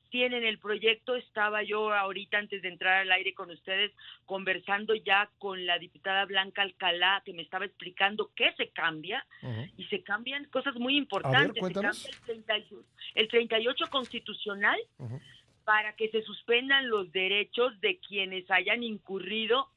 tienen 0.10 0.44
el 0.44 0.60
proyecto. 0.60 1.16
Estaba 1.16 1.64
yo 1.64 1.94
ahorita 1.94 2.38
antes 2.38 2.62
de 2.62 2.70
entrar 2.70 3.02
al 3.02 3.12
aire 3.12 3.34
con 3.34 3.50
ustedes 3.50 3.92
conversando 4.26 4.96
ya 4.96 5.30
con 5.38 5.66
la 5.66 5.80
diputada 5.80 6.26
Blanca 6.26 6.62
Alcalá 6.62 7.22
que 7.26 7.34
me 7.34 7.42
estaba 7.42 7.66
explicando 7.66 8.32
qué 8.36 8.54
se 8.58 8.70
cambia 8.70 9.26
y 9.78 9.86
se 9.86 10.04
cambian 10.04 10.46
cosas 10.46 10.76
muy 10.76 10.98
importantes. 10.98 11.64
se 11.64 11.74
cambia 11.74 11.92
el, 12.28 12.44
38, 12.44 12.84
el 13.16 13.28
38 13.28 13.88
constitucional 13.90 14.80
para 15.64 15.94
que 15.94 16.10
se 16.10 16.22
suspendan 16.24 16.90
los 16.90 17.12
derechos 17.12 17.80
de 17.82 17.98
quienes 17.98 18.50
hayan 18.50 18.84
incurrido 18.84 19.68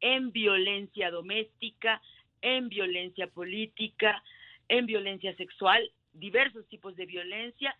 en 0.00 0.32
violencia 0.32 1.10
doméstica, 1.10 2.00
en 2.40 2.68
violencia 2.68 3.26
política, 3.26 4.22
en 4.68 4.86
violencia 4.86 5.34
sexual, 5.36 5.90
diversos 6.12 6.66
tipos 6.68 6.96
de 6.96 7.06
violencia 7.06 7.76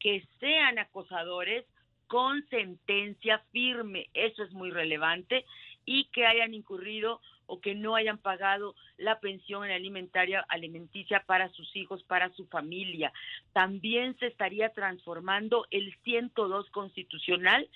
que 0.00 0.26
sean 0.40 0.78
acosadores 0.78 1.64
con 2.08 2.44
sentencia 2.48 3.38
firme. 3.52 4.08
Eso 4.14 4.42
es 4.42 4.52
muy 4.52 4.70
relevante 4.70 5.44
y 5.84 6.06
que 6.06 6.26
hayan 6.26 6.54
incurrido 6.54 7.20
o 7.46 7.60
que 7.60 7.74
no 7.74 7.96
hayan 7.96 8.18
pagado 8.18 8.74
la 8.96 9.20
pensión 9.20 9.64
en 9.64 9.72
alimentaria 9.72 10.44
alimenticia 10.48 11.24
para 11.26 11.48
sus 11.50 11.74
hijos, 11.76 12.02
para 12.04 12.30
su 12.30 12.46
familia. 12.46 13.12
También 13.52 14.16
se 14.18 14.26
estaría 14.26 14.70
transformando 14.70 15.66
el 15.70 15.94
102 16.04 16.70
constitucional, 16.70 17.68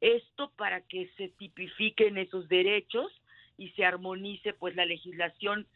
esto 0.00 0.52
para 0.56 0.80
que 0.82 1.10
se 1.16 1.28
tipifiquen 1.28 2.18
esos 2.18 2.48
derechos 2.48 3.12
y 3.56 3.70
se 3.70 3.84
armonice 3.84 4.52
pues 4.52 4.74
la 4.74 4.84
legislación 4.84 5.66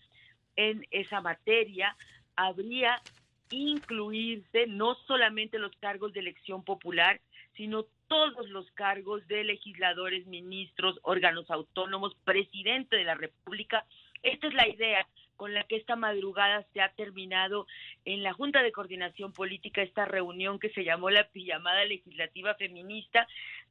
en 0.57 0.87
esa 0.91 1.21
materia. 1.21 1.97
Habría 2.35 3.01
incluirse 3.51 4.67
no 4.67 4.95
solamente 5.07 5.59
los 5.59 5.73
cargos 5.77 6.13
de 6.13 6.21
elección 6.21 6.65
popular, 6.65 7.21
sino 7.57 7.87
todos 8.09 8.49
los 8.49 8.71
cargos 8.73 9.27
de 9.29 9.45
legisladores, 9.45 10.27
ministros, 10.27 10.99
órganos 11.03 11.51
autónomos, 11.51 12.15
presidente 12.25 12.97
de 12.97 13.05
la 13.05 13.15
República. 13.15 13.85
Esta 14.23 14.47
es 14.49 14.55
la 14.55 14.69
idea 14.69 15.07
con 15.37 15.53
la 15.53 15.65
que 15.65 15.77
esta 15.77 15.97
madrugada 15.97 16.65
se 16.73 16.81
ha 16.81 16.91
terminado 16.91 17.67
en 18.05 18.23
la 18.23 18.33
Junta 18.33 18.63
de 18.63 18.73
Coordinación 18.73 19.33
Política 19.33 19.83
esta 19.83 20.05
reunión 20.05 20.59
que 20.59 20.71
se 20.71 20.85
llamó 20.85 21.11
la 21.11 21.29
pijamada 21.29 21.85
legislativa 21.85 22.55
feminista, 22.55 23.27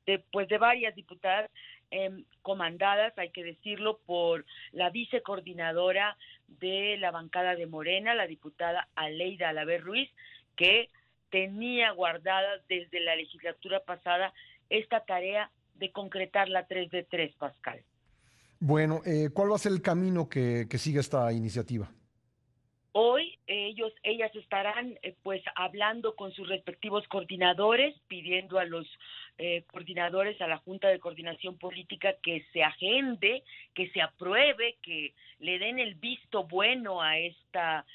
de, 0.05 0.19
pues 0.19 0.47
de 0.49 0.57
varias 0.57 0.93
diputadas 0.95 1.49
eh, 1.93 2.23
comandadas, 2.41 3.15
hay 3.17 3.29
que 3.29 3.43
decirlo, 3.43 3.99
por 4.05 4.45
la 4.71 4.89
vicecoordinadora 4.89 6.17
de 6.47 6.97
la 6.97 7.11
bancada 7.11 7.55
de 7.55 7.67
Morena, 7.67 8.15
la 8.15 8.25
diputada 8.25 8.89
Aleida 8.95 9.49
Alaver 9.49 9.83
Ruiz, 9.83 10.09
que 10.55 10.89
tenía 11.29 11.91
guardada 11.91 12.61
desde 12.67 12.99
la 12.99 13.15
legislatura 13.15 13.79
pasada 13.81 14.33
esta 14.69 15.01
tarea 15.05 15.51
de 15.75 15.91
concretar 15.91 16.49
la 16.49 16.65
3 16.65 16.89
de 16.89 17.03
3, 17.03 17.35
Pascal. 17.35 17.83
Bueno, 18.59 19.01
eh, 19.05 19.29
¿cuál 19.33 19.51
va 19.51 19.55
a 19.55 19.59
ser 19.59 19.73
el 19.73 19.81
camino 19.81 20.27
que, 20.27 20.67
que 20.69 20.77
sigue 20.77 20.99
esta 20.99 21.31
iniciativa? 21.31 21.91
Hoy 22.95 23.39
ellos, 23.47 23.91
ellas 24.03 24.33
estarán 24.35 24.99
eh, 25.01 25.15
pues 25.23 25.41
hablando 25.55 26.15
con 26.15 26.31
sus 26.31 26.47
respectivos 26.47 27.07
coordinadores, 27.07 27.95
pidiendo 28.07 28.59
a 28.59 28.65
los 28.65 28.87
eh, 29.37 29.63
coordinadores, 29.67 30.39
a 30.41 30.47
la 30.47 30.57
Junta 30.57 30.89
de 30.89 30.99
Coordinación 30.99 31.57
Política 31.57 32.15
que 32.21 32.45
se 32.53 32.63
agende, 32.63 33.43
que 33.73 33.89
se 33.89 34.01
apruebe, 34.01 34.77
que 34.81 35.13
le 35.39 35.59
den 35.59 35.79
el 35.79 35.95
visto 35.95 36.43
bueno 36.43 37.01
a 37.01 37.17
esta, 37.17 37.85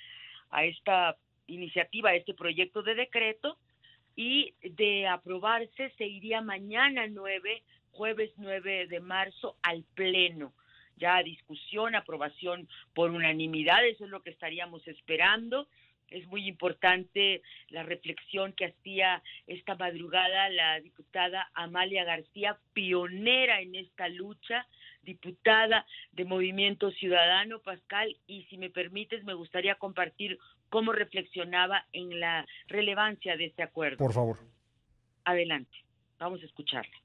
a 0.51 0.65
esta 0.65 1.17
iniciativa, 1.47 2.15
este 2.15 2.35
proyecto 2.35 2.83
de 2.83 2.95
decreto 2.95 3.57
y 4.17 4.53
de 4.63 5.07
aprobarse 5.07 5.91
se 5.97 6.07
iría 6.07 6.41
mañana 6.41 7.07
9, 7.07 7.63
jueves 7.93 8.33
9 8.37 8.89
de 8.89 9.01
marzo 9.01 9.57
al 9.63 9.85
Pleno. 9.95 10.53
Ya 10.97 11.17
a 11.17 11.23
discusión, 11.23 11.95
aprobación 11.95 12.69
por 12.95 13.11
unanimidad, 13.11 13.87
eso 13.87 14.05
es 14.05 14.11
lo 14.11 14.23
que 14.23 14.31
estaríamos 14.31 14.87
esperando. 14.89 15.69
Es 16.11 16.27
muy 16.27 16.47
importante 16.47 17.43
la 17.69 17.83
reflexión 17.83 18.53
que 18.53 18.67
hacía 18.67 19.23
esta 19.47 19.75
madrugada 19.77 20.49
la 20.49 20.81
diputada 20.81 21.51
Amalia 21.55 22.05
García, 22.05 22.59
pionera 22.73 23.61
en 23.61 23.75
esta 23.75 24.09
lucha, 24.09 24.67
diputada 25.03 25.87
de 26.13 26.25
Movimiento 26.25 26.91
Ciudadano, 26.93 27.61
Pascal, 27.61 28.17
y 28.27 28.45
si 28.45 28.59
me 28.59 28.71
permites, 28.71 29.25
me 29.25 29.35
gustaría 29.35 29.75
compartir 29.77 30.39
cómo 30.69 30.93
reflexionaba 30.93 31.87
en 31.93 32.21
la 32.21 32.47
relevancia 32.67 33.37
de 33.37 33.47
este 33.47 33.63
acuerdo. 33.63 33.99
Por 33.99 34.13
favor. 34.13 34.39
Adelante, 35.25 35.77
vamos 36.19 36.43
a 36.43 36.47
escucharla. 36.47 36.97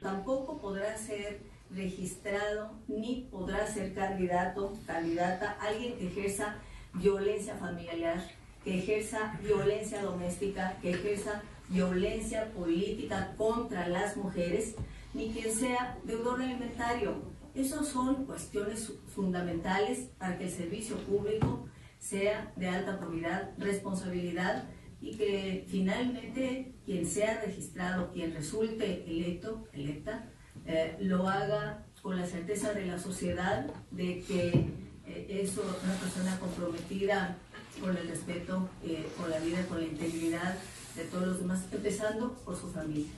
Tampoco 0.00 0.60
podrá 0.60 0.96
ser 0.96 1.40
registrado 1.70 2.72
ni 2.88 3.28
podrá 3.30 3.66
ser 3.66 3.94
candidato, 3.94 4.72
candidata, 4.86 5.56
alguien 5.60 5.98
que 5.98 6.06
ejerza 6.08 6.60
violencia 6.94 7.56
familiar, 7.56 8.18
que 8.64 8.78
ejerza 8.78 9.38
violencia 9.42 10.02
doméstica, 10.02 10.78
que 10.80 10.90
ejerza 10.90 11.42
violencia 11.68 12.50
política 12.52 13.34
contra 13.36 13.88
las 13.88 14.16
mujeres, 14.16 14.74
ni 15.14 15.30
quien 15.30 15.52
sea 15.52 15.98
deudor 16.04 16.40
alimentario. 16.40 17.22
Esas 17.54 17.88
son 17.88 18.24
cuestiones 18.24 18.92
fundamentales 19.14 20.08
para 20.18 20.38
que 20.38 20.44
el 20.44 20.50
servicio 20.50 20.96
público 20.98 21.66
sea 21.98 22.52
de 22.56 22.68
alta 22.68 22.98
probidad, 22.98 23.50
responsabilidad 23.58 24.64
y 25.00 25.16
que 25.16 25.66
finalmente 25.68 26.72
quien 26.84 27.06
sea 27.06 27.42
registrado, 27.44 28.10
quien 28.12 28.32
resulte 28.32 29.04
electo, 29.06 29.66
electa, 29.72 30.28
eh, 30.66 30.96
lo 31.00 31.28
haga 31.28 31.84
con 32.02 32.16
la 32.18 32.26
certeza 32.26 32.72
de 32.72 32.86
la 32.86 32.98
sociedad 32.98 33.66
de 33.90 34.22
que 34.22 34.48
eh, 35.06 35.26
es 35.28 35.56
una 35.58 35.94
persona 35.94 36.38
comprometida 36.38 37.36
con 37.80 37.96
el 37.96 38.08
respeto, 38.08 38.68
eh, 38.84 39.06
con 39.16 39.30
la 39.30 39.38
vida, 39.38 39.66
con 39.66 39.78
la 39.78 39.84
integridad 39.84 40.58
de 40.94 41.04
todos 41.04 41.26
los 41.26 41.38
demás, 41.40 41.66
empezando 41.72 42.34
por 42.44 42.56
su 42.56 42.70
familia. 42.70 43.10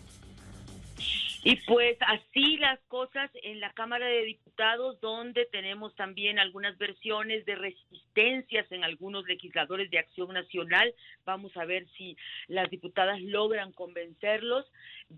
Y 1.47 1.56
pues 1.66 1.98
así 2.01 2.56
las 2.56 2.81
cosas 2.89 3.31
en 3.43 3.60
la 3.60 3.70
Cámara 3.74 4.06
de 4.06 4.24
Diputados, 4.24 4.98
donde 5.02 5.44
tenemos 5.52 5.94
también 5.94 6.39
algunas 6.39 6.78
versiones 6.78 7.44
de 7.44 7.55
resistencias 7.55 8.72
en 8.72 8.82
algunos 8.82 9.26
legisladores 9.26 9.90
de 9.90 9.98
Acción 9.98 10.32
Nacional. 10.32 10.94
Vamos 11.26 11.55
a 11.59 11.66
ver 11.66 11.86
si 11.98 12.16
las 12.48 12.70
diputadas 12.70 13.20
logran 13.20 13.72
convencerlos. 13.72 14.64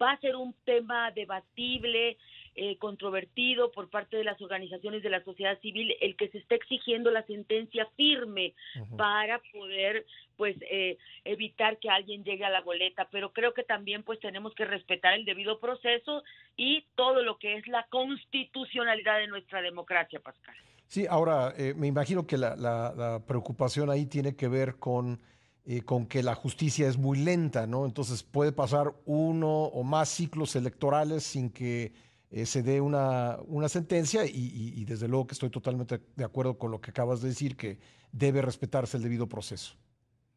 Va 0.02 0.10
a 0.10 0.20
ser 0.20 0.34
un 0.34 0.52
tema 0.64 1.12
debatible, 1.12 2.18
eh, 2.58 2.78
controvertido 2.78 3.70
por 3.70 3.90
parte 3.90 4.16
de 4.16 4.24
las 4.24 4.40
organizaciones 4.40 5.02
de 5.02 5.10
la 5.10 5.22
sociedad 5.22 5.60
civil 5.60 5.94
el 6.00 6.16
que 6.16 6.30
se 6.30 6.38
está 6.38 6.54
exigiendo 6.54 7.10
la 7.10 7.22
sentencia 7.26 7.86
firme 7.98 8.54
para 8.96 9.42
poder 9.52 10.06
pues 10.38 10.56
eh, 10.62 10.96
evitar 11.24 11.76
que 11.78 11.90
alguien 11.90 12.24
llegue 12.24 12.46
a 12.46 12.50
la 12.50 12.62
boleta. 12.62 13.08
Pero 13.12 13.34
creo 13.34 13.52
que 13.52 13.62
también 13.62 14.02
pues 14.04 14.20
tenemos 14.20 14.54
que 14.54 14.64
respetar 14.64 15.12
el 15.12 15.26
debido 15.26 15.60
proceso 15.60 16.22
y 16.56 16.86
todo 16.94 17.22
lo 17.22 17.36
que 17.36 17.58
es 17.58 17.66
la 17.66 17.86
constitucionalidad 17.90 19.18
de 19.18 19.26
nuestra 19.26 19.60
democracia 19.60 20.18
Pascal. 20.20 20.54
Sí 20.86 21.04
ahora 21.06 21.52
eh, 21.58 21.74
me 21.76 21.88
imagino 21.88 22.26
que 22.26 22.38
la, 22.38 22.56
la, 22.56 23.22
preocupación 23.26 23.90
ahí 23.90 24.06
tiene 24.06 24.34
que 24.34 24.48
ver 24.48 24.76
con 24.76 25.20
con 25.84 26.06
que 26.06 26.22
la 26.22 26.36
justicia 26.36 26.86
es 26.86 26.96
muy 26.96 27.18
lenta, 27.18 27.66
¿no? 27.66 27.86
Entonces 27.86 28.22
puede 28.22 28.52
pasar 28.52 28.94
uno 29.04 29.64
o 29.64 29.82
más 29.82 30.08
ciclos 30.08 30.54
electorales 30.54 31.24
sin 31.24 31.50
que 31.50 32.05
eh, 32.30 32.46
se 32.46 32.62
dé 32.62 32.80
una, 32.80 33.38
una 33.46 33.68
sentencia 33.68 34.22
y, 34.26 34.84
desde 34.84 35.08
luego 35.08 35.26
que 35.26 35.34
estoy 35.34 35.50
totalmente 35.50 36.00
de 36.16 36.24
acuerdo 36.24 36.58
con 36.58 36.70
lo 36.70 36.80
que 36.80 36.90
acabas 36.90 37.22
de 37.22 37.28
decir, 37.28 37.56
que 37.56 37.78
debe 38.12 38.42
respetarse 38.42 38.96
el 38.96 39.02
debido 39.02 39.28
proceso. 39.28 39.76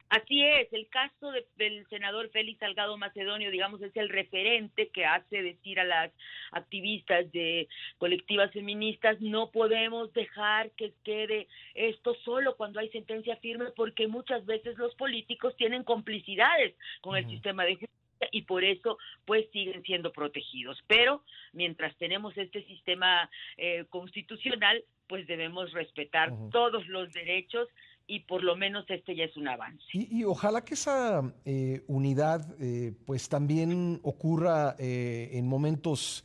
Así 0.10 0.44
es, 0.44 0.74
el 0.74 0.88
caso 0.90 1.32
del 1.58 1.86
senador 1.88 2.32
Félix 2.32 2.60
Salgado 2.60 2.98
Macedonio, 2.98 3.52
digamos, 3.52 3.80
es 3.84 3.96
el 3.96 4.10
referente 4.10 4.90
que 4.90 5.06
hace 5.06 5.44
decir 5.44 5.80
a 5.80 5.84
las 5.84 6.12
activistas 6.52 7.32
de 7.32 7.68
colectivas 8.00 8.52
feministas, 8.52 9.22
no 9.22 9.52
podemos 9.52 10.12
dejar 10.14 10.72
que 10.72 10.94
quede 11.04 11.48
esto 11.76 12.16
solo 12.26 12.58
cuando 12.58 12.80
hay 12.80 12.90
sentencia 12.90 13.36
firme, 13.38 13.66
porque 13.76 14.08
muchas 14.08 14.44
veces 14.48 14.80
los 14.80 14.96
políticos 14.96 15.56
tienen 15.58 15.84
complicidades 15.84 16.76
con 17.02 17.16
el 17.16 17.30
sistema 17.30 17.64
de 17.64 17.76
justicia 17.76 18.00
y 18.32 18.44
por 18.44 18.64
eso 18.64 18.98
pues 19.26 19.46
siguen 19.52 19.84
siendo 19.84 20.12
protegidos. 20.12 20.78
Pero 20.88 21.24
mientras 21.54 21.96
tenemos 21.98 22.38
este 22.38 22.64
sistema 22.66 23.30
eh, 23.58 23.86
constitucional, 23.90 24.84
pues 25.08 25.28
debemos 25.28 25.72
respetar 25.72 26.32
todos 26.52 26.88
los 26.88 27.12
derechos 27.14 27.68
y 28.08 28.22
por 28.22 28.44
lo 28.44 28.56
menos 28.56 28.86
este 28.90 29.16
ya 29.16 29.26
es 29.26 29.38
un 29.38 29.48
avance. 29.48 29.84
Y, 29.94 30.24
ojalá 30.24 30.64
que 30.64 30.74
esa 30.74 31.34
eh, 31.46 31.84
unidad 31.88 32.56
eh, 32.60 32.94
pues 33.06 33.30
también 33.30 34.00
ocurra 34.04 34.76
en 34.80 35.48
momentos 35.48 36.24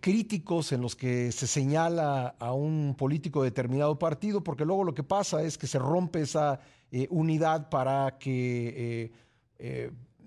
críticos 0.00 0.72
en 0.72 0.80
los 0.80 0.96
que 0.96 1.30
se 1.30 1.46
señala 1.46 2.34
a 2.40 2.52
un 2.52 2.96
político 2.98 3.42
de 3.42 3.50
determinado 3.50 3.96
partido, 4.00 4.42
porque 4.42 4.64
luego 4.64 4.82
lo 4.82 4.94
que 4.94 5.04
pasa 5.04 5.44
es 5.44 5.56
que 5.56 5.68
se 5.68 5.78
rompe 5.78 6.22
esa 6.22 6.58
unidad 7.08 7.70
para 7.70 8.18
que 8.18 9.12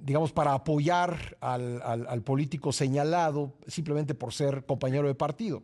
digamos, 0.04 0.34
para 0.34 0.54
apoyar 0.54 1.38
al, 1.40 1.82
al, 1.82 2.22
político 2.24 2.74
señalado 2.74 3.54
simplemente 3.68 4.14
por 4.14 4.34
ser 4.34 4.66
compañero 4.66 5.08
de 5.08 5.16
partido. 5.16 5.64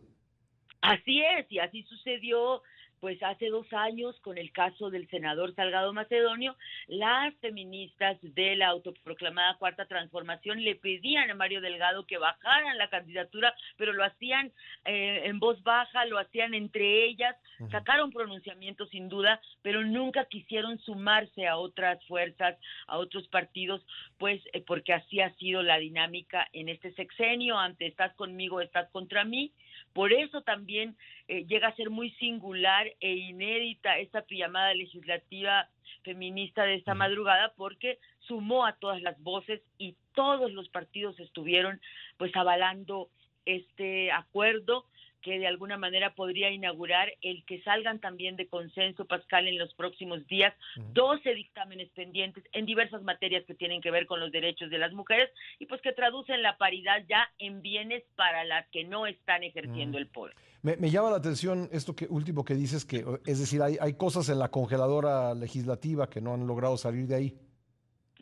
Así 0.80 1.20
es, 1.20 1.46
y 1.50 1.58
así 1.58 1.82
sucedió 1.82 2.62
pues 3.00 3.22
hace 3.22 3.48
dos 3.48 3.66
años 3.72 4.18
con 4.20 4.38
el 4.38 4.52
caso 4.52 4.90
del 4.90 5.08
senador 5.08 5.54
Salgado 5.54 5.92
Macedonio, 5.92 6.56
las 6.86 7.34
feministas 7.36 8.18
de 8.20 8.56
la 8.56 8.68
autoproclamada 8.68 9.56
Cuarta 9.56 9.86
Transformación 9.86 10.62
le 10.62 10.76
pedían 10.76 11.30
a 11.30 11.34
Mario 11.34 11.60
Delgado 11.60 12.06
que 12.06 12.18
bajaran 12.18 12.78
la 12.78 12.90
candidatura, 12.90 13.54
pero 13.76 13.92
lo 13.92 14.04
hacían 14.04 14.52
eh, 14.84 15.22
en 15.24 15.38
voz 15.38 15.62
baja, 15.62 16.04
lo 16.04 16.18
hacían 16.18 16.54
entre 16.54 17.06
ellas, 17.06 17.36
sacaron 17.70 18.12
pronunciamientos 18.12 18.90
sin 18.90 19.08
duda, 19.08 19.40
pero 19.62 19.82
nunca 19.82 20.26
quisieron 20.26 20.78
sumarse 20.80 21.46
a 21.46 21.56
otras 21.56 22.04
fuerzas, 22.06 22.58
a 22.86 22.98
otros 22.98 23.26
partidos, 23.28 23.84
pues 24.18 24.42
eh, 24.52 24.62
porque 24.66 24.92
así 24.92 25.20
ha 25.20 25.34
sido 25.36 25.62
la 25.62 25.78
dinámica 25.78 26.48
en 26.52 26.68
este 26.68 26.92
sexenio, 26.92 27.58
ante 27.58 27.86
estás 27.86 28.14
conmigo, 28.14 28.60
estás 28.60 28.90
contra 28.90 29.24
mí. 29.24 29.52
Por 29.92 30.12
eso 30.12 30.42
también 30.42 30.96
eh, 31.28 31.44
llega 31.46 31.68
a 31.68 31.76
ser 31.76 31.90
muy 31.90 32.10
singular 32.12 32.86
e 33.00 33.14
inédita 33.14 33.98
esta 33.98 34.24
llamada 34.28 34.74
legislativa 34.74 35.68
feminista 36.02 36.64
de 36.64 36.74
esta 36.74 36.94
madrugada 36.94 37.52
porque 37.56 37.98
sumó 38.20 38.64
a 38.64 38.74
todas 38.74 39.02
las 39.02 39.20
voces 39.22 39.60
y 39.78 39.96
todos 40.14 40.52
los 40.52 40.68
partidos 40.68 41.18
estuvieron 41.18 41.80
pues 42.16 42.34
avalando 42.36 43.10
este 43.44 44.12
acuerdo 44.12 44.84
que 45.22 45.38
de 45.38 45.46
alguna 45.46 45.76
manera 45.76 46.14
podría 46.14 46.50
inaugurar 46.50 47.12
el 47.22 47.44
que 47.44 47.62
salgan 47.62 48.00
también 48.00 48.36
de 48.36 48.48
consenso, 48.48 49.04
Pascal, 49.04 49.48
en 49.48 49.58
los 49.58 49.72
próximos 49.74 50.26
días, 50.26 50.54
12 50.92 51.34
dictámenes 51.34 51.90
pendientes 51.90 52.44
en 52.52 52.66
diversas 52.66 53.02
materias 53.02 53.44
que 53.46 53.54
tienen 53.54 53.80
que 53.80 53.90
ver 53.90 54.06
con 54.06 54.20
los 54.20 54.32
derechos 54.32 54.70
de 54.70 54.78
las 54.78 54.92
mujeres 54.92 55.30
y 55.58 55.66
pues 55.66 55.80
que 55.80 55.92
traducen 55.92 56.42
la 56.42 56.56
paridad 56.56 57.04
ya 57.08 57.30
en 57.38 57.62
bienes 57.62 58.02
para 58.16 58.44
las 58.44 58.66
que 58.68 58.84
no 58.84 59.06
están 59.06 59.42
ejerciendo 59.42 59.98
el 59.98 60.06
poder. 60.06 60.34
Me, 60.62 60.90
llama 60.90 61.10
la 61.10 61.16
atención 61.16 61.70
esto 61.72 61.96
que 61.96 62.06
último 62.10 62.44
que 62.44 62.54
dices, 62.54 62.84
que 62.84 63.04
es 63.24 63.40
decir, 63.40 63.62
hay, 63.62 63.78
hay 63.80 63.94
cosas 63.94 64.28
en 64.28 64.38
la 64.38 64.50
congeladora 64.50 65.34
legislativa 65.34 66.10
que 66.10 66.20
no 66.20 66.34
han 66.34 66.46
logrado 66.46 66.76
salir 66.76 67.06
de 67.06 67.14
ahí. 67.14 67.38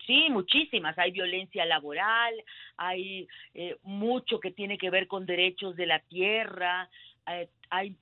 Sí, 0.09 0.31
muchísimas. 0.31 0.99
Hay 0.99 1.11
violencia 1.11 1.67
laboral, 1.67 2.33
hay 2.79 3.29
eh, 3.53 3.77
mucho 3.83 4.41
que 4.41 4.51
tiene 4.51 4.79
que 4.79 4.89
ver 4.89 5.07
con 5.07 5.27
derechos 5.27 5.77
de 5.77 5.85
la 5.85 5.99
tierra, 5.99 6.89
eh, 7.27 7.51
hay 7.69 7.95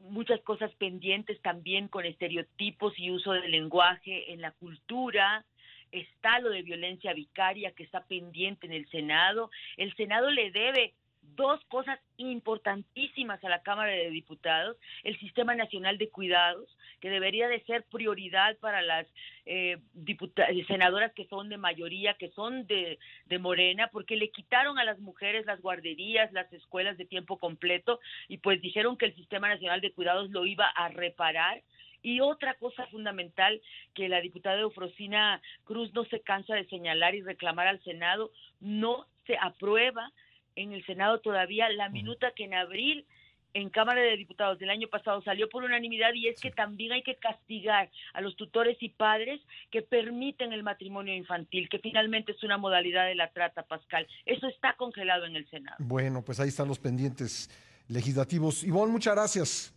muchas 0.00 0.40
cosas 0.40 0.72
pendientes 0.74 1.40
también 1.40 1.86
con 1.86 2.04
estereotipos 2.04 2.98
y 2.98 3.12
uso 3.12 3.30
del 3.30 3.52
lenguaje 3.52 4.32
en 4.32 4.40
la 4.40 4.50
cultura. 4.50 5.44
Está 5.92 6.40
lo 6.40 6.50
de 6.50 6.62
violencia 6.62 7.12
vicaria 7.12 7.70
que 7.70 7.84
está 7.84 8.02
pendiente 8.06 8.66
en 8.66 8.72
el 8.72 8.88
Senado. 8.88 9.48
El 9.76 9.94
Senado 9.94 10.32
le 10.32 10.50
debe 10.50 10.94
dos 11.36 11.64
cosas 11.66 11.98
importantísimas 12.16 13.42
a 13.44 13.48
la 13.48 13.62
Cámara 13.62 13.92
de 13.92 14.10
Diputados, 14.10 14.76
el 15.04 15.18
Sistema 15.18 15.54
Nacional 15.54 15.98
de 15.98 16.08
Cuidados, 16.08 16.76
que 17.00 17.10
debería 17.10 17.48
de 17.48 17.62
ser 17.64 17.84
prioridad 17.84 18.56
para 18.58 18.82
las 18.82 19.06
eh, 19.46 19.78
eh, 20.06 20.64
senadoras 20.66 21.12
que 21.12 21.26
son 21.26 21.48
de 21.48 21.56
mayoría, 21.56 22.14
que 22.14 22.30
son 22.30 22.66
de, 22.66 22.98
de 23.26 23.38
Morena, 23.38 23.88
porque 23.88 24.16
le 24.16 24.30
quitaron 24.30 24.78
a 24.78 24.84
las 24.84 24.98
mujeres 24.98 25.46
las 25.46 25.60
guarderías, 25.60 26.32
las 26.32 26.52
escuelas 26.52 26.96
de 26.96 27.04
tiempo 27.04 27.38
completo, 27.38 28.00
y 28.28 28.38
pues 28.38 28.60
dijeron 28.60 28.96
que 28.96 29.06
el 29.06 29.14
Sistema 29.14 29.48
Nacional 29.48 29.80
de 29.80 29.92
Cuidados 29.92 30.30
lo 30.30 30.46
iba 30.46 30.66
a 30.66 30.88
reparar. 30.88 31.62
Y 32.04 32.20
otra 32.20 32.54
cosa 32.54 32.84
fundamental 32.88 33.60
que 33.94 34.08
la 34.08 34.20
diputada 34.20 34.58
Eufrosina 34.58 35.40
Cruz 35.64 35.92
no 35.94 36.04
se 36.06 36.20
cansa 36.20 36.56
de 36.56 36.66
señalar 36.66 37.14
y 37.14 37.22
reclamar 37.22 37.68
al 37.68 37.82
Senado, 37.84 38.32
no 38.58 39.06
se 39.26 39.36
aprueba 39.40 40.10
en 40.56 40.72
el 40.72 40.84
Senado 40.86 41.20
todavía 41.20 41.68
la 41.70 41.88
minuta 41.88 42.32
que 42.34 42.44
en 42.44 42.54
abril 42.54 43.06
en 43.54 43.70
Cámara 43.70 44.00
de 44.00 44.16
Diputados 44.16 44.58
del 44.58 44.70
año 44.70 44.88
pasado 44.88 45.22
salió 45.22 45.48
por 45.48 45.64
unanimidad 45.64 46.12
y 46.14 46.28
es 46.28 46.40
que 46.40 46.50
también 46.50 46.92
hay 46.92 47.02
que 47.02 47.16
castigar 47.16 47.90
a 48.14 48.20
los 48.20 48.36
tutores 48.36 48.76
y 48.80 48.88
padres 48.90 49.40
que 49.70 49.82
permiten 49.82 50.52
el 50.52 50.62
matrimonio 50.62 51.14
infantil, 51.14 51.68
que 51.68 51.78
finalmente 51.78 52.32
es 52.32 52.42
una 52.42 52.58
modalidad 52.58 53.06
de 53.06 53.14
la 53.14 53.30
trata, 53.30 53.62
Pascal. 53.62 54.06
Eso 54.24 54.46
está 54.46 54.74
congelado 54.76 55.26
en 55.26 55.36
el 55.36 55.48
Senado. 55.50 55.76
Bueno, 55.80 56.24
pues 56.24 56.40
ahí 56.40 56.48
están 56.48 56.68
los 56.68 56.78
pendientes 56.78 57.50
legislativos. 57.88 58.64
Ivonne, 58.64 58.92
muchas 58.92 59.14
gracias. 59.14 59.74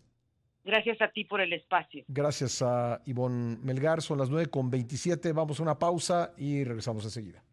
Gracias 0.64 1.00
a 1.02 1.10
ti 1.10 1.26
por 1.26 1.42
el 1.42 1.54
espacio. 1.54 2.04
Gracias 2.08 2.62
a 2.62 3.00
Ivonne 3.06 3.58
Melgar. 3.62 4.02
Son 4.02 4.18
las 4.18 4.30
9 4.30 4.48
con 4.48 4.72
27. 4.72 5.32
Vamos 5.32 5.60
a 5.60 5.64
una 5.64 5.78
pausa 5.78 6.34
y 6.38 6.64
regresamos 6.64 7.04
enseguida. 7.04 7.44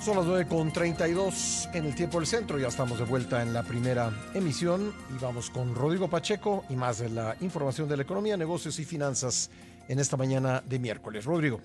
Son 0.00 0.16
las 0.16 0.26
9.32 0.26 1.74
en 1.74 1.84
el 1.84 1.94
tiempo 1.94 2.18
del 2.18 2.26
centro, 2.26 2.58
ya 2.58 2.68
estamos 2.68 2.98
de 2.98 3.04
vuelta 3.04 3.42
en 3.42 3.52
la 3.52 3.62
primera 3.62 4.10
emisión 4.32 4.94
y 5.14 5.22
vamos 5.22 5.50
con 5.50 5.74
Rodrigo 5.74 6.08
Pacheco 6.08 6.64
y 6.70 6.74
más 6.74 6.98
de 7.00 7.10
la 7.10 7.36
información 7.40 7.88
de 7.88 7.98
la 7.98 8.04
economía, 8.04 8.36
negocios 8.36 8.78
y 8.78 8.84
finanzas 8.84 9.50
en 9.88 9.98
esta 9.98 10.16
mañana 10.16 10.62
de 10.66 10.78
miércoles. 10.78 11.24
Rodrigo. 11.24 11.60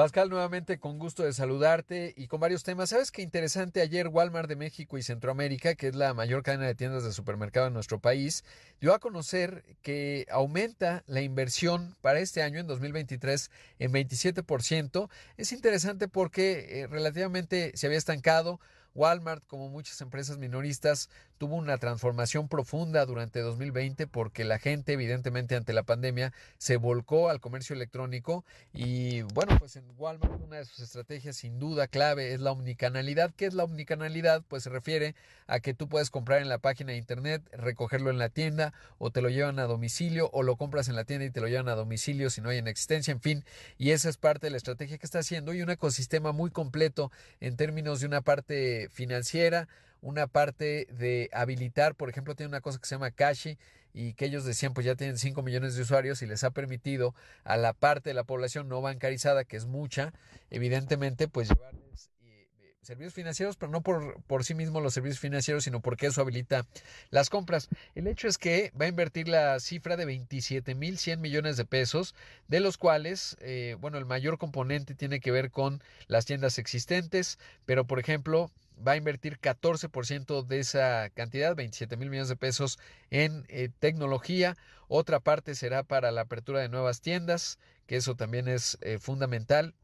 Pascal, 0.00 0.30
nuevamente 0.30 0.78
con 0.78 0.98
gusto 0.98 1.24
de 1.24 1.34
saludarte 1.34 2.14
y 2.16 2.26
con 2.26 2.40
varios 2.40 2.62
temas. 2.62 2.88
¿Sabes 2.88 3.12
qué 3.12 3.20
interesante? 3.20 3.82
Ayer 3.82 4.08
Walmart 4.08 4.48
de 4.48 4.56
México 4.56 4.96
y 4.96 5.02
Centroamérica, 5.02 5.74
que 5.74 5.88
es 5.88 5.94
la 5.94 6.14
mayor 6.14 6.42
cadena 6.42 6.66
de 6.66 6.74
tiendas 6.74 7.04
de 7.04 7.12
supermercado 7.12 7.66
en 7.66 7.74
nuestro 7.74 8.00
país, 8.00 8.42
dio 8.80 8.94
a 8.94 8.98
conocer 8.98 9.62
que 9.82 10.26
aumenta 10.30 11.04
la 11.06 11.20
inversión 11.20 11.96
para 12.00 12.20
este 12.20 12.42
año, 12.42 12.60
en 12.60 12.66
2023, 12.66 13.50
en 13.78 13.92
27%. 13.92 15.10
Es 15.36 15.52
interesante 15.52 16.08
porque 16.08 16.80
eh, 16.80 16.86
relativamente 16.86 17.72
se 17.74 17.86
había 17.86 17.98
estancado. 17.98 18.58
Walmart, 18.94 19.46
como 19.46 19.68
muchas 19.68 20.00
empresas 20.00 20.38
minoristas, 20.38 21.10
tuvo 21.40 21.56
una 21.56 21.78
transformación 21.78 22.48
profunda 22.48 23.06
durante 23.06 23.40
2020 23.40 24.06
porque 24.06 24.44
la 24.44 24.58
gente, 24.58 24.92
evidentemente, 24.92 25.56
ante 25.56 25.72
la 25.72 25.84
pandemia, 25.84 26.34
se 26.58 26.76
volcó 26.76 27.30
al 27.30 27.40
comercio 27.40 27.74
electrónico 27.74 28.44
y 28.74 29.22
bueno, 29.22 29.56
pues 29.58 29.76
en 29.76 29.84
Walmart 29.96 30.38
una 30.42 30.58
de 30.58 30.66
sus 30.66 30.80
estrategias 30.80 31.36
sin 31.36 31.58
duda 31.58 31.88
clave 31.88 32.34
es 32.34 32.40
la 32.40 32.52
omnicanalidad. 32.52 33.32
¿Qué 33.34 33.46
es 33.46 33.54
la 33.54 33.64
omnicanalidad? 33.64 34.42
Pues 34.48 34.64
se 34.64 34.68
refiere 34.68 35.14
a 35.46 35.60
que 35.60 35.72
tú 35.72 35.88
puedes 35.88 36.10
comprar 36.10 36.42
en 36.42 36.50
la 36.50 36.58
página 36.58 36.92
de 36.92 36.98
internet, 36.98 37.42
recogerlo 37.52 38.10
en 38.10 38.18
la 38.18 38.28
tienda 38.28 38.74
o 38.98 39.10
te 39.10 39.22
lo 39.22 39.30
llevan 39.30 39.58
a 39.60 39.64
domicilio 39.64 40.28
o 40.34 40.42
lo 40.42 40.56
compras 40.56 40.90
en 40.90 40.96
la 40.96 41.04
tienda 41.04 41.24
y 41.24 41.30
te 41.30 41.40
lo 41.40 41.48
llevan 41.48 41.70
a 41.70 41.74
domicilio 41.74 42.28
si 42.28 42.42
no 42.42 42.50
hay 42.50 42.58
en 42.58 42.68
existencia, 42.68 43.12
en 43.12 43.22
fin, 43.22 43.44
y 43.78 43.92
esa 43.92 44.10
es 44.10 44.18
parte 44.18 44.48
de 44.48 44.50
la 44.50 44.58
estrategia 44.58 44.98
que 44.98 45.06
está 45.06 45.20
haciendo 45.20 45.54
y 45.54 45.62
un 45.62 45.70
ecosistema 45.70 46.32
muy 46.32 46.50
completo 46.50 47.10
en 47.40 47.56
términos 47.56 48.00
de 48.00 48.08
una 48.08 48.20
parte 48.20 48.90
financiera, 48.90 49.68
una 50.02 50.26
parte 50.26 50.86
de 50.90 51.28
habilitar, 51.32 51.94
por 51.94 52.08
ejemplo, 52.08 52.34
tiene 52.34 52.48
una 52.48 52.60
cosa 52.60 52.78
que 52.78 52.86
se 52.86 52.94
llama 52.94 53.10
Cashi 53.10 53.58
y 53.92 54.14
que 54.14 54.26
ellos 54.26 54.44
decían 54.44 54.74
pues 54.74 54.86
ya 54.86 54.94
tienen 54.94 55.18
5 55.18 55.42
millones 55.42 55.74
de 55.74 55.82
usuarios 55.82 56.22
y 56.22 56.26
les 56.26 56.44
ha 56.44 56.50
permitido 56.50 57.14
a 57.44 57.56
la 57.56 57.72
parte 57.72 58.10
de 58.10 58.14
la 58.14 58.24
población 58.24 58.68
no 58.68 58.80
bancarizada, 58.80 59.44
que 59.44 59.56
es 59.56 59.66
mucha, 59.66 60.12
evidentemente 60.50 61.28
pues 61.28 61.48
llevarles 61.48 62.10
eh, 62.22 62.48
servicios 62.82 63.14
financieros, 63.14 63.56
pero 63.56 63.72
no 63.72 63.82
por, 63.82 64.22
por 64.22 64.44
sí 64.44 64.54
mismos 64.54 64.82
los 64.82 64.94
servicios 64.94 65.18
financieros, 65.18 65.64
sino 65.64 65.80
porque 65.80 66.06
eso 66.06 66.20
habilita 66.20 66.66
las 67.10 67.30
compras. 67.30 67.68
El 67.94 68.06
hecho 68.06 68.28
es 68.28 68.38
que 68.38 68.72
va 68.80 68.84
a 68.84 68.88
invertir 68.88 69.28
la 69.28 69.58
cifra 69.58 69.96
de 69.96 70.04
27 70.04 70.74
mil 70.74 70.98
100 70.98 71.20
millones 71.20 71.56
de 71.56 71.64
pesos, 71.64 72.14
de 72.48 72.60
los 72.60 72.78
cuales, 72.78 73.36
eh, 73.40 73.76
bueno, 73.80 73.98
el 73.98 74.06
mayor 74.06 74.38
componente 74.38 74.94
tiene 74.94 75.20
que 75.20 75.32
ver 75.32 75.50
con 75.50 75.82
las 76.06 76.26
tiendas 76.26 76.58
existentes, 76.58 77.38
pero 77.66 77.84
por 77.86 77.98
ejemplo, 77.98 78.50
va 78.86 78.92
a 78.92 78.96
invertir 78.96 79.38
14% 79.38 80.46
de 80.46 80.60
esa 80.60 81.10
cantidad, 81.10 81.54
27 81.54 81.96
mil 81.96 82.10
millones 82.10 82.28
de 82.28 82.36
pesos 82.36 82.78
en 83.10 83.44
eh, 83.48 83.68
tecnología. 83.78 84.56
Otra 84.88 85.20
parte 85.20 85.54
será 85.54 85.82
para 85.82 86.10
la 86.10 86.22
apertura 86.22 86.60
de 86.60 86.68
nuevas 86.68 87.00
tiendas, 87.00 87.58
que 87.86 87.96
eso 87.96 88.14
también 88.14 88.48
es 88.48 88.78
eh, 88.80 88.98
fundamental 88.98 89.74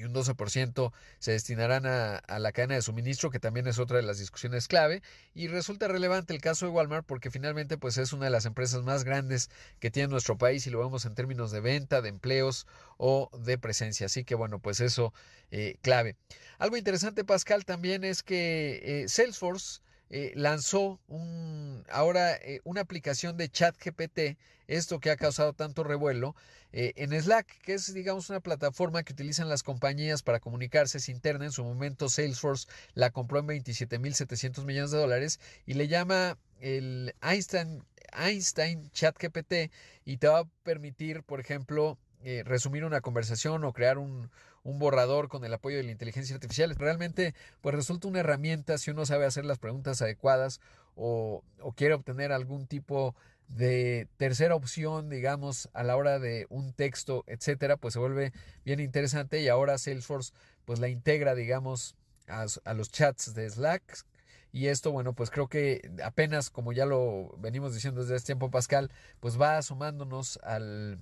y 0.00 0.04
un 0.04 0.14
12% 0.14 0.92
se 1.18 1.32
destinarán 1.32 1.84
a, 1.84 2.38
la 2.38 2.52
cadena 2.52 2.74
de 2.74 2.82
suministro, 2.82 3.30
que 3.30 3.38
también 3.38 3.66
es 3.66 3.78
otra 3.78 3.98
de 3.98 4.02
las 4.02 4.18
discusiones 4.18 4.66
clave. 4.66 5.02
Y 5.34 5.48
resulta 5.48 5.88
relevante 5.88 6.32
el 6.32 6.40
caso 6.40 6.64
de 6.64 6.72
Walmart 6.72 7.06
porque 7.06 7.30
finalmente 7.30 7.76
pues 7.76 7.98
es 7.98 8.14
una 8.14 8.24
de 8.24 8.30
las 8.30 8.46
empresas 8.46 8.82
más 8.82 9.04
grandes 9.04 9.50
que 9.78 9.90
tiene 9.90 10.08
nuestro 10.08 10.38
país 10.38 10.66
y 10.66 10.70
lo 10.70 10.78
vemos 10.78 11.04
en 11.04 11.14
términos 11.14 11.50
de 11.50 11.60
venta, 11.60 12.00
de 12.00 12.08
empleos 12.08 12.66
o 12.96 13.30
de 13.38 13.58
presencia. 13.58 14.06
Así 14.06 14.24
que 14.24 14.34
bueno, 14.34 14.58
pues 14.58 14.80
eso 14.80 15.12
eh, 15.50 15.76
clave. 15.82 16.16
Algo 16.58 16.78
interesante, 16.78 17.22
Pascal, 17.24 17.66
también 17.66 18.02
es 18.02 18.22
que 18.22 18.80
eh, 18.82 19.08
Salesforce 19.08 19.80
eh, 20.10 20.32
lanzó 20.34 21.00
un, 21.08 21.84
ahora 21.90 22.38
una 22.64 22.82
aplicación 22.82 23.36
de 23.36 23.48
chat 23.48 23.76
GPT, 23.82 24.36
esto 24.66 25.00
que 25.00 25.10
ha 25.10 25.16
causado 25.16 25.52
tanto 25.52 25.84
revuelo, 25.84 26.34
eh, 26.72 26.92
en 26.96 27.10
Slack, 27.20 27.60
que 27.62 27.74
es, 27.74 27.92
digamos, 27.92 28.30
una 28.30 28.40
plataforma 28.40 29.02
que 29.02 29.12
utilizan 29.12 29.48
las 29.48 29.62
compañías 29.64 30.22
para 30.22 30.38
comunicarse, 30.38 30.98
es 30.98 31.08
interna. 31.08 31.44
En 31.44 31.52
su 31.52 31.64
momento, 31.64 32.08
Salesforce 32.08 32.68
la 32.94 33.10
compró 33.10 33.40
en 33.40 33.48
27.700 33.48 34.64
millones 34.64 34.92
de 34.92 34.98
dólares 34.98 35.40
y 35.66 35.74
le 35.74 35.88
llama 35.88 36.38
el 36.60 37.14
Einstein, 37.22 37.84
Einstein 38.12 38.90
Chat 38.92 39.16
GPT 39.20 39.72
y 40.04 40.18
te 40.18 40.28
va 40.28 40.40
a 40.40 40.48
permitir, 40.62 41.24
por 41.24 41.40
ejemplo, 41.40 41.98
eh, 42.22 42.42
resumir 42.44 42.84
una 42.84 43.00
conversación 43.00 43.64
o 43.64 43.72
crear 43.72 43.98
un, 43.98 44.30
un 44.62 44.78
borrador 44.78 45.28
con 45.28 45.44
el 45.44 45.54
apoyo 45.54 45.76
de 45.76 45.84
la 45.84 45.92
inteligencia 45.92 46.34
artificial. 46.34 46.74
Realmente, 46.76 47.34
pues 47.60 47.74
resulta 47.74 48.08
una 48.08 48.20
herramienta 48.20 48.78
si 48.78 48.90
uno 48.90 49.06
sabe 49.06 49.26
hacer 49.26 49.44
las 49.44 49.58
preguntas 49.58 50.02
adecuadas 50.02 50.60
o, 50.96 51.42
o 51.60 51.72
quiere 51.72 51.94
obtener 51.94 52.32
algún 52.32 52.66
tipo 52.66 53.14
de 53.48 54.08
tercera 54.16 54.54
opción, 54.54 55.08
digamos, 55.08 55.68
a 55.72 55.82
la 55.82 55.96
hora 55.96 56.18
de 56.18 56.46
un 56.50 56.72
texto, 56.72 57.24
etcétera, 57.26 57.76
pues 57.76 57.94
se 57.94 58.00
vuelve 58.00 58.32
bien 58.64 58.80
interesante 58.80 59.40
y 59.40 59.48
ahora 59.48 59.78
Salesforce 59.78 60.32
pues 60.64 60.78
la 60.78 60.88
integra, 60.88 61.34
digamos, 61.34 61.96
a, 62.28 62.74
los 62.74 62.90
chats 62.92 63.34
de 63.34 63.48
Slack 63.50 64.04
y 64.52 64.66
esto, 64.66 64.92
bueno, 64.92 65.14
pues 65.14 65.30
creo 65.30 65.48
que 65.48 65.90
apenas, 66.04 66.50
como 66.50 66.72
ya 66.72 66.86
lo 66.86 67.34
venimos 67.38 67.74
diciendo 67.74 68.02
desde 68.02 68.16
este 68.16 68.26
tiempo, 68.26 68.50
Pascal, 68.50 68.90
pues 69.20 69.40
va 69.40 69.58
asomándonos 69.58 70.38
al, 70.42 70.98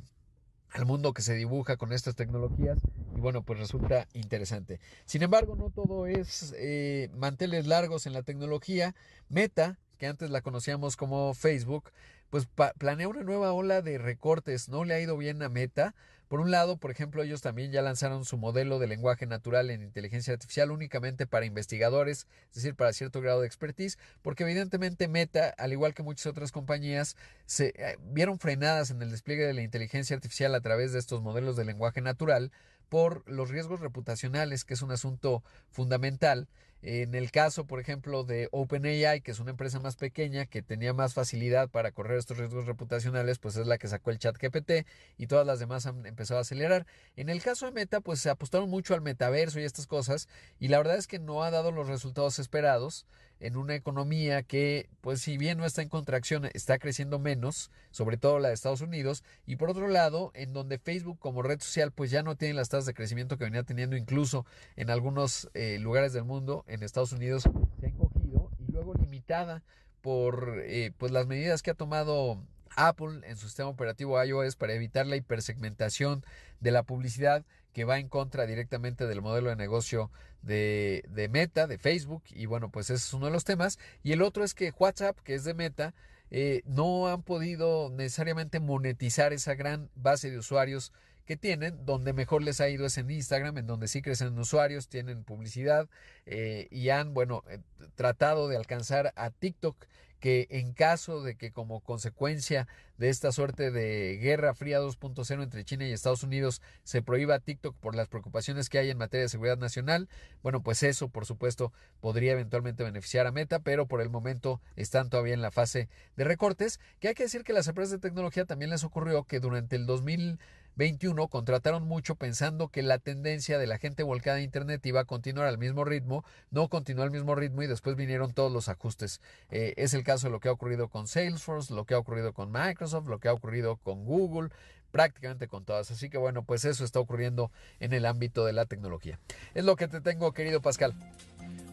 al 0.73 0.87
mundo 0.87 1.13
que 1.13 1.23
se 1.23 1.35
dibuja 1.35 1.77
con 1.77 1.93
estas 1.93 2.15
tecnologías 2.15 2.79
y 3.17 3.21
bueno, 3.21 3.43
pues 3.43 3.59
resulta 3.59 4.07
interesante. 4.13 4.81
Sin 5.05 5.23
embargo, 5.23 5.57
no 5.57 5.71
todo 5.71 6.07
es 6.07 6.55
eh, 6.57 7.11
manteles 7.17 7.67
largos 7.67 8.07
en 8.07 8.13
la 8.13 8.23
tecnología. 8.23 8.95
Meta, 9.29 9.79
que 9.99 10.07
antes 10.07 10.31
la 10.31 10.41
conocíamos 10.41 10.97
como 10.97 11.35
Facebook, 11.35 11.91
pues 12.31 12.47
planea 12.79 13.09
una 13.09 13.23
nueva 13.23 13.53
ola 13.53 13.83
de 13.83 13.99
recortes. 13.99 14.69
No 14.69 14.85
le 14.85 14.95
ha 14.95 15.01
ido 15.01 15.17
bien 15.17 15.43
a 15.43 15.49
Meta. 15.49 15.95
Por 16.29 16.41
un 16.41 16.51
lado, 16.51 16.77
por 16.77 16.91
ejemplo, 16.91 17.23
ellos 17.23 17.41
también 17.41 17.73
ya 17.73 17.81
lanzaron 17.81 18.27
su 18.27 18.37
modelo 18.37 18.79
de 18.79 18.87
lenguaje 18.87 19.27
natural 19.27 19.71
en 19.71 19.83
inteligencia 19.83 20.35
artificial 20.35 20.71
únicamente 20.71 21.27
para 21.27 21.47
investigadores, 21.47 22.27
es 22.51 22.57
decir, 22.57 22.75
para 22.75 22.93
cierto 22.93 23.23
grado 23.23 23.41
de 23.41 23.47
expertise, 23.47 23.99
porque 24.21 24.45
evidentemente 24.45 25.09
Meta, 25.09 25.55
al 25.57 25.73
igual 25.73 25.95
que 25.95 26.03
muchas 26.03 26.27
otras 26.27 26.53
compañías, 26.53 27.17
se 27.47 27.69
eh, 27.77 27.97
vieron 28.13 28.39
frenadas 28.39 28.91
en 28.91 29.01
el 29.01 29.11
despliegue 29.11 29.47
de 29.47 29.55
la 29.55 29.63
inteligencia 29.63 30.15
artificial 30.15 30.55
a 30.55 30.61
través 30.61 30.93
de 30.93 30.99
estos 30.99 31.23
modelos 31.23 31.57
de 31.57 31.65
lenguaje 31.65 32.03
natural 32.03 32.53
por 32.91 33.23
los 33.27 33.49
riesgos 33.49 33.81
reputacionales, 33.81 34.65
que 34.65 34.75
es 34.75 34.83
un 34.83 34.93
asunto 34.93 35.43
fundamental 35.71 36.47
en 36.81 37.15
el 37.15 37.33
caso, 37.33 37.67
por 37.67 37.81
ejemplo, 37.81 38.23
de 38.23 38.49
OpenAI, 38.53 39.21
que 39.21 39.33
es 39.33 39.41
una 39.41 39.51
empresa 39.51 39.81
más 39.81 39.97
pequeña 39.97 40.47
que 40.47 40.63
tenía 40.63 40.93
más 40.93 41.13
facilidad 41.13 41.69
para 41.69 41.91
correr 41.91 42.19
estos 42.19 42.39
riesgos 42.39 42.67
reputacionales, 42.67 43.39
pues 43.39 43.57
es 43.57 43.67
la 43.67 43.79
que 43.79 43.89
sacó 43.89 44.11
el 44.11 44.19
chat 44.19 44.37
GPT 44.37 44.87
y 45.17 45.27
todas 45.27 45.47
las 45.47 45.59
demás 45.59 45.87
han 45.87 46.07
empezado 46.07 46.39
a 46.39 46.43
acelerar. 46.43 46.87
En 47.17 47.29
el 47.29 47.43
caso 47.43 47.67
de 47.67 47.73
Meta, 47.73 48.01
pues 48.01 48.21
se 48.21 48.31
apostaron 48.31 48.71
mucho 48.71 48.95
al 48.95 49.01
metaverso 49.01 49.59
y 49.59 49.65
estas 49.65 49.87
cosas 49.89 50.29
y 50.61 50.69
la 50.69 50.79
verdad 50.79 50.97
es 50.97 51.09
que 51.09 51.19
no 51.19 51.43
ha 51.43 51.51
dado 51.51 51.73
los 51.73 51.89
resultados 51.89 52.39
esperados 52.39 53.07
en 53.41 53.57
una 53.57 53.75
economía 53.75 54.43
que, 54.43 54.89
pues 55.01 55.21
si 55.21 55.39
bien 55.39 55.59
no 55.59 55.65
está 55.65 55.83
en 55.83 55.89
contracción, 55.89 56.47
está 56.55 56.79
creciendo 56.79 57.19
menos, 57.19 57.71
sobre 57.91 58.17
todo 58.17 58.39
la 58.39 58.49
de 58.49 58.55
Estados 58.55 58.81
Unidos, 58.81 59.25
y 59.47 59.57
por 59.57 59.71
otro 59.71 59.89
lado, 59.89 60.31
en 60.35 60.53
donde 60.53 60.79
Facebook 60.79 61.19
como 61.19 61.43
red 61.43 61.61
social, 61.61 61.93
pues 61.93 62.11
ya 62.11 62.23
no 62.23 62.37
tiene 62.37 62.55
las 62.55 62.69
tasas 62.69 62.87
de 62.87 62.95
crecimiento 62.95 63.39
que 63.39 63.45
venía 63.45 63.63
teniendo 63.63 63.97
incluso 63.97 64.47
en 64.77 64.91
algunos 64.91 65.51
eh, 65.55 65.79
lugares 65.79 66.13
del 66.13 66.25
mundo, 66.25 66.65
en 66.67 66.83
Estados 66.83 67.13
Unidos 67.13 67.45
se 67.81 67.87
ha 67.87 67.89
encogido, 67.89 68.51
y 68.59 68.73
luego 68.73 68.95
limitada 68.95 69.63
por 70.01 70.61
eh, 70.65 70.93
pues 70.97 71.13
las 71.13 71.27
medidas 71.27 71.63
que 71.63 71.71
ha 71.71 71.75
tomado 71.75 72.43
Apple 72.77 73.21
en 73.25 73.37
su 73.37 73.47
sistema 73.47 73.69
operativo 73.69 74.23
iOS 74.23 74.57
para 74.57 74.75
evitar 74.75 75.07
la 75.07 75.17
hipersegmentación 75.17 76.25
de 76.61 76.71
la 76.71 76.83
publicidad 76.83 77.45
que 77.73 77.85
va 77.85 77.99
en 77.99 78.09
contra 78.09 78.47
directamente 78.47 79.07
del 79.07 79.23
modelo 79.23 79.51
de 79.51 79.57
negocio 79.57 80.11
de, 80.43 81.05
de, 81.09 81.29
Meta, 81.29 81.67
de 81.67 81.79
Facebook, 81.79 82.23
y 82.31 82.47
bueno, 82.47 82.71
pues 82.71 82.91
ese 82.91 83.05
es 83.07 83.13
uno 83.13 83.27
de 83.27 83.33
los 83.33 83.45
temas. 83.45 83.79
Y 84.03 84.13
el 84.13 84.23
otro 84.23 84.45
es 84.45 84.55
que 84.55 84.73
WhatsApp, 84.77 85.19
que 85.21 85.35
es 85.35 85.45
de 85.45 85.55
Meta, 85.55 85.95
eh, 86.31 86.63
no 86.67 87.09
han 87.09 87.23
podido 87.23 87.91
necesariamente 87.91 88.61
monetizar 88.61 89.33
esa 89.33 89.55
gran 89.55 89.91
base 89.95 90.31
de 90.31 90.39
usuarios 90.39 90.93
que 91.25 91.37
tienen, 91.37 91.85
donde 91.85 92.15
mejor 92.15 92.43
les 92.43 92.61
ha 92.61 92.71
ido 92.71 92.87
es 92.87 92.97
en 92.97 93.11
Instagram, 93.11 93.59
en 93.59 93.67
donde 93.67 93.87
sí 93.87 94.01
crecen 94.01 94.39
usuarios, 94.39 94.89
tienen 94.89 95.25
publicidad 95.25 95.89
eh, 96.25 96.69
y 96.71 96.89
han, 96.89 97.13
bueno, 97.13 97.45
eh, 97.49 97.61
tratado 97.97 98.49
de 98.49 98.57
alcanzar 98.57 99.13
a 99.15 99.31
TikTok 99.31 99.77
que 100.21 100.47
en 100.51 100.73
caso 100.73 101.23
de 101.23 101.37
que 101.37 101.53
como 101.53 101.81
consecuencia 101.81 102.67
de 102.99 103.09
esta 103.09 103.31
suerte 103.31 103.71
de 103.71 104.19
guerra 104.21 104.55
fría 104.55 104.81
2.0 104.81 105.43
entre 105.43 105.65
China 105.65 105.87
y 105.87 105.93
Estados 105.93 106.25
Unidos 106.25 106.61
se 106.83 107.01
prohíba 107.01 107.39
TikTok 107.39 107.77
por 107.77 107.95
las 107.95 108.09
preocupaciones 108.09 108.69
que 108.69 108.79
hay 108.79 108.91
en 108.91 108.99
materia 108.99 109.23
de 109.23 109.29
seguridad 109.29 109.59
nacional, 109.59 110.09
bueno, 110.43 110.63
pues 110.63 110.83
eso 110.83 111.09
por 111.09 111.25
supuesto 111.25 111.73
podría 112.01 112.33
eventualmente 112.33 112.83
beneficiar 112.83 113.27
a 113.27 113.33
Meta, 113.33 113.61
pero 113.61 113.87
por 113.87 114.01
el 114.01 114.11
momento 114.11 114.61
están 114.77 115.11
todavía 115.11 115.35
en 115.35 115.43
la 115.43 115.53
fase 115.53 115.89
de 116.17 116.25
recortes, 116.25 116.81
que 116.99 117.09
hay 117.09 117.15
que 117.15 117.25
decir 117.25 117.45
que 117.45 117.53
las 117.53 117.69
empresas 117.69 117.93
de 117.93 117.99
tecnología 117.99 118.45
también 118.45 118.71
les 118.71 118.85
ocurrió 118.85 119.25
que 119.25 119.41
durante 119.41 119.77
el 119.77 119.87
2000 119.87 120.39
21 120.79 121.27
contrataron 121.27 121.89
mucho 121.89 122.15
pensando 122.15 122.69
que 122.69 122.83
la 122.83 122.99
tendencia 122.99 123.59
de 123.59 123.67
la 123.67 123.79
gente 123.79 124.05
volcada 124.05 124.37
a 124.37 124.43
Internet 124.43 124.87
iba 124.87 125.01
a 125.01 125.05
continuar 125.05 125.49
al 125.49 125.59
mismo 125.59 125.85
ritmo, 125.85 126.25
no 126.53 126.69
continuó 126.69 127.03
al 127.03 127.11
mismo 127.11 127.35
ritmo 127.35 127.65
y 127.65 127.67
después 127.67 127.97
vinieron 127.97 128.33
todos 128.33 128.53
los 128.53 128.69
ajustes. 128.69 129.21
Eh, 129.51 129.75
es 129.77 129.93
el 129.93 130.05
caso 130.05 130.29
de 130.29 130.31
lo 130.31 130.39
que 130.39 130.49
ha 130.49 130.53
ocurrido 130.53 130.89
con 130.89 131.09
Salesforce, 131.09 131.75
lo 131.75 131.85
que 131.85 131.95
ha 131.95 131.99
ocurrido 131.99 132.33
con 132.33 132.53
Microsoft, 132.53 133.09
lo 133.09 133.19
que 133.19 133.27
ha 133.27 133.33
ocurrido 133.33 133.77
con 133.79 134.05
Google, 134.05 134.51
prácticamente 134.93 135.49
con 135.49 135.65
todas. 135.65 135.91
Así 135.91 136.09
que 136.11 136.17
bueno, 136.17 136.45
pues 136.45 136.65
eso 136.65 136.85
está 136.85 137.01
ocurriendo 137.01 137.51
en 137.81 137.93
el 137.93 138.07
ámbito 138.07 138.45
de 138.45 138.53
la 138.53 138.65
tecnología. 138.65 139.19
Es 139.55 139.65
lo 139.65 139.75
que 139.75 139.89
te 139.89 140.01
tengo, 140.01 140.31
querido 140.33 140.63
Pascal. 140.63 140.95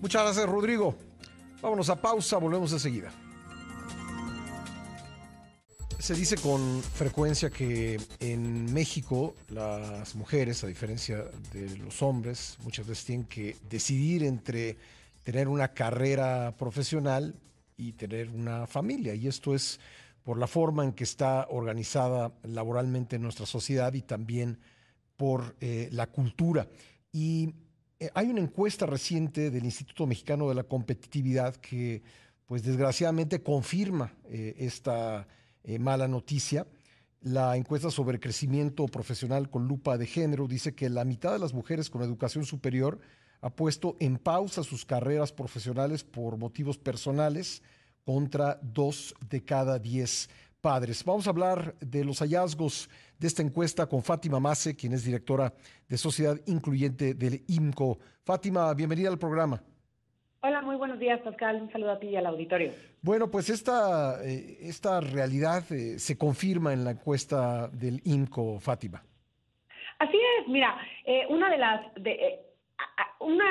Muchas 0.02 0.24
gracias, 0.24 0.50
Rodrigo. 0.50 0.96
Vámonos 1.62 1.92
a 1.92 1.96
pausa, 1.96 2.38
volvemos 2.38 2.74
enseguida. 2.74 3.12
Se 6.00 6.14
dice 6.14 6.36
con 6.36 6.84
frecuencia 6.84 7.50
que 7.50 8.00
en 8.20 8.72
México 8.74 9.36
las 9.50 10.14
mujeres, 10.16 10.64
a 10.64 10.68
diferencia 10.68 11.26
de 11.52 11.78
los 11.78 12.02
hombres, 12.04 12.58
muchas 12.64 12.86
veces 12.86 13.06
tienen 13.06 13.26
que 13.26 13.56
decidir 13.70 14.24
entre 14.24 14.78
tener 15.24 15.48
una 15.48 15.70
carrera 15.70 16.56
profesional 16.58 17.34
y 17.76 17.94
tener 17.94 18.30
una 18.30 18.68
familia. 18.68 19.16
Y 19.16 19.28
esto 19.28 19.56
es 19.56 19.80
por 20.24 20.38
la 20.38 20.48
forma 20.48 20.84
en 20.84 20.94
que 20.94 21.04
está 21.04 21.48
organizada 21.50 22.32
laboralmente 22.44 23.18
nuestra 23.18 23.46
sociedad 23.46 23.94
y 23.94 24.02
también 24.02 24.60
por 25.18 25.56
eh, 25.60 25.90
la 25.92 26.08
cultura. 26.08 26.68
Y 27.12 27.54
eh, 28.00 28.10
hay 28.14 28.28
una 28.28 28.42
encuesta 28.42 28.86
reciente 28.86 29.50
del 29.50 29.66
Instituto 29.66 30.06
Mexicano 30.06 30.50
de 30.50 30.56
la 30.56 30.64
Competitividad 30.64 31.56
que, 31.56 32.04
pues 32.46 32.64
desgraciadamente, 32.64 33.42
confirma 33.42 34.14
eh, 34.26 34.56
esta 34.60 35.28
eh, 35.66 35.80
mala 35.80 36.08
noticia. 36.08 36.68
La 37.22 37.58
encuesta 37.58 37.90
sobre 37.90 38.20
crecimiento 38.20 38.86
profesional 38.86 39.50
con 39.50 39.68
lupa 39.68 39.98
de 39.98 40.06
género 40.06 40.48
dice 40.48 40.76
que 40.76 40.90
la 40.90 41.06
mitad 41.06 41.34
de 41.34 41.40
las 41.40 41.54
mujeres 41.54 41.90
con 41.90 42.04
educación 42.04 42.46
superior 42.46 43.00
ha 43.42 43.50
puesto 43.50 43.96
en 44.00 44.18
pausa 44.18 44.64
sus 44.64 44.86
carreras 44.86 45.32
profesionales 45.32 46.04
por 46.04 46.38
motivos 46.38 46.78
personales 46.78 47.64
contra 48.04 48.60
dos 48.62 49.16
de 49.28 49.44
cada 49.44 49.80
diez 49.80 50.30
padres. 50.62 51.04
Vamos 51.04 51.26
a 51.26 51.32
hablar 51.32 51.76
de 51.80 52.06
los 52.06 52.20
hallazgos 52.20 52.90
de 53.18 53.28
esta 53.28 53.42
encuesta 53.42 53.88
con 53.88 54.04
Fátima 54.04 54.40
Mase, 54.40 54.76
quien 54.76 54.94
es 54.94 55.04
directora 55.04 55.54
de 55.88 55.98
Sociedad 55.98 56.40
Incluyente 56.46 57.16
del 57.16 57.44
IMCO. 57.48 57.98
Fátima, 58.24 58.72
bienvenida 58.74 59.10
al 59.10 59.18
programa. 59.18 59.64
Hola, 60.48 60.62
muy 60.62 60.76
buenos 60.76 61.00
días, 61.00 61.20
Pascal. 61.22 61.60
Un 61.60 61.72
saludo 61.72 61.94
a 61.94 62.00
ti 62.00 62.10
y 62.10 62.16
al 62.16 62.28
auditorio. 62.28 62.72
Bueno, 63.02 63.32
pues 63.32 63.50
esta, 63.50 64.24
eh, 64.24 64.58
esta 64.62 65.02
realidad 65.02 65.64
eh, 65.72 65.98
se 65.98 66.20
confirma 66.20 66.72
en 66.72 66.84
la 66.84 66.92
encuesta 66.92 67.68
del 67.70 68.00
INCO, 68.06 68.60
Fátima. 68.60 69.02
Así 69.98 70.18
es, 70.40 70.48
mira, 70.48 70.78
eh, 71.04 71.26
una 71.30 71.50
de 71.50 71.58
las, 71.58 71.94
de, 71.96 72.42
una, 73.22 73.46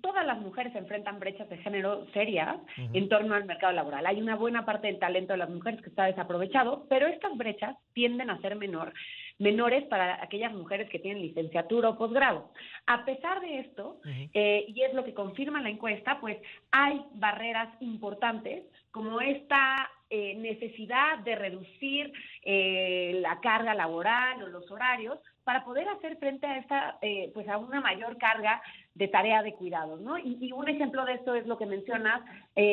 todas 0.00 0.26
las 0.26 0.40
mujeres 0.40 0.74
enfrentan 0.74 1.20
brechas 1.20 1.48
de 1.48 1.58
género 1.58 2.06
serias 2.12 2.56
en 2.92 3.08
torno 3.08 3.36
al 3.36 3.44
mercado 3.44 3.72
laboral. 3.72 4.04
Hay 4.04 4.20
una 4.20 4.34
buena 4.34 4.64
parte 4.64 4.88
del 4.88 4.98
talento 4.98 5.34
de 5.34 5.38
las 5.38 5.50
mujeres 5.50 5.80
que 5.80 5.90
está 5.90 6.06
desaprovechado, 6.06 6.86
pero 6.88 7.06
estas 7.06 7.36
brechas 7.36 7.76
tienden 7.92 8.30
a 8.30 8.40
ser 8.40 8.56
menor 8.56 8.92
menores 9.38 9.84
para 9.84 10.22
aquellas 10.22 10.52
mujeres 10.52 10.88
que 10.88 10.98
tienen 10.98 11.22
licenciatura 11.22 11.90
o 11.90 11.98
posgrado. 11.98 12.50
A 12.86 13.04
pesar 13.04 13.40
de 13.40 13.60
esto, 13.60 14.00
eh, 14.32 14.64
y 14.68 14.82
es 14.82 14.94
lo 14.94 15.04
que 15.04 15.14
confirma 15.14 15.62
la 15.62 15.70
encuesta, 15.70 16.18
pues 16.20 16.38
hay 16.70 17.04
barreras 17.14 17.68
importantes 17.80 18.64
como 18.90 19.20
esta 19.20 19.90
eh, 20.08 20.36
necesidad 20.36 21.18
de 21.18 21.34
reducir 21.34 22.12
eh, 22.42 23.18
la 23.20 23.40
carga 23.40 23.74
laboral 23.74 24.42
o 24.42 24.48
los 24.48 24.70
horarios 24.70 25.18
para 25.44 25.64
poder 25.64 25.88
hacer 25.88 26.16
frente 26.16 26.46
a 26.46 26.58
esta, 26.58 26.98
pues 27.32 27.48
a 27.48 27.56
una 27.58 27.80
mayor 27.80 28.18
carga 28.18 28.60
de 28.94 29.06
tarea 29.06 29.44
de 29.44 29.54
cuidados, 29.54 30.00
¿no? 30.00 30.18
Y, 30.18 30.50
un 30.50 30.68
ejemplo 30.68 31.04
de 31.04 31.14
esto 31.14 31.36
es 31.36 31.46
lo 31.46 31.56
que 31.56 31.66
mencionas 31.66 32.20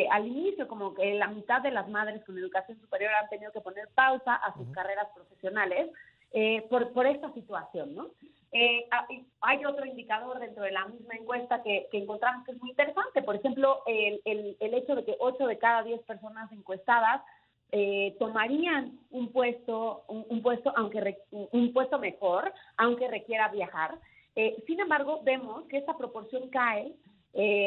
al 0.09 0.25
inicio, 0.25 0.67
como 0.67 0.95
que 0.95 1.13
la 1.13 1.27
mitad 1.27 1.61
de 1.61 1.69
las 1.69 1.87
madres 1.87 2.23
con 2.25 2.35
educación 2.35 2.79
superior 2.79 3.11
han 3.13 3.29
tenido 3.29 3.51
que 3.51 3.61
poner 3.61 3.89
pausa 3.93 4.33
a 4.33 4.55
sus 4.55 4.67
carreras 4.71 5.07
profesionales 5.13 5.91
eh, 6.33 6.65
por, 6.67 6.91
por 6.93 7.05
esta 7.05 7.31
situación, 7.33 7.93
¿no? 7.93 8.09
Eh, 8.51 8.87
hay 9.41 9.65
otro 9.65 9.85
indicador 9.85 10.39
dentro 10.39 10.63
de 10.63 10.71
la 10.71 10.85
misma 10.87 11.13
encuesta 11.13 11.61
que, 11.61 11.87
encontramos 11.91 12.43
que 12.45 12.53
es 12.53 12.59
muy 12.59 12.71
interesante. 12.71 13.21
Por 13.21 13.35
ejemplo, 13.35 13.83
el, 13.85 14.21
el, 14.59 14.73
hecho 14.73 14.95
de 14.95 15.05
que 15.05 15.15
8 15.19 15.45
de 15.45 15.57
cada 15.59 15.83
10 15.83 16.01
personas 16.03 16.51
encuestadas 16.51 17.21
eh, 17.71 18.15
tomarían 18.19 18.99
un 19.11 19.31
puesto, 19.31 20.05
un, 20.07 20.41
puesto, 20.41 20.73
aunque 20.75 21.17
un 21.31 21.71
puesto 21.71 21.97
mejor, 21.99 22.51
aunque 22.77 23.07
requiera 23.07 23.47
viajar. 23.49 23.99
sin 24.67 24.79
embargo, 24.79 25.21
vemos 25.23 25.65
que 25.67 25.77
esta 25.77 25.97
proporción 25.97 26.49
cae 26.49 26.93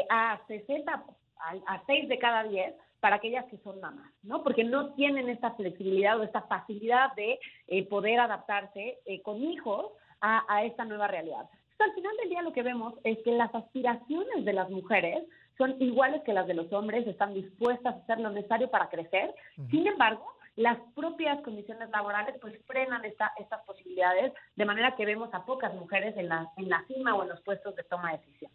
a 0.09 0.41
60, 0.47 0.93
a, 0.93 1.51
a 1.67 1.83
6 1.87 2.09
de 2.09 2.19
cada 2.19 2.45
10 2.45 2.75
para 3.01 3.17
aquellas 3.17 3.45
que 3.47 3.59
son 3.59 3.81
mamás, 3.81 4.13
¿no? 4.23 4.43
Porque 4.43 4.65
no 4.65 4.95
tienen 4.95 5.29
esta 5.29 5.53
flexibilidad 5.53 6.19
o 6.19 6.23
esta 6.23 6.43
facilidad 6.43 7.15
de 7.15 7.39
eh, 7.69 7.87
poder 7.87 8.21
adaptarse 8.21 8.99
eh, 9.05 9.23
con 9.23 9.43
hijos 9.43 9.87
a, 10.21 10.65
esta 10.65 10.85
nueva 10.85 11.07
realidad. 11.07 11.49
al 11.79 11.93
final 11.93 12.17
del 12.17 12.31
día 12.31 12.43
lo 12.43 12.53
que 12.53 12.63
vemos 12.63 12.95
es 13.05 13.19
que 13.23 13.33
las 13.33 13.55
aspiraciones 13.55 14.45
de 14.45 14.53
las 14.53 14.69
mujeres 14.71 15.25
son 15.57 15.81
iguales 15.81 16.23
que 16.25 16.33
las 16.33 16.47
de 16.47 16.55
los 16.55 16.73
hombres, 16.73 17.07
están 17.07 17.33
dispuestas 17.33 17.95
a 17.95 17.99
hacer 17.99 18.19
lo 18.19 18.31
necesario 18.31 18.71
para 18.71 18.89
crecer. 18.89 19.35
Sin 19.71 19.87
embargo, 19.87 20.37
las 20.57 20.79
propias 20.95 21.41
condiciones 21.43 21.91
laborales 21.91 22.35
pues 22.41 22.59
frenan 22.67 23.05
esta, 23.05 23.33
estas 23.39 23.63
posibilidades, 23.65 24.33
de 24.57 24.65
manera 24.65 24.97
que 24.97 25.07
vemos 25.07 25.33
a 25.33 25.45
pocas 25.45 25.75
mujeres 25.75 26.17
en 26.17 26.29
la, 26.29 26.51
en 26.57 26.69
la 26.69 26.85
cima 26.87 27.15
o 27.15 27.23
en 27.23 27.29
los 27.29 27.41
puestos 27.43 27.77
de 27.77 27.85
toma 27.85 28.13
de 28.13 28.19
decisión. 28.19 28.51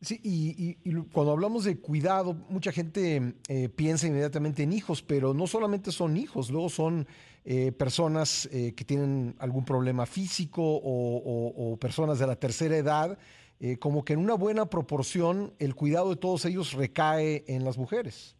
Sí, 0.00 0.20
y, 0.22 0.94
cuando 1.12 1.32
hablamos 1.32 1.64
de 1.64 1.80
cuidado, 1.80 2.34
mucha 2.48 2.70
gente 2.70 3.34
eh, 3.48 3.68
piensa 3.68 4.06
inmediatamente 4.06 4.62
en 4.62 4.72
hijos, 4.72 5.02
pero 5.02 5.34
no 5.34 5.48
solamente 5.48 5.90
son 5.90 6.16
hijos, 6.16 6.50
luego 6.50 6.68
son 6.68 7.06
eh, 7.44 7.72
personas 7.72 8.48
eh, 8.52 8.74
que 8.76 8.84
tienen 8.84 9.34
algún 9.40 9.64
problema 9.64 10.06
físico 10.06 10.62
o, 10.62 11.76
personas 11.80 12.20
de 12.20 12.26
la 12.26 12.36
tercera 12.36 12.76
edad, 12.76 13.18
como 13.80 14.04
que 14.04 14.12
en 14.12 14.20
una 14.20 14.34
buena 14.34 14.66
proporción 14.66 15.52
el 15.58 15.74
cuidado 15.74 16.10
de 16.10 16.16
todos 16.16 16.44
ellos 16.44 16.74
recae 16.74 17.44
en 17.48 17.64
las 17.64 17.76
mujeres. 17.76 18.36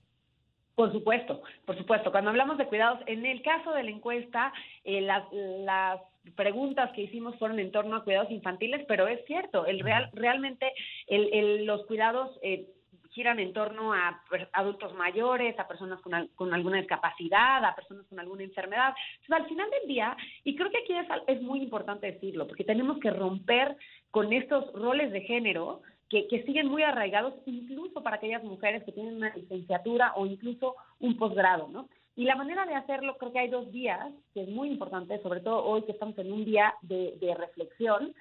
Por 0.76 0.93
supuesto, 0.93 1.43
por 1.66 1.76
supuesto. 1.76 2.12
Cuando 2.12 2.30
hablamos 2.30 2.56
de 2.56 2.66
cuidados, 2.68 3.01
en 3.06 3.26
el 3.26 3.43
caso 3.43 3.72
de 3.72 3.82
la 3.82 3.90
encuesta, 3.90 4.52
las, 4.85 5.24
las 5.32 6.01
preguntas 6.36 6.90
que 6.92 7.02
hicimos 7.02 7.36
fueron 7.36 7.59
en 7.59 7.70
torno 7.70 7.96
a 7.96 8.05
cuidados 8.05 8.30
infantiles, 8.30 8.84
pero 8.86 9.06
es 9.09 9.24
cierto, 9.26 9.66
el 9.66 9.80
real, 9.80 10.10
realmente 10.12 10.72
el, 11.06 11.64
los 11.64 11.84
cuidados 11.86 12.38
eh, 12.42 12.66
giran 13.10 13.40
en 13.40 13.52
torno 13.52 13.92
a 13.92 14.22
adultos 14.52 14.94
mayores, 14.94 15.59
a 15.59 15.66
personas 15.66 16.00
con, 16.00 16.28
con, 16.34 16.55
alguna 16.55 16.78
discapacidad, 16.78 17.64
a 17.64 17.74
personas 17.74 18.06
con 18.06 18.20
alguna 18.20 18.44
enfermedad. 18.44 18.94
al 19.28 19.46
final 19.46 19.68
del 19.70 19.88
día, 19.88 20.16
y 20.44 20.55
creo 20.55 20.70
que 20.70 20.78
aquí 20.78 20.92
es, 20.94 21.06
es 21.26 21.42
muy 21.42 21.60
importante 21.60 22.12
decirlo, 22.12 22.46
porque 22.46 22.64
tenemos 22.64 22.98
que 22.98 23.10
romper 23.10 23.76
con 24.10 24.32
estos 24.32 24.72
roles 24.72 25.10
de 25.12 25.22
género 25.22 25.82
que, 26.09 26.26
que, 26.28 26.42
siguen 26.44 26.68
muy 26.68 26.82
arraigados 26.82 27.34
incluso 27.44 28.02
para 28.02 28.16
aquellas 28.16 28.42
mujeres 28.42 28.82
que 28.84 28.92
tienen 28.92 29.16
una 29.16 29.34
licenciatura 29.34 30.12
o 30.16 30.24
incluso 30.24 30.74
un 31.00 31.16
posgrado, 31.18 31.68
¿no? 31.68 31.88
Y 32.19 32.24
la 32.24 32.35
manera 32.35 32.66
de 32.66 32.74
hacerlo, 32.74 33.16
creo 33.16 33.31
que 33.31 33.39
hay 33.39 33.49
dos 33.49 33.70
días, 33.70 34.11
que 34.35 34.43
es 34.43 34.49
muy 34.49 34.69
importante, 34.70 35.23
sobre 35.23 35.39
todo 35.39 35.65
hoy 35.65 35.82
que 35.82 35.93
estamos 35.93 36.19
en 36.19 36.32
un 36.32 36.45
día 36.45 36.74
de, 36.82 37.16
reflexión, 37.39 38.12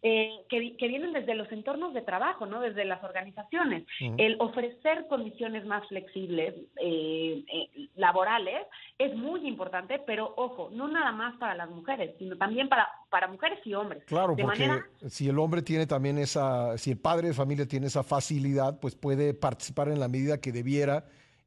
eh, 0.00 0.30
que, 0.48 0.74
que, 0.78 0.88
vienen 0.88 1.12
desde 1.12 1.34
los 1.34 1.52
entornos 1.52 1.92
de 1.92 2.00
trabajo, 2.00 2.46
¿no? 2.46 2.62
Desde 2.62 2.86
las 2.86 3.04
organizaciones. 3.04 3.84
El 4.16 4.40
ofrecer 4.40 5.06
condiciones 5.06 5.66
más 5.66 5.86
flexibles, 5.88 6.54
eh, 6.80 7.44
eh, 7.52 7.88
laborales, 7.94 8.66
es 8.96 9.14
muy 9.14 9.46
importante, 9.46 10.00
pero 10.06 10.32
ojo, 10.38 10.70
no 10.72 10.88
nada 10.88 11.12
más 11.12 11.36
para 11.36 11.54
las 11.54 11.68
mujeres, 11.68 12.14
sino 12.18 12.38
también 12.38 12.70
para, 12.70 12.88
para 13.10 13.28
mujeres 13.28 13.58
y 13.66 13.74
hombres. 13.74 14.02
Claro, 14.06 14.34
porque 14.34 14.66
si 15.10 15.28
el 15.28 15.38
hombre 15.38 15.60
tiene 15.60 15.86
también 15.86 16.16
esa, 16.16 16.78
si 16.78 16.92
el 16.92 16.98
padre 16.98 17.28
de 17.28 17.34
familia 17.34 17.68
tiene 17.68 17.88
esa 17.88 18.02
facilidad, 18.02 18.80
pues 18.80 18.94
puede 18.94 19.34
participar 19.34 19.88
en 19.88 20.00
la 20.00 20.08
medida 20.08 20.40
que 20.40 20.52
debiera 20.52 21.04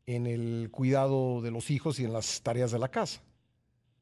en 0.08 0.28
el 0.28 0.70
cuidado 0.72 1.42
de 1.42 1.52
los 1.52 1.72
hijos 1.72 2.00
y 2.00 2.06
en 2.06 2.14
las 2.14 2.42
tareas 2.42 2.72
de 2.72 2.80
la 2.80 2.90
casa. 2.90 3.22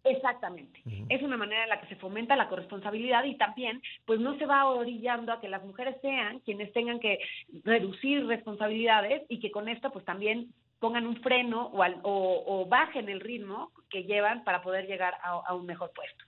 Exactamente. 0.04 0.82
Es 1.08 1.22
una 1.24 1.38
manera 1.38 1.64
en 1.64 1.70
la 1.70 1.80
que 1.80 1.88
se 1.88 1.96
fomenta 1.96 2.36
la 2.36 2.50
corresponsabilidad 2.50 3.24
y 3.24 3.38
también, 3.38 3.82
pues 4.06 4.20
no 4.20 4.38
se 4.38 4.46
va 4.46 4.66
orillando 4.66 5.32
a 5.32 5.40
que 5.40 5.48
las 5.48 5.64
mujeres 5.64 5.96
sean 6.02 6.40
quienes 6.40 6.74
tengan 6.74 7.00
que 7.00 7.20
reducir 7.64 8.26
responsabilidades 8.26 9.24
y 9.30 9.40
que 9.40 9.50
con 9.50 9.70
esto, 9.70 9.92
pues 9.92 10.04
también 10.04 10.54
pongan 10.80 11.08
un 11.08 11.16
freno 11.22 11.68
o, 11.68 12.44
o, 12.46 12.66
bajen 12.66 13.08
el 13.08 13.22
ritmo 13.22 13.72
que 13.90 14.04
llevan 14.04 14.44
para 14.44 14.62
poder 14.62 14.86
llegar 14.86 15.14
a, 15.24 15.56
un 15.56 15.66
mejor 15.66 15.94
puesto. 15.96 16.26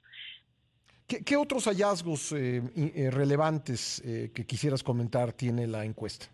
¿Qué, 1.05 1.35
otros 1.35 1.65
hallazgos 1.65 2.31
eh, 2.31 2.61
eh, 2.77 3.11
relevantes 3.11 4.01
eh, 4.05 4.31
que 4.33 4.45
quisieras 4.45 4.81
comentar 4.81 5.33
tiene 5.33 5.67
la 5.67 5.83
encuesta? 5.83 6.27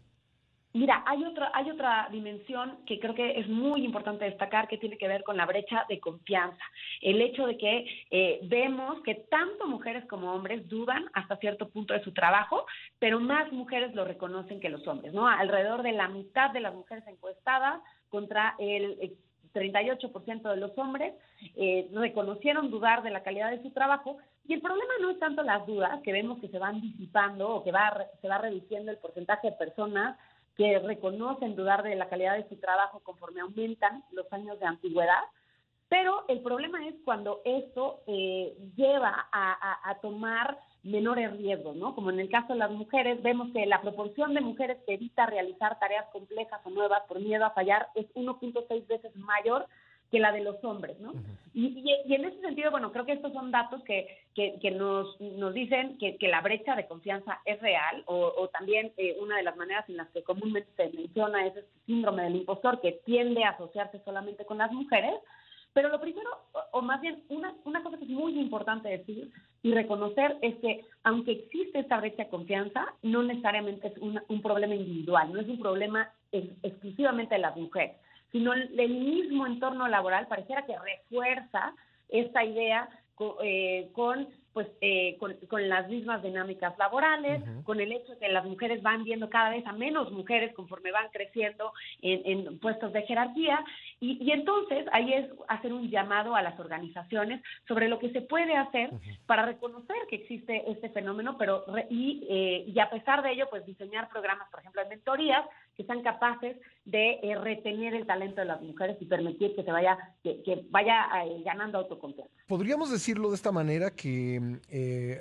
Mira, 0.74 1.04
hay 1.06 1.24
otra, 1.26 1.52
hay 1.54 1.70
otra 1.70 2.08
dimensión 2.12 2.78
que 2.86 3.00
creo 3.00 3.14
que 3.14 3.40
es 3.40 3.48
muy 3.50 3.84
importante 3.84 4.24
destacar 4.24 4.70
que 4.70 4.78
tiene 4.78 4.98
que 4.98 5.08
ver 5.08 5.24
con 5.24 5.36
la 5.36 5.46
brecha 5.46 5.86
de 5.90 6.00
confianza. 6.00 6.64
El 7.02 7.22
hecho 7.22 7.46
de 7.46 7.58
que 7.58 7.86
eh, 8.10 8.40
vemos 8.44 9.02
que 9.04 9.16
tanto 9.16 9.68
mujeres 9.68 10.06
como 10.06 10.34
hombres 10.34 10.70
dudan 10.70 11.06
hasta 11.14 11.36
cierto 11.38 11.68
punto 11.70 11.94
de 11.94 12.04
su 12.04 12.14
trabajo, 12.14 12.66
pero 13.00 13.20
más 13.20 13.52
mujeres 13.52 13.94
lo 13.96 14.06
reconocen 14.06 14.62
que 14.62 14.70
los 14.70 14.88
hombres, 14.88 15.14
¿no? 15.14 15.28
Alrededor 15.28 15.84
de 15.84 15.92
la 15.92 16.08
mitad 16.08 16.52
de 16.52 16.62
las 16.62 16.74
mujeres 16.74 17.06
encuestadas 17.06 17.82
contra 18.10 18.56
el 18.58 19.18
38% 19.54 20.50
de 20.50 20.58
los 20.58 20.78
hombres 20.78 21.14
eh, 21.56 21.90
reconocieron 21.92 22.72
dudar 22.72 23.04
de 23.04 23.12
la 23.12 23.24
calidad 23.24 23.52
de 23.52 23.62
su 23.62 23.72
trabajo 23.72 24.18
y 24.48 24.54
el 24.54 24.62
problema 24.62 24.94
no 25.02 25.10
es 25.10 25.20
tanto 25.20 25.44
las 25.44 25.66
dudas 25.66 26.02
que 26.02 26.14
vemos 26.14 26.40
que 26.40 26.48
se 26.48 26.60
van 26.60 26.82
disipando 26.82 27.50
o 27.50 27.64
que 27.64 27.72
va, 27.72 28.06
se 28.22 28.28
va 28.28 28.38
reduciendo 28.38 28.92
el 28.92 28.98
porcentaje 28.98 29.50
de 29.50 29.58
personas 29.58 30.18
que 30.58 30.80
reconocen 30.80 31.56
dudar 31.56 31.84
de 31.84 31.96
la 31.96 32.10
calidad 32.10 32.36
de 32.36 32.48
su 32.50 32.58
trabajo 32.58 33.00
conforme 33.00 33.42
aumentan 33.42 34.04
los 34.12 34.32
años 34.32 34.60
de 34.60 34.66
antigüedad, 34.66 35.24
pero 35.92 36.24
el 36.30 36.40
problema 36.40 36.88
es 36.88 36.96
cuando 37.04 37.42
esto 37.44 38.02
eh, 38.08 38.56
lleva 38.78 39.28
a, 39.34 39.98
tomar 40.02 40.58
menores 40.84 41.32
riesgos, 41.34 41.76
¿no? 41.76 41.94
Como 41.94 42.12
en 42.12 42.20
el 42.22 42.30
caso 42.30 42.54
de 42.54 42.60
las 42.60 42.72
mujeres, 42.72 43.22
vemos 43.22 43.52
que 43.52 43.66
la 43.66 43.82
proporción 43.82 44.34
de 44.34 44.40
mujeres 44.40 44.78
que 44.86 44.94
evita 44.94 45.26
realizar 45.26 45.78
tareas 45.80 46.06
complejas 46.14 46.62
o 46.64 46.70
nuevas 46.70 47.04
por 47.10 47.20
miedo 47.20 47.44
a 47.46 47.52
fallar 47.52 47.90
es 47.94 48.06
1.6 48.16 48.88
veces 48.88 49.14
mayor 49.18 49.68
que 50.12 50.20
la 50.20 50.34
de 50.34 50.42
los 50.42 50.62
hombres, 50.64 51.00
¿no? 51.00 51.14
y, 51.54 51.84
y, 52.06 52.14
en 52.14 52.26
ese 52.26 52.40
sentido, 52.42 52.70
bueno, 52.70 52.92
creo 52.92 53.06
que 53.06 53.14
estos 53.14 53.32
son 53.32 53.50
datos 53.50 53.82
que, 53.84 54.08
que, 54.36 54.60
que 54.62 54.72
nos, 54.72 55.20
nos 55.22 55.54
dicen 55.54 55.98
que, 55.98 56.18
que, 56.18 56.28
la 56.28 56.42
brecha 56.42 56.76
de 56.76 56.86
confianza 56.86 57.40
es 57.46 57.62
real, 57.62 58.04
o, 58.08 58.34
o 58.38 58.50
también 58.50 58.92
eh, 58.98 59.18
una 59.22 59.38
de 59.38 59.44
las 59.44 59.56
maneras 59.56 59.88
en 59.90 59.98
las 59.98 60.10
que 60.10 60.24
comúnmente 60.24 60.70
se 60.76 60.90
menciona 60.96 61.48
es 61.48 61.56
este 61.56 61.72
síndrome 61.86 62.24
del 62.24 62.36
impostor 62.36 62.82
que 62.82 63.00
tiende 63.06 63.44
a 63.46 63.52
asociarse 63.52 64.02
solamente 64.04 64.46
con 64.46 64.58
las 64.58 64.72
mujeres, 64.74 65.14
pero 65.74 65.88
lo 65.88 66.02
primero, 66.02 66.30
o 66.74 66.82
más 66.82 67.00
bien 67.00 67.24
una, 67.30 67.56
una 67.64 67.82
cosa 67.82 67.98
que 67.98 68.04
es 68.04 68.10
muy 68.10 68.38
importante 68.38 68.90
decir 68.90 69.32
y 69.64 69.74
reconocer 69.74 70.36
es 70.42 70.56
que 70.58 70.84
aunque 71.04 71.32
existe 71.32 71.80
esta 71.80 72.02
brecha 72.02 72.26
de 72.26 72.30
confianza, 72.30 72.94
no 73.02 73.24
necesariamente 73.24 73.88
es 73.88 73.98
un 73.98 74.42
problema 74.42 74.76
individual, 74.76 75.32
no 75.32 75.40
es 75.40 75.48
un 75.48 75.60
problema 75.60 76.12
exclusivamente 76.34 77.36
de 77.36 77.42
las 77.42 77.56
mujeres 77.56 77.96
sino 78.32 78.54
el, 78.54 78.70
mismo 78.90 79.46
entorno 79.46 79.88
laboral 79.88 80.28
pareciera 80.28 80.66
que 80.66 80.78
refuerza 80.78 81.74
esta 82.10 82.44
idea 82.44 82.90
eh, 83.44 83.90
con 83.94 84.28
pues 84.54 84.68
eh, 84.82 85.18
con, 85.18 85.70
las 85.70 85.88
mismas 85.88 86.22
dinámicas 86.22 86.78
laborales, 86.78 87.42
con 87.64 87.80
el 87.80 87.92
hecho 87.94 88.14
de 88.14 88.20
que 88.20 88.28
las 88.28 88.44
mujeres 88.44 88.82
van 88.82 89.04
viendo 89.06 89.30
cada 89.30 89.50
vez 89.50 89.66
a 89.66 89.72
menos 89.72 90.12
mujeres 90.12 90.54
conforme 90.54 90.92
van 90.92 91.08
creciendo 91.10 91.72
en, 92.02 92.60
puestos 92.60 92.92
de 92.92 93.04
jerarquía, 93.04 93.64
y, 94.04 94.32
entonces 94.32 94.86
ahí 94.92 95.14
es 95.14 95.30
hacer 95.48 95.72
un 95.72 95.90
llamado 95.90 96.36
a 96.36 96.42
las 96.42 96.60
organizaciones 96.60 97.42
sobre 97.68 97.88
lo 97.88 98.00
que 98.00 98.12
se 98.12 98.22
puede 98.22 98.58
hacer 98.58 98.90
para 99.28 99.46
reconocer 99.46 99.96
que 100.10 100.16
existe 100.18 100.70
este 100.72 100.90
fenómeno, 100.90 101.38
pero 101.38 101.64
y, 101.90 102.26
eh, 102.28 102.64
y 102.68 102.80
a 102.80 102.90
pesar 102.90 103.22
de 103.22 103.32
ello, 103.32 103.46
pues 103.50 103.64
diseñar 103.66 104.10
programas, 104.10 104.50
por 104.50 104.60
ejemplo, 104.60 104.82
de 104.82 104.90
mentorías 104.90 105.46
que 105.76 105.84
sean 105.86 106.02
capaces 106.02 106.58
de 106.86 107.20
eh, 107.22 107.36
retener 107.36 107.94
el 107.94 108.06
talento 108.06 108.42
de 108.42 108.46
las 108.46 108.62
mujeres 108.62 108.98
y 109.00 109.06
permitir 109.06 109.56
que 109.56 109.64
se 109.64 109.72
vaya, 109.72 109.98
que, 110.24 110.66
vaya 110.70 111.06
eh, 111.24 111.42
ganando 111.46 111.78
autoconfianza. 111.78 112.34
Podríamos 112.48 112.92
decirlo 112.92 113.30
de 113.30 113.36
esta 113.36 113.52
manera 113.52 113.92
que 113.92 114.60
eh, 114.70 115.20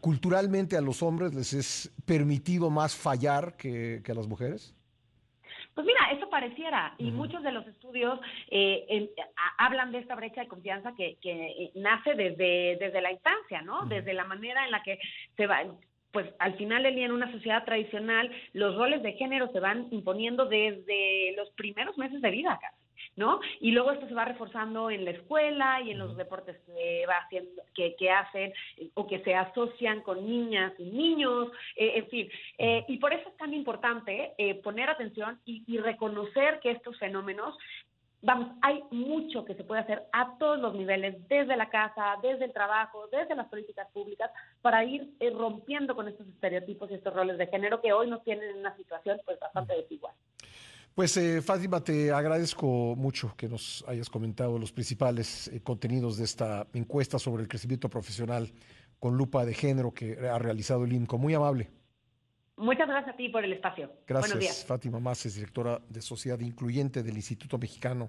culturalmente 0.00 0.76
a 0.76 0.80
los 0.80 1.02
hombres 1.02 1.34
les 1.34 1.52
es 1.52 1.92
permitido 2.04 2.70
más 2.70 2.94
fallar 2.94 3.56
que, 3.56 4.02
a 4.08 4.14
las 4.14 4.28
mujeres. 4.28 4.74
Pues 5.80 5.94
mira, 5.94 6.10
eso 6.12 6.28
pareciera, 6.28 6.94
y 6.98 7.10
muchos 7.10 7.42
de 7.42 7.52
los 7.52 7.66
estudios 7.66 8.20
hablan 9.56 9.92
de 9.92 9.98
esta 10.00 10.14
brecha 10.14 10.42
de 10.42 10.46
confianza 10.46 10.92
que, 10.94 11.16
nace 11.74 12.14
desde, 12.14 12.76
desde 12.78 13.00
la 13.00 13.10
infancia, 13.10 13.62
¿no? 13.62 13.86
Desde 13.86 14.12
la 14.12 14.24
manera 14.24 14.66
en 14.66 14.72
la 14.72 14.82
que 14.82 14.98
se 15.38 15.46
va, 15.46 15.64
pues 16.12 16.26
al 16.38 16.54
final 16.58 16.82
del 16.82 16.96
día 16.96 17.06
en 17.06 17.12
una 17.12 17.32
sociedad 17.32 17.64
tradicional 17.64 18.30
los 18.52 18.76
roles 18.76 19.02
de 19.02 19.14
género 19.14 19.50
se 19.52 19.60
van 19.60 19.88
imponiendo 19.90 20.44
desde 20.44 21.32
los 21.34 21.48
primeros 21.52 21.96
meses 21.96 22.20
de 22.20 22.30
vida 22.30 22.52
acá. 22.52 22.74
¿No? 23.16 23.40
Y 23.60 23.72
luego 23.72 23.92
esto 23.92 24.06
se 24.08 24.14
va 24.14 24.24
reforzando 24.24 24.90
en 24.90 25.04
la 25.04 25.10
escuela 25.10 25.80
y 25.82 25.90
en 25.90 25.98
los 25.98 26.16
deportes 26.16 26.56
que 26.66 27.04
va 27.06 27.16
haciendo, 27.18 27.62
que, 27.74 27.94
que 27.96 28.10
hacen 28.10 28.52
o 28.94 29.06
que 29.06 29.20
se 29.20 29.34
asocian 29.34 30.00
con 30.02 30.26
niñas 30.26 30.72
y 30.78 30.90
niños, 30.90 31.48
eh, 31.76 31.92
en 31.96 32.06
fin. 32.08 32.28
Eh, 32.58 32.84
y 32.88 32.98
por 32.98 33.12
eso 33.12 33.28
es 33.28 33.36
tan 33.36 33.52
importante 33.52 34.32
eh, 34.38 34.54
poner 34.56 34.88
atención 34.88 35.40
y, 35.44 35.62
y 35.66 35.78
reconocer 35.78 36.60
que 36.60 36.70
estos 36.70 36.98
fenómenos 36.98 37.56
vamos, 38.22 38.56
hay 38.62 38.82
mucho 38.90 39.44
que 39.44 39.54
se 39.54 39.64
puede 39.64 39.80
hacer 39.80 40.02
a 40.12 40.36
todos 40.38 40.58
los 40.58 40.74
niveles, 40.74 41.16
desde 41.28 41.56
la 41.56 41.70
casa, 41.70 42.16
desde 42.22 42.44
el 42.46 42.52
trabajo, 42.52 43.08
desde 43.08 43.34
las 43.34 43.48
políticas 43.48 43.88
públicas, 43.92 44.30
para 44.60 44.84
ir 44.84 45.10
eh, 45.20 45.30
rompiendo 45.30 45.94
con 45.94 46.08
estos 46.08 46.26
estereotipos 46.28 46.90
y 46.90 46.94
estos 46.94 47.14
roles 47.14 47.38
de 47.38 47.46
género 47.46 47.80
que 47.80 47.92
hoy 47.92 48.08
nos 48.08 48.22
tienen 48.22 48.50
en 48.50 48.58
una 48.58 48.76
situación 48.76 49.20
pues 49.24 49.38
bastante 49.38 49.74
desigual. 49.74 50.14
Pues 50.94 51.16
eh, 51.16 51.40
Fátima, 51.40 51.82
te 51.82 52.10
agradezco 52.10 52.94
mucho 52.96 53.34
que 53.36 53.48
nos 53.48 53.84
hayas 53.86 54.10
comentado 54.10 54.58
los 54.58 54.72
principales 54.72 55.48
eh, 55.48 55.60
contenidos 55.60 56.16
de 56.16 56.24
esta 56.24 56.66
encuesta 56.74 57.18
sobre 57.18 57.42
el 57.42 57.48
crecimiento 57.48 57.88
profesional 57.88 58.52
con 58.98 59.16
lupa 59.16 59.44
de 59.44 59.54
género 59.54 59.92
que 59.92 60.18
ha 60.28 60.38
realizado 60.38 60.84
el 60.84 60.92
INCO. 60.92 61.16
Muy 61.16 61.34
amable. 61.34 61.70
Muchas 62.56 62.88
gracias 62.88 63.14
a 63.14 63.16
ti 63.16 63.30
por 63.30 63.42
el 63.42 63.54
espacio. 63.54 63.90
Gracias, 64.06 64.32
Buenos 64.32 64.38
días. 64.38 64.64
Fátima 64.66 65.00
Maces, 65.00 65.34
directora 65.34 65.80
de 65.88 66.02
Sociedad 66.02 66.38
Incluyente 66.40 67.02
del 67.02 67.16
Instituto 67.16 67.56
Mexicano 67.56 68.08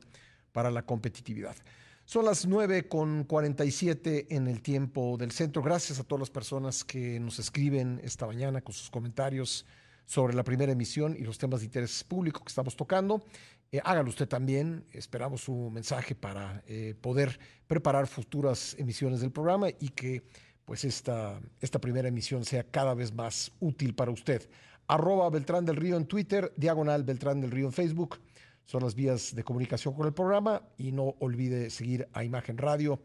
para 0.51 0.69
la 0.69 0.81
Competitividad. 0.81 1.55
Son 2.03 2.25
las 2.25 2.45
9 2.45 2.89
con 2.89 3.23
47 3.23 4.35
en 4.35 4.47
el 4.47 4.61
tiempo 4.61 5.15
del 5.17 5.31
centro. 5.31 5.61
Gracias 5.61 5.99
a 5.99 6.03
todas 6.03 6.19
las 6.19 6.29
personas 6.29 6.83
que 6.83 7.19
nos 7.21 7.39
escriben 7.39 8.01
esta 8.03 8.25
mañana 8.25 8.59
con 8.59 8.73
sus 8.73 8.89
comentarios 8.89 9.65
sobre 10.05 10.33
la 10.33 10.43
primera 10.43 10.71
emisión 10.71 11.15
y 11.17 11.23
los 11.23 11.37
temas 11.37 11.61
de 11.61 11.67
interés 11.67 12.03
público 12.03 12.43
que 12.43 12.49
estamos 12.49 12.75
tocando. 12.75 13.23
Eh, 13.71 13.79
hágalo 13.83 14.09
usted 14.09 14.27
también. 14.27 14.85
Esperamos 14.91 15.41
su 15.41 15.69
mensaje 15.69 16.15
para 16.15 16.63
eh, 16.67 16.95
poder 16.99 17.39
preparar 17.67 18.07
futuras 18.07 18.75
emisiones 18.77 19.21
del 19.21 19.31
programa 19.31 19.69
y 19.69 19.89
que 19.89 20.23
pues 20.65 20.83
esta, 20.83 21.39
esta 21.59 21.79
primera 21.79 22.07
emisión 22.07 22.45
sea 22.45 22.63
cada 22.63 22.93
vez 22.93 23.13
más 23.13 23.51
útil 23.59 23.95
para 23.95 24.11
usted. 24.11 24.49
Arroba 24.87 25.29
Beltrán 25.29 25.65
del 25.65 25.77
Río 25.77 25.95
en 25.97 26.05
Twitter, 26.05 26.53
diagonal 26.57 27.03
Beltrán 27.03 27.39
del 27.39 27.51
Río 27.51 27.67
en 27.67 27.71
Facebook. 27.71 28.19
Son 28.65 28.83
las 28.83 28.95
vías 28.95 29.33
de 29.35 29.43
comunicación 29.43 29.93
con 29.93 30.05
el 30.05 30.13
programa 30.13 30.61
y 30.77 30.91
no 30.91 31.15
olvide 31.19 31.69
seguir 31.69 32.07
a 32.13 32.23
Imagen 32.23 32.57
Radio 32.57 33.01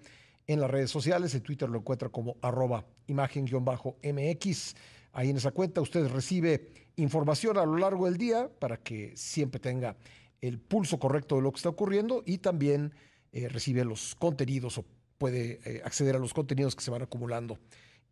en 0.47 0.61
las 0.61 0.71
redes 0.71 0.91
sociales. 0.91 1.35
En 1.35 1.43
Twitter 1.43 1.69
lo 1.69 1.79
encuentra 1.79 2.09
como 2.09 2.37
arroba 2.43 2.85
imagen-mx. 3.07 4.75
Ahí 5.13 5.31
en 5.31 5.37
esa 5.37 5.51
cuenta 5.51 5.81
usted 5.81 6.09
recibe 6.09 6.86
información 6.97 7.59
a 7.59 7.65
lo 7.65 7.77
largo 7.77 8.07
del 8.07 8.17
día 8.17 8.49
para 8.59 8.79
que 8.79 9.13
siempre 9.17 9.61
tenga 9.61 9.97
el 10.41 10.59
pulso 10.59 10.99
correcto 10.99 11.37
de 11.37 11.43
lo 11.43 11.53
que 11.53 11.57
está 11.57 11.69
ocurriendo 11.69 12.23
y 12.27 12.39
también 12.39 12.93
eh, 13.33 13.49
recibe 13.49 13.85
los 13.85 14.15
contenidos 14.15 14.79
o 14.79 14.85
puede 15.19 15.61
eh, 15.65 15.83
acceder 15.85 16.17
a 16.17 16.19
los 16.19 16.35
contenidos 16.35 16.75
que 16.75 16.83
se 16.83 16.91
van 16.91 17.03
acumulando 17.03 17.59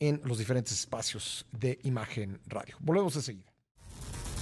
en 0.01 0.20
los 0.24 0.39
diferentes 0.39 0.73
espacios 0.73 1.47
de 1.52 1.78
imagen 1.82 2.40
radio. 2.47 2.77
Volvemos 2.81 3.15
enseguida. 3.16 3.55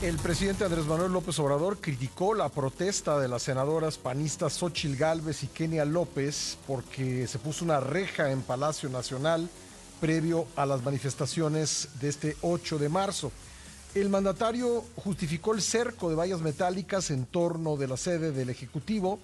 El 0.01 0.16
presidente 0.16 0.64
Andrés 0.64 0.86
Manuel 0.86 1.12
López 1.12 1.39
Obrador 1.39 1.81
criticó 1.81 2.35
la 2.35 2.48
protesta 2.48 3.20
de 3.20 3.28
las 3.28 3.44
senadoras 3.44 3.98
panistas 3.98 4.55
Xochil 4.55 4.97
Gálvez 4.97 5.44
y 5.44 5.47
Kenia 5.47 5.85
López 5.85 6.59
porque 6.66 7.28
se 7.28 7.39
puso 7.39 7.64
una 7.64 7.78
reja 7.78 8.32
en 8.32 8.43
Palacio 8.43 8.89
Nacional 8.89 9.48
previo 10.01 10.48
a 10.56 10.66
las 10.66 10.82
manifestaciones 10.82 11.90
de 12.01 12.09
este 12.09 12.36
8 12.40 12.78
de 12.78 12.89
marzo. 12.89 13.31
El 13.94 14.09
mandatario 14.09 14.85
justificó 14.97 15.52
el 15.52 15.60
cerco 15.60 16.09
de 16.09 16.14
vallas 16.14 16.40
metálicas 16.40 17.10
en 17.10 17.27
torno 17.27 17.77
de 17.77 17.89
la 17.89 17.98
sede 17.98 18.32
del 18.32 18.48
Ejecutivo 18.48 19.20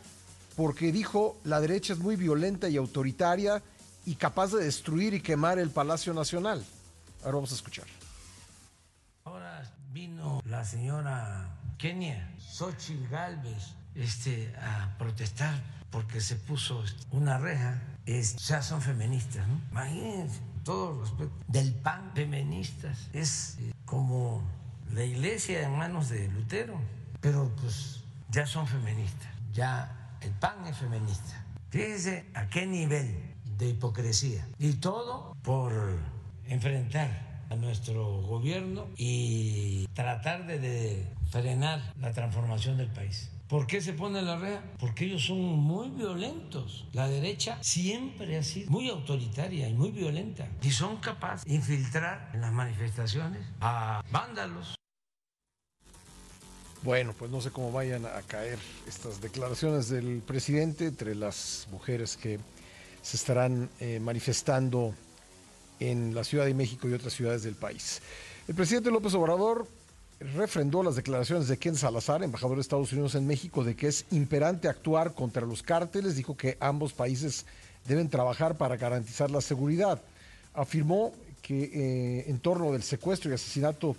porque 0.56 0.92
dijo 0.92 1.38
la 1.44 1.60
derecha 1.60 1.94
es 1.94 2.00
muy 2.00 2.16
violenta 2.16 2.68
y 2.68 2.76
autoritaria 2.76 3.62
y 4.04 4.16
capaz 4.16 4.52
de 4.52 4.64
destruir 4.64 5.14
y 5.14 5.20
quemar 5.20 5.58
el 5.58 5.70
Palacio 5.70 6.12
Nacional. 6.12 6.62
Ahora 7.22 7.36
vamos 7.36 7.52
a 7.52 7.54
escuchar. 7.54 7.86
Ahora 9.24 9.72
vino 9.90 10.42
la 10.44 10.62
señora 10.64 11.58
Kenia, 11.78 12.34
Xochitl 12.38 13.08
Galvez, 13.08 13.74
este, 13.94 14.54
a 14.56 14.96
protestar 14.98 15.62
porque 15.90 16.20
se 16.20 16.36
puso 16.36 16.84
una 17.10 17.38
reja. 17.38 17.82
Es, 18.04 18.36
ya 18.36 18.62
son 18.62 18.82
feministas, 18.82 19.46
¿no? 19.48 19.60
Imagínense, 19.70 20.40
Del 21.46 21.72
PAN, 21.74 22.12
feministas. 22.14 23.08
Es 23.12 23.56
eh, 23.60 23.72
como 23.86 24.42
la 24.92 25.02
iglesia 25.04 25.62
en 25.62 25.76
manos 25.76 26.10
de 26.10 26.28
Lutero. 26.28 26.78
Pero 27.20 27.50
pues 27.60 28.04
ya 28.30 28.46
son 28.46 28.66
feministas. 28.66 29.28
Ya 29.52 30.16
el 30.20 30.30
PAN 30.32 30.66
es 30.66 30.76
feminista. 30.76 31.44
Fíjense 31.70 32.26
a 32.34 32.48
qué 32.48 32.66
nivel 32.66 33.34
de 33.56 33.70
hipocresía. 33.70 34.46
Y 34.58 34.74
todo 34.74 35.34
por 35.42 35.72
enfrentar 36.46 37.46
a 37.50 37.56
nuestro 37.56 38.20
gobierno 38.22 38.86
y 38.96 39.86
tratar 39.94 40.46
de 40.46 41.06
frenar 41.30 41.94
la 41.98 42.12
transformación 42.12 42.76
del 42.76 42.88
país. 42.88 43.30
¿Por 43.48 43.66
qué 43.66 43.80
se 43.80 43.94
pone 43.94 44.20
la 44.20 44.36
rea? 44.36 44.62
Porque 44.78 45.06
ellos 45.06 45.24
son 45.24 45.38
muy 45.38 45.88
violentos. 45.88 46.86
La 46.92 47.08
derecha 47.08 47.56
siempre 47.62 48.36
ha 48.36 48.42
sido 48.42 48.70
muy 48.70 48.90
autoritaria 48.90 49.66
y 49.66 49.72
muy 49.72 49.90
violenta. 49.90 50.46
Y 50.60 50.70
son 50.70 50.98
capaces 50.98 51.46
de 51.46 51.54
infiltrar 51.54 52.30
en 52.34 52.42
las 52.42 52.52
manifestaciones 52.52 53.40
a 53.60 54.02
vándalos. 54.10 54.74
Bueno, 56.82 57.14
pues 57.18 57.30
no 57.30 57.40
sé 57.40 57.50
cómo 57.50 57.72
vayan 57.72 58.04
a 58.04 58.20
caer 58.26 58.58
estas 58.86 59.22
declaraciones 59.22 59.88
del 59.88 60.20
presidente 60.20 60.84
entre 60.84 61.14
las 61.14 61.68
mujeres 61.70 62.18
que 62.18 62.38
se 63.00 63.16
estarán 63.16 63.70
eh, 63.80 63.98
manifestando 63.98 64.94
en 65.80 66.14
la 66.14 66.22
Ciudad 66.22 66.44
de 66.44 66.52
México 66.52 66.86
y 66.86 66.92
otras 66.92 67.14
ciudades 67.14 67.44
del 67.44 67.54
país. 67.54 68.02
El 68.46 68.54
presidente 68.54 68.90
López 68.90 69.14
Obrador 69.14 69.66
refrendó 70.20 70.82
las 70.82 70.96
declaraciones 70.96 71.48
de 71.48 71.56
Ken 71.58 71.76
Salazar, 71.76 72.22
embajador 72.22 72.56
de 72.56 72.62
Estados 72.62 72.92
Unidos 72.92 73.14
en 73.14 73.26
México, 73.26 73.64
de 73.64 73.76
que 73.76 73.88
es 73.88 74.04
imperante 74.10 74.68
actuar 74.68 75.14
contra 75.14 75.46
los 75.46 75.62
cárteles. 75.62 76.16
Dijo 76.16 76.36
que 76.36 76.56
ambos 76.60 76.92
países 76.92 77.46
deben 77.86 78.08
trabajar 78.08 78.56
para 78.56 78.76
garantizar 78.76 79.30
la 79.30 79.40
seguridad. 79.40 80.00
Afirmó 80.54 81.12
que 81.42 81.70
eh, 81.72 82.24
en 82.28 82.38
torno 82.40 82.72
del 82.72 82.82
secuestro 82.82 83.30
y 83.30 83.34
asesinato 83.34 83.96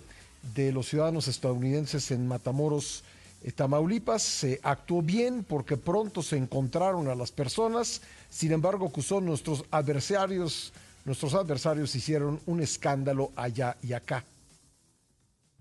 de 0.54 0.72
los 0.72 0.88
ciudadanos 0.88 1.28
estadounidenses 1.28 2.10
en 2.10 2.26
Matamoros, 2.28 3.02
eh, 3.42 3.52
Tamaulipas, 3.52 4.22
se 4.22 4.60
actuó 4.62 5.02
bien 5.02 5.44
porque 5.44 5.76
pronto 5.76 6.22
se 6.22 6.36
encontraron 6.36 7.08
a 7.08 7.14
las 7.14 7.32
personas. 7.32 8.02
Sin 8.28 8.52
embargo, 8.52 8.86
acusó 8.86 9.20
nuestros 9.20 9.64
adversarios 9.70 10.72
nuestros 11.04 11.34
adversarios 11.34 11.94
hicieron 11.94 12.40
un 12.46 12.60
escándalo 12.60 13.32
allá 13.34 13.76
y 13.82 13.94
acá. 13.94 14.22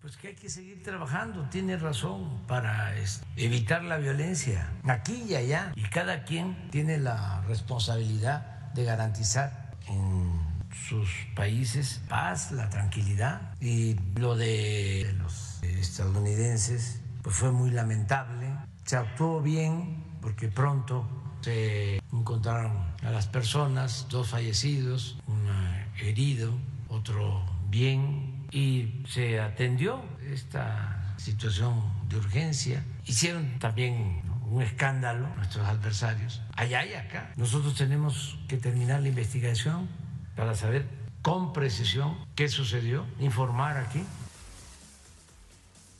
Pues 0.01 0.15
que 0.15 0.29
hay 0.29 0.35
que 0.35 0.49
seguir 0.49 0.81
trabajando, 0.81 1.49
tiene 1.49 1.75
razón, 1.75 2.41
para 2.47 2.93
evitar 3.35 3.83
la 3.83 3.97
violencia 3.97 4.71
aquí 4.85 5.25
y 5.27 5.35
allá. 5.35 5.73
Y 5.75 5.83
cada 5.83 6.23
quien 6.23 6.69
tiene 6.69 6.97
la 6.97 7.41
responsabilidad 7.41 8.71
de 8.73 8.85
garantizar 8.85 9.75
en 9.89 10.39
sus 10.87 11.09
países 11.35 12.01
paz, 12.07 12.53
la 12.53 12.69
tranquilidad. 12.69 13.53
Y 13.59 13.97
lo 14.15 14.37
de 14.37 15.13
los 15.17 15.61
estadounidenses 15.63 17.01
pues 17.21 17.35
fue 17.35 17.51
muy 17.51 17.69
lamentable. 17.69 18.47
Se 18.85 18.95
actuó 18.95 19.41
bien 19.41 20.01
porque 20.21 20.47
pronto 20.47 21.05
se 21.41 22.01
encontraron 22.13 22.71
a 23.03 23.11
las 23.11 23.27
personas, 23.27 24.07
dos 24.09 24.29
fallecidos, 24.29 25.19
un 25.27 25.45
herido, 26.01 26.53
otro 26.87 27.43
bien, 27.69 28.28
y 28.51 29.03
se 29.07 29.39
atendió 29.39 30.01
esta 30.31 31.15
situación 31.17 31.81
de 32.07 32.17
urgencia. 32.17 32.83
Hicieron 33.05 33.59
también 33.59 34.21
un 34.49 34.61
escándalo 34.61 35.27
nuestros 35.35 35.67
adversarios, 35.67 36.41
allá 36.55 36.85
y 36.85 36.93
acá. 36.93 37.33
Nosotros 37.35 37.75
tenemos 37.75 38.37
que 38.47 38.57
terminar 38.57 39.01
la 39.01 39.09
investigación 39.09 39.87
para 40.35 40.55
saber 40.55 40.87
con 41.21 41.53
precisión 41.53 42.17
qué 42.35 42.47
sucedió, 42.47 43.05
informar 43.19 43.77
aquí. 43.77 44.03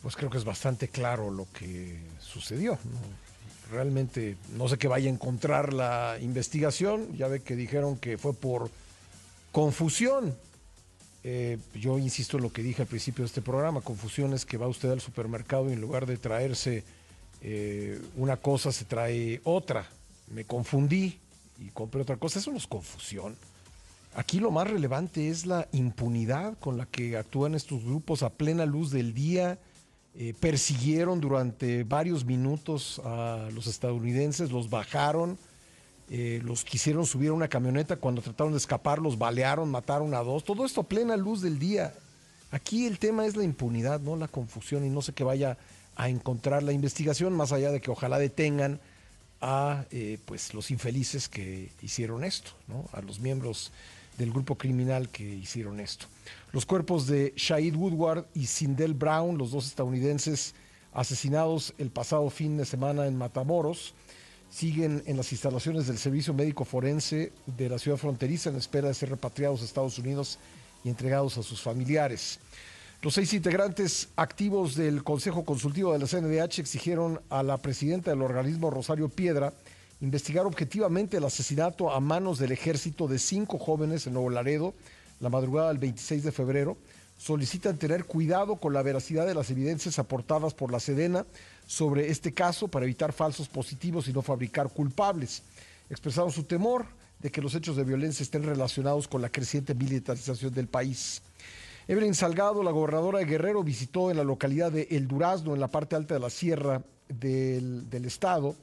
Pues 0.01 0.15
creo 0.15 0.29
que 0.29 0.37
es 0.37 0.45
bastante 0.45 0.87
claro 0.87 1.29
lo 1.29 1.45
que 1.51 2.01
sucedió. 2.19 2.79
¿no? 2.85 3.29
realmente 3.69 4.37
no 4.55 4.67
sé 4.67 4.77
qué 4.77 4.87
vaya 4.87 5.09
a 5.09 5.13
encontrar 5.13 5.73
la 5.73 6.17
investigación. 6.21 7.15
Ya 7.15 7.27
ve 7.27 7.41
que 7.41 7.55
dijeron 7.55 7.97
que 7.97 8.17
fue 8.17 8.33
por 8.33 8.69
confusión. 9.51 10.35
Eh, 11.23 11.57
yo 11.75 11.97
insisto 11.99 12.37
en 12.37 12.43
lo 12.43 12.51
que 12.51 12.63
dije 12.63 12.81
al 12.81 12.87
principio 12.87 13.23
de 13.23 13.27
este 13.27 13.41
programa, 13.41 13.81
confusión 13.81 14.33
es 14.33 14.45
que 14.45 14.57
va 14.57 14.67
usted 14.67 14.89
al 14.91 15.01
supermercado 15.01 15.69
y 15.69 15.73
en 15.73 15.81
lugar 15.81 16.05
de 16.05 16.17
traerse 16.17 16.83
eh, 17.41 17.99
una 18.15 18.37
cosa 18.37 18.71
se 18.71 18.85
trae 18.85 19.41
otra. 19.43 19.87
Me 20.33 20.45
confundí 20.45 21.19
y 21.59 21.69
compré 21.69 22.01
otra 22.01 22.17
cosa. 22.17 22.39
Eso 22.39 22.51
no 22.51 22.57
es 22.57 22.67
confusión. 22.67 23.35
Aquí 24.15 24.39
lo 24.39 24.51
más 24.51 24.69
relevante 24.69 25.29
es 25.29 25.45
la 25.45 25.67
impunidad 25.71 26.57
con 26.59 26.77
la 26.77 26.85
que 26.85 27.17
actúan 27.17 27.55
estos 27.55 27.83
grupos 27.83 28.23
a 28.23 28.29
plena 28.29 28.65
luz 28.65 28.91
del 28.91 29.13
día 29.13 29.59
eh, 30.15 30.33
persiguieron 30.39 31.21
durante 31.21 31.83
varios 31.83 32.25
minutos 32.25 32.99
a 33.05 33.47
los 33.53 33.67
estadounidenses, 33.67 34.51
los 34.51 34.69
bajaron, 34.69 35.37
eh, 36.09 36.41
los 36.43 36.63
quisieron 36.63 37.05
subir 37.05 37.29
a 37.29 37.33
una 37.33 37.47
camioneta, 37.47 37.97
cuando 37.97 38.21
trataron 38.21 38.53
de 38.53 38.57
escapar 38.57 38.99
los 38.99 39.17
balearon, 39.17 39.69
mataron 39.69 40.13
a 40.15 40.19
dos, 40.19 40.43
todo 40.43 40.65
esto 40.65 40.81
a 40.81 40.87
plena 40.87 41.15
luz 41.15 41.41
del 41.41 41.59
día. 41.59 41.93
Aquí 42.51 42.87
el 42.87 42.97
tema 42.97 43.25
es 43.25 43.35
la 43.35 43.43
impunidad, 43.43 43.99
no 43.99 44.15
la 44.15 44.27
confusión 44.27 44.83
y 44.85 44.89
no 44.89 45.03
sé 45.03 45.13
qué 45.13 45.23
vaya 45.23 45.57
a 45.95 46.09
encontrar 46.09 46.63
la 46.63 46.71
investigación, 46.71 47.33
más 47.33 47.51
allá 47.51 47.71
de 47.71 47.79
que 47.79 47.91
ojalá 47.91 48.17
detengan 48.17 48.79
a 49.41 49.85
eh, 49.91 50.17
pues 50.25 50.53
los 50.53 50.71
infelices 50.71 51.29
que 51.29 51.71
hicieron 51.81 52.23
esto, 52.23 52.51
¿no? 52.67 52.85
a 52.93 53.01
los 53.01 53.19
miembros 53.19 53.71
del 54.17 54.31
grupo 54.31 54.55
criminal 54.55 55.09
que 55.09 55.23
hicieron 55.23 55.79
esto. 55.79 56.07
Los 56.51 56.65
cuerpos 56.65 57.07
de 57.07 57.33
Shahid 57.35 57.75
Woodward 57.75 58.25
y 58.33 58.47
Sindel 58.47 58.93
Brown, 58.93 59.37
los 59.37 59.51
dos 59.51 59.67
estadounidenses 59.67 60.55
asesinados 60.91 61.73
el 61.77 61.89
pasado 61.89 62.29
fin 62.29 62.57
de 62.57 62.65
semana 62.65 63.05
en 63.05 63.17
Matamoros, 63.17 63.93
siguen 64.49 65.03
en 65.05 65.17
las 65.17 65.31
instalaciones 65.31 65.87
del 65.87 65.97
Servicio 65.97 66.33
Médico 66.33 66.65
Forense 66.65 67.31
de 67.45 67.69
la 67.69 67.79
ciudad 67.79 67.97
fronteriza 67.97 68.49
en 68.49 68.55
espera 68.55 68.87
de 68.87 68.93
ser 68.93 69.09
repatriados 69.09 69.61
a 69.61 69.65
Estados 69.65 69.97
Unidos 69.99 70.39
y 70.83 70.89
entregados 70.89 71.37
a 71.37 71.43
sus 71.43 71.61
familiares. 71.61 72.39
Los 73.01 73.13
seis 73.13 73.33
integrantes 73.33 74.09
activos 74.15 74.75
del 74.75 75.03
Consejo 75.03 75.45
Consultivo 75.45 75.93
de 75.93 75.99
la 75.99 76.07
CNDH 76.07 76.59
exigieron 76.59 77.21
a 77.29 77.43
la 77.43 77.57
presidenta 77.57 78.11
del 78.11 78.21
organismo, 78.21 78.69
Rosario 78.69 79.07
Piedra, 79.07 79.53
investigar 80.01 80.45
objetivamente 80.45 81.17
el 81.17 81.23
asesinato 81.23 81.91
a 81.91 81.99
manos 81.99 82.39
del 82.39 82.51
ejército 82.51 83.07
de 83.07 83.19
cinco 83.19 83.57
jóvenes 83.57 84.07
en 84.07 84.13
Nuevo 84.13 84.29
Laredo 84.29 84.73
la 85.19 85.29
madrugada 85.29 85.69
del 85.69 85.77
26 85.77 86.23
de 86.23 86.31
febrero. 86.31 86.77
Solicitan 87.17 87.77
tener 87.77 88.05
cuidado 88.05 88.55
con 88.55 88.73
la 88.73 88.81
veracidad 88.81 89.27
de 89.27 89.35
las 89.35 89.49
evidencias 89.51 89.99
aportadas 89.99 90.53
por 90.53 90.71
la 90.71 90.79
Sedena 90.79 91.25
sobre 91.69 92.09
este 92.09 92.33
caso 92.33 92.67
para 92.67 92.85
evitar 92.85 93.13
falsos 93.13 93.47
positivos 93.47 94.07
y 94.07 94.11
no 94.11 94.23
fabricar 94.23 94.69
culpables. 94.73 95.43
Expresaron 95.87 96.31
su 96.31 96.41
temor 96.41 96.87
de 97.19 97.29
que 97.29 97.43
los 97.43 97.53
hechos 97.53 97.75
de 97.75 97.83
violencia 97.83 98.23
estén 98.23 98.41
relacionados 98.41 99.07
con 99.07 99.21
la 99.21 99.29
creciente 99.29 99.75
militarización 99.75 100.51
del 100.51 100.67
país. 100.67 101.21
Evelyn 101.87 102.15
Salgado, 102.15 102.63
la 102.63 102.71
gobernadora 102.71 103.19
de 103.19 103.25
Guerrero, 103.25 103.63
visitó 103.63 104.09
en 104.09 104.17
la 104.17 104.23
localidad 104.23 104.71
de 104.71 104.87
El 104.89 105.07
Durazno, 105.07 105.53
en 105.53 105.59
la 105.59 105.67
parte 105.67 105.95
alta 105.95 106.15
de 106.15 106.19
la 106.19 106.31
sierra 106.31 106.81
del, 107.07 107.85
estado. 108.03 108.55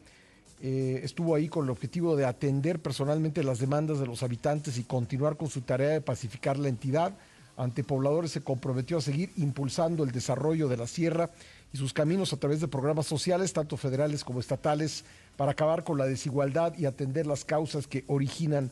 Eh, 0.60 0.98
estuvo 1.04 1.36
ahí 1.36 1.48
con 1.48 1.66
el 1.66 1.70
objetivo 1.70 2.16
de 2.16 2.24
atender 2.24 2.80
personalmente 2.80 3.44
las 3.44 3.60
demandas 3.60 4.00
de 4.00 4.06
los 4.06 4.24
habitantes 4.24 4.78
y 4.78 4.82
continuar 4.82 5.36
con 5.36 5.48
su 5.48 5.60
tarea 5.60 5.90
de 5.90 6.00
pacificar 6.00 6.58
la 6.58 6.68
entidad. 6.68 7.16
Ante 7.56 7.84
pobladores 7.84 8.32
se 8.32 8.42
comprometió 8.42 8.98
a 8.98 9.00
seguir 9.00 9.30
impulsando 9.36 10.02
el 10.02 10.10
desarrollo 10.10 10.66
de 10.66 10.76
la 10.76 10.88
sierra 10.88 11.30
y 11.72 11.78
sus 11.78 11.92
caminos 11.92 12.32
a 12.32 12.36
través 12.36 12.60
de 12.60 12.68
programas 12.68 13.06
sociales, 13.06 13.52
tanto 13.52 13.76
federales 13.76 14.24
como 14.24 14.40
estatales, 14.40 15.04
para 15.36 15.52
acabar 15.52 15.84
con 15.84 15.98
la 15.98 16.06
desigualdad 16.06 16.76
y 16.78 16.86
atender 16.86 17.26
las 17.26 17.44
causas 17.44 17.86
que 17.86 18.04
originan 18.06 18.70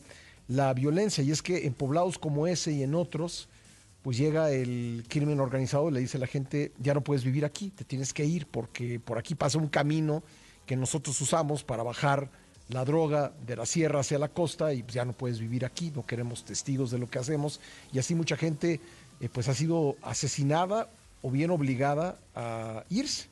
la 0.48 0.72
violencia. 0.74 1.22
Y 1.22 1.30
es 1.30 1.42
que 1.42 1.66
en 1.66 1.74
poblados 1.74 2.18
como 2.18 2.46
ese 2.46 2.72
y 2.72 2.82
en 2.82 2.94
otros, 2.94 3.48
pues 4.02 4.18
llega 4.18 4.50
el 4.50 5.04
crimen 5.08 5.40
organizado 5.40 5.88
y 5.88 5.92
le 5.92 6.00
dice 6.00 6.18
a 6.18 6.20
la 6.20 6.26
gente, 6.26 6.72
ya 6.78 6.94
no 6.94 7.02
puedes 7.02 7.24
vivir 7.24 7.44
aquí, 7.44 7.70
te 7.70 7.84
tienes 7.84 8.12
que 8.12 8.24
ir 8.24 8.46
porque 8.46 9.00
por 9.00 9.18
aquí 9.18 9.34
pasa 9.34 9.58
un 9.58 9.68
camino 9.68 10.22
que 10.66 10.76
nosotros 10.76 11.18
usamos 11.20 11.64
para 11.64 11.82
bajar 11.82 12.30
la 12.68 12.84
droga 12.84 13.32
de 13.46 13.56
la 13.56 13.66
sierra 13.66 14.00
hacia 14.00 14.18
la 14.18 14.28
costa 14.28 14.72
y 14.72 14.84
ya 14.88 15.04
no 15.04 15.12
puedes 15.12 15.38
vivir 15.38 15.64
aquí, 15.64 15.90
no 15.94 16.06
queremos 16.06 16.44
testigos 16.44 16.90
de 16.90 16.98
lo 16.98 17.08
que 17.08 17.18
hacemos 17.18 17.60
y 17.92 17.98
así 17.98 18.14
mucha 18.14 18.36
gente 18.36 18.80
eh, 19.20 19.28
pues 19.30 19.48
ha 19.48 19.54
sido 19.54 19.96
asesinada 20.02 20.88
o 21.24 21.30
bien 21.30 21.50
obligada 21.50 22.18
a 22.34 22.84
irse. 22.90 23.28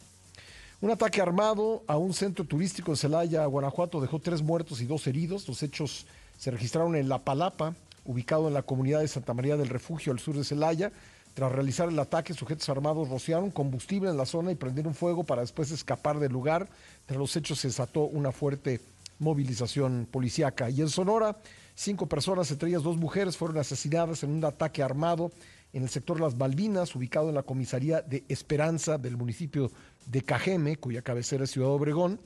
Un 0.81 0.91
ataque 0.91 1.21
armado 1.21 1.83
a 1.87 1.99
un 1.99 2.15
centro 2.15 2.43
turístico 2.47 2.91
en 2.91 2.97
Celaya, 2.97 3.45
Guanajuato, 3.45 4.01
dejó 4.01 4.19
tres 4.19 4.41
muertos 4.41 4.81
y 4.81 4.87
dos 4.87 5.07
heridos. 5.07 5.47
Los 5.47 5.63
hechos 5.63 6.07
se 6.39 6.51
registraron 6.51 6.97
en 6.97 7.11
La 7.11 7.19
Palapa, 7.19 7.75
ubicado 8.07 8.49
en 8.49 8.55
la 8.55 8.63
comunidad 8.63 9.01
de 9.01 9.09
Santa 9.09 9.35
María 9.35 9.59
del 9.59 9.69
Refugio 9.69 10.11
al 10.11 10.21
sur 10.21 10.35
de 10.35 10.43
Celaya. 10.43 10.91
Tras 11.35 11.53
realizar 11.53 11.91
el 11.91 11.99
ataque, 11.99 12.33
sujetos 12.33 12.67
armados 12.71 13.11
rociaron 13.11 13.51
combustible 13.51 14.09
en 14.09 14.17
la 14.17 14.25
zona 14.25 14.53
y 14.53 14.55
prendieron 14.55 14.95
fuego 14.95 15.23
para 15.23 15.43
después 15.43 15.71
escapar 15.71 16.19
del 16.19 16.33
lugar. 16.33 16.69
Tras 17.05 17.19
los 17.19 17.37
hechos 17.37 17.61
se 17.61 17.69
desató 17.69 18.05
una 18.05 18.33
fuerte 18.33 18.81
movilización 19.19 20.09
policiaca. 20.11 20.71
Y 20.71 20.81
en 20.81 20.89
Sonora, 20.89 21.37
cinco 21.75 22.07
personas, 22.07 22.51
entre 22.51 22.71
ellas 22.71 22.83
dos 22.83 22.97
mujeres, 22.97 23.37
fueron 23.37 23.59
asesinadas 23.59 24.23
en 24.23 24.31
un 24.31 24.45
ataque 24.47 24.83
armado 24.83 25.31
en 25.73 25.83
el 25.83 25.89
sector 25.89 26.21
Las 26.21 26.37
Malvinas, 26.37 26.95
ubicado 26.95 27.29
en 27.29 27.35
la 27.35 27.43
comisaría 27.43 28.03
de 28.03 28.25
Esperanza 28.29 28.99
del 28.99 29.17
municipio 29.17 29.71
de 30.07 30.23
Cajeme, 30.23 30.77
cuya 30.77 31.03
cabecera 31.03 31.45
es 31.45 31.51
Ciudad 31.51 31.71
Obregón. 31.71 32.21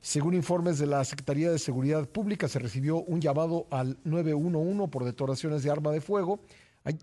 Según 0.00 0.34
informes 0.34 0.78
de 0.78 0.86
la 0.86 1.04
Secretaría 1.04 1.50
de 1.50 1.58
Seguridad 1.58 2.08
Pública, 2.08 2.48
se 2.48 2.58
recibió 2.58 2.96
un 2.98 3.20
llamado 3.20 3.66
al 3.70 3.98
911 4.04 4.88
por 4.88 5.04
detonaciones 5.04 5.62
de 5.62 5.70
arma 5.70 5.92
de 5.92 6.00
fuego 6.00 6.40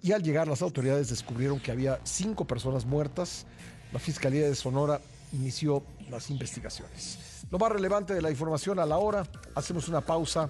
y 0.01 0.11
al 0.11 0.21
llegar 0.21 0.47
las 0.47 0.61
autoridades 0.61 1.09
descubrieron 1.09 1.59
que 1.59 1.71
había 1.71 1.99
cinco 2.03 2.45
personas 2.45 2.85
muertas. 2.85 3.45
La 3.93 3.99
Fiscalía 3.99 4.47
de 4.47 4.55
Sonora 4.55 4.99
inició 5.31 5.83
las 6.09 6.29
investigaciones. 6.29 7.45
Lo 7.49 7.57
más 7.57 7.71
relevante 7.71 8.13
de 8.13 8.21
la 8.21 8.29
información 8.29 8.79
a 8.79 8.85
la 8.85 8.97
hora, 8.97 9.25
hacemos 9.55 9.87
una 9.87 10.01
pausa 10.01 10.49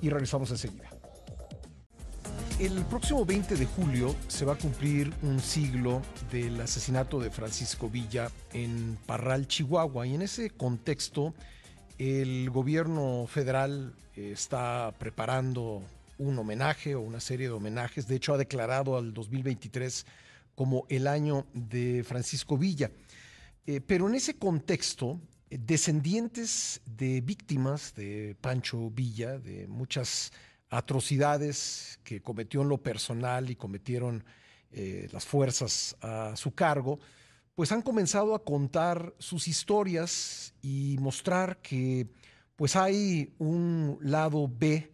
y 0.00 0.08
regresamos 0.08 0.50
enseguida. 0.50 0.91
El 2.58 2.84
próximo 2.84 3.24
20 3.24 3.56
de 3.56 3.66
julio 3.66 4.14
se 4.28 4.44
va 4.44 4.52
a 4.52 4.58
cumplir 4.58 5.12
un 5.22 5.40
siglo 5.40 6.02
del 6.30 6.60
asesinato 6.60 7.18
de 7.18 7.30
Francisco 7.30 7.88
Villa 7.88 8.30
en 8.52 8.98
Parral, 9.06 9.48
Chihuahua, 9.48 10.06
y 10.06 10.14
en 10.14 10.22
ese 10.22 10.50
contexto 10.50 11.34
el 11.98 12.50
gobierno 12.50 13.26
federal 13.26 13.94
eh, 14.16 14.30
está 14.32 14.94
preparando 14.98 15.82
un 16.18 16.38
homenaje 16.38 16.94
o 16.94 17.00
una 17.00 17.20
serie 17.20 17.46
de 17.46 17.52
homenajes. 17.52 18.06
De 18.06 18.16
hecho, 18.16 18.34
ha 18.34 18.38
declarado 18.38 18.96
al 18.96 19.12
2023 19.12 20.06
como 20.54 20.84
el 20.88 21.06
año 21.06 21.46
de 21.54 22.04
Francisco 22.04 22.58
Villa. 22.58 22.90
Eh, 23.66 23.80
pero 23.80 24.08
en 24.08 24.14
ese 24.14 24.34
contexto, 24.34 25.20
descendientes 25.50 26.80
de 26.86 27.20
víctimas 27.20 27.94
de 27.94 28.36
Pancho 28.40 28.90
Villa, 28.90 29.38
de 29.38 29.66
muchas 29.68 30.32
atrocidades 30.72 32.00
que 32.02 32.20
cometió 32.20 32.62
en 32.62 32.68
lo 32.68 32.82
personal 32.82 33.50
y 33.50 33.56
cometieron 33.56 34.24
las 35.12 35.26
fuerzas 35.26 35.96
a 36.00 36.34
su 36.34 36.54
cargo, 36.54 36.98
pues 37.54 37.72
han 37.72 37.82
comenzado 37.82 38.34
a 38.34 38.42
contar 38.42 39.14
sus 39.18 39.48
historias 39.48 40.54
y 40.62 40.96
mostrar 40.98 41.58
que 41.60 42.08
pues 42.56 42.76
hay 42.76 43.34
un 43.38 43.98
lado 44.00 44.48
B 44.48 44.90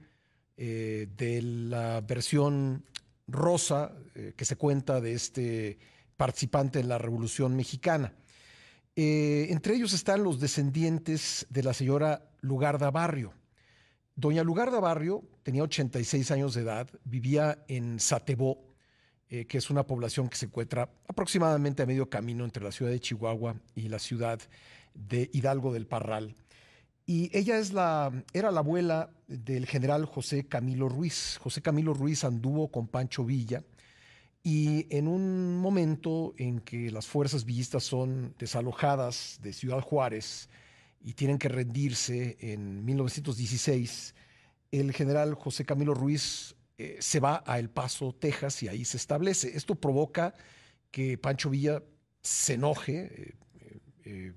eh, 0.56 1.08
de 1.16 1.42
la 1.42 2.00
versión 2.00 2.84
rosa 3.28 3.92
eh, 4.14 4.32
que 4.36 4.44
se 4.44 4.56
cuenta 4.56 5.00
de 5.00 5.12
este 5.12 5.78
participante 6.16 6.80
en 6.80 6.88
la 6.88 6.98
Revolución 6.98 7.54
Mexicana. 7.54 8.12
Eh, 8.96 9.46
entre 9.50 9.74
ellos 9.74 9.92
están 9.92 10.24
los 10.24 10.40
descendientes 10.40 11.46
de 11.50 11.62
la 11.62 11.74
señora 11.74 12.28
Lugarda 12.40 12.90
Barrio. 12.90 13.34
Doña 14.18 14.42
Lugarda 14.42 14.80
Barrio 14.80 15.22
tenía 15.44 15.62
86 15.62 16.32
años 16.32 16.52
de 16.52 16.62
edad, 16.62 16.88
vivía 17.04 17.64
en 17.68 18.00
Satebó, 18.00 18.58
eh, 19.28 19.44
que 19.46 19.58
es 19.58 19.70
una 19.70 19.86
población 19.86 20.28
que 20.28 20.36
se 20.36 20.46
encuentra 20.46 20.90
aproximadamente 21.06 21.84
a 21.84 21.86
medio 21.86 22.10
camino 22.10 22.44
entre 22.44 22.64
la 22.64 22.72
ciudad 22.72 22.90
de 22.90 22.98
Chihuahua 22.98 23.54
y 23.76 23.82
la 23.82 24.00
ciudad 24.00 24.40
de 24.92 25.30
Hidalgo 25.32 25.72
del 25.72 25.86
Parral. 25.86 26.34
Y 27.06 27.30
ella 27.32 27.58
es 27.60 27.72
la, 27.72 28.24
era 28.32 28.50
la 28.50 28.58
abuela 28.58 29.10
del 29.28 29.66
general 29.66 30.04
José 30.04 30.48
Camilo 30.48 30.88
Ruiz. 30.88 31.38
José 31.40 31.62
Camilo 31.62 31.94
Ruiz 31.94 32.24
anduvo 32.24 32.72
con 32.72 32.88
Pancho 32.88 33.24
Villa 33.24 33.62
y 34.42 34.92
en 34.92 35.06
un 35.06 35.58
momento 35.58 36.34
en 36.38 36.58
que 36.58 36.90
las 36.90 37.06
fuerzas 37.06 37.44
villistas 37.44 37.84
son 37.84 38.34
desalojadas 38.36 39.38
de 39.44 39.52
Ciudad 39.52 39.80
Juárez 39.80 40.48
y 41.00 41.14
tienen 41.14 41.38
que 41.38 41.48
rendirse 41.48 42.36
en 42.40 42.84
1916, 42.84 44.14
el 44.70 44.92
general 44.92 45.34
José 45.34 45.64
Camilo 45.64 45.94
Ruiz 45.94 46.56
eh, 46.76 46.96
se 47.00 47.20
va 47.20 47.42
a 47.46 47.58
El 47.58 47.70
Paso, 47.70 48.14
Texas, 48.14 48.62
y 48.62 48.68
ahí 48.68 48.84
se 48.84 48.96
establece. 48.96 49.56
Esto 49.56 49.74
provoca 49.74 50.34
que 50.90 51.18
Pancho 51.18 51.50
Villa 51.50 51.82
se 52.22 52.54
enoje 52.54 53.36
eh, 53.60 53.80
eh, 54.04 54.32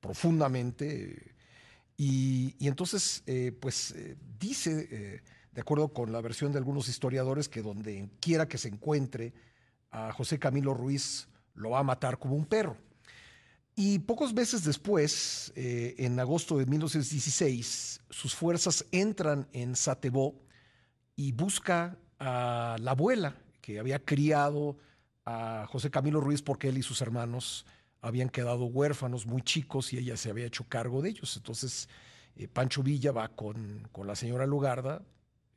profundamente 0.00 1.34
y, 1.96 2.54
entonces, 2.60 3.24
pues 3.58 3.94
dice, 4.38 5.22
de 5.50 5.60
acuerdo 5.60 5.88
con 5.88 6.12
la 6.12 6.20
versión 6.20 6.52
de 6.52 6.58
algunos 6.58 6.90
historiadores, 6.90 7.48
que 7.48 7.62
donde 7.62 8.10
quiera 8.20 8.46
que 8.46 8.58
se 8.58 8.68
encuentre 8.68 9.32
a 9.90 10.12
José 10.12 10.38
Camilo 10.38 10.74
Ruiz 10.74 11.26
lo 11.54 11.70
va 11.70 11.78
a 11.78 11.82
matar 11.82 12.18
como 12.18 12.36
un 12.36 12.44
perro. 12.44 12.76
Y 13.76 13.98
pocos 13.98 14.32
meses 14.32 14.64
después, 14.64 15.52
en 15.54 16.18
agosto 16.18 16.56
de 16.56 16.64
1916, 16.64 18.00
sus 18.08 18.34
fuerzas 18.34 18.86
entran 18.90 19.46
en 19.52 19.76
Satebó, 19.76 20.34
y 21.16 21.32
busca 21.32 21.98
a 22.18 22.76
la 22.78 22.90
abuela 22.92 23.36
que 23.62 23.78
había 23.78 24.04
criado 24.04 24.76
a 25.24 25.66
José 25.66 25.90
Camilo 25.90 26.20
Ruiz 26.20 26.42
porque 26.42 26.68
él 26.68 26.78
y 26.78 26.82
sus 26.82 27.00
hermanos 27.00 27.66
habían 28.02 28.28
quedado 28.28 28.66
huérfanos 28.66 29.26
muy 29.26 29.42
chicos 29.42 29.92
y 29.92 29.98
ella 29.98 30.16
se 30.16 30.30
había 30.30 30.46
hecho 30.46 30.68
cargo 30.68 31.02
de 31.02 31.10
ellos. 31.10 31.36
Entonces 31.36 31.88
eh, 32.36 32.46
Pancho 32.46 32.82
Villa 32.82 33.10
va 33.10 33.28
con, 33.28 33.88
la 34.04 34.14
señora 34.14 34.46
Lugarda 34.46 35.02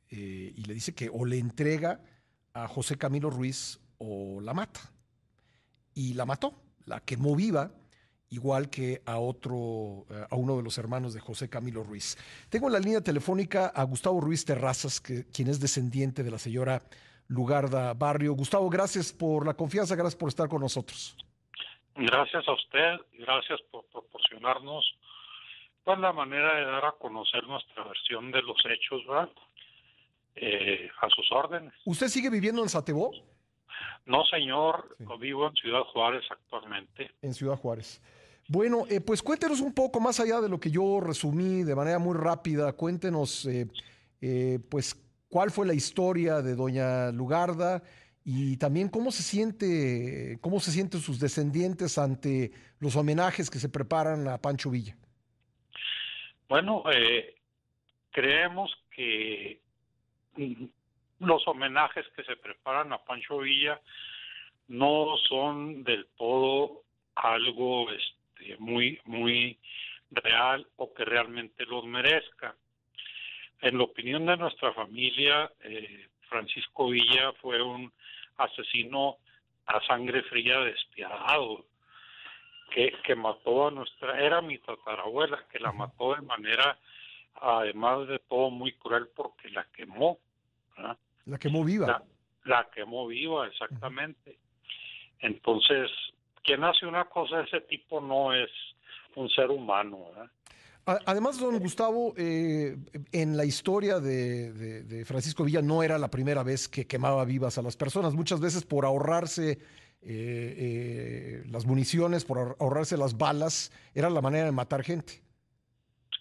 eh, 0.08 0.52
y 0.56 0.64
le 0.64 0.74
dice 0.74 0.94
que 0.94 1.10
o 1.12 1.24
le 1.24 1.38
entrega 1.38 2.00
a 2.54 2.66
José 2.66 2.96
Camilo 2.96 3.30
Ruiz 3.30 3.78
o 3.98 4.40
la 4.40 4.54
mata. 4.54 4.80
Y 5.94 6.14
la 6.14 6.24
mató, 6.24 6.54
la 6.86 7.00
quemó 7.00 7.36
viva 7.36 7.70
igual 8.30 8.70
que 8.70 9.02
a 9.06 9.18
otro, 9.18 10.06
eh, 10.08 10.26
a 10.30 10.36
uno 10.36 10.56
de 10.56 10.62
los 10.62 10.78
hermanos 10.78 11.12
de 11.12 11.20
José 11.20 11.50
Camilo 11.50 11.82
Ruiz. 11.82 12.16
Tengo 12.48 12.68
en 12.68 12.74
la 12.74 12.78
línea 12.78 13.00
telefónica 13.00 13.66
a 13.66 13.82
Gustavo 13.84 14.20
Ruiz 14.20 14.44
Terrazas, 14.44 15.00
que, 15.00 15.26
quien 15.34 15.48
es 15.48 15.60
descendiente 15.60 16.22
de 16.22 16.30
la 16.30 16.38
señora 16.38 16.80
Lugarda 17.28 17.92
Barrio. 17.94 18.32
Gustavo, 18.34 18.70
gracias 18.70 19.12
por 19.12 19.46
la 19.46 19.54
confianza, 19.54 19.96
gracias 19.96 20.16
por 20.16 20.28
estar 20.28 20.48
con 20.48 20.60
nosotros. 20.60 21.16
Gracias 21.96 22.46
a 22.46 22.52
usted, 22.52 23.00
gracias 23.18 23.60
por 23.70 23.84
proporcionarnos 23.86 24.84
pues, 25.84 25.98
la 25.98 26.12
manera 26.12 26.54
de 26.54 26.64
dar 26.64 26.84
a 26.84 26.92
conocer 26.92 27.42
nuestra 27.46 27.84
versión 27.84 28.30
de 28.30 28.42
los 28.42 28.56
hechos, 28.64 29.04
¿verdad? 29.06 29.28
Eh, 30.36 30.88
a 31.00 31.08
sus 31.10 31.30
órdenes. 31.32 31.74
¿Usted 31.84 32.06
sigue 32.06 32.30
viviendo 32.30 32.62
en 32.62 32.68
Satebó? 32.68 33.10
No, 34.06 34.24
señor, 34.24 34.96
vivo 35.18 35.48
en 35.48 35.54
Ciudad 35.54 35.82
Juárez 35.92 36.24
actualmente. 36.30 37.10
En 37.22 37.34
Ciudad 37.34 37.56
Juárez. 37.56 38.00
Bueno, 38.52 38.84
eh, 38.90 39.00
pues 39.00 39.22
cuéntenos 39.22 39.60
un 39.60 39.72
poco 39.72 40.00
más 40.00 40.18
allá 40.18 40.40
de 40.40 40.48
lo 40.48 40.58
que 40.58 40.72
yo 40.72 40.98
resumí 40.98 41.62
de 41.62 41.76
manera 41.76 42.00
muy 42.00 42.18
rápida. 42.18 42.72
Cuéntenos, 42.72 43.46
eh, 43.46 43.68
eh, 44.20 44.58
pues, 44.68 45.00
cuál 45.28 45.52
fue 45.52 45.68
la 45.68 45.72
historia 45.72 46.42
de 46.42 46.56
Doña 46.56 47.12
Lugarda 47.12 47.80
y 48.24 48.56
también 48.56 48.88
cómo 48.88 49.12
se 49.12 49.22
siente, 49.22 50.36
cómo 50.40 50.58
se 50.58 50.72
sienten 50.72 51.00
sus 51.00 51.20
descendientes 51.20 51.96
ante 51.96 52.50
los 52.80 52.96
homenajes 52.96 53.50
que 53.50 53.60
se 53.60 53.68
preparan 53.68 54.26
a 54.26 54.38
Pancho 54.38 54.68
Villa. 54.68 54.96
Bueno, 56.48 56.82
creemos 58.10 58.76
que 58.90 59.60
los 61.20 61.46
homenajes 61.46 62.04
que 62.16 62.24
se 62.24 62.34
preparan 62.34 62.92
a 62.92 62.98
Pancho 63.04 63.38
Villa 63.38 63.80
no 64.66 65.16
son 65.28 65.84
del 65.84 66.08
todo 66.18 66.82
algo 67.14 67.88
este, 67.92 68.19
muy 68.58 69.00
muy 69.04 69.58
real 70.10 70.66
o 70.76 70.92
que 70.92 71.04
realmente 71.04 71.64
los 71.66 71.84
merezca. 71.84 72.56
En 73.60 73.78
la 73.78 73.84
opinión 73.84 74.26
de 74.26 74.36
nuestra 74.36 74.72
familia, 74.72 75.50
eh, 75.62 76.08
Francisco 76.28 76.88
Villa 76.88 77.32
fue 77.40 77.62
un 77.62 77.92
asesino 78.36 79.18
a 79.66 79.80
sangre 79.86 80.22
fría 80.22 80.60
despiadado 80.60 81.66
que, 82.70 82.92
que 83.04 83.14
mató 83.14 83.68
a 83.68 83.70
nuestra, 83.70 84.20
era 84.20 84.40
mi 84.40 84.58
tatarabuela, 84.58 85.44
que 85.50 85.58
la 85.58 85.72
mató 85.72 86.14
de 86.14 86.22
manera, 86.22 86.78
además 87.34 88.08
de 88.08 88.18
todo, 88.20 88.50
muy 88.50 88.72
cruel 88.72 89.08
porque 89.14 89.50
la 89.50 89.64
quemó. 89.72 90.18
La 91.26 91.38
quemó 91.38 91.64
viva. 91.64 92.02
La, 92.44 92.68
quemó 92.70 93.06
viva, 93.06 93.46
exactamente. 93.46 94.38
Entonces, 95.18 95.90
quien 96.42 96.64
hace 96.64 96.86
una 96.86 97.04
cosa 97.06 97.38
de 97.38 97.44
ese 97.44 97.60
tipo 97.62 98.00
no 98.00 98.32
es 98.32 98.50
un 99.16 99.28
ser 99.30 99.50
humano. 99.50 100.06
Además, 100.84 101.38
don 101.38 101.58
Gustavo, 101.58 102.14
eh, 102.16 102.76
en 103.12 103.36
la 103.36 103.44
historia 103.44 104.00
de, 104.00 105.04
Francisco 105.06 105.44
Villa 105.44 105.62
no 105.62 105.82
era 105.82 105.98
la 105.98 106.10
primera 106.10 106.42
vez 106.42 106.68
que 106.68 106.86
quemaba 106.86 107.24
vivas 107.24 107.58
a 107.58 107.62
las 107.62 107.76
personas. 107.76 108.14
Muchas 108.14 108.40
veces 108.40 108.64
por 108.64 108.84
ahorrarse 108.84 109.52
eh, 109.52 109.58
eh, 110.02 111.42
las 111.50 111.66
municiones, 111.66 112.24
por 112.24 112.56
ahorrarse 112.58 112.96
las 112.96 113.18
balas, 113.18 113.70
era 113.94 114.10
la 114.10 114.22
manera 114.22 114.46
de 114.46 114.52
matar 114.52 114.82
gente. 114.82 115.22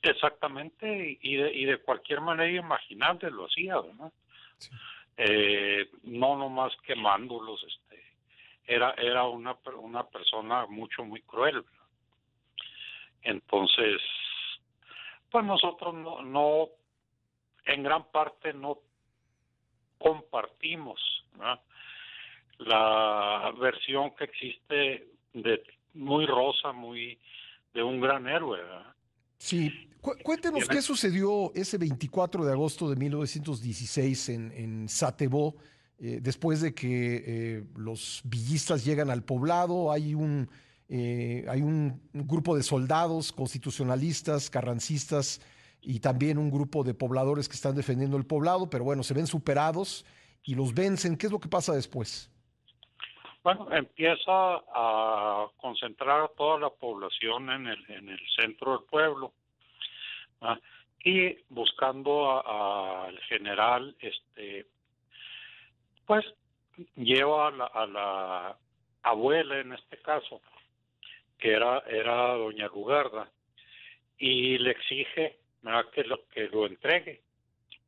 Exactamente, 0.02 1.18
y 1.22 1.36
de, 1.36 1.54
y 1.54 1.66
de 1.66 1.78
cualquier 1.80 2.22
manera 2.22 2.50
imaginable 2.50 3.32
lo 3.32 3.46
hacía, 3.46 3.76
¿no? 3.98 4.14
Eh, 5.18 5.90
no 6.04 6.38
nomás 6.38 6.72
quemándolos, 6.86 7.62
este, 7.68 7.89
era, 8.70 8.92
era 8.92 9.24
una, 9.26 9.58
una 9.80 10.04
persona 10.04 10.68
mucho, 10.68 11.04
muy 11.04 11.22
cruel. 11.24 11.66
Entonces, 13.24 14.00
pues 15.32 15.44
nosotros 15.44 15.96
no, 15.96 16.22
no, 16.22 16.68
en 17.66 17.82
gran 17.84 18.06
parte 18.12 18.54
no 18.54 18.78
compartimos 19.98 21.00
la 22.60 23.52
versión 23.60 24.16
que 24.16 24.26
existe 24.26 25.08
de 25.34 25.64
muy 25.96 26.28
rosa, 26.28 26.72
muy 26.72 27.20
de 27.74 27.82
un 27.82 28.00
gran 28.00 28.28
héroe. 28.28 28.60
Sí, 29.38 29.90
cuéntenos 30.24 30.68
qué 30.68 30.82
sucedió 30.82 31.52
ese 31.56 31.78
24 31.78 32.46
de 32.46 32.52
agosto 32.52 32.90
de 32.90 32.96
1916 32.98 34.30
en, 34.30 34.52
en 34.52 34.90
Satebó, 34.90 35.56
eh, 36.02 36.20
después 36.22 36.62
de 36.62 36.74
que 36.74 37.24
eh, 37.58 37.64
los 37.76 38.22
villistas 38.24 38.86
llegan 38.86 39.10
al 39.10 39.24
poblado, 39.24 39.92
hay 39.92 40.14
un, 40.14 40.50
eh, 40.88 41.46
hay 41.50 41.62
un 41.62 42.02
grupo 42.14 42.56
de 42.56 42.64
soldados 42.64 43.34
constitucionalistas, 43.34 44.50
carrancistas 44.50 45.42
y 45.82 46.00
también 46.00 46.38
un 46.38 46.52
grupo 46.52 46.84
de 46.86 46.94
pobladores 46.94 47.50
que 47.50 47.56
están 47.56 47.76
defendiendo 47.76 48.16
el 48.16 48.26
poblado, 48.26 48.70
pero 48.70 48.86
bueno, 48.86 49.04
se 49.04 49.14
ven 49.14 49.28
superados 49.28 50.06
y 50.44 50.56
los 50.56 50.74
vencen. 50.74 51.18
¿Qué 51.18 51.26
es 51.26 51.34
lo 51.34 51.40
que 51.40 51.50
pasa 51.50 51.74
después? 51.74 52.32
Bueno, 53.44 53.68
empieza 53.72 54.62
a 54.74 55.48
concentrar 55.58 56.32
toda 56.38 56.60
la 56.60 56.70
población 56.70 57.50
en 57.50 57.68
el, 57.68 57.86
en 57.90 58.10
el 58.10 58.20
centro 58.38 58.72
del 58.78 58.86
pueblo 58.90 59.34
y 61.04 61.36
buscando 61.50 62.46
al 62.46 63.18
general, 63.22 63.96
este, 64.00 64.66
pues 66.10 66.26
lleva 66.96 67.50
a 67.50 67.52
la, 67.52 67.66
a 67.66 67.86
la, 67.86 68.58
abuela 69.04 69.60
en 69.60 69.74
este 69.74 69.98
caso, 69.98 70.42
que 71.38 71.52
era, 71.52 71.84
era 71.88 72.34
doña 72.34 72.66
Lugarda, 72.66 73.30
y 74.18 74.58
le 74.58 74.72
exige 74.72 75.38
que 75.94 76.04
lo, 76.06 76.28
que 76.30 76.48
lo 76.48 76.66
entregue, 76.66 77.22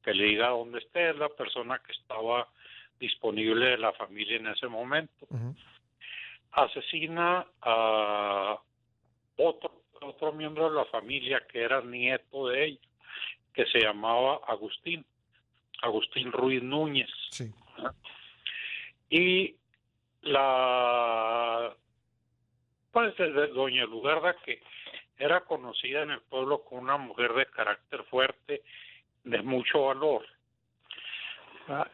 que 0.03 0.14
le 0.14 0.26
diga 0.26 0.49
dónde 0.49 0.77
esté, 0.77 1.15
la 1.15 1.30
persona 1.30 1.81
que 1.84 1.93
estaba 1.93 2.48
disponible 2.99 3.72
de 3.72 3.77
la 3.80 3.91
familia 3.93 4.38
en 4.38 4.45
ese 4.45 4.68
momento. 4.68 5.26
Asesina 6.52 7.48
a 7.64 8.56
otro, 9.38 9.81
otro 9.99 10.31
miembro 10.31 10.69
de 10.69 10.76
la 10.76 10.85
familia 10.85 11.41
que 11.52 11.64
era 11.64 11.81
nieto 11.81 12.49
de 12.49 12.65
ella, 12.65 12.88
que 13.52 13.65
se 13.65 13.80
llamaba 13.80 14.41
Agustín, 14.48 15.03
Agustín 15.81 16.31
Ruiz 16.31 16.61
Núñez. 16.61 17.10
Y 19.09 19.55
la 20.21 21.75
pues 22.91 23.15
de 23.17 23.47
doña 23.47 23.85
Lugarda 23.85 24.35
que 24.43 24.61
era 25.17 25.41
conocida 25.41 26.03
en 26.03 26.11
el 26.11 26.21
pueblo 26.21 26.63
como 26.63 26.81
una 26.81 26.97
mujer 26.97 27.33
de 27.33 27.45
carácter 27.45 28.03
fuerte, 28.05 28.63
de 29.23 29.41
mucho 29.41 29.85
valor. 29.85 30.25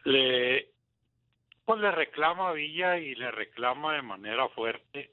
Le 0.04 0.70
pues 1.64 1.80
le 1.80 1.90
reclama 1.90 2.48
a 2.48 2.52
Villa 2.52 2.96
y 2.96 3.14
le 3.14 3.30
reclama 3.30 3.94
de 3.94 4.02
manera 4.02 4.48
fuerte. 4.48 5.12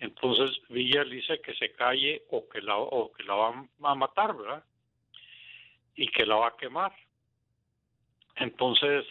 Entonces 0.00 0.60
Villa 0.68 1.04
le 1.04 1.16
dice 1.16 1.40
que 1.40 1.54
se 1.54 1.72
calle 1.72 2.24
o 2.30 2.48
que 2.48 2.60
la, 2.60 2.76
o 2.76 3.12
que 3.12 3.22
la 3.22 3.34
va 3.34 3.64
a 3.84 3.94
matar, 3.94 4.36
¿verdad? 4.36 4.64
Y 5.94 6.08
que 6.08 6.26
la 6.26 6.36
va 6.36 6.48
a 6.48 6.56
quemar. 6.56 6.92
Entonces, 8.36 9.06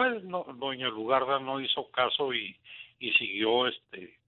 pues 0.00 0.24
no, 0.24 0.46
doña 0.54 0.88
Lugarda 0.88 1.38
no 1.40 1.60
hizo 1.60 1.90
caso 1.90 2.32
y, 2.32 2.56
y 3.00 3.12
siguió 3.12 3.66
este 3.66 4.18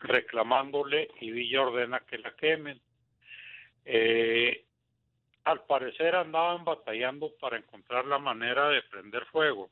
reclamándole 0.00 1.10
y 1.20 1.30
Villa 1.30 1.60
ordena 1.60 2.00
que 2.00 2.16
la 2.16 2.34
quemen. 2.36 2.80
Eh, 3.84 4.64
al 5.44 5.62
parecer 5.66 6.16
andaban 6.16 6.64
batallando 6.64 7.32
para 7.38 7.58
encontrar 7.58 8.06
la 8.06 8.18
manera 8.18 8.70
de 8.70 8.80
prender 8.80 9.26
fuego. 9.26 9.68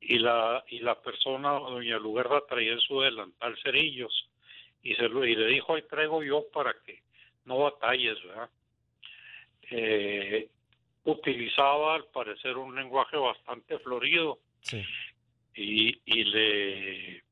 Y 0.00 0.18
la 0.18 0.64
y 0.66 0.80
la 0.80 1.00
persona 1.00 1.50
doña 1.52 1.98
Lugarda 1.98 2.40
traía 2.48 2.72
en 2.72 2.80
su 2.80 3.00
delantal 3.00 3.56
cerillos 3.62 4.28
y 4.82 4.96
se 4.96 5.08
lo 5.08 5.24
y 5.24 5.36
le 5.36 5.46
dijo 5.46 5.76
ahí 5.76 5.82
traigo 5.82 6.24
yo 6.24 6.48
para 6.52 6.74
que 6.84 7.00
no 7.44 7.58
batalles 7.58 8.20
verdad 8.24 8.50
eh, 9.70 10.48
utilizaba 11.10 11.94
al 11.94 12.04
parecer 12.06 12.56
un 12.56 12.74
lenguaje 12.74 13.16
bastante 13.16 13.78
florido 13.78 14.38
y, 15.54 16.00
y 16.04 16.24
le 16.24 17.22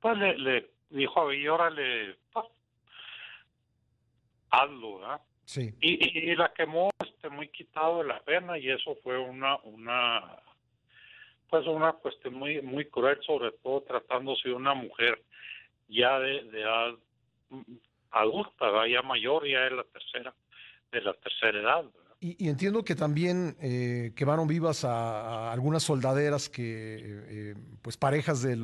pues 0.00 0.18
le, 0.18 0.70
dijo 0.88 1.20
a 1.20 1.26
Villora 1.26 1.68
le 1.70 2.16
pues, 2.32 2.46
hazlo 4.50 4.98
¿verdad? 4.98 5.20
Sí. 5.44 5.74
Y, 5.80 6.30
y, 6.30 6.34
la 6.34 6.52
quemó 6.54 6.88
este, 7.04 7.28
muy 7.28 7.48
quitado 7.48 7.98
de 7.98 8.08
la 8.08 8.20
pena 8.20 8.56
y 8.58 8.70
eso 8.70 8.96
fue 9.02 9.18
una 9.18 9.56
una 9.64 10.38
pues 11.50 11.66
una 11.66 11.92
cuestión 11.92 12.34
muy 12.34 12.62
muy 12.62 12.86
cruel, 12.86 13.20
sobre 13.22 13.52
todo 13.62 13.82
tratándose 13.82 14.48
de 14.48 14.54
una 14.54 14.72
mujer 14.72 15.22
ya 15.88 16.18
de, 16.20 16.44
de 16.44 16.62
edad 16.62 16.94
adulta, 18.12 18.86
ya 18.88 19.02
mayor, 19.02 19.46
ya 19.46 19.66
es 19.66 19.72
la 19.72 19.84
tercera, 19.84 20.34
de 20.90 21.00
la 21.02 21.12
tercera 21.14 21.60
edad. 21.60 21.84
Y, 22.24 22.48
entiendo 22.48 22.84
que 22.84 22.94
también 22.94 23.56
eh, 23.60 24.12
quemaron 24.14 24.46
vivas 24.46 24.84
a, 24.84 25.50
algunas 25.50 25.82
soldaderas 25.82 26.48
que, 26.48 26.62
eh, 26.62 27.54
pues 27.82 27.96
parejas 27.96 28.42
de, 28.42 28.54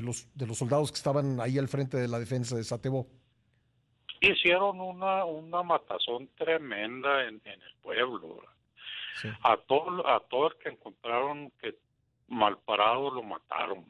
los, 0.00 0.28
de 0.32 0.46
los 0.46 0.56
soldados 0.56 0.92
que 0.92 0.96
estaban 0.96 1.40
ahí 1.40 1.58
al 1.58 1.66
frente 1.66 1.96
de 1.96 2.06
la 2.06 2.20
defensa 2.20 2.54
de 2.54 2.62
Satebo. 2.62 3.08
Hicieron 4.20 4.80
una, 4.80 5.24
una 5.24 5.64
matazón 5.64 6.28
tremenda 6.36 7.24
en, 7.26 7.42
el 7.44 7.74
pueblo. 7.82 8.42
A 9.42 9.56
todo, 9.56 10.06
a 10.06 10.20
todo 10.20 10.52
el 10.52 10.56
que 10.58 10.68
encontraron 10.68 11.50
que 11.60 11.74
mal 12.28 12.58
parado 12.58 13.10
lo 13.10 13.24
mataron. 13.24 13.84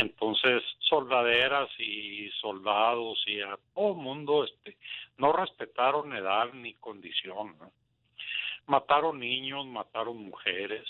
Entonces, 0.00 0.62
soldaderas 0.78 1.68
y 1.78 2.30
soldados 2.40 3.22
y 3.26 3.42
a 3.42 3.58
todo 3.74 3.94
mundo 3.94 4.44
este, 4.44 4.78
no 5.18 5.30
respetaron 5.30 6.16
edad 6.16 6.50
ni 6.54 6.72
condición. 6.74 7.54
Mataron 8.66 9.18
niños, 9.18 9.66
mataron 9.66 10.16
mujeres, 10.16 10.88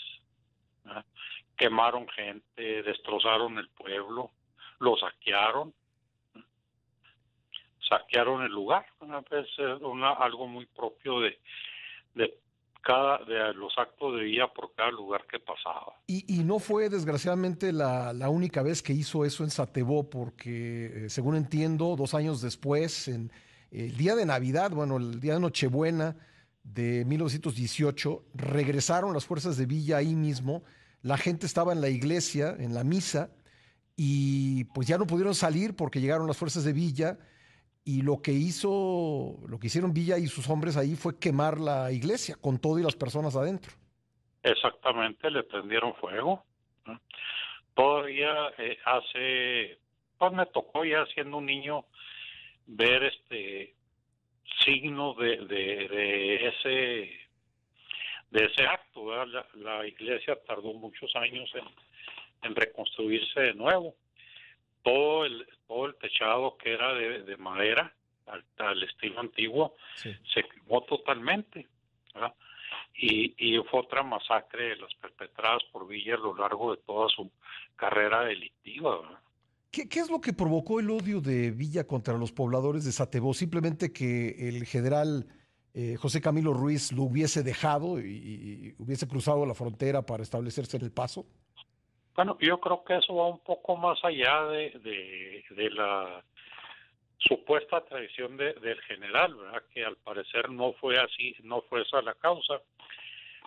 quemaron 1.56 2.08
gente, 2.10 2.84
destrozaron 2.84 3.58
el 3.58 3.68
pueblo, 3.70 4.30
lo 4.78 4.96
saquearon, 4.96 5.74
saquearon 7.88 8.42
el 8.42 8.52
lugar. 8.52 8.86
Es 9.32 9.58
una, 9.80 10.10
algo 10.10 10.46
muy 10.46 10.66
propio 10.66 11.18
de 11.18 11.36
cada 12.82 13.18
de 13.24 13.54
los 13.54 13.72
actos 13.76 14.16
de 14.16 14.24
Villa 14.24 14.48
por 14.52 14.72
cada 14.74 14.90
lugar 14.90 15.26
que 15.30 15.38
pasaba. 15.38 15.94
Y, 16.06 16.24
y 16.34 16.44
no 16.44 16.58
fue 16.58 16.88
desgraciadamente 16.88 17.72
la, 17.72 18.12
la, 18.12 18.28
única 18.28 18.62
vez 18.62 18.82
que 18.82 18.92
hizo 18.92 19.24
eso 19.24 19.44
en 19.44 19.50
Satebó, 19.50 20.08
porque 20.08 21.04
eh, 21.06 21.10
según 21.10 21.36
entiendo, 21.36 21.96
dos 21.96 22.14
años 22.14 22.40
después, 22.40 23.08
en 23.08 23.30
el 23.70 23.96
día 23.96 24.14
de 24.14 24.26
Navidad, 24.26 24.70
bueno, 24.70 24.96
el 24.96 25.20
día 25.20 25.34
de 25.34 25.40
Nochebuena 25.40 26.16
de 26.62 27.04
1918, 27.04 28.24
regresaron 28.34 29.14
las 29.14 29.24
fuerzas 29.24 29.56
de 29.56 29.66
Villa 29.66 29.98
ahí 29.98 30.14
mismo, 30.14 30.62
la 31.02 31.16
gente 31.16 31.46
estaba 31.46 31.72
en 31.72 31.80
la 31.80 31.88
iglesia, 31.88 32.56
en 32.58 32.74
la 32.74 32.84
misa, 32.84 33.30
y 33.96 34.64
pues 34.64 34.86
ya 34.86 34.98
no 34.98 35.06
pudieron 35.06 35.34
salir 35.34 35.76
porque 35.76 36.00
llegaron 36.00 36.26
las 36.26 36.36
fuerzas 36.36 36.64
de 36.64 36.72
Villa 36.72 37.18
y 37.84 38.02
lo 38.02 38.20
que 38.22 38.32
hizo, 38.32 39.38
lo 39.48 39.58
que 39.58 39.68
hicieron 39.68 39.92
Villa 39.92 40.18
y 40.18 40.26
sus 40.26 40.48
hombres 40.48 40.76
ahí 40.76 40.94
fue 40.96 41.18
quemar 41.18 41.58
la 41.58 41.90
iglesia 41.92 42.36
con 42.40 42.58
todo 42.58 42.78
y 42.78 42.82
las 42.82 42.96
personas 42.96 43.36
adentro. 43.36 43.72
Exactamente, 44.42 45.30
le 45.30 45.42
prendieron 45.42 45.94
fuego. 45.94 46.44
Todavía 47.74 48.52
eh, 48.58 48.78
hace, 48.84 49.78
pues 50.18 50.32
me 50.32 50.46
tocó 50.46 50.84
ya 50.84 51.06
siendo 51.14 51.38
un 51.38 51.46
niño 51.46 51.84
ver 52.66 53.04
este 53.04 53.74
signos 54.64 55.16
de, 55.16 55.36
de, 55.46 55.88
de 55.88 56.48
ese 56.48 57.20
de 58.30 58.44
ese 58.44 58.64
acto. 58.64 59.24
La, 59.26 59.46
la, 59.54 59.86
iglesia 59.86 60.38
tardó 60.46 60.72
muchos 60.74 61.14
años 61.16 61.50
en, 61.54 61.64
en 62.42 62.54
reconstruirse 62.54 63.40
de 63.40 63.54
nuevo 63.54 63.94
todo 64.82 65.24
el 65.24 65.46
todo 65.70 65.86
el 65.86 65.94
techado 65.94 66.56
que 66.56 66.72
era 66.72 66.92
de, 66.94 67.22
de 67.22 67.36
madera 67.36 67.94
al, 68.26 68.82
estilo 68.82 69.20
antiguo 69.20 69.76
se 69.94 70.42
quemó 70.42 70.82
totalmente 70.82 71.68
y, 72.96 73.34
y 73.38 73.62
fue 73.70 73.80
otra 73.80 74.02
masacre 74.02 74.70
de 74.70 74.76
las 74.76 74.92
perpetradas 74.94 75.62
por 75.70 75.86
Villa 75.86 76.14
a 76.14 76.18
lo 76.18 76.34
largo 76.34 76.74
de 76.74 76.82
toda 76.82 77.08
su 77.08 77.30
carrera 77.76 78.24
delictiva 78.24 79.22
¿Qué, 79.70 79.88
¿Qué, 79.88 80.00
es 80.00 80.10
lo 80.10 80.20
que 80.20 80.32
provocó 80.32 80.80
el 80.80 80.90
odio 80.90 81.20
de 81.20 81.52
Villa 81.52 81.86
contra 81.86 82.18
los 82.18 82.32
pobladores 82.32 82.84
de 82.84 82.90
Satebó? 82.90 83.32
Simplemente 83.32 83.92
que 83.92 84.48
el 84.48 84.66
general 84.66 85.28
eh, 85.74 85.94
José 85.94 86.20
Camilo 86.20 86.52
Ruiz 86.52 86.90
lo 86.90 87.04
hubiese 87.04 87.44
dejado 87.44 88.00
y, 88.00 88.08
y, 88.08 88.74
hubiese 88.78 89.06
cruzado 89.06 89.46
la 89.46 89.54
frontera 89.54 90.02
para 90.02 90.24
establecerse 90.24 90.76
en 90.76 90.82
el 90.82 90.90
paso. 90.90 91.24
Bueno, 92.20 92.36
yo 92.38 92.60
creo 92.60 92.84
que 92.84 92.98
eso 92.98 93.14
va 93.14 93.28
un 93.28 93.38
poco 93.38 93.78
más 93.78 93.98
allá 94.04 94.44
de, 94.44 94.68
de, 94.80 95.42
de 95.48 95.70
la 95.70 96.22
supuesta 97.16 97.80
traición 97.82 98.36
de, 98.36 98.52
del 98.52 98.78
general, 98.82 99.34
¿verdad? 99.36 99.62
Que 99.72 99.82
al 99.86 99.96
parecer 99.96 100.50
no 100.50 100.74
fue 100.74 100.98
así, 100.98 101.34
no 101.44 101.62
fue 101.62 101.80
esa 101.80 102.02
la 102.02 102.12
causa. 102.12 102.60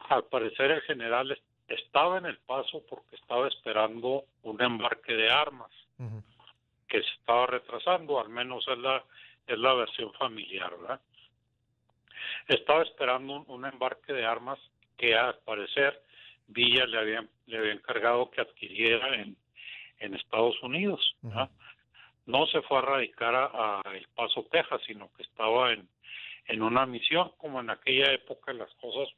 Al 0.09 0.23
parecer 0.23 0.71
el 0.71 0.81
general 0.81 1.39
estaba 1.67 2.17
en 2.17 2.25
el 2.25 2.39
paso 2.39 2.81
porque 2.89 3.15
estaba 3.15 3.47
esperando 3.47 4.23
un 4.41 4.59
embarque 4.59 5.13
de 5.13 5.29
armas 5.29 5.69
uh 5.99 6.05
-huh. 6.05 6.23
que 6.87 7.03
se 7.03 7.11
estaba 7.19 7.45
retrasando, 7.45 8.19
al 8.19 8.29
menos 8.29 8.67
es 8.67 8.79
la 8.79 9.03
es 9.45 9.59
la 9.59 9.75
versión 9.75 10.11
familiar, 10.13 10.75
¿verdad? 10.79 10.99
Estaba 12.47 12.81
esperando 12.81 13.33
un, 13.33 13.45
un 13.49 13.65
embarque 13.67 14.13
de 14.13 14.25
armas 14.25 14.57
que 14.97 15.15
al 15.15 15.37
parecer 15.45 16.01
Villa 16.47 16.85
le 16.85 16.97
había, 16.99 17.27
le 17.47 17.57
había 17.57 17.73
encargado 17.73 18.29
que 18.31 18.41
adquiriera 18.41 19.15
en, 19.15 19.35
en 19.99 20.13
Estados 20.15 20.61
Unidos. 20.61 21.15
Uh 21.23 21.29
-huh. 21.31 21.49
No 22.25 22.45
se 22.47 22.61
fue 22.61 22.77
a 22.77 22.81
radicar 22.81 23.35
a, 23.35 23.45
a, 23.53 23.81
El 23.93 24.07
Paso, 24.15 24.45
Texas, 24.51 24.81
sino 24.87 25.11
que 25.15 25.23
estaba 25.23 25.73
en, 25.73 25.87
en 26.47 26.61
una 26.61 26.85
misión, 26.85 27.31
como 27.37 27.59
en 27.59 27.69
aquella 27.69 28.11
época 28.13 28.53
las 28.53 28.73
cosas, 28.75 29.13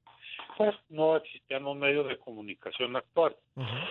pues 0.57 0.75
no 0.89 1.15
existían 1.17 1.63
los 1.63 1.75
medios 1.75 2.07
de 2.07 2.17
comunicación 2.17 2.95
actual. 2.95 3.35
Uh 3.55 3.61
-huh. 3.63 3.87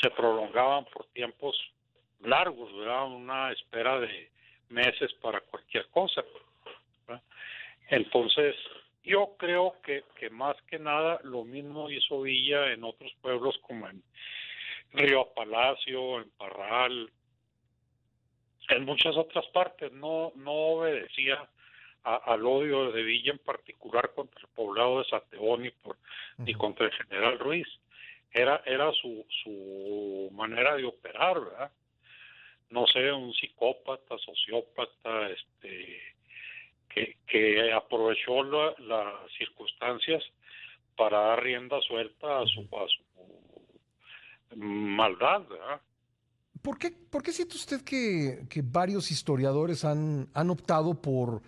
Se 0.00 0.10
prolongaban 0.10 0.84
por 0.86 1.06
tiempos 1.12 1.56
largos, 2.20 2.74
¿verdad? 2.76 3.06
Una 3.06 3.52
espera 3.52 4.00
de 4.00 4.30
meses 4.70 5.12
para 5.20 5.40
cualquier 5.40 5.86
cosa. 5.90 6.22
¿verdad? 7.06 7.22
Entonces, 7.90 8.56
yo 9.04 9.36
creo 9.38 9.74
que, 9.82 10.04
que 10.18 10.30
más 10.30 10.56
que 10.62 10.78
nada 10.78 11.20
lo 11.24 11.44
mismo 11.44 11.90
hizo 11.90 12.22
Villa 12.22 12.72
en 12.72 12.84
otros 12.84 13.12
pueblos 13.20 13.56
como 13.58 13.88
en 13.88 14.02
Río 14.92 15.28
Palacio, 15.34 16.22
en 16.22 16.30
Parral, 16.30 17.10
en 18.70 18.84
muchas 18.84 19.16
otras 19.16 19.46
partes. 19.48 19.92
No, 19.92 20.32
no 20.36 20.52
obedecía 20.52 21.48
a, 22.04 22.16
al 22.16 22.46
odio 22.46 22.92
de 22.92 23.02
Villa 23.02 23.32
en 23.32 23.38
particular 23.38 24.12
contra 24.14 24.40
el 24.40 24.48
poblado 24.54 25.00
de 25.00 25.04
Santeón 25.04 25.62
ni, 25.62 25.70
por, 25.70 25.96
uh 25.96 25.98
-huh. 25.98 26.44
ni 26.46 26.54
contra 26.54 26.86
el 26.86 26.92
general 26.92 27.38
Ruiz. 27.38 27.68
Era, 28.32 28.62
era 28.64 28.90
su, 28.92 29.24
su 29.42 30.30
manera 30.32 30.76
de 30.76 30.84
operar, 30.84 31.40
¿verdad? 31.40 31.70
No 32.70 32.86
sé, 32.86 33.12
un 33.12 33.32
psicópata, 33.34 34.18
sociópata, 34.18 35.30
este 35.30 36.13
que, 36.88 37.16
que 37.26 37.72
aprovechó 37.72 38.42
la, 38.42 38.74
las 38.78 39.32
circunstancias 39.38 40.22
para 40.96 41.18
dar 41.18 41.42
rienda 41.42 41.80
suelta 41.82 42.40
a 42.40 42.46
su, 42.46 42.60
a 42.60 42.86
su 42.88 44.56
maldad. 44.56 45.42
¿verdad? 45.48 45.80
¿Por 46.62 46.78
qué, 46.78 46.90
¿Por 46.90 47.22
qué 47.22 47.32
siente 47.32 47.56
usted 47.56 47.82
que, 47.82 48.46
que 48.48 48.62
varios 48.62 49.10
historiadores 49.10 49.84
han, 49.84 50.28
han 50.32 50.50
optado 50.50 51.00
por 51.00 51.42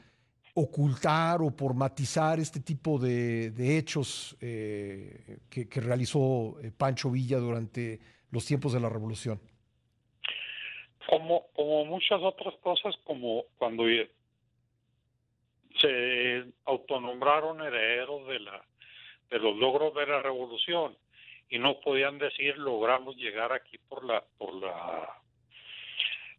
ocultar 0.55 1.43
o 1.43 1.51
por 1.55 1.75
matizar 1.75 2.41
este 2.41 2.61
tipo 2.61 2.99
de, 2.99 3.51
de 3.51 3.79
hechos 3.79 4.37
eh, 4.41 5.39
que, 5.51 5.69
que, 5.69 5.81
realizó 5.81 6.59
eh, 6.63 6.73
Pancho 6.77 7.11
Villa 7.11 7.39
durante 7.39 8.01
los 8.31 8.45
tiempos 8.47 8.73
de 8.73 8.81
la 8.81 8.89
Revolución? 8.89 9.39
Como, 11.09 11.47
como 11.55 11.85
muchas 11.85 12.21
otras 12.23 12.55
cosas, 12.63 12.95
como 13.05 13.45
cuando 13.59 13.85
se 15.81 16.45
autonombraron 16.65 17.61
herederos 17.61 18.27
de 18.29 18.41
la 18.41 18.65
de 19.31 19.39
los 19.39 19.57
logros 19.57 19.95
de 19.95 20.07
la 20.07 20.23
revolución 20.23 20.97
y 21.49 21.59
no 21.59 21.81
podían 21.81 22.19
decir 22.19 22.57
logramos 22.59 23.17
llegar 23.17 23.53
aquí 23.53 23.79
por 23.89 24.05
la 24.05 24.23
por 24.39 24.55
la 24.55 25.21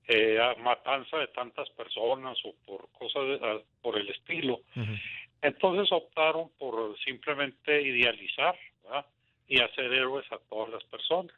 eh, 0.08 0.40
matanza 0.60 1.18
de 1.18 1.28
tantas 1.28 1.70
personas 1.72 2.38
o 2.46 2.54
por 2.66 2.90
cosas 2.92 3.24
de, 3.24 3.64
por 3.82 3.98
el 3.98 4.10
estilo 4.10 4.62
uh 4.76 4.80
-huh. 4.80 5.02
entonces 5.42 5.92
optaron 5.92 6.50
por 6.58 6.98
simplemente 7.00 7.82
idealizar 7.82 8.58
¿verdad? 8.84 9.06
y 9.48 9.62
hacer 9.62 9.94
héroes 9.94 10.30
a 10.32 10.40
todas 10.50 10.70
las 10.70 10.84
personas 10.86 11.36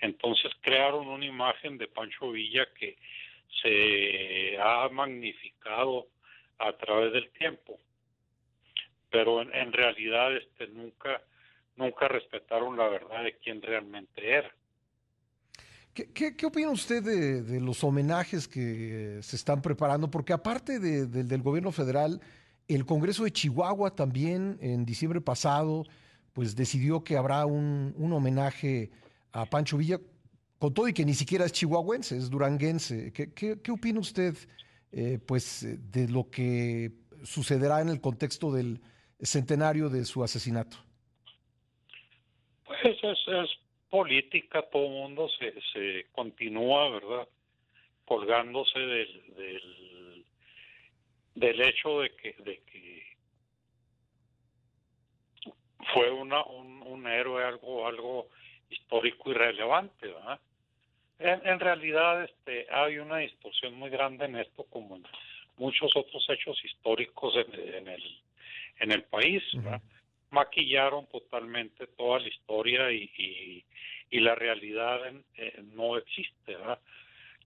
entonces 0.00 0.50
crearon 0.62 1.06
una 1.06 1.26
imagen 1.26 1.76
de 1.76 1.86
Pancho 1.86 2.30
Villa 2.30 2.66
que 2.78 2.96
se 3.62 4.58
ha 4.58 4.88
magnificado 4.88 6.06
a 6.60 6.76
través 6.76 7.12
del 7.12 7.30
tiempo 7.32 7.78
pero 9.10 9.42
en, 9.42 9.72
realidad 9.72 10.36
este 10.36 10.68
nunca 10.68 11.22
nunca 11.76 12.08
respetaron 12.08 12.76
la 12.76 12.88
verdad 12.88 13.24
de 13.24 13.36
quién 13.38 13.60
realmente 13.60 14.34
era 14.34 14.50
¿Qué, 15.92 16.46
opina 16.46 16.70
usted 16.70 17.02
de, 17.02 17.42
de, 17.42 17.60
los 17.60 17.82
homenajes 17.82 18.46
que 18.46 19.18
se 19.22 19.36
están 19.36 19.60
preparando? 19.60 20.08
Porque 20.08 20.32
aparte 20.32 20.78
de, 20.78 21.06
de, 21.06 21.24
del 21.24 21.42
gobierno 21.42 21.72
federal, 21.72 22.20
el 22.68 22.86
Congreso 22.86 23.24
de 23.24 23.32
Chihuahua 23.32 23.94
también 23.96 24.56
en 24.62 24.86
diciembre 24.86 25.20
pasado 25.20 25.84
pues 26.32 26.54
decidió 26.56 27.02
que 27.02 27.16
habrá 27.16 27.44
un, 27.44 27.94
un 27.96 28.12
homenaje 28.12 28.90
a 29.32 29.46
Pancho 29.46 29.76
Villa, 29.76 29.98
con 30.58 30.72
todo 30.74 30.88
y 30.88 30.92
que 30.92 31.04
ni 31.04 31.14
siquiera 31.14 31.44
es 31.44 31.52
chihuahuense, 31.52 32.16
es 32.16 32.30
duranguense. 32.30 33.12
¿Qué, 33.12 33.32
qué, 33.32 33.60
qué 33.60 33.70
opina 33.70 34.00
usted 34.00 34.36
eh, 34.92 35.18
pues, 35.26 35.66
de 35.92 36.08
lo 36.08 36.30
que 36.30 36.92
sucederá 37.22 37.80
en 37.80 37.88
el 37.88 38.00
contexto 38.00 38.52
del 38.52 38.80
centenario 39.20 39.88
de 39.88 40.04
su 40.04 40.22
asesinato? 40.24 40.76
Pues 42.64 42.96
es, 43.02 43.18
es 43.28 43.50
política, 43.90 44.62
todo 44.70 44.86
el 44.86 44.92
mundo 44.92 45.28
se, 45.38 45.54
se 45.72 46.06
continúa, 46.12 46.90
¿verdad? 46.90 47.28
Colgándose 48.04 48.78
del, 48.78 49.34
del, 49.36 50.24
del 51.34 51.60
hecho 51.60 52.00
de 52.00 52.16
que, 52.16 52.32
de 52.42 52.62
que 52.64 53.16
fue 55.92 56.10
una, 56.10 56.44
un, 56.44 56.82
un 56.82 57.06
héroe, 57.06 57.44
algo, 57.44 57.86
algo 57.86 58.28
histórico 58.68 59.30
y 59.30 59.34
relevante, 59.34 60.06
¿verdad? 60.06 60.40
En, 61.20 61.46
en, 61.46 61.60
realidad 61.60 62.24
este, 62.24 62.66
hay 62.70 62.98
una 62.98 63.18
distorsión 63.18 63.74
muy 63.74 63.90
grande 63.90 64.24
en 64.24 64.36
esto, 64.36 64.64
como 64.64 64.96
en 64.96 65.04
muchos 65.58 65.94
otros 65.94 66.24
hechos 66.30 66.58
históricos 66.64 67.34
en, 67.36 67.74
en 67.74 67.88
el, 67.88 68.02
en 68.80 68.92
el 68.92 69.04
país. 69.04 69.42
Uh 69.54 69.58
-huh. 69.58 69.80
maquillaron 70.30 71.06
totalmente 71.08 71.86
toda 71.88 72.20
la 72.20 72.28
historia 72.28 72.90
y, 72.90 73.10
y, 74.10 74.20
la 74.20 74.34
realidad 74.34 74.98
no 75.74 75.96
existe, 75.96 76.56
¿verdad? 76.56 76.78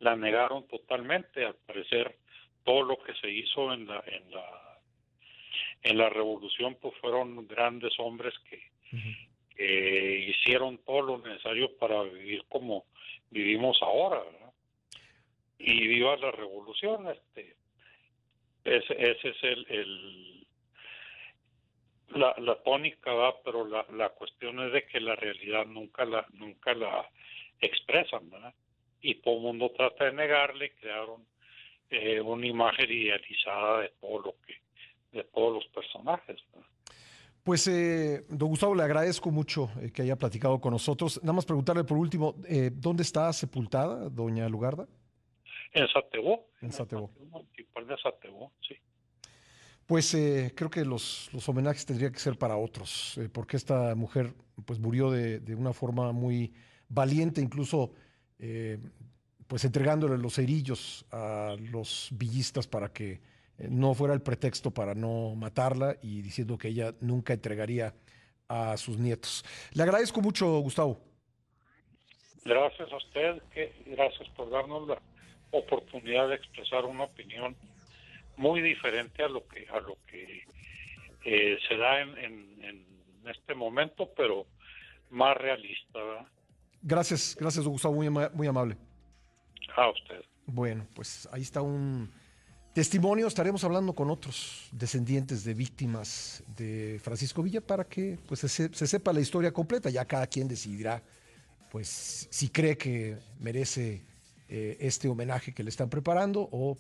La 0.01 0.17
negaron 0.17 0.67
totalmente, 0.67 1.45
al 1.45 1.55
parecer 1.67 2.17
todo 2.65 2.83
lo 2.83 2.97
que 3.03 3.15
se 3.15 3.31
hizo 3.31 3.73
en 3.73 3.87
la 3.87 4.03
en 4.07 4.31
la 4.31 4.65
en 5.85 5.99
la 5.99 6.09
revolución 6.09 6.77
pues 6.81 6.95
fueron 7.01 7.47
grandes 7.47 7.93
hombres 7.99 8.35
que, 8.49 8.61
que 9.55 10.19
hicieron 10.31 10.79
todo 10.79 11.03
lo 11.03 11.19
necesario 11.19 11.77
para 11.77 12.03
vivir 12.03 12.43
como 12.49 12.87
vivimos 13.35 13.83
ahora 13.83 14.23
¿verdad? 14.23 14.53
y 15.59 15.89
viva 15.89 16.17
la 16.17 16.31
revolución 16.31 17.09
este 17.09 17.57
ese, 18.63 18.95
ese 19.11 19.29
es 19.29 19.43
el, 19.43 20.47
la, 22.11 22.33
la 22.39 22.63
tónica 22.63 23.13
va 23.13 23.43
pero 23.43 23.67
la, 23.67 23.85
la 23.93 24.11
cuestión 24.11 24.61
es 24.61 24.73
de 24.73 24.87
que 24.87 25.01
la 25.01 25.17
realidad 25.17 25.67
nunca 25.67 26.05
la 26.05 26.25
nunca 26.35 26.75
la 26.75 27.11
expresan 27.61 28.31
¿verdad? 28.31 28.55
y 29.01 29.17
todo 29.17 29.35
el 29.35 29.43
mundo 29.43 29.73
trata 29.77 30.05
de 30.05 30.13
negarle 30.13 30.73
crearon 30.77 31.27
eh, 31.91 32.21
una 32.21 32.47
imagen 32.47 32.91
idealizada 32.91 33.81
de 33.81 33.89
todo 34.01 34.21
lo 34.21 34.35
que 34.47 34.61
de 35.11 35.25
todos 35.25 35.55
los 35.55 35.67
personajes 35.73 36.41
Pues, 37.45 37.69
eh, 37.69 38.25
don 38.31 38.49
Gustavo, 38.49 38.75
le 38.75 38.85
agradezco 38.85 39.31
mucho 39.31 39.71
eh, 39.79 39.93
que 39.93 40.01
haya 40.01 40.17
platicado 40.17 40.59
con 40.59 40.73
nosotros. 40.73 41.21
Nada 41.23 41.35
más 41.35 41.45
preguntarle 41.45 41.85
por 41.85 41.99
último, 41.99 42.37
eh, 42.49 42.71
¿dónde 42.73 43.03
está 43.03 43.31
sepultada 43.35 44.09
doña 44.09 44.49
Lugarda? 44.49 44.89
En 45.75 45.87
Satebó. 45.89 46.49
En 46.63 46.73
Satebó. 46.73 47.11
De 47.87 47.97
Satebó, 48.03 48.51
sí. 48.67 48.75
Pues 49.85 50.17
creo 50.55 50.71
que 50.71 50.83
los, 50.87 51.29
los, 51.35 51.47
homenajes 51.47 51.85
tendrían 51.85 52.11
que 52.11 52.19
ser 52.19 52.39
para 52.39 52.57
otros, 52.57 53.21
porque 53.35 53.59
esta 53.59 53.95
mujer 53.95 54.33
pues 54.65 54.79
murió 54.79 55.11
de, 55.11 55.41
de, 55.41 55.55
una 55.55 55.75
forma 55.75 56.11
muy 56.13 56.55
valiente, 56.89 57.43
incluso 57.43 57.93
pues 59.47 59.65
entregándole 59.67 60.17
los 60.17 60.37
cerillos 60.37 61.05
a 61.11 61.55
los 61.71 62.09
villistas 62.13 62.67
para 62.67 62.91
que 62.95 63.21
no 63.59 63.95
fuera 63.95 64.15
el 64.15 64.23
pretexto 64.23 64.71
para 64.71 64.95
no 64.95 65.35
matarla 65.35 65.97
y 66.03 66.23
diciendo 66.23 66.59
que 66.59 66.69
ella 66.69 66.95
nunca 67.01 67.33
entregaría 67.33 67.95
a 68.49 68.77
sus 68.77 68.99
nietos. 68.99 69.45
Le 69.73 69.83
agradezco 69.83 70.21
mucho, 70.21 70.59
Gustavo. 70.59 71.01
Gracias 72.45 72.93
a 72.93 72.97
usted, 72.97 73.43
que, 73.53 73.73
gracias 73.87 74.29
por 74.31 74.51
darnos 74.51 74.87
la 74.87 75.01
oportunidad 75.51 76.29
de 76.29 76.35
expresar 76.35 76.85
una 76.85 77.05
opinión 77.05 77.57
muy 78.37 78.61
diferente 78.61 79.23
a 79.23 79.29
lo 79.29 79.47
que 79.47 79.67
a 79.69 79.81
lo 79.81 79.97
que 80.07 80.43
eh, 81.25 81.59
se 81.69 81.77
da 81.77 82.01
en, 82.01 82.19
en, 82.19 82.65
en, 82.65 82.95
este 83.25 83.55
momento, 83.55 84.11
pero 84.15 84.47
más 85.09 85.35
realista. 85.39 85.99
¿verdad? 85.99 86.27
Gracias, 86.83 87.35
gracias 87.41 87.67
Gustavo, 87.67 87.95
muy, 87.95 88.11
muy 88.11 88.47
amable. 88.47 88.77
A 89.75 89.89
usted. 89.89 90.23
Bueno, 90.45 90.87
pues 90.95 91.27
ahí 91.33 91.41
está 91.41 91.63
un 91.63 92.13
testimonio. 92.75 93.27
Estaremos 93.27 93.65
hablando 93.65 93.95
con 93.95 94.11
otros 94.11 94.69
descendientes 94.73 95.45
de 95.45 95.55
víctimas 95.55 96.43
de 96.57 97.01
Francisco 97.03 97.43
Villa 97.43 97.61
para 97.61 97.85
que 97.85 98.19
pues, 98.27 98.41
se, 98.41 98.49
se 98.49 98.87
sepa 98.87 99.13
la 99.13 99.21
historia 99.21 99.53
completa. 99.53 99.89
Ya 99.89 100.05
cada 100.05 100.27
quien 100.27 100.49
decidirá 100.49 101.03
pues 101.71 102.29
si 102.31 102.51
cree 102.51 102.77
que 102.77 103.19
merece 103.41 104.05
eh, 104.49 104.77
este 104.79 105.09
homenaje 105.09 105.53
que 105.53 105.65
le 105.65 105.71
están 105.71 105.91
preparando 105.91 106.49
o 106.53 106.79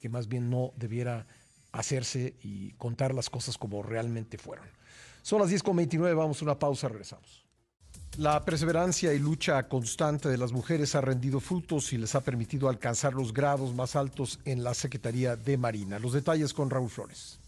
que 0.00 0.08
más 0.08 0.26
bien 0.26 0.50
no 0.50 0.72
debiera 0.76 1.24
hacerse 1.70 2.34
y 2.42 2.72
contar 2.72 3.14
las 3.14 3.30
cosas 3.30 3.56
como 3.56 3.84
realmente 3.84 4.36
fueron. 4.36 4.66
Son 5.22 5.40
las 5.40 5.50
10.29, 5.52 6.16
vamos 6.16 6.42
a 6.42 6.44
una 6.44 6.58
pausa, 6.58 6.88
regresamos. 6.88 7.45
La 8.18 8.42
perseverancia 8.46 9.12
y 9.12 9.18
lucha 9.18 9.68
constante 9.68 10.30
de 10.30 10.38
las 10.38 10.50
mujeres 10.50 10.94
ha 10.94 11.02
rendido 11.02 11.38
frutos 11.38 11.92
y 11.92 11.98
les 11.98 12.14
ha 12.14 12.22
permitido 12.22 12.70
alcanzar 12.70 13.12
los 13.12 13.34
grados 13.34 13.74
más 13.74 13.94
altos 13.94 14.40
en 14.46 14.64
la 14.64 14.72
Secretaría 14.72 15.36
de 15.36 15.58
Marina. 15.58 15.98
Los 15.98 16.14
detalles 16.14 16.54
con 16.54 16.70
Raúl 16.70 16.88
Flores. 16.88 17.38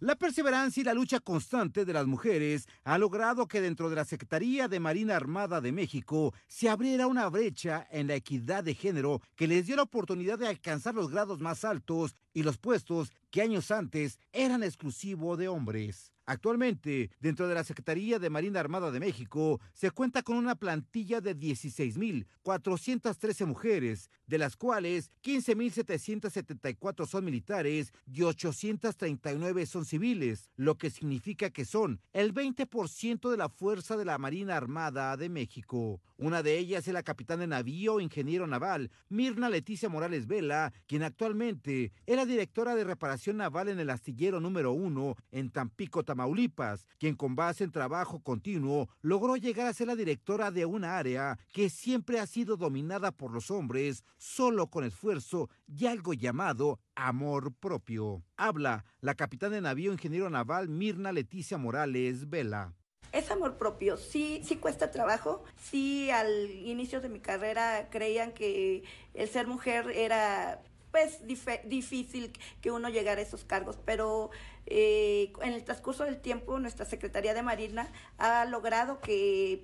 La 0.00 0.14
perseverancia 0.14 0.82
y 0.82 0.84
la 0.84 0.92
lucha 0.92 1.20
constante 1.20 1.86
de 1.86 1.94
las 1.94 2.06
mujeres 2.06 2.68
ha 2.84 2.98
logrado 2.98 3.48
que 3.48 3.62
dentro 3.62 3.88
de 3.88 3.96
la 3.96 4.04
Secretaría 4.04 4.68
de 4.68 4.78
Marina 4.78 5.16
Armada 5.16 5.62
de 5.62 5.72
México 5.72 6.34
se 6.48 6.68
abriera 6.68 7.06
una 7.06 7.30
brecha 7.30 7.86
en 7.90 8.08
la 8.08 8.14
equidad 8.14 8.62
de 8.62 8.74
género 8.74 9.22
que 9.36 9.48
les 9.48 9.64
dio 9.64 9.74
la 9.74 9.84
oportunidad 9.84 10.38
de 10.38 10.48
alcanzar 10.48 10.94
los 10.94 11.10
grados 11.10 11.40
más 11.40 11.64
altos 11.64 12.14
y 12.34 12.42
los 12.42 12.58
puestos 12.58 13.10
que 13.36 13.42
años 13.42 13.70
antes 13.70 14.18
eran 14.32 14.62
exclusivos 14.62 15.36
de 15.36 15.48
hombres. 15.48 16.10
Actualmente, 16.24 17.10
dentro 17.20 17.46
de 17.46 17.54
la 17.54 17.64
Secretaría 17.64 18.18
de 18.18 18.30
Marina 18.30 18.60
Armada 18.60 18.90
de 18.90 18.98
México, 18.98 19.60
se 19.74 19.90
cuenta 19.90 20.22
con 20.22 20.38
una 20.38 20.54
plantilla 20.54 21.20
de 21.20 21.36
16.413 21.36 23.44
mujeres, 23.44 24.08
de 24.26 24.38
las 24.38 24.56
cuales 24.56 25.12
15.774 25.22 27.06
son 27.06 27.26
militares 27.26 27.92
y 28.10 28.22
839 28.22 29.66
son 29.66 29.84
civiles, 29.84 30.48
lo 30.56 30.78
que 30.78 30.88
significa 30.88 31.50
que 31.50 31.66
son 31.66 32.00
el 32.14 32.32
20% 32.32 33.30
de 33.30 33.36
la 33.36 33.50
fuerza 33.50 33.98
de 33.98 34.06
la 34.06 34.16
Marina 34.16 34.56
Armada 34.56 35.14
de 35.18 35.28
México. 35.28 36.00
Una 36.18 36.42
de 36.42 36.56
ellas 36.56 36.88
es 36.88 36.94
la 36.94 37.02
capitán 37.02 37.40
de 37.40 37.46
navío 37.46 38.00
ingeniero 38.00 38.46
naval, 38.46 38.90
Mirna 39.10 39.50
Leticia 39.50 39.90
Morales 39.90 40.26
Vela, 40.26 40.72
quien 40.86 41.02
actualmente 41.02 41.92
es 42.06 42.16
la 42.16 42.24
directora 42.24 42.74
de 42.74 42.84
reparación 42.84 43.36
naval 43.36 43.68
en 43.68 43.80
el 43.80 43.90
astillero 43.90 44.40
número 44.40 44.72
uno 44.72 45.16
en 45.30 45.50
Tampico, 45.50 46.04
Tamaulipas, 46.04 46.86
quien 46.98 47.16
con 47.16 47.36
base 47.36 47.64
en 47.64 47.70
trabajo 47.70 48.20
continuo 48.20 48.88
logró 49.02 49.36
llegar 49.36 49.66
a 49.66 49.74
ser 49.74 49.88
la 49.88 49.94
directora 49.94 50.50
de 50.50 50.64
una 50.64 50.96
área 50.96 51.38
que 51.52 51.68
siempre 51.68 52.18
ha 52.18 52.26
sido 52.26 52.56
dominada 52.56 53.12
por 53.12 53.30
los 53.30 53.50
hombres 53.50 54.02
solo 54.16 54.68
con 54.68 54.84
esfuerzo 54.84 55.50
y 55.66 55.84
algo 55.84 56.14
llamado 56.14 56.80
amor 56.94 57.52
propio. 57.52 58.22
Habla 58.38 58.86
la 59.00 59.14
capitán 59.14 59.52
de 59.52 59.60
navío 59.60 59.92
ingeniero 59.92 60.30
naval 60.30 60.70
Mirna 60.70 61.12
Leticia 61.12 61.58
Morales 61.58 62.30
Vela. 62.30 62.74
Es 63.12 63.30
amor 63.30 63.56
propio, 63.56 63.96
sí, 63.96 64.42
sí 64.44 64.56
cuesta 64.56 64.90
trabajo, 64.90 65.42
sí 65.56 66.10
al 66.10 66.50
inicio 66.50 67.00
de 67.00 67.08
mi 67.08 67.20
carrera 67.20 67.88
creían 67.90 68.32
que 68.32 68.84
el 69.14 69.28
ser 69.28 69.46
mujer 69.46 69.90
era 69.94 70.60
pues 70.90 71.20
difícil 71.64 72.32
que 72.62 72.70
uno 72.70 72.88
llegara 72.88 73.20
a 73.20 73.22
esos 73.22 73.44
cargos, 73.44 73.78
pero 73.84 74.30
eh, 74.64 75.30
en 75.42 75.52
el 75.52 75.62
transcurso 75.62 76.04
del 76.04 76.18
tiempo 76.18 76.58
nuestra 76.58 76.86
Secretaría 76.86 77.34
de 77.34 77.42
Marina 77.42 77.92
ha 78.16 78.46
logrado 78.46 78.98
que 79.00 79.62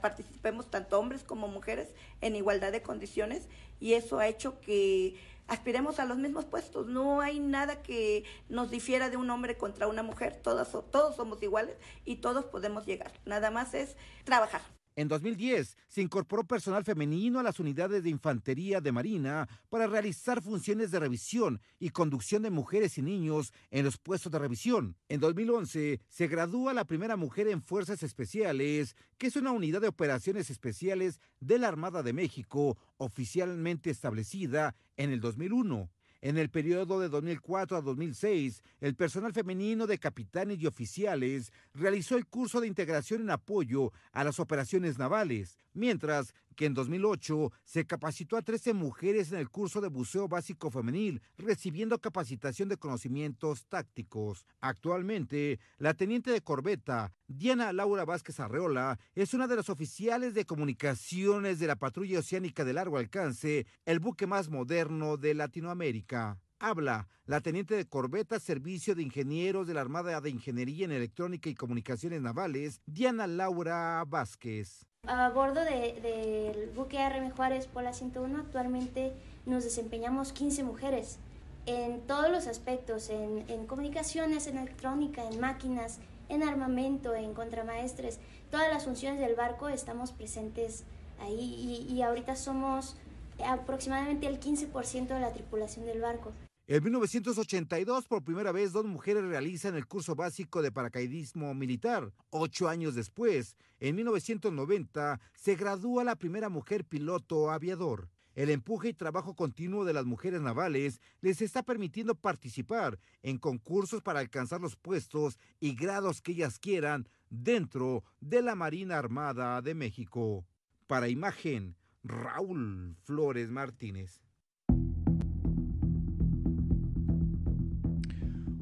participemos 0.00 0.70
tanto 0.70 0.98
hombres 0.98 1.24
como 1.24 1.48
mujeres 1.48 1.88
en 2.20 2.36
igualdad 2.36 2.70
de 2.70 2.80
condiciones 2.80 3.48
y 3.80 3.94
eso 3.94 4.20
ha 4.20 4.28
hecho 4.28 4.60
que 4.60 5.16
aspiremos 5.48 5.98
a 5.98 6.04
los 6.04 6.18
mismos 6.18 6.44
puestos. 6.44 6.86
No 6.86 7.20
hay 7.20 7.40
nada 7.40 7.82
que 7.82 8.24
nos 8.48 8.70
difiera 8.70 9.10
de 9.10 9.16
un 9.16 9.28
hombre 9.30 9.56
contra 9.56 9.88
una 9.88 10.02
mujer. 10.02 10.40
Todos, 10.42 10.68
todos 10.90 11.16
somos 11.16 11.42
iguales 11.42 11.76
y 12.04 12.16
todos 12.16 12.44
podemos 12.44 12.86
llegar. 12.86 13.12
Nada 13.24 13.50
más 13.50 13.74
es 13.74 13.96
trabajar. 14.24 14.77
En 14.98 15.06
2010 15.06 15.76
se 15.86 16.02
incorporó 16.02 16.42
personal 16.42 16.82
femenino 16.82 17.38
a 17.38 17.44
las 17.44 17.60
unidades 17.60 18.02
de 18.02 18.10
infantería 18.10 18.80
de 18.80 18.90
Marina 18.90 19.48
para 19.68 19.86
realizar 19.86 20.42
funciones 20.42 20.90
de 20.90 20.98
revisión 20.98 21.60
y 21.78 21.90
conducción 21.90 22.42
de 22.42 22.50
mujeres 22.50 22.98
y 22.98 23.02
niños 23.02 23.52
en 23.70 23.84
los 23.84 23.96
puestos 23.96 24.32
de 24.32 24.40
revisión. 24.40 24.96
En 25.08 25.20
2011 25.20 26.00
se 26.08 26.26
gradúa 26.26 26.74
la 26.74 26.84
primera 26.84 27.14
mujer 27.14 27.46
en 27.46 27.62
Fuerzas 27.62 28.02
Especiales, 28.02 28.96
que 29.18 29.28
es 29.28 29.36
una 29.36 29.52
unidad 29.52 29.82
de 29.82 29.86
operaciones 29.86 30.50
especiales 30.50 31.20
de 31.38 31.60
la 31.60 31.68
Armada 31.68 32.02
de 32.02 32.12
México, 32.12 32.76
oficialmente 32.96 33.90
establecida 33.90 34.74
en 34.96 35.12
el 35.12 35.20
2001. 35.20 35.88
En 36.20 36.36
el 36.36 36.50
periodo 36.50 36.98
de 36.98 37.08
2004 37.08 37.76
a 37.76 37.80
2006, 37.80 38.64
el 38.80 38.96
personal 38.96 39.32
femenino 39.32 39.86
de 39.86 39.98
capitanes 39.98 40.58
y 40.60 40.66
oficiales 40.66 41.52
realizó 41.74 42.16
el 42.16 42.26
curso 42.26 42.60
de 42.60 42.66
integración 42.66 43.22
en 43.22 43.30
apoyo 43.30 43.92
a 44.10 44.24
las 44.24 44.40
operaciones 44.40 44.98
navales, 44.98 45.58
mientras 45.74 46.34
que 46.58 46.66
en 46.66 46.74
2008 46.74 47.52
se 47.62 47.86
capacitó 47.86 48.36
a 48.36 48.42
13 48.42 48.74
mujeres 48.74 49.30
en 49.30 49.38
el 49.38 49.48
curso 49.48 49.80
de 49.80 49.86
buceo 49.86 50.26
básico 50.26 50.72
femenil, 50.72 51.22
recibiendo 51.36 52.00
capacitación 52.00 52.68
de 52.68 52.76
conocimientos 52.76 53.66
tácticos. 53.68 54.44
Actualmente, 54.60 55.60
la 55.78 55.94
teniente 55.94 56.32
de 56.32 56.40
corbeta, 56.40 57.12
Diana 57.28 57.72
Laura 57.72 58.04
Vázquez 58.04 58.40
Arreola, 58.40 58.98
es 59.14 59.34
una 59.34 59.46
de 59.46 59.54
las 59.54 59.70
oficiales 59.70 60.34
de 60.34 60.46
comunicaciones 60.46 61.60
de 61.60 61.68
la 61.68 61.76
patrulla 61.76 62.18
oceánica 62.18 62.64
de 62.64 62.72
largo 62.72 62.98
alcance, 62.98 63.64
el 63.84 64.00
buque 64.00 64.26
más 64.26 64.48
moderno 64.48 65.16
de 65.16 65.34
Latinoamérica 65.34 66.40
habla 66.60 67.06
la 67.24 67.40
teniente 67.40 67.76
de 67.76 67.86
corbeta 67.86 68.40
Servicio 68.40 68.96
de 68.96 69.04
Ingenieros 69.04 69.68
de 69.68 69.74
la 69.74 69.80
Armada 69.80 70.20
de 70.20 70.30
Ingeniería 70.30 70.86
en 70.86 70.90
Electrónica 70.90 71.48
y 71.48 71.54
Comunicaciones 71.54 72.20
Navales, 72.20 72.80
Diana 72.84 73.28
Laura 73.28 74.02
Vázquez. 74.08 74.87
A 75.08 75.30
bordo 75.30 75.64
del 75.64 76.02
de, 76.02 76.70
buque 76.76 76.98
RM 76.98 77.30
Juárez 77.30 77.66
Pola 77.66 77.94
101 77.94 78.40
actualmente 78.40 79.14
nos 79.46 79.64
desempeñamos 79.64 80.32
15 80.32 80.64
mujeres. 80.64 81.18
en 81.64 82.00
todos 82.02 82.30
los 82.30 82.46
aspectos, 82.46 83.08
en, 83.08 83.44
en 83.48 83.66
comunicaciones, 83.66 84.46
en 84.46 84.58
electrónica, 84.58 85.26
en 85.26 85.40
máquinas, 85.40 85.98
en 86.28 86.42
armamento, 86.42 87.14
en 87.14 87.32
contramaestres, 87.32 88.20
todas 88.50 88.70
las 88.72 88.84
funciones 88.84 89.18
del 89.18 89.34
barco 89.34 89.68
estamos 89.68 90.12
presentes 90.12 90.84
ahí 91.20 91.86
y, 91.88 91.92
y 91.92 92.02
ahorita 92.02 92.36
somos 92.36 92.96
aproximadamente 93.44 94.26
el 94.26 94.40
15% 94.40 95.08
de 95.08 95.20
la 95.20 95.32
tripulación 95.32 95.86
del 95.86 96.00
barco. 96.02 96.32
En 96.70 96.84
1982, 96.84 98.08
por 98.08 98.22
primera 98.22 98.52
vez, 98.52 98.72
dos 98.72 98.84
mujeres 98.84 99.24
realizan 99.24 99.74
el 99.74 99.86
curso 99.86 100.14
básico 100.14 100.60
de 100.60 100.70
paracaidismo 100.70 101.54
militar. 101.54 102.12
Ocho 102.28 102.68
años 102.68 102.94
después, 102.94 103.56
en 103.80 103.96
1990, 103.96 105.18
se 105.32 105.54
gradúa 105.54 106.04
la 106.04 106.14
primera 106.14 106.50
mujer 106.50 106.84
piloto 106.84 107.50
aviador. 107.50 108.10
El 108.34 108.50
empuje 108.50 108.90
y 108.90 108.92
trabajo 108.92 109.34
continuo 109.34 109.86
de 109.86 109.94
las 109.94 110.04
mujeres 110.04 110.42
navales 110.42 111.00
les 111.22 111.40
está 111.40 111.62
permitiendo 111.62 112.14
participar 112.14 112.98
en 113.22 113.38
concursos 113.38 114.02
para 114.02 114.20
alcanzar 114.20 114.60
los 114.60 114.76
puestos 114.76 115.38
y 115.60 115.74
grados 115.74 116.20
que 116.20 116.32
ellas 116.32 116.58
quieran 116.58 117.08
dentro 117.30 118.04
de 118.20 118.42
la 118.42 118.54
Marina 118.54 118.98
Armada 118.98 119.62
de 119.62 119.74
México. 119.74 120.44
Para 120.86 121.08
imagen, 121.08 121.76
Raúl 122.04 122.94
Flores 123.04 123.48
Martínez. 123.50 124.27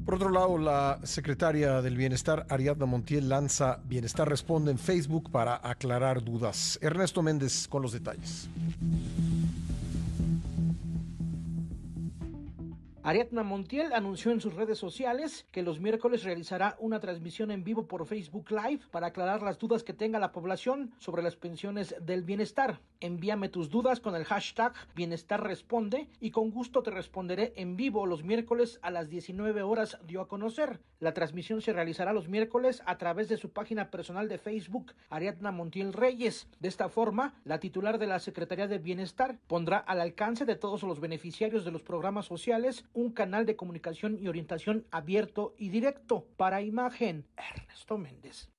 Por 0.07 0.15
otro 0.15 0.29
lado, 0.29 0.57
la 0.57 0.99
secretaria 1.03 1.81
del 1.81 1.97
Bienestar, 1.97 2.45
Ariadna 2.47 2.85
Montiel, 2.85 3.27
lanza 3.27 3.79
Bienestar 3.89 4.29
Responde 4.29 4.71
en 4.71 4.79
Facebook 4.79 5.29
para 5.29 5.59
aclarar 5.61 6.23
dudas. 6.23 6.79
Ernesto 6.81 7.21
Méndez 7.21 7.67
con 7.67 7.81
los 7.81 7.91
detalles. 7.91 8.47
Ariadna 13.07 13.41
Montiel 13.41 13.93
anunció 13.93 14.31
en 14.31 14.41
sus 14.41 14.55
redes 14.55 14.77
sociales 14.77 15.45
que 15.53 15.63
los 15.63 15.79
miércoles 15.79 16.25
realizará 16.25 16.75
una 16.77 16.99
transmisión 16.99 17.51
en 17.51 17.63
vivo 17.63 17.87
por 17.87 18.05
Facebook 18.05 18.51
Live 18.51 18.81
para 18.91 19.07
aclarar 19.07 19.41
las 19.41 19.57
dudas 19.57 19.85
que 19.85 19.93
tenga 19.93 20.19
la 20.19 20.33
población 20.33 20.91
sobre 20.97 21.23
las 21.23 21.37
pensiones 21.37 21.95
del 22.01 22.23
bienestar. 22.25 22.81
Envíame 22.99 23.47
tus 23.47 23.69
dudas 23.69 24.01
con 24.01 24.13
el 24.15 24.25
hashtag 24.25 24.73
Bienestar 24.93 25.41
Responde 25.41 26.09
y 26.19 26.31
con 26.31 26.51
gusto 26.51 26.83
te 26.83 26.91
responderé 26.91 27.53
en 27.55 27.77
vivo 27.77 28.05
los 28.05 28.25
miércoles 28.25 28.77
a 28.81 28.91
las 28.91 29.09
19 29.09 29.61
horas, 29.61 29.97
dio 30.05 30.19
a 30.19 30.27
conocer. 30.27 30.81
La 30.99 31.13
transmisión 31.13 31.61
se 31.61 31.71
realizará 31.71 32.11
los 32.11 32.27
miércoles 32.27 32.83
a 32.85 32.97
través 32.97 33.29
de 33.29 33.37
su 33.37 33.51
página 33.51 33.89
personal 33.89 34.27
de 34.27 34.37
Facebook, 34.37 34.93
Ariadna 35.09 35.51
Montiel 35.51 35.93
Reyes. 35.93 36.49
De 36.59 36.67
esta 36.67 36.89
forma, 36.89 37.35
la 37.45 37.61
titular 37.61 37.99
de 37.99 38.07
la 38.07 38.19
Secretaría 38.19 38.67
de 38.67 38.79
Bienestar 38.79 39.37
pondrá 39.47 39.77
al 39.77 40.01
alcance 40.01 40.43
de 40.43 40.55
todos 40.55 40.83
los 40.83 40.99
beneficiarios 40.99 41.63
de 41.63 41.71
los 41.71 41.83
programas 41.83 42.25
sociales 42.25 42.83
un 42.97 43.11
canal 43.11 43.45
de 43.45 43.55
comunicación 43.55 44.17
y 44.19 44.27
orientación 44.27 44.87
abierto 44.89 45.53
y 45.59 45.69
directo. 45.69 46.25
Para 46.35 46.63
imagen, 46.63 47.27
Ernesto 47.37 47.99
Méndez. 47.99 48.49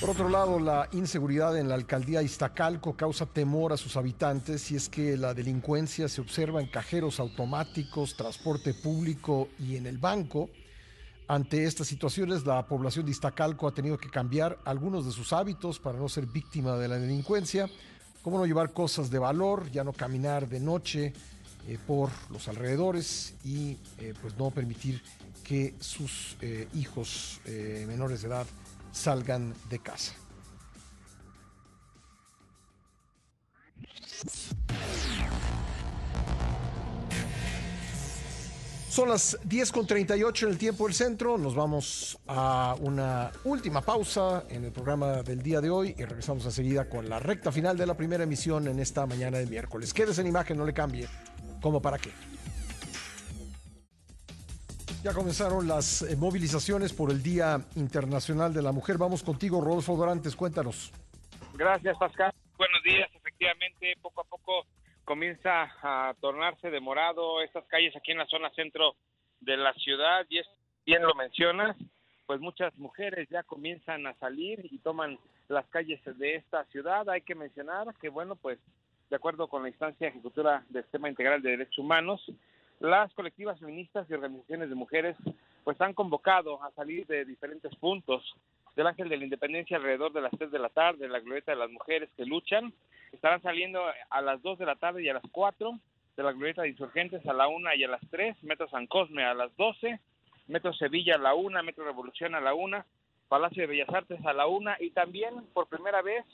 Por 0.00 0.10
otro 0.10 0.30
lado, 0.30 0.58
la 0.58 0.88
inseguridad 0.92 1.58
en 1.58 1.68
la 1.68 1.74
alcaldía 1.74 2.22
Iztacalco 2.22 2.96
causa 2.96 3.26
temor 3.26 3.74
a 3.74 3.76
sus 3.76 3.96
habitantes 3.98 4.70
y 4.72 4.76
es 4.76 4.88
que 4.88 5.18
la 5.18 5.34
delincuencia 5.34 6.08
se 6.08 6.22
observa 6.22 6.62
en 6.62 6.68
cajeros 6.68 7.20
automáticos, 7.20 8.16
transporte 8.16 8.72
público 8.72 9.48
y 9.58 9.76
en 9.76 9.86
el 9.86 9.98
banco. 9.98 10.48
Ante 11.28 11.64
estas 11.64 11.86
situaciones, 11.86 12.46
la 12.46 12.66
población 12.66 13.04
de 13.04 13.12
Iztacalco 13.12 13.68
ha 13.68 13.74
tenido 13.74 13.98
que 13.98 14.08
cambiar 14.08 14.58
algunos 14.64 15.04
de 15.04 15.12
sus 15.12 15.32
hábitos 15.34 15.78
para 15.78 15.98
no 15.98 16.08
ser 16.08 16.26
víctima 16.26 16.76
de 16.76 16.88
la 16.88 16.98
delincuencia, 16.98 17.68
como 18.24 18.38
no 18.38 18.46
llevar 18.46 18.72
cosas 18.72 19.10
de 19.10 19.18
valor, 19.18 19.70
ya 19.70 19.84
no 19.84 19.92
caminar 19.92 20.48
de 20.48 20.58
noche 20.58 21.12
eh, 21.68 21.78
por 21.86 22.08
los 22.30 22.48
alrededores 22.48 23.34
y 23.44 23.76
eh, 23.98 24.14
pues 24.20 24.34
no 24.38 24.50
permitir 24.50 25.02
que 25.44 25.74
sus 25.78 26.38
eh, 26.40 26.66
hijos 26.72 27.42
menores 27.86 28.22
de 28.22 28.28
edad 28.28 28.46
salgan 28.92 29.52
de 29.68 29.78
casa. 29.78 30.14
Son 38.94 39.08
las 39.08 39.36
10.38 39.40 40.44
en 40.44 40.48
el 40.50 40.56
tiempo 40.56 40.84
del 40.84 40.94
centro. 40.94 41.36
Nos 41.36 41.56
vamos 41.56 42.16
a 42.28 42.76
una 42.78 43.32
última 43.42 43.80
pausa 43.80 44.44
en 44.48 44.62
el 44.62 44.70
programa 44.70 45.24
del 45.24 45.42
día 45.42 45.60
de 45.60 45.68
hoy 45.68 45.96
y 45.98 46.04
regresamos 46.04 46.44
enseguida 46.44 46.88
con 46.88 47.08
la 47.08 47.18
recta 47.18 47.50
final 47.50 47.76
de 47.76 47.86
la 47.86 47.96
primera 47.96 48.22
emisión 48.22 48.68
en 48.68 48.78
esta 48.78 49.04
mañana 49.04 49.38
de 49.38 49.46
miércoles. 49.46 49.92
Quédese 49.92 50.20
en 50.20 50.28
imagen, 50.28 50.56
no 50.56 50.64
le 50.64 50.72
cambie. 50.72 51.08
¿Cómo 51.60 51.82
para 51.82 51.98
qué? 51.98 52.12
Ya 55.02 55.12
comenzaron 55.12 55.66
las 55.66 56.02
eh, 56.02 56.14
movilizaciones 56.14 56.92
por 56.92 57.10
el 57.10 57.20
Día 57.20 57.66
Internacional 57.74 58.54
de 58.54 58.62
la 58.62 58.70
Mujer. 58.70 58.96
Vamos 58.96 59.24
contigo, 59.24 59.60
Rodolfo 59.60 59.96
Dorantes, 59.96 60.36
cuéntanos. 60.36 60.92
Gracias, 61.54 61.98
Pascal. 61.98 62.32
Buenos 62.56 62.80
días. 62.84 63.10
Efectivamente, 63.12 63.92
poco 64.00 64.20
a 64.20 64.24
poco 64.24 64.66
comienza 65.04 65.70
a 65.82 66.14
tornarse 66.20 66.70
de 66.70 66.80
morado 66.80 67.42
estas 67.42 67.64
calles 67.66 67.94
aquí 67.96 68.12
en 68.12 68.18
la 68.18 68.26
zona 68.26 68.50
centro 68.50 68.94
de 69.40 69.56
la 69.56 69.72
ciudad 69.74 70.26
y 70.28 70.38
es 70.38 70.46
bien 70.86 71.02
lo 71.02 71.14
mencionas, 71.14 71.76
pues 72.26 72.40
muchas 72.40 72.76
mujeres 72.78 73.28
ya 73.28 73.42
comienzan 73.42 74.06
a 74.06 74.14
salir 74.14 74.66
y 74.70 74.78
toman 74.78 75.18
las 75.48 75.66
calles 75.66 76.00
de 76.18 76.36
esta 76.36 76.64
ciudad. 76.66 77.08
Hay 77.08 77.22
que 77.22 77.34
mencionar 77.34 77.94
que, 78.00 78.08
bueno, 78.08 78.36
pues 78.36 78.58
de 79.10 79.16
acuerdo 79.16 79.48
con 79.48 79.62
la 79.62 79.68
instancia 79.68 80.08
ejecutora 80.08 80.64
del 80.70 80.82
Sistema 80.84 81.08
Integral 81.08 81.42
de 81.42 81.50
Derechos 81.50 81.78
Humanos, 81.78 82.24
las 82.80 83.12
colectivas 83.14 83.58
feministas 83.58 84.08
y 84.08 84.14
organizaciones 84.14 84.68
de 84.68 84.74
mujeres 84.74 85.16
pues 85.62 85.80
han 85.80 85.94
convocado 85.94 86.62
a 86.62 86.70
salir 86.72 87.06
de 87.06 87.24
diferentes 87.24 87.74
puntos 87.76 88.34
del 88.76 88.86
Ángel 88.86 89.08
de 89.08 89.16
la 89.16 89.24
Independencia 89.24 89.76
alrededor 89.76 90.12
de 90.12 90.20
las 90.20 90.32
3 90.32 90.50
de 90.50 90.58
la 90.58 90.68
tarde, 90.68 91.08
la 91.08 91.20
glorieta 91.20 91.52
de 91.52 91.58
las 91.58 91.70
mujeres 91.70 92.10
que 92.16 92.24
luchan. 92.24 92.72
Estarán 93.12 93.42
saliendo 93.42 93.80
a 94.10 94.20
las 94.22 94.42
2 94.42 94.58
de 94.58 94.66
la 94.66 94.76
tarde 94.76 95.02
y 95.02 95.08
a 95.08 95.14
las 95.14 95.22
4 95.30 95.78
de 96.16 96.22
la 96.22 96.32
glorieta 96.32 96.62
de 96.62 96.70
insurgentes 96.70 97.24
a 97.26 97.32
la 97.32 97.48
1 97.48 97.74
y 97.76 97.84
a 97.84 97.88
las 97.88 98.00
3, 98.10 98.42
Metro 98.42 98.68
San 98.68 98.86
Cosme 98.86 99.24
a 99.24 99.34
las 99.34 99.56
12, 99.56 100.00
Metro 100.48 100.72
Sevilla 100.72 101.14
a 101.14 101.18
la 101.18 101.34
1, 101.34 101.62
Metro 101.62 101.84
Revolución 101.84 102.34
a 102.34 102.40
la 102.40 102.54
1, 102.54 102.84
Palacio 103.28 103.62
de 103.62 103.66
Bellas 103.68 103.88
Artes 103.88 104.24
a 104.24 104.32
la 104.32 104.46
1 104.46 104.72
y 104.80 104.90
también 104.90 105.46
por 105.52 105.68
primera 105.68 106.02
vez 106.02 106.24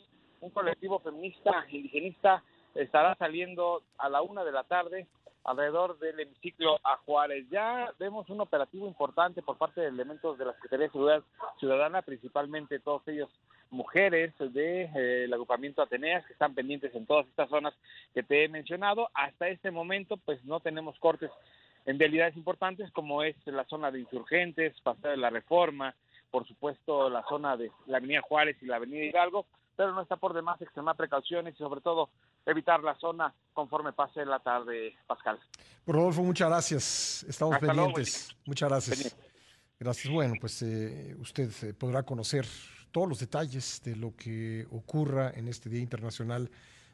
un 0.41 0.51
colectivo 0.51 1.01
feminista 1.01 1.67
indigenista 1.71 2.43
estará 2.75 3.15
saliendo 3.17 3.83
a 3.99 4.09
la 4.09 4.23
1 4.23 4.45
de 4.45 4.53
la 4.53 4.65
tarde 4.65 5.07
alrededor 5.45 5.99
del 5.99 6.21
hemiciclo 6.21 6.79
a 6.85 6.97
Juárez. 6.99 7.47
Ya 7.51 7.93
vemos 7.99 8.29
un 8.31 8.41
operativo 8.41 8.87
importante 8.87 9.43
por 9.43 9.57
parte 9.57 9.81
de 9.81 9.89
elementos 9.89 10.39
de 10.39 10.45
la 10.45 10.55
Secretaría 10.55 10.87
de 10.87 10.93
Seguridad 10.93 11.23
Ciudadana, 11.59 12.03
principalmente 12.03 12.81
todos 12.81 13.07
ellos 13.09 13.31
mujeres 13.71 14.37
del 14.39 14.53
de, 14.53 14.91
eh, 14.95 15.29
agrupamiento 15.33 15.83
Ateneas 15.83 16.27
que 16.27 16.33
están 16.33 16.55
pendientes 16.55 16.95
en 16.95 17.07
todas 17.07 17.27
estas 17.27 17.49
zonas 17.49 17.75
que 18.15 18.23
te 18.23 18.45
he 18.45 18.49
mencionado. 18.49 19.09
Hasta 19.15 19.49
este 19.49 19.71
momento, 19.71 20.17
pues 20.17 20.45
no 20.45 20.61
tenemos 20.61 20.99
cortes 20.99 21.31
en 21.87 21.99
realidades 21.99 22.37
importantes 22.37 22.91
como 22.93 23.23
es 23.23 23.37
la 23.47 23.65
zona 23.65 23.91
de 23.91 24.01
insurgentes, 24.01 24.79
Paseo 24.83 25.13
de 25.13 25.17
la 25.17 25.31
Reforma, 25.31 25.95
por 26.31 26.47
supuesto 26.47 27.09
la 27.09 27.25
zona 27.29 27.57
de 27.57 27.71
la 27.87 27.99
Avenida 27.99 28.21
Juárez 28.21 28.57
y 28.61 28.67
la 28.67 28.77
Avenida 28.77 29.05
Hidalgo, 29.05 29.47
pero 29.81 29.95
no 29.95 30.03
está 30.03 30.17
por 30.17 30.35
demás 30.35 30.61
extremar 30.61 30.95
precauciones 30.95 31.55
y 31.55 31.57
sobre 31.57 31.81
todo 31.81 32.11
evitar 32.45 32.83
la 32.83 32.95
zona 32.97 33.35
conforme 33.55 33.95
pase 33.95 34.27
la 34.27 34.39
tarde, 34.39 34.95
Pascal. 35.07 35.41
Rodolfo, 35.87 36.23
muchas 36.23 36.51
gracias. 36.51 37.25
Estamos 37.27 37.57
pendientes. 37.59 38.37
muchas 38.45 38.69
gracias. 38.69 39.17
Gracias. 39.79 40.13
Bueno, 40.13 40.35
pues 40.39 40.61
eh, 40.61 41.17
usted 41.19 41.51
eh, 41.63 41.73
podrá 41.73 42.03
conocer 42.03 42.45
todos 42.91 43.09
los 43.09 43.21
detalles 43.21 43.81
de 43.83 43.97
lo 43.97 44.15
que 44.15 44.67
ocurra 44.71 45.31
en 45.35 45.49
este 45.49 45.71
Día 45.71 45.81
Internacional 45.81 46.51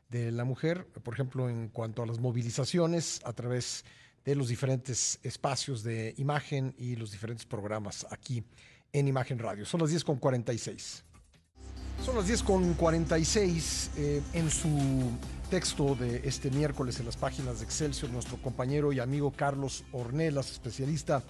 de 0.09 0.31
la 0.31 0.45
Mujer, 0.45 0.87
por 1.03 1.13
ejemplo, 1.13 1.49
en 1.49 1.71
cuanto 1.71 2.05
a 2.05 2.07
las 2.07 2.21
movilizaciones 2.21 3.21
a 3.25 3.33
través 3.33 3.85
de 4.25 4.37
los 4.37 4.47
diferentes 4.47 5.19
espacios 5.25 5.83
de 5.83 6.15
imagen 6.19 6.73
y 6.79 6.95
los 6.95 7.11
diferentes 7.11 7.47
programas 7.47 8.07
aquí 8.13 8.45
en 8.93 9.09
Imagen 9.09 9.41
Radio. 9.41 9.65
Son 9.65 9.81
las 9.81 9.91
10 9.91 10.05
con 10.05 10.19
46. 10.19 11.06
Son 12.05 12.15
las 12.15 12.27
10 12.27 12.43
con 12.43 12.75
46 12.75 13.91
eh, 13.97 14.23
en 14.33 14.51
su 14.51 15.11
texto 15.51 15.95
de 15.95 16.23
este 16.25 16.51
miércoles 16.51 17.01
en 17.01 17.07
las 17.07 17.17
páginas 17.17 17.59
de 17.59 17.65
Excelsior, 17.65 18.11
nuestro 18.11 18.37
compañero 18.37 18.93
y 18.93 19.01
amigo 19.01 19.33
Carlos 19.33 19.85
Ornelas, 19.93 20.51
especialista 20.51 21.23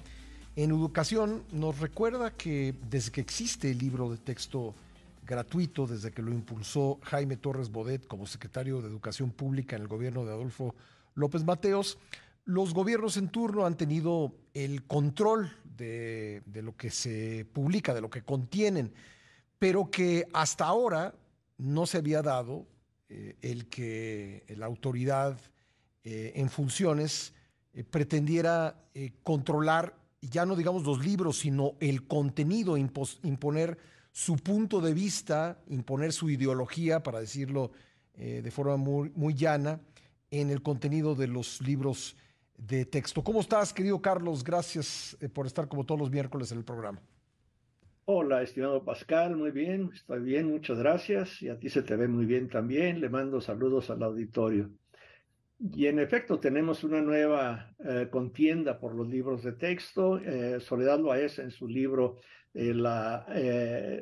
en 0.56 0.70
educación, 0.70 1.44
nos 1.52 1.78
recuerda 1.80 2.30
que 2.30 2.74
desde 2.88 3.12
que 3.12 3.20
existe 3.20 3.70
el 3.70 3.78
libro 3.78 4.10
de 4.10 4.16
texto 4.16 4.74
gratuito, 5.26 5.86
desde 5.86 6.12
que 6.12 6.22
lo 6.22 6.32
impulsó 6.32 6.98
Jaime 7.02 7.36
Torres 7.36 7.70
Bodet 7.70 8.06
como 8.06 8.26
secretario 8.26 8.80
de 8.80 8.88
Educación 8.88 9.30
Pública 9.30 9.76
en 9.76 9.82
el 9.82 9.88
gobierno 9.88 10.24
de 10.24 10.32
Adolfo 10.32 10.74
López 11.14 11.44
Mateos, 11.44 11.98
los 12.46 12.72
gobiernos 12.72 13.16
en 13.16 13.28
turno 13.28 13.66
han 13.66 13.76
tenido 13.76 14.32
el 14.54 14.84
control 14.84 15.52
de, 15.76 16.42
de 16.46 16.62
lo 16.62 16.76
que 16.76 16.90
se 16.90 17.46
publica, 17.52 17.92
de 17.92 18.00
lo 18.00 18.08
que 18.08 18.22
contienen, 18.22 18.92
pero 19.58 19.90
que 19.90 20.26
hasta 20.32 20.64
ahora 20.64 21.14
no 21.58 21.86
se 21.86 21.98
había 21.98 22.22
dado 22.22 22.66
eh, 23.08 23.36
el 23.40 23.68
que 23.68 24.44
la 24.56 24.66
autoridad 24.66 25.38
eh, 26.02 26.32
en 26.34 26.48
funciones 26.48 27.34
eh, 27.72 27.84
pretendiera 27.84 28.82
controlar 29.22 29.94
ya 30.22 30.46
no 30.46 30.56
digamos 30.56 30.84
los 30.84 31.04
libros, 31.04 31.38
sino 31.38 31.74
el 31.78 32.06
contenido, 32.06 32.76
imponer 32.76 33.78
su 34.10 34.36
punto 34.36 34.80
de 34.80 34.94
vista, 34.94 35.60
imponer 35.68 36.12
su 36.12 36.30
ideología, 36.30 37.02
para 37.02 37.20
decirlo 37.20 37.70
de 38.16 38.50
forma 38.50 38.78
muy, 38.78 39.12
muy 39.14 39.34
llana, 39.34 39.78
en 40.30 40.48
el 40.48 40.62
contenido 40.62 41.14
de 41.14 41.28
los 41.28 41.60
libros 41.60 42.16
de 42.56 42.86
texto. 42.86 43.22
¿Cómo 43.22 43.40
estás, 43.40 43.74
querido 43.74 44.00
Carlos? 44.00 44.42
Gracias 44.42 45.16
por 45.34 45.46
estar 45.46 45.68
como 45.68 45.84
todos 45.84 46.00
los 46.00 46.10
miércoles 46.10 46.50
en 46.50 46.58
el 46.58 46.64
programa. 46.64 47.00
Hola, 48.08 48.42
estimado 48.42 48.84
Pascal, 48.84 49.34
muy 49.36 49.50
bien, 49.50 49.90
estoy 49.92 50.20
bien, 50.20 50.46
muchas 50.48 50.78
gracias. 50.78 51.42
Y 51.42 51.48
a 51.48 51.58
ti 51.58 51.68
se 51.68 51.82
te 51.82 51.96
ve 51.96 52.06
muy 52.06 52.24
bien 52.24 52.48
también. 52.48 53.00
Le 53.00 53.08
mando 53.08 53.40
saludos 53.40 53.90
al 53.90 54.02
auditorio. 54.04 54.70
Y 55.58 55.86
en 55.86 55.98
efecto, 55.98 56.38
tenemos 56.38 56.84
una 56.84 57.00
nueva 57.00 57.74
eh, 57.80 58.08
contienda 58.10 58.78
por 58.78 58.94
los 58.94 59.08
libros 59.08 59.42
de 59.42 59.52
texto. 59.52 60.18
Eh, 60.18 60.60
Soledad 60.60 61.00
Loaesa 61.00 61.42
en 61.42 61.50
su 61.50 61.66
libro 61.66 62.20
eh, 62.54 62.74
la, 62.74 63.26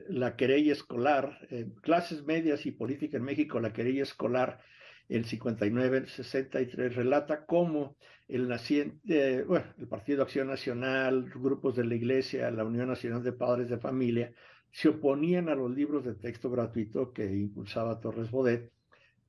la 0.09 0.37
querella 0.37 0.73
escolar, 0.73 1.39
Clases 1.83 2.25
Medias 2.25 2.67
y 2.67 2.73
Política 2.73 3.17
en 3.17 3.25
México, 3.25 3.59
la 3.59 3.73
querella 3.73 4.03
escolar, 4.03 4.61
el 5.09 5.25
59, 5.25 5.99
el 5.99 6.09
63, 6.09 6.97
relata 6.97 7.45
cómo 7.47 7.97
el 8.29 8.49
naciente, 8.49 9.43
bueno, 9.43 9.67
el 9.79 9.87
Partido 9.87 10.23
Acción 10.23 10.49
Nacional, 10.49 11.31
grupos 11.35 11.77
de 11.77 11.85
la 11.85 11.95
Iglesia, 11.95 12.51
la 12.51 12.65
Unión 12.65 12.89
Nacional 12.89 13.23
de 13.23 13.33
Padres 13.33 13.69
de 13.69 13.79
Familia, 13.79 14.33
se 14.71 14.89
oponían 14.89 15.49
a 15.49 15.55
los 15.55 15.71
libros 15.71 16.05
de 16.05 16.15
texto 16.15 16.51
gratuito 16.51 17.13
que 17.13 17.25
impulsaba 17.25 18.01
Torres 18.01 18.31
Bodet 18.31 18.73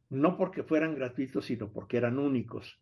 no 0.10 0.38
porque 0.38 0.64
fueran 0.64 0.96
gratuitos, 0.96 1.46
sino 1.46 1.72
porque 1.72 1.98
eran 1.98 2.20
únicos. 2.20 2.80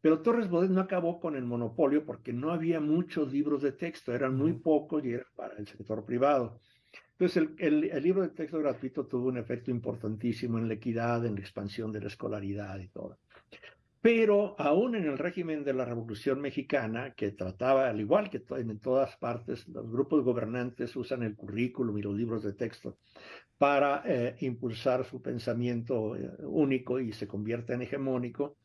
Pero 0.00 0.20
Torres 0.20 0.48
Bodet 0.48 0.70
no 0.70 0.80
acabó 0.80 1.20
con 1.20 1.36
el 1.36 1.44
monopolio 1.44 2.04
porque 2.04 2.32
no 2.32 2.50
había 2.50 2.80
muchos 2.80 3.32
libros 3.32 3.62
de 3.62 3.72
texto, 3.72 4.12
eran 4.12 4.36
muy 4.36 4.54
pocos 4.54 5.04
y 5.04 5.12
eran 5.12 5.26
para 5.36 5.56
el 5.56 5.66
sector 5.66 6.04
privado. 6.04 6.58
Entonces, 7.18 7.48
el, 7.58 8.02
libro 8.02 8.22
de 8.22 8.30
texto 8.30 8.58
gratuito 8.58 9.06
tuvo 9.06 9.28
un 9.28 9.38
efecto 9.38 9.70
importantísimo 9.70 10.58
en 10.58 10.68
la 10.68 10.74
equidad, 10.74 11.24
en 11.24 11.34
la 11.34 11.40
expansión 11.40 11.92
de 11.92 12.00
la 12.00 12.08
escolaridad 12.08 12.78
y 12.80 12.88
todo. 12.88 13.18
Pero 14.00 14.56
aún 14.58 14.96
en 14.96 15.04
el 15.04 15.16
régimen 15.16 15.62
de 15.62 15.74
la 15.74 15.84
Revolución 15.84 16.40
Mexicana, 16.40 17.14
que 17.14 17.30
trataba, 17.30 17.88
al 17.88 18.00
igual 18.00 18.30
que 18.30 18.42
en 18.56 18.80
todas 18.80 19.16
partes, 19.16 19.68
los 19.68 19.88
grupos 19.88 20.24
gobernantes 20.24 20.96
usan 20.96 21.22
el 21.22 21.36
currículum 21.36 21.96
y 21.98 22.02
los 22.02 22.16
libros 22.16 22.42
de 22.42 22.54
texto 22.54 22.98
para 23.56 24.02
eh, 24.04 24.34
impulsar 24.40 25.04
su 25.04 25.22
pensamiento 25.22 26.16
eh, 26.16 26.28
único 26.40 26.98
y 26.98 27.12
se 27.12 27.28
convierte 27.28 27.74
en 27.74 27.82
hegemónico, 27.82 28.56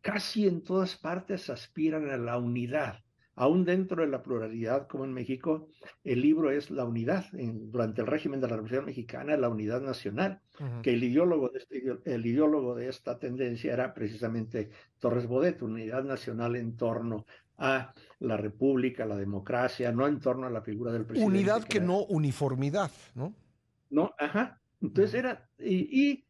casi 0.00 0.48
en 0.48 0.64
todas 0.64 0.96
partes 0.96 1.48
aspiran 1.50 2.10
a 2.10 2.16
la 2.16 2.36
unidad. 2.36 2.98
Aún 3.36 3.64
dentro 3.64 4.02
de 4.02 4.08
la 4.08 4.22
pluralidad, 4.22 4.86
como 4.86 5.04
en 5.04 5.12
México, 5.12 5.68
el 6.04 6.20
libro 6.20 6.50
es 6.50 6.70
la 6.70 6.84
unidad. 6.84 7.26
durante 7.32 8.02
el 8.02 8.06
régimen 8.06 8.40
de 8.40 8.48
la 8.48 8.54
Revolución 8.54 8.84
Mexicana, 8.84 9.36
la 9.36 9.48
unidad 9.48 9.80
nacional, 9.80 10.40
que 10.82 10.92
el 10.92 11.02
ideólogo, 11.02 11.48
de 11.48 11.58
este, 11.58 11.82
el 12.04 12.26
ideólogo 12.26 12.74
de 12.74 12.88
esta 12.88 13.18
tendencia 13.18 13.72
era 13.72 13.92
precisamente 13.92 14.70
Torres 15.00 15.26
Bodet, 15.26 15.62
unidad 15.62 16.04
nacional 16.04 16.54
en 16.54 16.76
torno 16.76 17.26
a 17.58 17.92
la 18.20 18.36
república, 18.36 19.04
la 19.06 19.16
democracia, 19.16 19.92
no 19.92 20.06
en 20.06 20.20
torno 20.20 20.46
a 20.46 20.50
la 20.50 20.62
figura 20.62 20.92
del 20.92 21.04
presidente. 21.04 21.36
Unidad 21.36 21.64
que, 21.64 21.78
que 21.78 21.84
no 21.84 22.04
uniformidad, 22.04 22.90
¿no? 23.14 23.34
¿no? 23.90 24.14
Ajá. 24.18 24.60
Entonces 24.82 25.14
era, 25.14 25.48
y, 25.58 26.24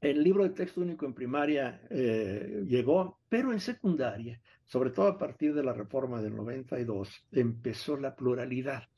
el 0.00 0.22
libro 0.22 0.44
de 0.44 0.50
texto 0.50 0.80
único 0.80 1.06
en 1.06 1.14
primaria 1.14 1.80
eh, 1.90 2.64
llegó, 2.66 3.18
pero 3.28 3.52
en 3.52 3.60
secundaria, 3.60 4.40
sobre 4.66 4.90
todo 4.90 5.08
a 5.08 5.18
partir 5.18 5.54
de 5.54 5.62
la 5.62 5.72
reforma 5.72 6.20
del 6.20 6.34
92, 6.36 7.26
empezó 7.32 7.96
la 7.96 8.14
pluralidad. 8.14 8.88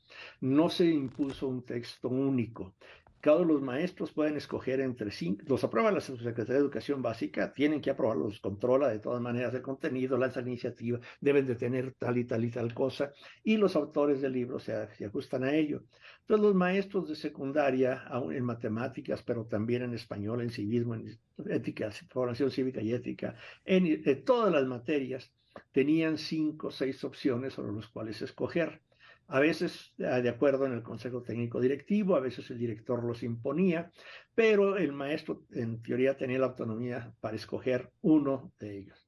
No 0.41 0.69
se 0.69 0.85
impuso 0.85 1.47
un 1.47 1.63
texto 1.63 2.09
único. 2.09 2.75
Cada 3.21 3.43
los 3.43 3.61
maestros 3.61 4.13
pueden 4.13 4.37
escoger 4.37 4.79
entre 4.79 5.11
cinco, 5.11 5.43
los 5.45 5.61
aprueba 5.65 5.91
la 5.91 5.99
Secretaría 5.99 6.53
de 6.53 6.59
Educación 6.59 7.01
Básica, 7.01 7.53
tienen 7.53 7.81
que 7.81 7.89
aprobarlos, 7.89 8.39
controla 8.39 8.87
de 8.87 8.99
todas 8.99 9.21
maneras 9.21 9.53
el 9.53 9.61
contenido, 9.61 10.17
lanza 10.17 10.39
iniciativa, 10.39 11.01
deben 11.19 11.45
de 11.45 11.55
tener 11.55 11.93
tal 11.95 12.17
y 12.17 12.23
tal 12.23 12.45
y 12.45 12.49
tal 12.49 12.73
cosa, 12.73 13.11
y 13.43 13.57
los 13.57 13.75
autores 13.75 14.21
del 14.21 14.31
libro 14.31 14.57
se, 14.57 14.73
ajustan 15.05 15.43
a 15.43 15.53
ello. 15.53 15.83
Entonces 16.21 16.45
los 16.45 16.55
maestros 16.55 17.09
de 17.09 17.15
secundaria, 17.17 18.03
aún 18.07 18.33
en 18.33 18.45
matemáticas, 18.45 19.21
pero 19.21 19.45
también 19.45 19.81
en 19.81 19.93
español, 19.93 20.41
en 20.41 20.49
civismo, 20.49 20.95
en 20.95 21.19
ética, 21.49 21.91
formación 22.07 22.51
cívica 22.51 22.81
y 22.81 22.93
ética, 22.93 23.35
en 23.65 24.23
todas 24.23 24.53
las 24.53 24.65
materias, 24.65 25.29
tenían 25.71 26.17
cinco 26.17 26.67
o 26.67 26.71
seis 26.71 27.03
opciones 27.03 27.53
sobre 27.53 27.73
las 27.73 27.87
cuales 27.87 28.21
escoger 28.21 28.81
a 29.29 29.39
veces 29.39 29.93
ah, 29.99 30.21
de 30.21 30.29
acuerdo 30.29 30.65
en 30.65 30.73
el 30.73 30.81
Consejo 30.81 31.21
Técnico 31.21 31.61
Directivo, 31.61 32.15
a 32.15 32.19
veces 32.19 32.49
el 32.49 32.57
director 32.57 33.03
los 33.03 33.21
imponía, 33.21 33.91
pero 34.33 34.75
el 34.75 34.91
maestro 34.91 35.43
en 35.51 35.81
teoría 35.83 36.17
tenía 36.17 36.39
la 36.39 36.47
autonomía 36.47 37.13
para 37.21 37.35
escoger 37.35 37.91
uno 38.01 38.51
de 38.59 38.79
ellos. 38.79 39.07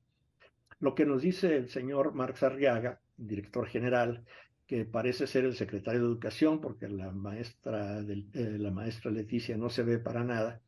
Lo 0.80 0.94
que 0.94 1.08
nos 1.08 1.24
dice 1.24 1.58
el 1.58 1.70
señor 1.70 2.14
Marx 2.14 2.44
Arriaga, 2.44 3.02
director 3.18 3.68
general, 3.68 4.24
que 4.68 4.86
parece 4.86 5.26
ser 5.26 5.46
el 5.46 5.56
secretario 5.56 6.02
de 6.02 6.08
Educación, 6.08 6.62
porque 6.62 6.88
la 6.88 7.12
maestra, 7.12 8.00
eh, 8.00 8.58
la 8.60 8.72
maestra 8.72 9.10
Leticia 9.10 9.58
no 9.58 9.70
se 9.70 9.82
ve 9.84 9.98
para 9.98 10.24
nada, 10.24 10.62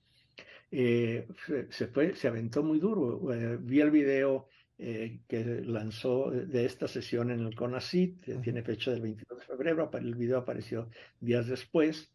eh, 0.72 1.28
se, 1.70 1.88
fue, 1.88 2.16
se 2.16 2.28
aventó 2.28 2.64
muy 2.64 2.80
duro. 2.80 3.32
Eh, 3.32 3.58
vi 3.62 3.82
el 3.82 3.92
video 3.92 4.48
eh, 4.80 5.20
que 5.28 5.44
lanzó 5.46 6.32
de 6.32 6.66
esta 6.66 6.88
sesión 6.88 7.30
en 7.30 7.42
el 7.42 7.56
CONACIT, 7.56 8.42
tiene 8.42 8.64
fecha 8.64 8.92
del 8.92 9.02
22 9.02 9.40
de 9.40 9.46
febrero, 9.46 9.90
el 9.94 10.16
video 10.16 10.40
apareció 10.40 10.90
días 11.20 11.48
después, 11.48 12.12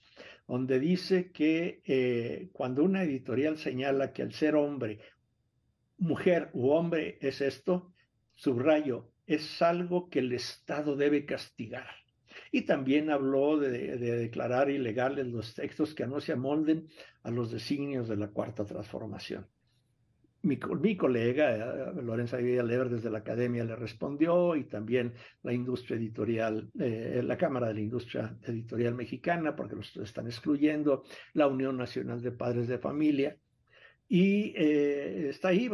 donde 0.49 0.81
dice 0.81 1.31
que 1.31 1.81
eh, 1.87 2.49
cuando 2.53 2.83
una 2.83 3.05
editorial 3.05 3.59
señala 3.59 4.13
que 4.13 4.23
el 4.23 4.33
ser 4.33 4.57
hombre, 4.57 4.99
mujer 5.99 6.51
u 6.53 6.71
hombre 6.71 7.19
es 7.21 7.41
esto, 7.41 7.93
subrayo, 8.35 9.13
es 9.27 9.63
algo 9.63 10.11
que 10.11 10.19
el 10.19 10.33
Estado 10.33 10.97
debe 10.97 11.27
castigar. 11.27 11.87
Y 12.51 12.63
también 12.63 13.11
habló 13.11 13.59
de, 13.59 13.99
de, 13.99 14.17
declarar 14.17 14.69
ilegales 14.71 15.27
los 15.27 15.55
textos 15.55 15.95
que 15.95 16.07
no 16.07 16.21
se 16.21 16.33
amolden 16.33 16.89
a 17.23 17.31
los 17.31 17.53
designios 17.53 18.09
de 18.09 18.17
la 18.17 18.29
cuarta 18.29 18.65
transformación 18.65 19.47
mi, 20.43 20.97
colega 20.97 21.57
eh, 21.57 22.03
Lorenza 22.03 22.39
Lever 22.39 22.89
desde 22.89 23.11
la 23.11 23.19
academia 23.19 23.65
le 23.65 23.77
respondió 23.77 24.55
y 24.57 24.65
también 24.65 25.15
la 25.43 25.53
industria 25.53 25.97
editorial, 25.97 26.71
eh, 26.79 27.23
la 27.25 27.37
Cámara 27.37 27.69
de 27.69 27.75
la 27.75 27.81
Industria 27.81 28.37
Editorial 28.43 28.95
Mexicana, 28.95 29.57
porque 29.57 29.77
los 29.77 29.97
están 29.97 30.27
excluyendo, 30.27 31.05
la 31.35 31.47
Unión 31.47 31.77
Nacional 31.77 32.23
de 32.23 32.33
Padres 32.33 32.69
de 32.69 32.79
Familia. 32.79 33.37
Y 34.09 34.55
eh, 34.57 35.29
está 35.29 35.49
ahí, 35.49 35.71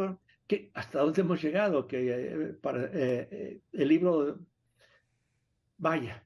que 0.47 0.71
hasta 0.73 0.99
dónde 0.99 1.21
hemos 1.21 1.41
llegado, 1.41 1.87
que 1.87 2.55
para, 2.61 2.85
el 2.85 3.61
libro, 3.87 4.39
vaya, 5.77 6.25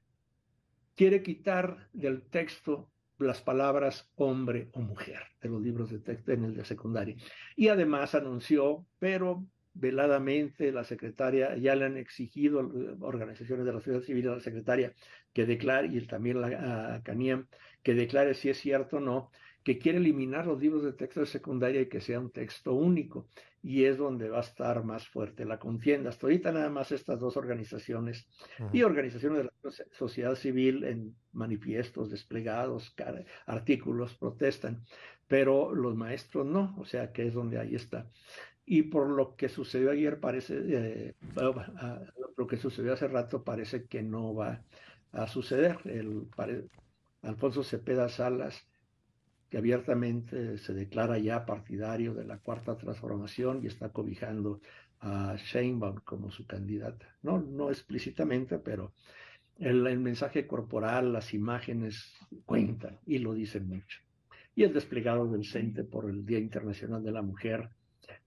quiere 0.96 1.22
quitar 1.22 1.88
del 1.92 2.22
texto 2.22 2.89
las 3.20 3.40
palabras 3.40 4.10
hombre 4.16 4.70
o 4.72 4.80
mujer 4.80 5.20
de 5.40 5.48
los 5.48 5.62
libros 5.62 5.90
de 5.90 6.00
texto 6.00 6.32
en 6.32 6.44
el 6.44 6.54
de 6.54 6.64
secundaria. 6.64 7.16
Y 7.56 7.68
además 7.68 8.14
anunció, 8.14 8.86
pero 8.98 9.46
veladamente 9.72 10.72
la 10.72 10.84
secretaria, 10.84 11.56
ya 11.56 11.74
le 11.74 11.84
han 11.84 11.96
exigido 11.96 12.58
organizaciones 13.00 13.64
de 13.64 13.72
la 13.72 13.78
sociedad 13.78 14.02
civil 14.02 14.28
a 14.28 14.34
la 14.34 14.40
secretaria 14.40 14.92
que 15.32 15.46
declare, 15.46 15.88
y 15.88 16.00
también 16.06 16.40
la, 16.40 16.96
a 16.96 17.02
que 17.82 17.94
declare 17.94 18.34
si 18.34 18.50
es 18.50 18.58
cierto 18.58 18.96
o 18.96 19.00
no, 19.00 19.30
que 19.62 19.78
quiere 19.78 19.98
eliminar 19.98 20.46
los 20.46 20.60
libros 20.60 20.82
de 20.82 20.92
texto 20.92 21.20
de 21.20 21.26
secundaria 21.26 21.82
y 21.82 21.88
que 21.88 22.00
sea 22.00 22.18
un 22.18 22.30
texto 22.30 22.72
único. 22.74 23.28
Y 23.62 23.84
es 23.84 23.98
donde 23.98 24.30
va 24.30 24.38
a 24.38 24.42
estar 24.42 24.84
más 24.84 25.06
fuerte 25.06 25.44
la 25.44 25.58
contienda. 25.58 26.08
Hasta 26.08 26.26
ahorita 26.26 26.50
nada 26.50 26.70
más 26.70 26.92
estas 26.92 27.20
dos 27.20 27.36
organizaciones 27.36 28.26
y 28.72 28.82
organizaciones 28.82 29.38
de 29.38 29.44
la 29.44 29.70
sociedad 29.92 30.34
civil 30.34 30.84
en 30.84 31.14
manifiestos 31.32 32.10
desplegados, 32.10 32.94
artículos, 33.44 34.14
protestan, 34.14 34.82
pero 35.28 35.74
los 35.74 35.94
maestros 35.94 36.46
no, 36.46 36.74
o 36.78 36.86
sea 36.86 37.12
que 37.12 37.26
es 37.26 37.34
donde 37.34 37.58
ahí 37.58 37.74
está. 37.74 38.08
Y 38.64 38.84
por 38.84 39.08
lo 39.08 39.36
que 39.36 39.48
sucedió 39.48 39.90
ayer 39.90 40.20
parece, 40.20 40.54
eh, 40.56 41.14
lo 42.36 42.46
que 42.46 42.56
sucedió 42.56 42.94
hace 42.94 43.08
rato 43.08 43.44
parece 43.44 43.84
que 43.84 44.02
no 44.02 44.34
va 44.34 44.62
a 45.12 45.26
suceder. 45.26 45.78
El, 45.84 46.28
Alfonso 47.22 47.62
Cepeda 47.62 48.08
Salas 48.08 48.66
que 49.50 49.58
abiertamente 49.58 50.56
se 50.58 50.72
declara 50.72 51.18
ya 51.18 51.44
partidario 51.44 52.14
de 52.14 52.24
la 52.24 52.38
cuarta 52.38 52.76
transformación 52.76 53.60
y 53.62 53.66
está 53.66 53.90
cobijando 53.90 54.60
a 55.00 55.36
Sheinbaum 55.36 55.96
como 56.04 56.30
su 56.30 56.46
candidata. 56.46 57.06
No, 57.22 57.40
no 57.40 57.68
explícitamente, 57.70 58.58
pero 58.58 58.92
el, 59.58 59.86
el 59.86 59.98
mensaje 59.98 60.46
corporal, 60.46 61.12
las 61.12 61.34
imágenes 61.34 62.14
cuentan 62.46 62.98
y 63.06 63.18
lo 63.18 63.34
dicen 63.34 63.66
mucho. 63.68 63.98
Y 64.54 64.62
el 64.62 64.72
desplegado 64.72 65.26
del 65.30 65.44
CENTE 65.44 65.84
por 65.84 66.08
el 66.08 66.24
Día 66.24 66.38
Internacional 66.38 67.02
de 67.02 67.12
la 67.12 67.22
Mujer 67.22 67.68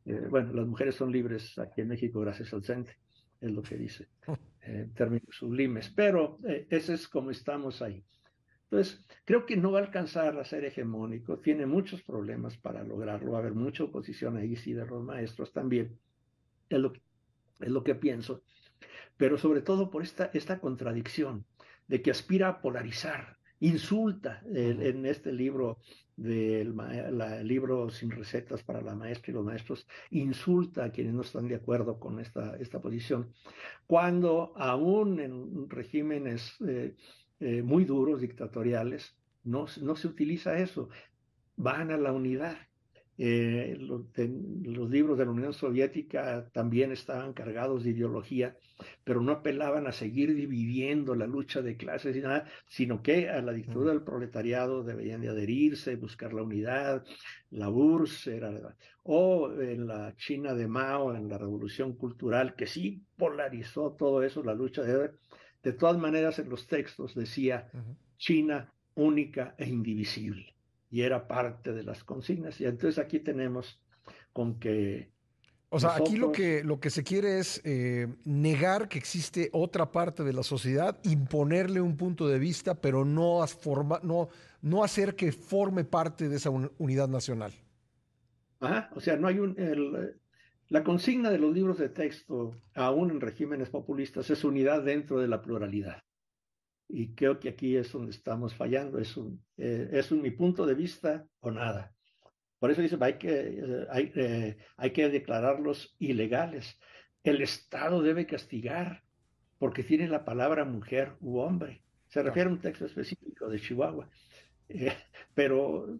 Eh, 0.05 0.27
bueno, 0.29 0.53
las 0.53 0.67
mujeres 0.67 0.95
son 0.95 1.11
libres 1.11 1.57
aquí 1.57 1.81
en 1.81 1.87
México 1.87 2.19
gracias 2.19 2.53
al 2.53 2.63
CENTE, 2.63 2.91
es 3.39 3.51
lo 3.51 3.61
que 3.61 3.77
dice, 3.77 4.07
en 4.61 4.93
términos 4.93 5.35
sublimes, 5.35 5.89
pero 5.89 6.39
eh, 6.47 6.67
ese 6.69 6.93
es 6.93 7.07
como 7.07 7.31
estamos 7.31 7.81
ahí. 7.81 8.03
Entonces, 8.73 9.05
creo 9.23 9.45
que 9.45 9.55
no 9.55 9.71
va 9.71 9.77
a 9.77 9.83
alcanzar 9.83 10.35
a 10.39 10.43
ser 10.43 10.65
hegemónico, 10.65 11.37
tiene 11.37 11.67
muchos 11.67 12.01
problemas 12.01 12.57
para 12.57 12.83
lograrlo, 12.83 13.33
va 13.33 13.37
a 13.37 13.41
haber 13.41 13.53
mucha 13.53 13.83
oposición 13.83 14.35
ahí, 14.35 14.55
sí, 14.55 14.73
de 14.73 14.83
los 14.83 15.03
maestros 15.03 15.53
también, 15.53 15.99
es 16.69 16.79
lo, 16.79 16.91
es 17.59 17.69
lo 17.69 17.83
que 17.83 17.93
pienso, 17.93 18.41
pero 19.15 19.37
sobre 19.37 19.61
todo 19.61 19.91
por 19.91 20.01
esta, 20.01 20.31
esta 20.33 20.59
contradicción 20.59 21.45
de 21.87 22.01
que 22.01 22.09
aspira 22.09 22.47
a 22.47 22.61
polarizar, 22.61 23.37
insulta 23.59 24.41
en 24.47 25.05
este 25.05 25.31
libro 25.31 25.77
del 26.15 26.75
libro 27.43 27.91
sin 27.91 28.09
recetas 28.09 28.63
para 28.63 28.81
la 28.81 28.95
maestra 28.95 29.29
y 29.29 29.35
los 29.35 29.45
maestros, 29.45 29.87
insulta 30.09 30.85
a 30.85 30.91
quienes 30.91 31.13
no 31.13 31.21
están 31.21 31.47
de 31.47 31.55
acuerdo 31.55 31.99
con 31.99 32.19
esta, 32.19 32.57
esta 32.57 32.81
posición, 32.81 33.31
cuando 33.85 34.51
aún 34.57 35.19
en 35.19 35.69
regímenes 35.69 36.55
eh, 36.67 36.95
eh, 37.43 37.61
muy 37.61 37.83
duros, 37.83 38.21
dictatoriales, 38.21 39.17
no, 39.43 39.65
no 39.81 39.95
se 39.97 40.07
utiliza 40.07 40.57
eso. 40.57 40.89
Van 41.57 41.91
a 41.91 41.97
la 41.97 42.13
unidad. 42.13 42.57
Eh, 43.17 43.75
los, 43.79 44.05
los, 44.63 44.89
libros 44.89 45.17
de 45.17 45.25
la 45.25 45.31
Unión 45.31 45.53
Soviética 45.53 46.49
también 46.51 46.91
estaban 46.91 47.33
cargados 47.33 47.83
de 47.83 47.91
ideología, 47.91 48.57
pero 49.03 49.21
no 49.21 49.33
apelaban 49.33 49.85
a 49.85 49.91
seguir 49.91 50.33
dividiendo 50.33 51.13
la 51.15 51.27
lucha 51.27 51.61
de 51.61 51.77
clases 51.77 52.15
y 52.15 52.21
nada, 52.21 52.47
sino 52.65 53.03
que 53.03 53.29
a 53.29 53.41
la 53.41 53.51
dictadura 53.51 53.91
del 53.91 54.03
proletariado 54.03 54.83
deberían 54.83 55.21
de 55.21 55.29
adherirse, 55.29 55.95
buscar 55.97 56.33
la 56.33 56.43
unidad, 56.43 57.03
la 57.51 57.69
URSS, 57.69 58.27
era, 58.27 58.75
o 59.03 59.51
en 59.61 59.85
la 59.85 60.15
China 60.15 60.55
de 60.55 60.67
Mao, 60.67 61.13
en 61.13 61.27
la 61.27 61.37
revolución 61.37 61.93
cultural, 61.97 62.55
que 62.55 62.65
sí 62.65 63.03
polarizó 63.17 63.91
todo 63.91 64.23
eso, 64.23 64.43
la 64.43 64.55
lucha 64.55 64.81
de 64.81 65.11
de 65.63 65.73
todas 65.73 65.97
maneras, 65.97 66.37
en 66.39 66.49
los 66.49 66.67
textos 66.67 67.15
decía 67.15 67.69
China 68.17 68.71
única 68.95 69.55
e 69.57 69.67
indivisible. 69.67 70.53
Y 70.91 71.01
era 71.01 71.27
parte 71.27 71.73
de 71.73 71.83
las 71.83 72.03
consignas. 72.03 72.59
Y 72.61 72.65
entonces 72.65 73.03
aquí 73.03 73.19
tenemos 73.19 73.81
con 74.31 74.59
que... 74.59 75.11
O 75.69 75.79
sea, 75.79 75.95
aquí 75.95 76.17
lo 76.17 76.31
que, 76.31 76.63
lo 76.63 76.79
que 76.79 76.91
se 76.91 77.03
quiere 77.03 77.39
es 77.39 77.59
eh, 77.63 78.07
negar 78.25 78.87
que 78.87 78.99
existe 78.99 79.49
otra 79.53 79.91
parte 79.91 80.23
de 80.23 80.31
la 80.31 80.43
sociedad, 80.43 80.99
imponerle 81.03 81.81
un 81.81 81.97
punto 81.97 82.27
de 82.27 82.37
vista, 82.37 82.75
pero 82.75 83.05
no, 83.05 83.47
forma, 83.47 83.99
no, 84.03 84.29
no 84.61 84.83
hacer 84.83 85.15
que 85.15 85.31
forme 85.31 85.83
parte 85.83 86.29
de 86.29 86.35
esa 86.35 86.51
unidad 86.51 87.07
nacional. 87.07 87.53
Ajá, 88.59 88.91
o 88.93 88.99
sea, 88.99 89.15
no 89.15 89.27
hay 89.27 89.39
un... 89.39 89.55
La 90.73 90.83
consigna 90.83 91.29
de 91.29 91.37
los 91.37 91.53
libros 91.53 91.77
de 91.77 91.89
texto, 91.89 92.55
aún 92.73 93.11
en 93.11 93.21
regímenes 93.21 93.69
populistas, 93.69 94.31
es 94.31 94.43
unidad 94.43 94.81
dentro 94.81 95.19
de 95.19 95.27
la 95.27 95.39
pluralidad. 95.39 96.01
Y 96.89 97.13
creo 97.13 97.39
que 97.39 97.49
aquí 97.49 97.77
es 97.77 97.91
donde 97.91 98.09
estamos 98.09 98.55
fallando. 98.55 98.97
Es 98.97 99.15
un, 99.15 99.45
eh, 99.55 99.87
es 99.91 100.11
un 100.11 100.23
mi 100.23 100.31
punto 100.31 100.65
de 100.65 100.73
vista 100.73 101.27
o 101.41 101.51
nada. 101.51 101.93
Por 102.57 102.71
eso 102.71 102.81
dice, 102.81 102.97
hay 103.01 103.19
que, 103.19 103.29
eh, 103.29 103.87
hay, 103.91 104.11
eh, 104.15 104.57
hay 104.75 104.89
que 104.89 105.09
declararlos 105.09 105.95
ilegales. 105.99 106.79
El 107.21 107.43
Estado 107.43 108.01
debe 108.01 108.25
castigar 108.25 109.03
porque 109.59 109.83
tiene 109.83 110.07
la 110.07 110.25
palabra 110.25 110.65
mujer 110.65 111.13
u 111.19 111.37
hombre. 111.37 111.83
Se 112.07 112.23
refiere 112.23 112.49
a 112.49 112.53
un 112.53 112.61
texto 112.61 112.87
específico 112.87 113.47
de 113.47 113.59
Chihuahua. 113.59 114.09
pero 115.35 115.99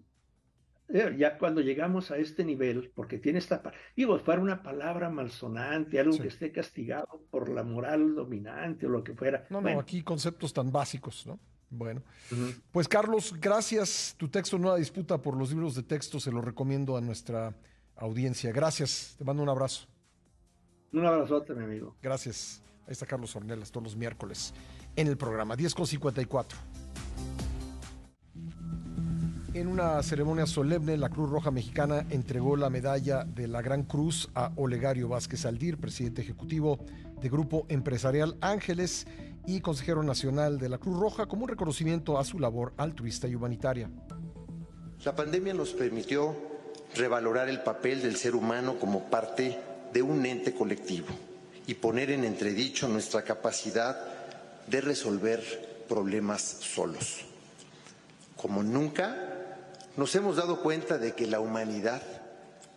ya 1.18 1.38
cuando 1.38 1.62
llegamos 1.62 2.12
a 2.12 2.18
este 2.18 2.44
nivel, 2.44 2.92
porque 2.94 3.18
tiene 3.18 3.40
esta, 3.40 3.62
digo, 3.96 4.18
para 4.24 4.42
una 4.42 4.62
palabra 4.62 5.10
malsonante, 5.10 6.00
algo 6.00 6.18
que 6.18 6.28
esté 6.28 6.52
castigado 6.52 7.26
por 7.32 7.50
la 7.50 7.64
moral 7.64 8.16
dominante 8.16 8.86
o 8.86 8.90
lo 8.90 9.04
que 9.04 9.14
fuera. 9.14 9.46
No, 9.50 9.62
no, 9.62 9.80
aquí 9.80 10.04
conceptos 10.04 10.54
tan 10.54 10.72
básicos, 10.72 11.26
¿no? 11.26 11.40
Bueno, 11.70 12.04
pues 12.72 12.88
Carlos, 12.88 13.34
gracias. 13.40 14.14
Tu 14.18 14.28
texto 14.28 14.60
no 14.60 14.76
disputa 14.76 15.20
por 15.20 15.36
los 15.36 15.50
libros 15.50 15.74
de 15.74 15.82
texto, 15.82 16.20
se 16.20 16.32
lo 16.32 16.40
recomiendo 16.40 16.96
a 16.96 17.02
nuestra 17.02 17.56
audiencia. 17.96 18.52
Gracias, 18.52 19.16
te 19.18 19.24
mando 19.24 19.42
un 19.42 19.50
abrazo. 19.50 19.88
Un 20.92 21.06
abrazote, 21.08 21.56
mi 21.56 21.64
amigo. 21.64 21.96
Gracias. 22.04 22.62
Ahí 22.86 22.92
está 22.92 23.08
Carlos 23.08 23.36
Ornelas 23.36 23.72
todos 23.72 23.86
los 23.86 23.96
miércoles 23.96 24.54
en 24.96 25.08
el 25.08 25.18
programa 25.18 25.56
10 25.56 25.74
con 25.74 25.88
54. 25.88 26.83
En 29.54 29.68
una 29.68 30.02
ceremonia 30.02 30.48
solemne, 30.48 30.98
la 30.98 31.10
Cruz 31.10 31.30
Roja 31.30 31.52
Mexicana 31.52 32.08
entregó 32.10 32.58
la 32.58 32.72
medalla 32.72 33.24
de 33.24 33.48
la 33.48 33.62
Gran 33.62 33.84
Cruz 33.84 34.28
a 34.34 34.52
Olegario 34.56 35.10
Vázquez 35.10 35.46
Aldir, 35.46 35.78
presidente 35.78 36.24
ejecutivo 36.24 36.80
de 37.22 37.30
Grupo 37.30 37.68
Empresarial 37.70 38.36
Ángeles 38.42 39.06
y 39.46 39.62
consejero 39.62 40.02
nacional 40.02 40.58
de 40.58 40.70
la 40.70 40.80
Cruz 40.80 41.00
Roja, 41.00 41.28
como 41.28 41.44
un 41.44 41.50
reconocimiento 41.50 42.18
a 42.18 42.26
su 42.26 42.40
labor 42.40 42.74
altruista 42.78 43.28
y 43.28 43.36
humanitaria. 43.36 43.92
La 45.06 45.16
pandemia 45.16 45.54
nos 45.54 45.74
permitió 45.74 46.36
revalorar 46.96 47.48
el 47.48 47.62
papel 47.62 48.02
del 48.02 48.16
ser 48.16 48.34
humano 48.34 48.80
como 48.80 49.04
parte 49.12 49.56
de 49.94 50.02
un 50.02 50.26
ente 50.26 50.56
colectivo 50.56 51.10
y 51.68 51.76
poner 51.76 52.10
en 52.10 52.24
entredicho 52.24 52.88
nuestra 52.88 53.22
capacidad 53.22 54.00
de 54.66 54.82
resolver 54.82 55.86
problemas 55.88 56.42
solos. 56.42 57.26
Como 58.36 58.64
nunca, 58.64 59.33
nos 59.96 60.16
hemos 60.16 60.38
dado 60.38 60.62
cuenta 60.62 60.98
de 60.98 61.14
que 61.14 61.28
la 61.28 61.40
humanidad 61.40 62.02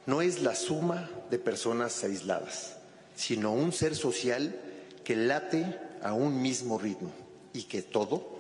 no 0.05 0.21
es 0.21 0.43
la 0.43 0.55
suma 0.55 1.09
de 1.31 1.39
personas 1.39 2.05
aisladas, 2.05 2.77
sino 3.17 3.53
un 3.53 3.73
ser 3.73 3.97
social 3.97 4.55
que 5.03 5.17
late 5.17 5.79
a 6.03 6.13
un 6.13 6.43
mismo 6.43 6.79
ritmo 6.79 7.11
y 7.53 7.65
que 7.65 7.83
todo, 7.83 8.37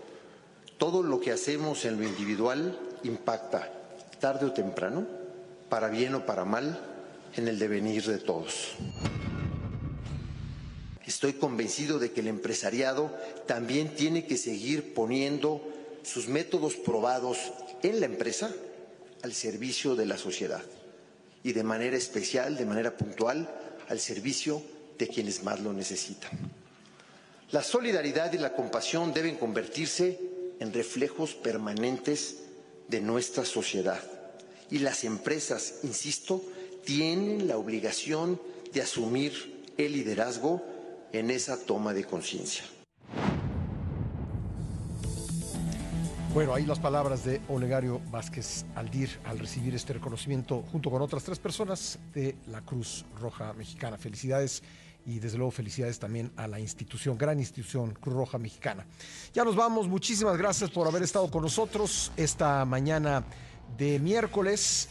todo 0.76 1.02
lo 1.02 1.20
que 1.20 1.32
hacemos 1.32 1.84
en 1.86 1.98
lo 1.98 2.06
individual 2.06 2.78
impacta, 3.02 3.72
tarde 4.20 4.46
o 4.46 4.52
temprano, 4.52 5.06
para 5.70 5.88
bien 5.88 6.14
o 6.14 6.26
para 6.26 6.44
mal, 6.44 6.78
en 7.34 7.48
el 7.48 7.58
devenir 7.58 8.04
de 8.04 8.18
todos. 8.18 8.74
Estoy 11.06 11.34
convencido 11.34 11.98
de 11.98 12.12
que 12.12 12.20
el 12.20 12.28
empresariado 12.28 13.10
también 13.46 13.94
tiene 13.94 14.26
que 14.26 14.36
seguir 14.36 14.92
poniendo 14.92 15.62
sus 16.02 16.28
métodos 16.28 16.76
probados 16.76 17.38
en 17.82 18.00
la 18.00 18.06
empresa 18.06 18.54
al 19.26 19.34
servicio 19.34 19.96
de 19.96 20.06
la 20.06 20.16
sociedad 20.16 20.62
y 21.42 21.52
de 21.52 21.64
manera 21.64 21.96
especial, 21.96 22.56
de 22.56 22.64
manera 22.64 22.96
puntual, 22.96 23.50
al 23.88 23.98
servicio 23.98 24.62
de 24.96 25.08
quienes 25.08 25.42
más 25.42 25.60
lo 25.60 25.72
necesitan. 25.72 26.30
La 27.50 27.62
solidaridad 27.62 28.32
y 28.32 28.38
la 28.38 28.54
compasión 28.54 29.12
deben 29.12 29.34
convertirse 29.34 30.20
en 30.60 30.72
reflejos 30.72 31.34
permanentes 31.34 32.36
de 32.86 33.00
nuestra 33.00 33.44
sociedad 33.44 34.00
y 34.70 34.78
las 34.78 35.02
empresas, 35.02 35.80
insisto, 35.82 36.40
tienen 36.84 37.48
la 37.48 37.58
obligación 37.58 38.40
de 38.72 38.82
asumir 38.82 39.64
el 39.76 39.92
liderazgo 39.92 40.62
en 41.12 41.32
esa 41.32 41.58
toma 41.58 41.92
de 41.94 42.04
conciencia. 42.04 42.62
Bueno, 46.36 46.52
ahí 46.52 46.66
las 46.66 46.80
palabras 46.80 47.24
de 47.24 47.40
Olegario 47.48 47.98
Vázquez 48.10 48.66
Aldir 48.74 49.08
al 49.24 49.38
recibir 49.38 49.74
este 49.74 49.94
reconocimiento 49.94 50.62
junto 50.70 50.90
con 50.90 51.00
otras 51.00 51.24
tres 51.24 51.38
personas 51.38 51.98
de 52.12 52.36
la 52.48 52.60
Cruz 52.60 53.06
Roja 53.18 53.54
Mexicana. 53.54 53.96
Felicidades 53.96 54.62
y 55.06 55.18
desde 55.18 55.38
luego 55.38 55.50
felicidades 55.50 55.98
también 55.98 56.30
a 56.36 56.46
la 56.46 56.60
institución, 56.60 57.16
gran 57.16 57.38
institución 57.38 57.94
Cruz 57.98 58.14
Roja 58.14 58.36
Mexicana. 58.36 58.84
Ya 59.32 59.44
nos 59.44 59.56
vamos, 59.56 59.88
muchísimas 59.88 60.36
gracias 60.36 60.68
por 60.68 60.86
haber 60.86 61.04
estado 61.04 61.30
con 61.30 61.42
nosotros 61.42 62.12
esta 62.18 62.66
mañana 62.66 63.24
de 63.78 63.98
miércoles. 63.98 64.90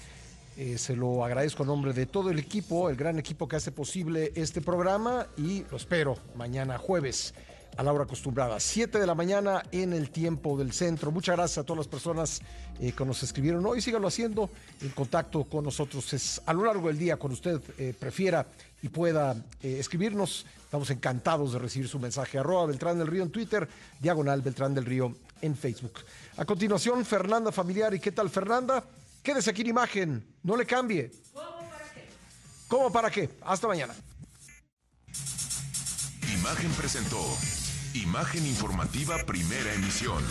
Eh, 0.57 0.79
se 0.79 0.95
lo 0.95 1.23
agradezco 1.23 1.61
a 1.61 1.67
nombre 1.67 1.93
de 1.93 2.07
todo 2.07 2.31
el 2.31 2.39
equipo, 2.39 2.89
el 2.89 2.95
gran 2.95 3.19
equipo 3.19 3.47
que 3.47 3.57
hace 3.57 3.71
posible 3.71 4.31
este 4.33 4.61
programa 4.61 5.27
y 5.37 5.63
lo 5.69 5.77
espero 5.77 6.17
mañana 6.35 6.79
jueves 6.79 7.35
a 7.77 7.83
la 7.83 7.91
hora 7.91 8.05
acostumbrada, 8.05 8.59
7 8.59 8.99
de 8.99 9.05
la 9.05 9.15
mañana 9.15 9.63
en 9.71 9.93
el 9.93 10.09
tiempo 10.09 10.57
del 10.57 10.71
centro. 10.71 11.11
Muchas 11.11 11.35
gracias 11.35 11.57
a 11.57 11.63
todas 11.63 11.79
las 11.79 11.87
personas 11.87 12.41
eh, 12.79 12.93
que 12.93 13.05
nos 13.05 13.21
escribieron 13.23 13.65
hoy. 13.65 13.81
Síganlo 13.81 14.07
haciendo. 14.07 14.49
El 14.81 14.93
contacto 14.93 15.43
con 15.43 15.63
nosotros 15.63 16.41
a 16.45 16.53
lo 16.53 16.65
largo 16.65 16.87
del 16.87 16.97
día, 16.97 17.17
cuando 17.17 17.33
usted 17.33 17.61
eh, 17.77 17.93
prefiera 17.97 18.45
y 18.81 18.89
pueda 18.89 19.35
eh, 19.61 19.77
escribirnos. 19.79 20.45
Estamos 20.63 20.89
encantados 20.89 21.53
de 21.53 21.59
recibir 21.59 21.87
su 21.87 21.99
mensaje. 21.99 22.37
Arroba 22.37 22.67
Beltrán 22.67 22.97
del 22.97 23.07
Río 23.07 23.23
en 23.23 23.31
Twitter, 23.31 23.67
diagonal 23.99 24.41
Beltrán 24.41 24.73
del 24.73 24.85
Río 24.85 25.15
en 25.41 25.55
Facebook. 25.55 25.93
A 26.37 26.45
continuación, 26.45 27.03
Fernanda 27.05 27.51
Familiar. 27.51 27.93
¿Y 27.93 27.99
qué 27.99 28.11
tal, 28.11 28.29
Fernanda? 28.29 28.83
Quédese 29.21 29.49
aquí 29.49 29.61
en 29.61 29.67
imagen, 29.67 30.25
no 30.43 30.55
le 30.55 30.65
cambie. 30.65 31.11
¿Cómo 31.33 31.69
para 31.69 31.93
qué? 31.93 32.07
¿Cómo 32.67 32.91
para 32.91 33.09
qué? 33.09 33.29
Hasta 33.41 33.67
mañana. 33.67 33.95
Imagen 36.31 36.71
presentó 36.73 37.17
Imagen 37.95 38.45
informativa 38.45 39.15
Primera 39.25 39.73
Emisión. 39.73 40.21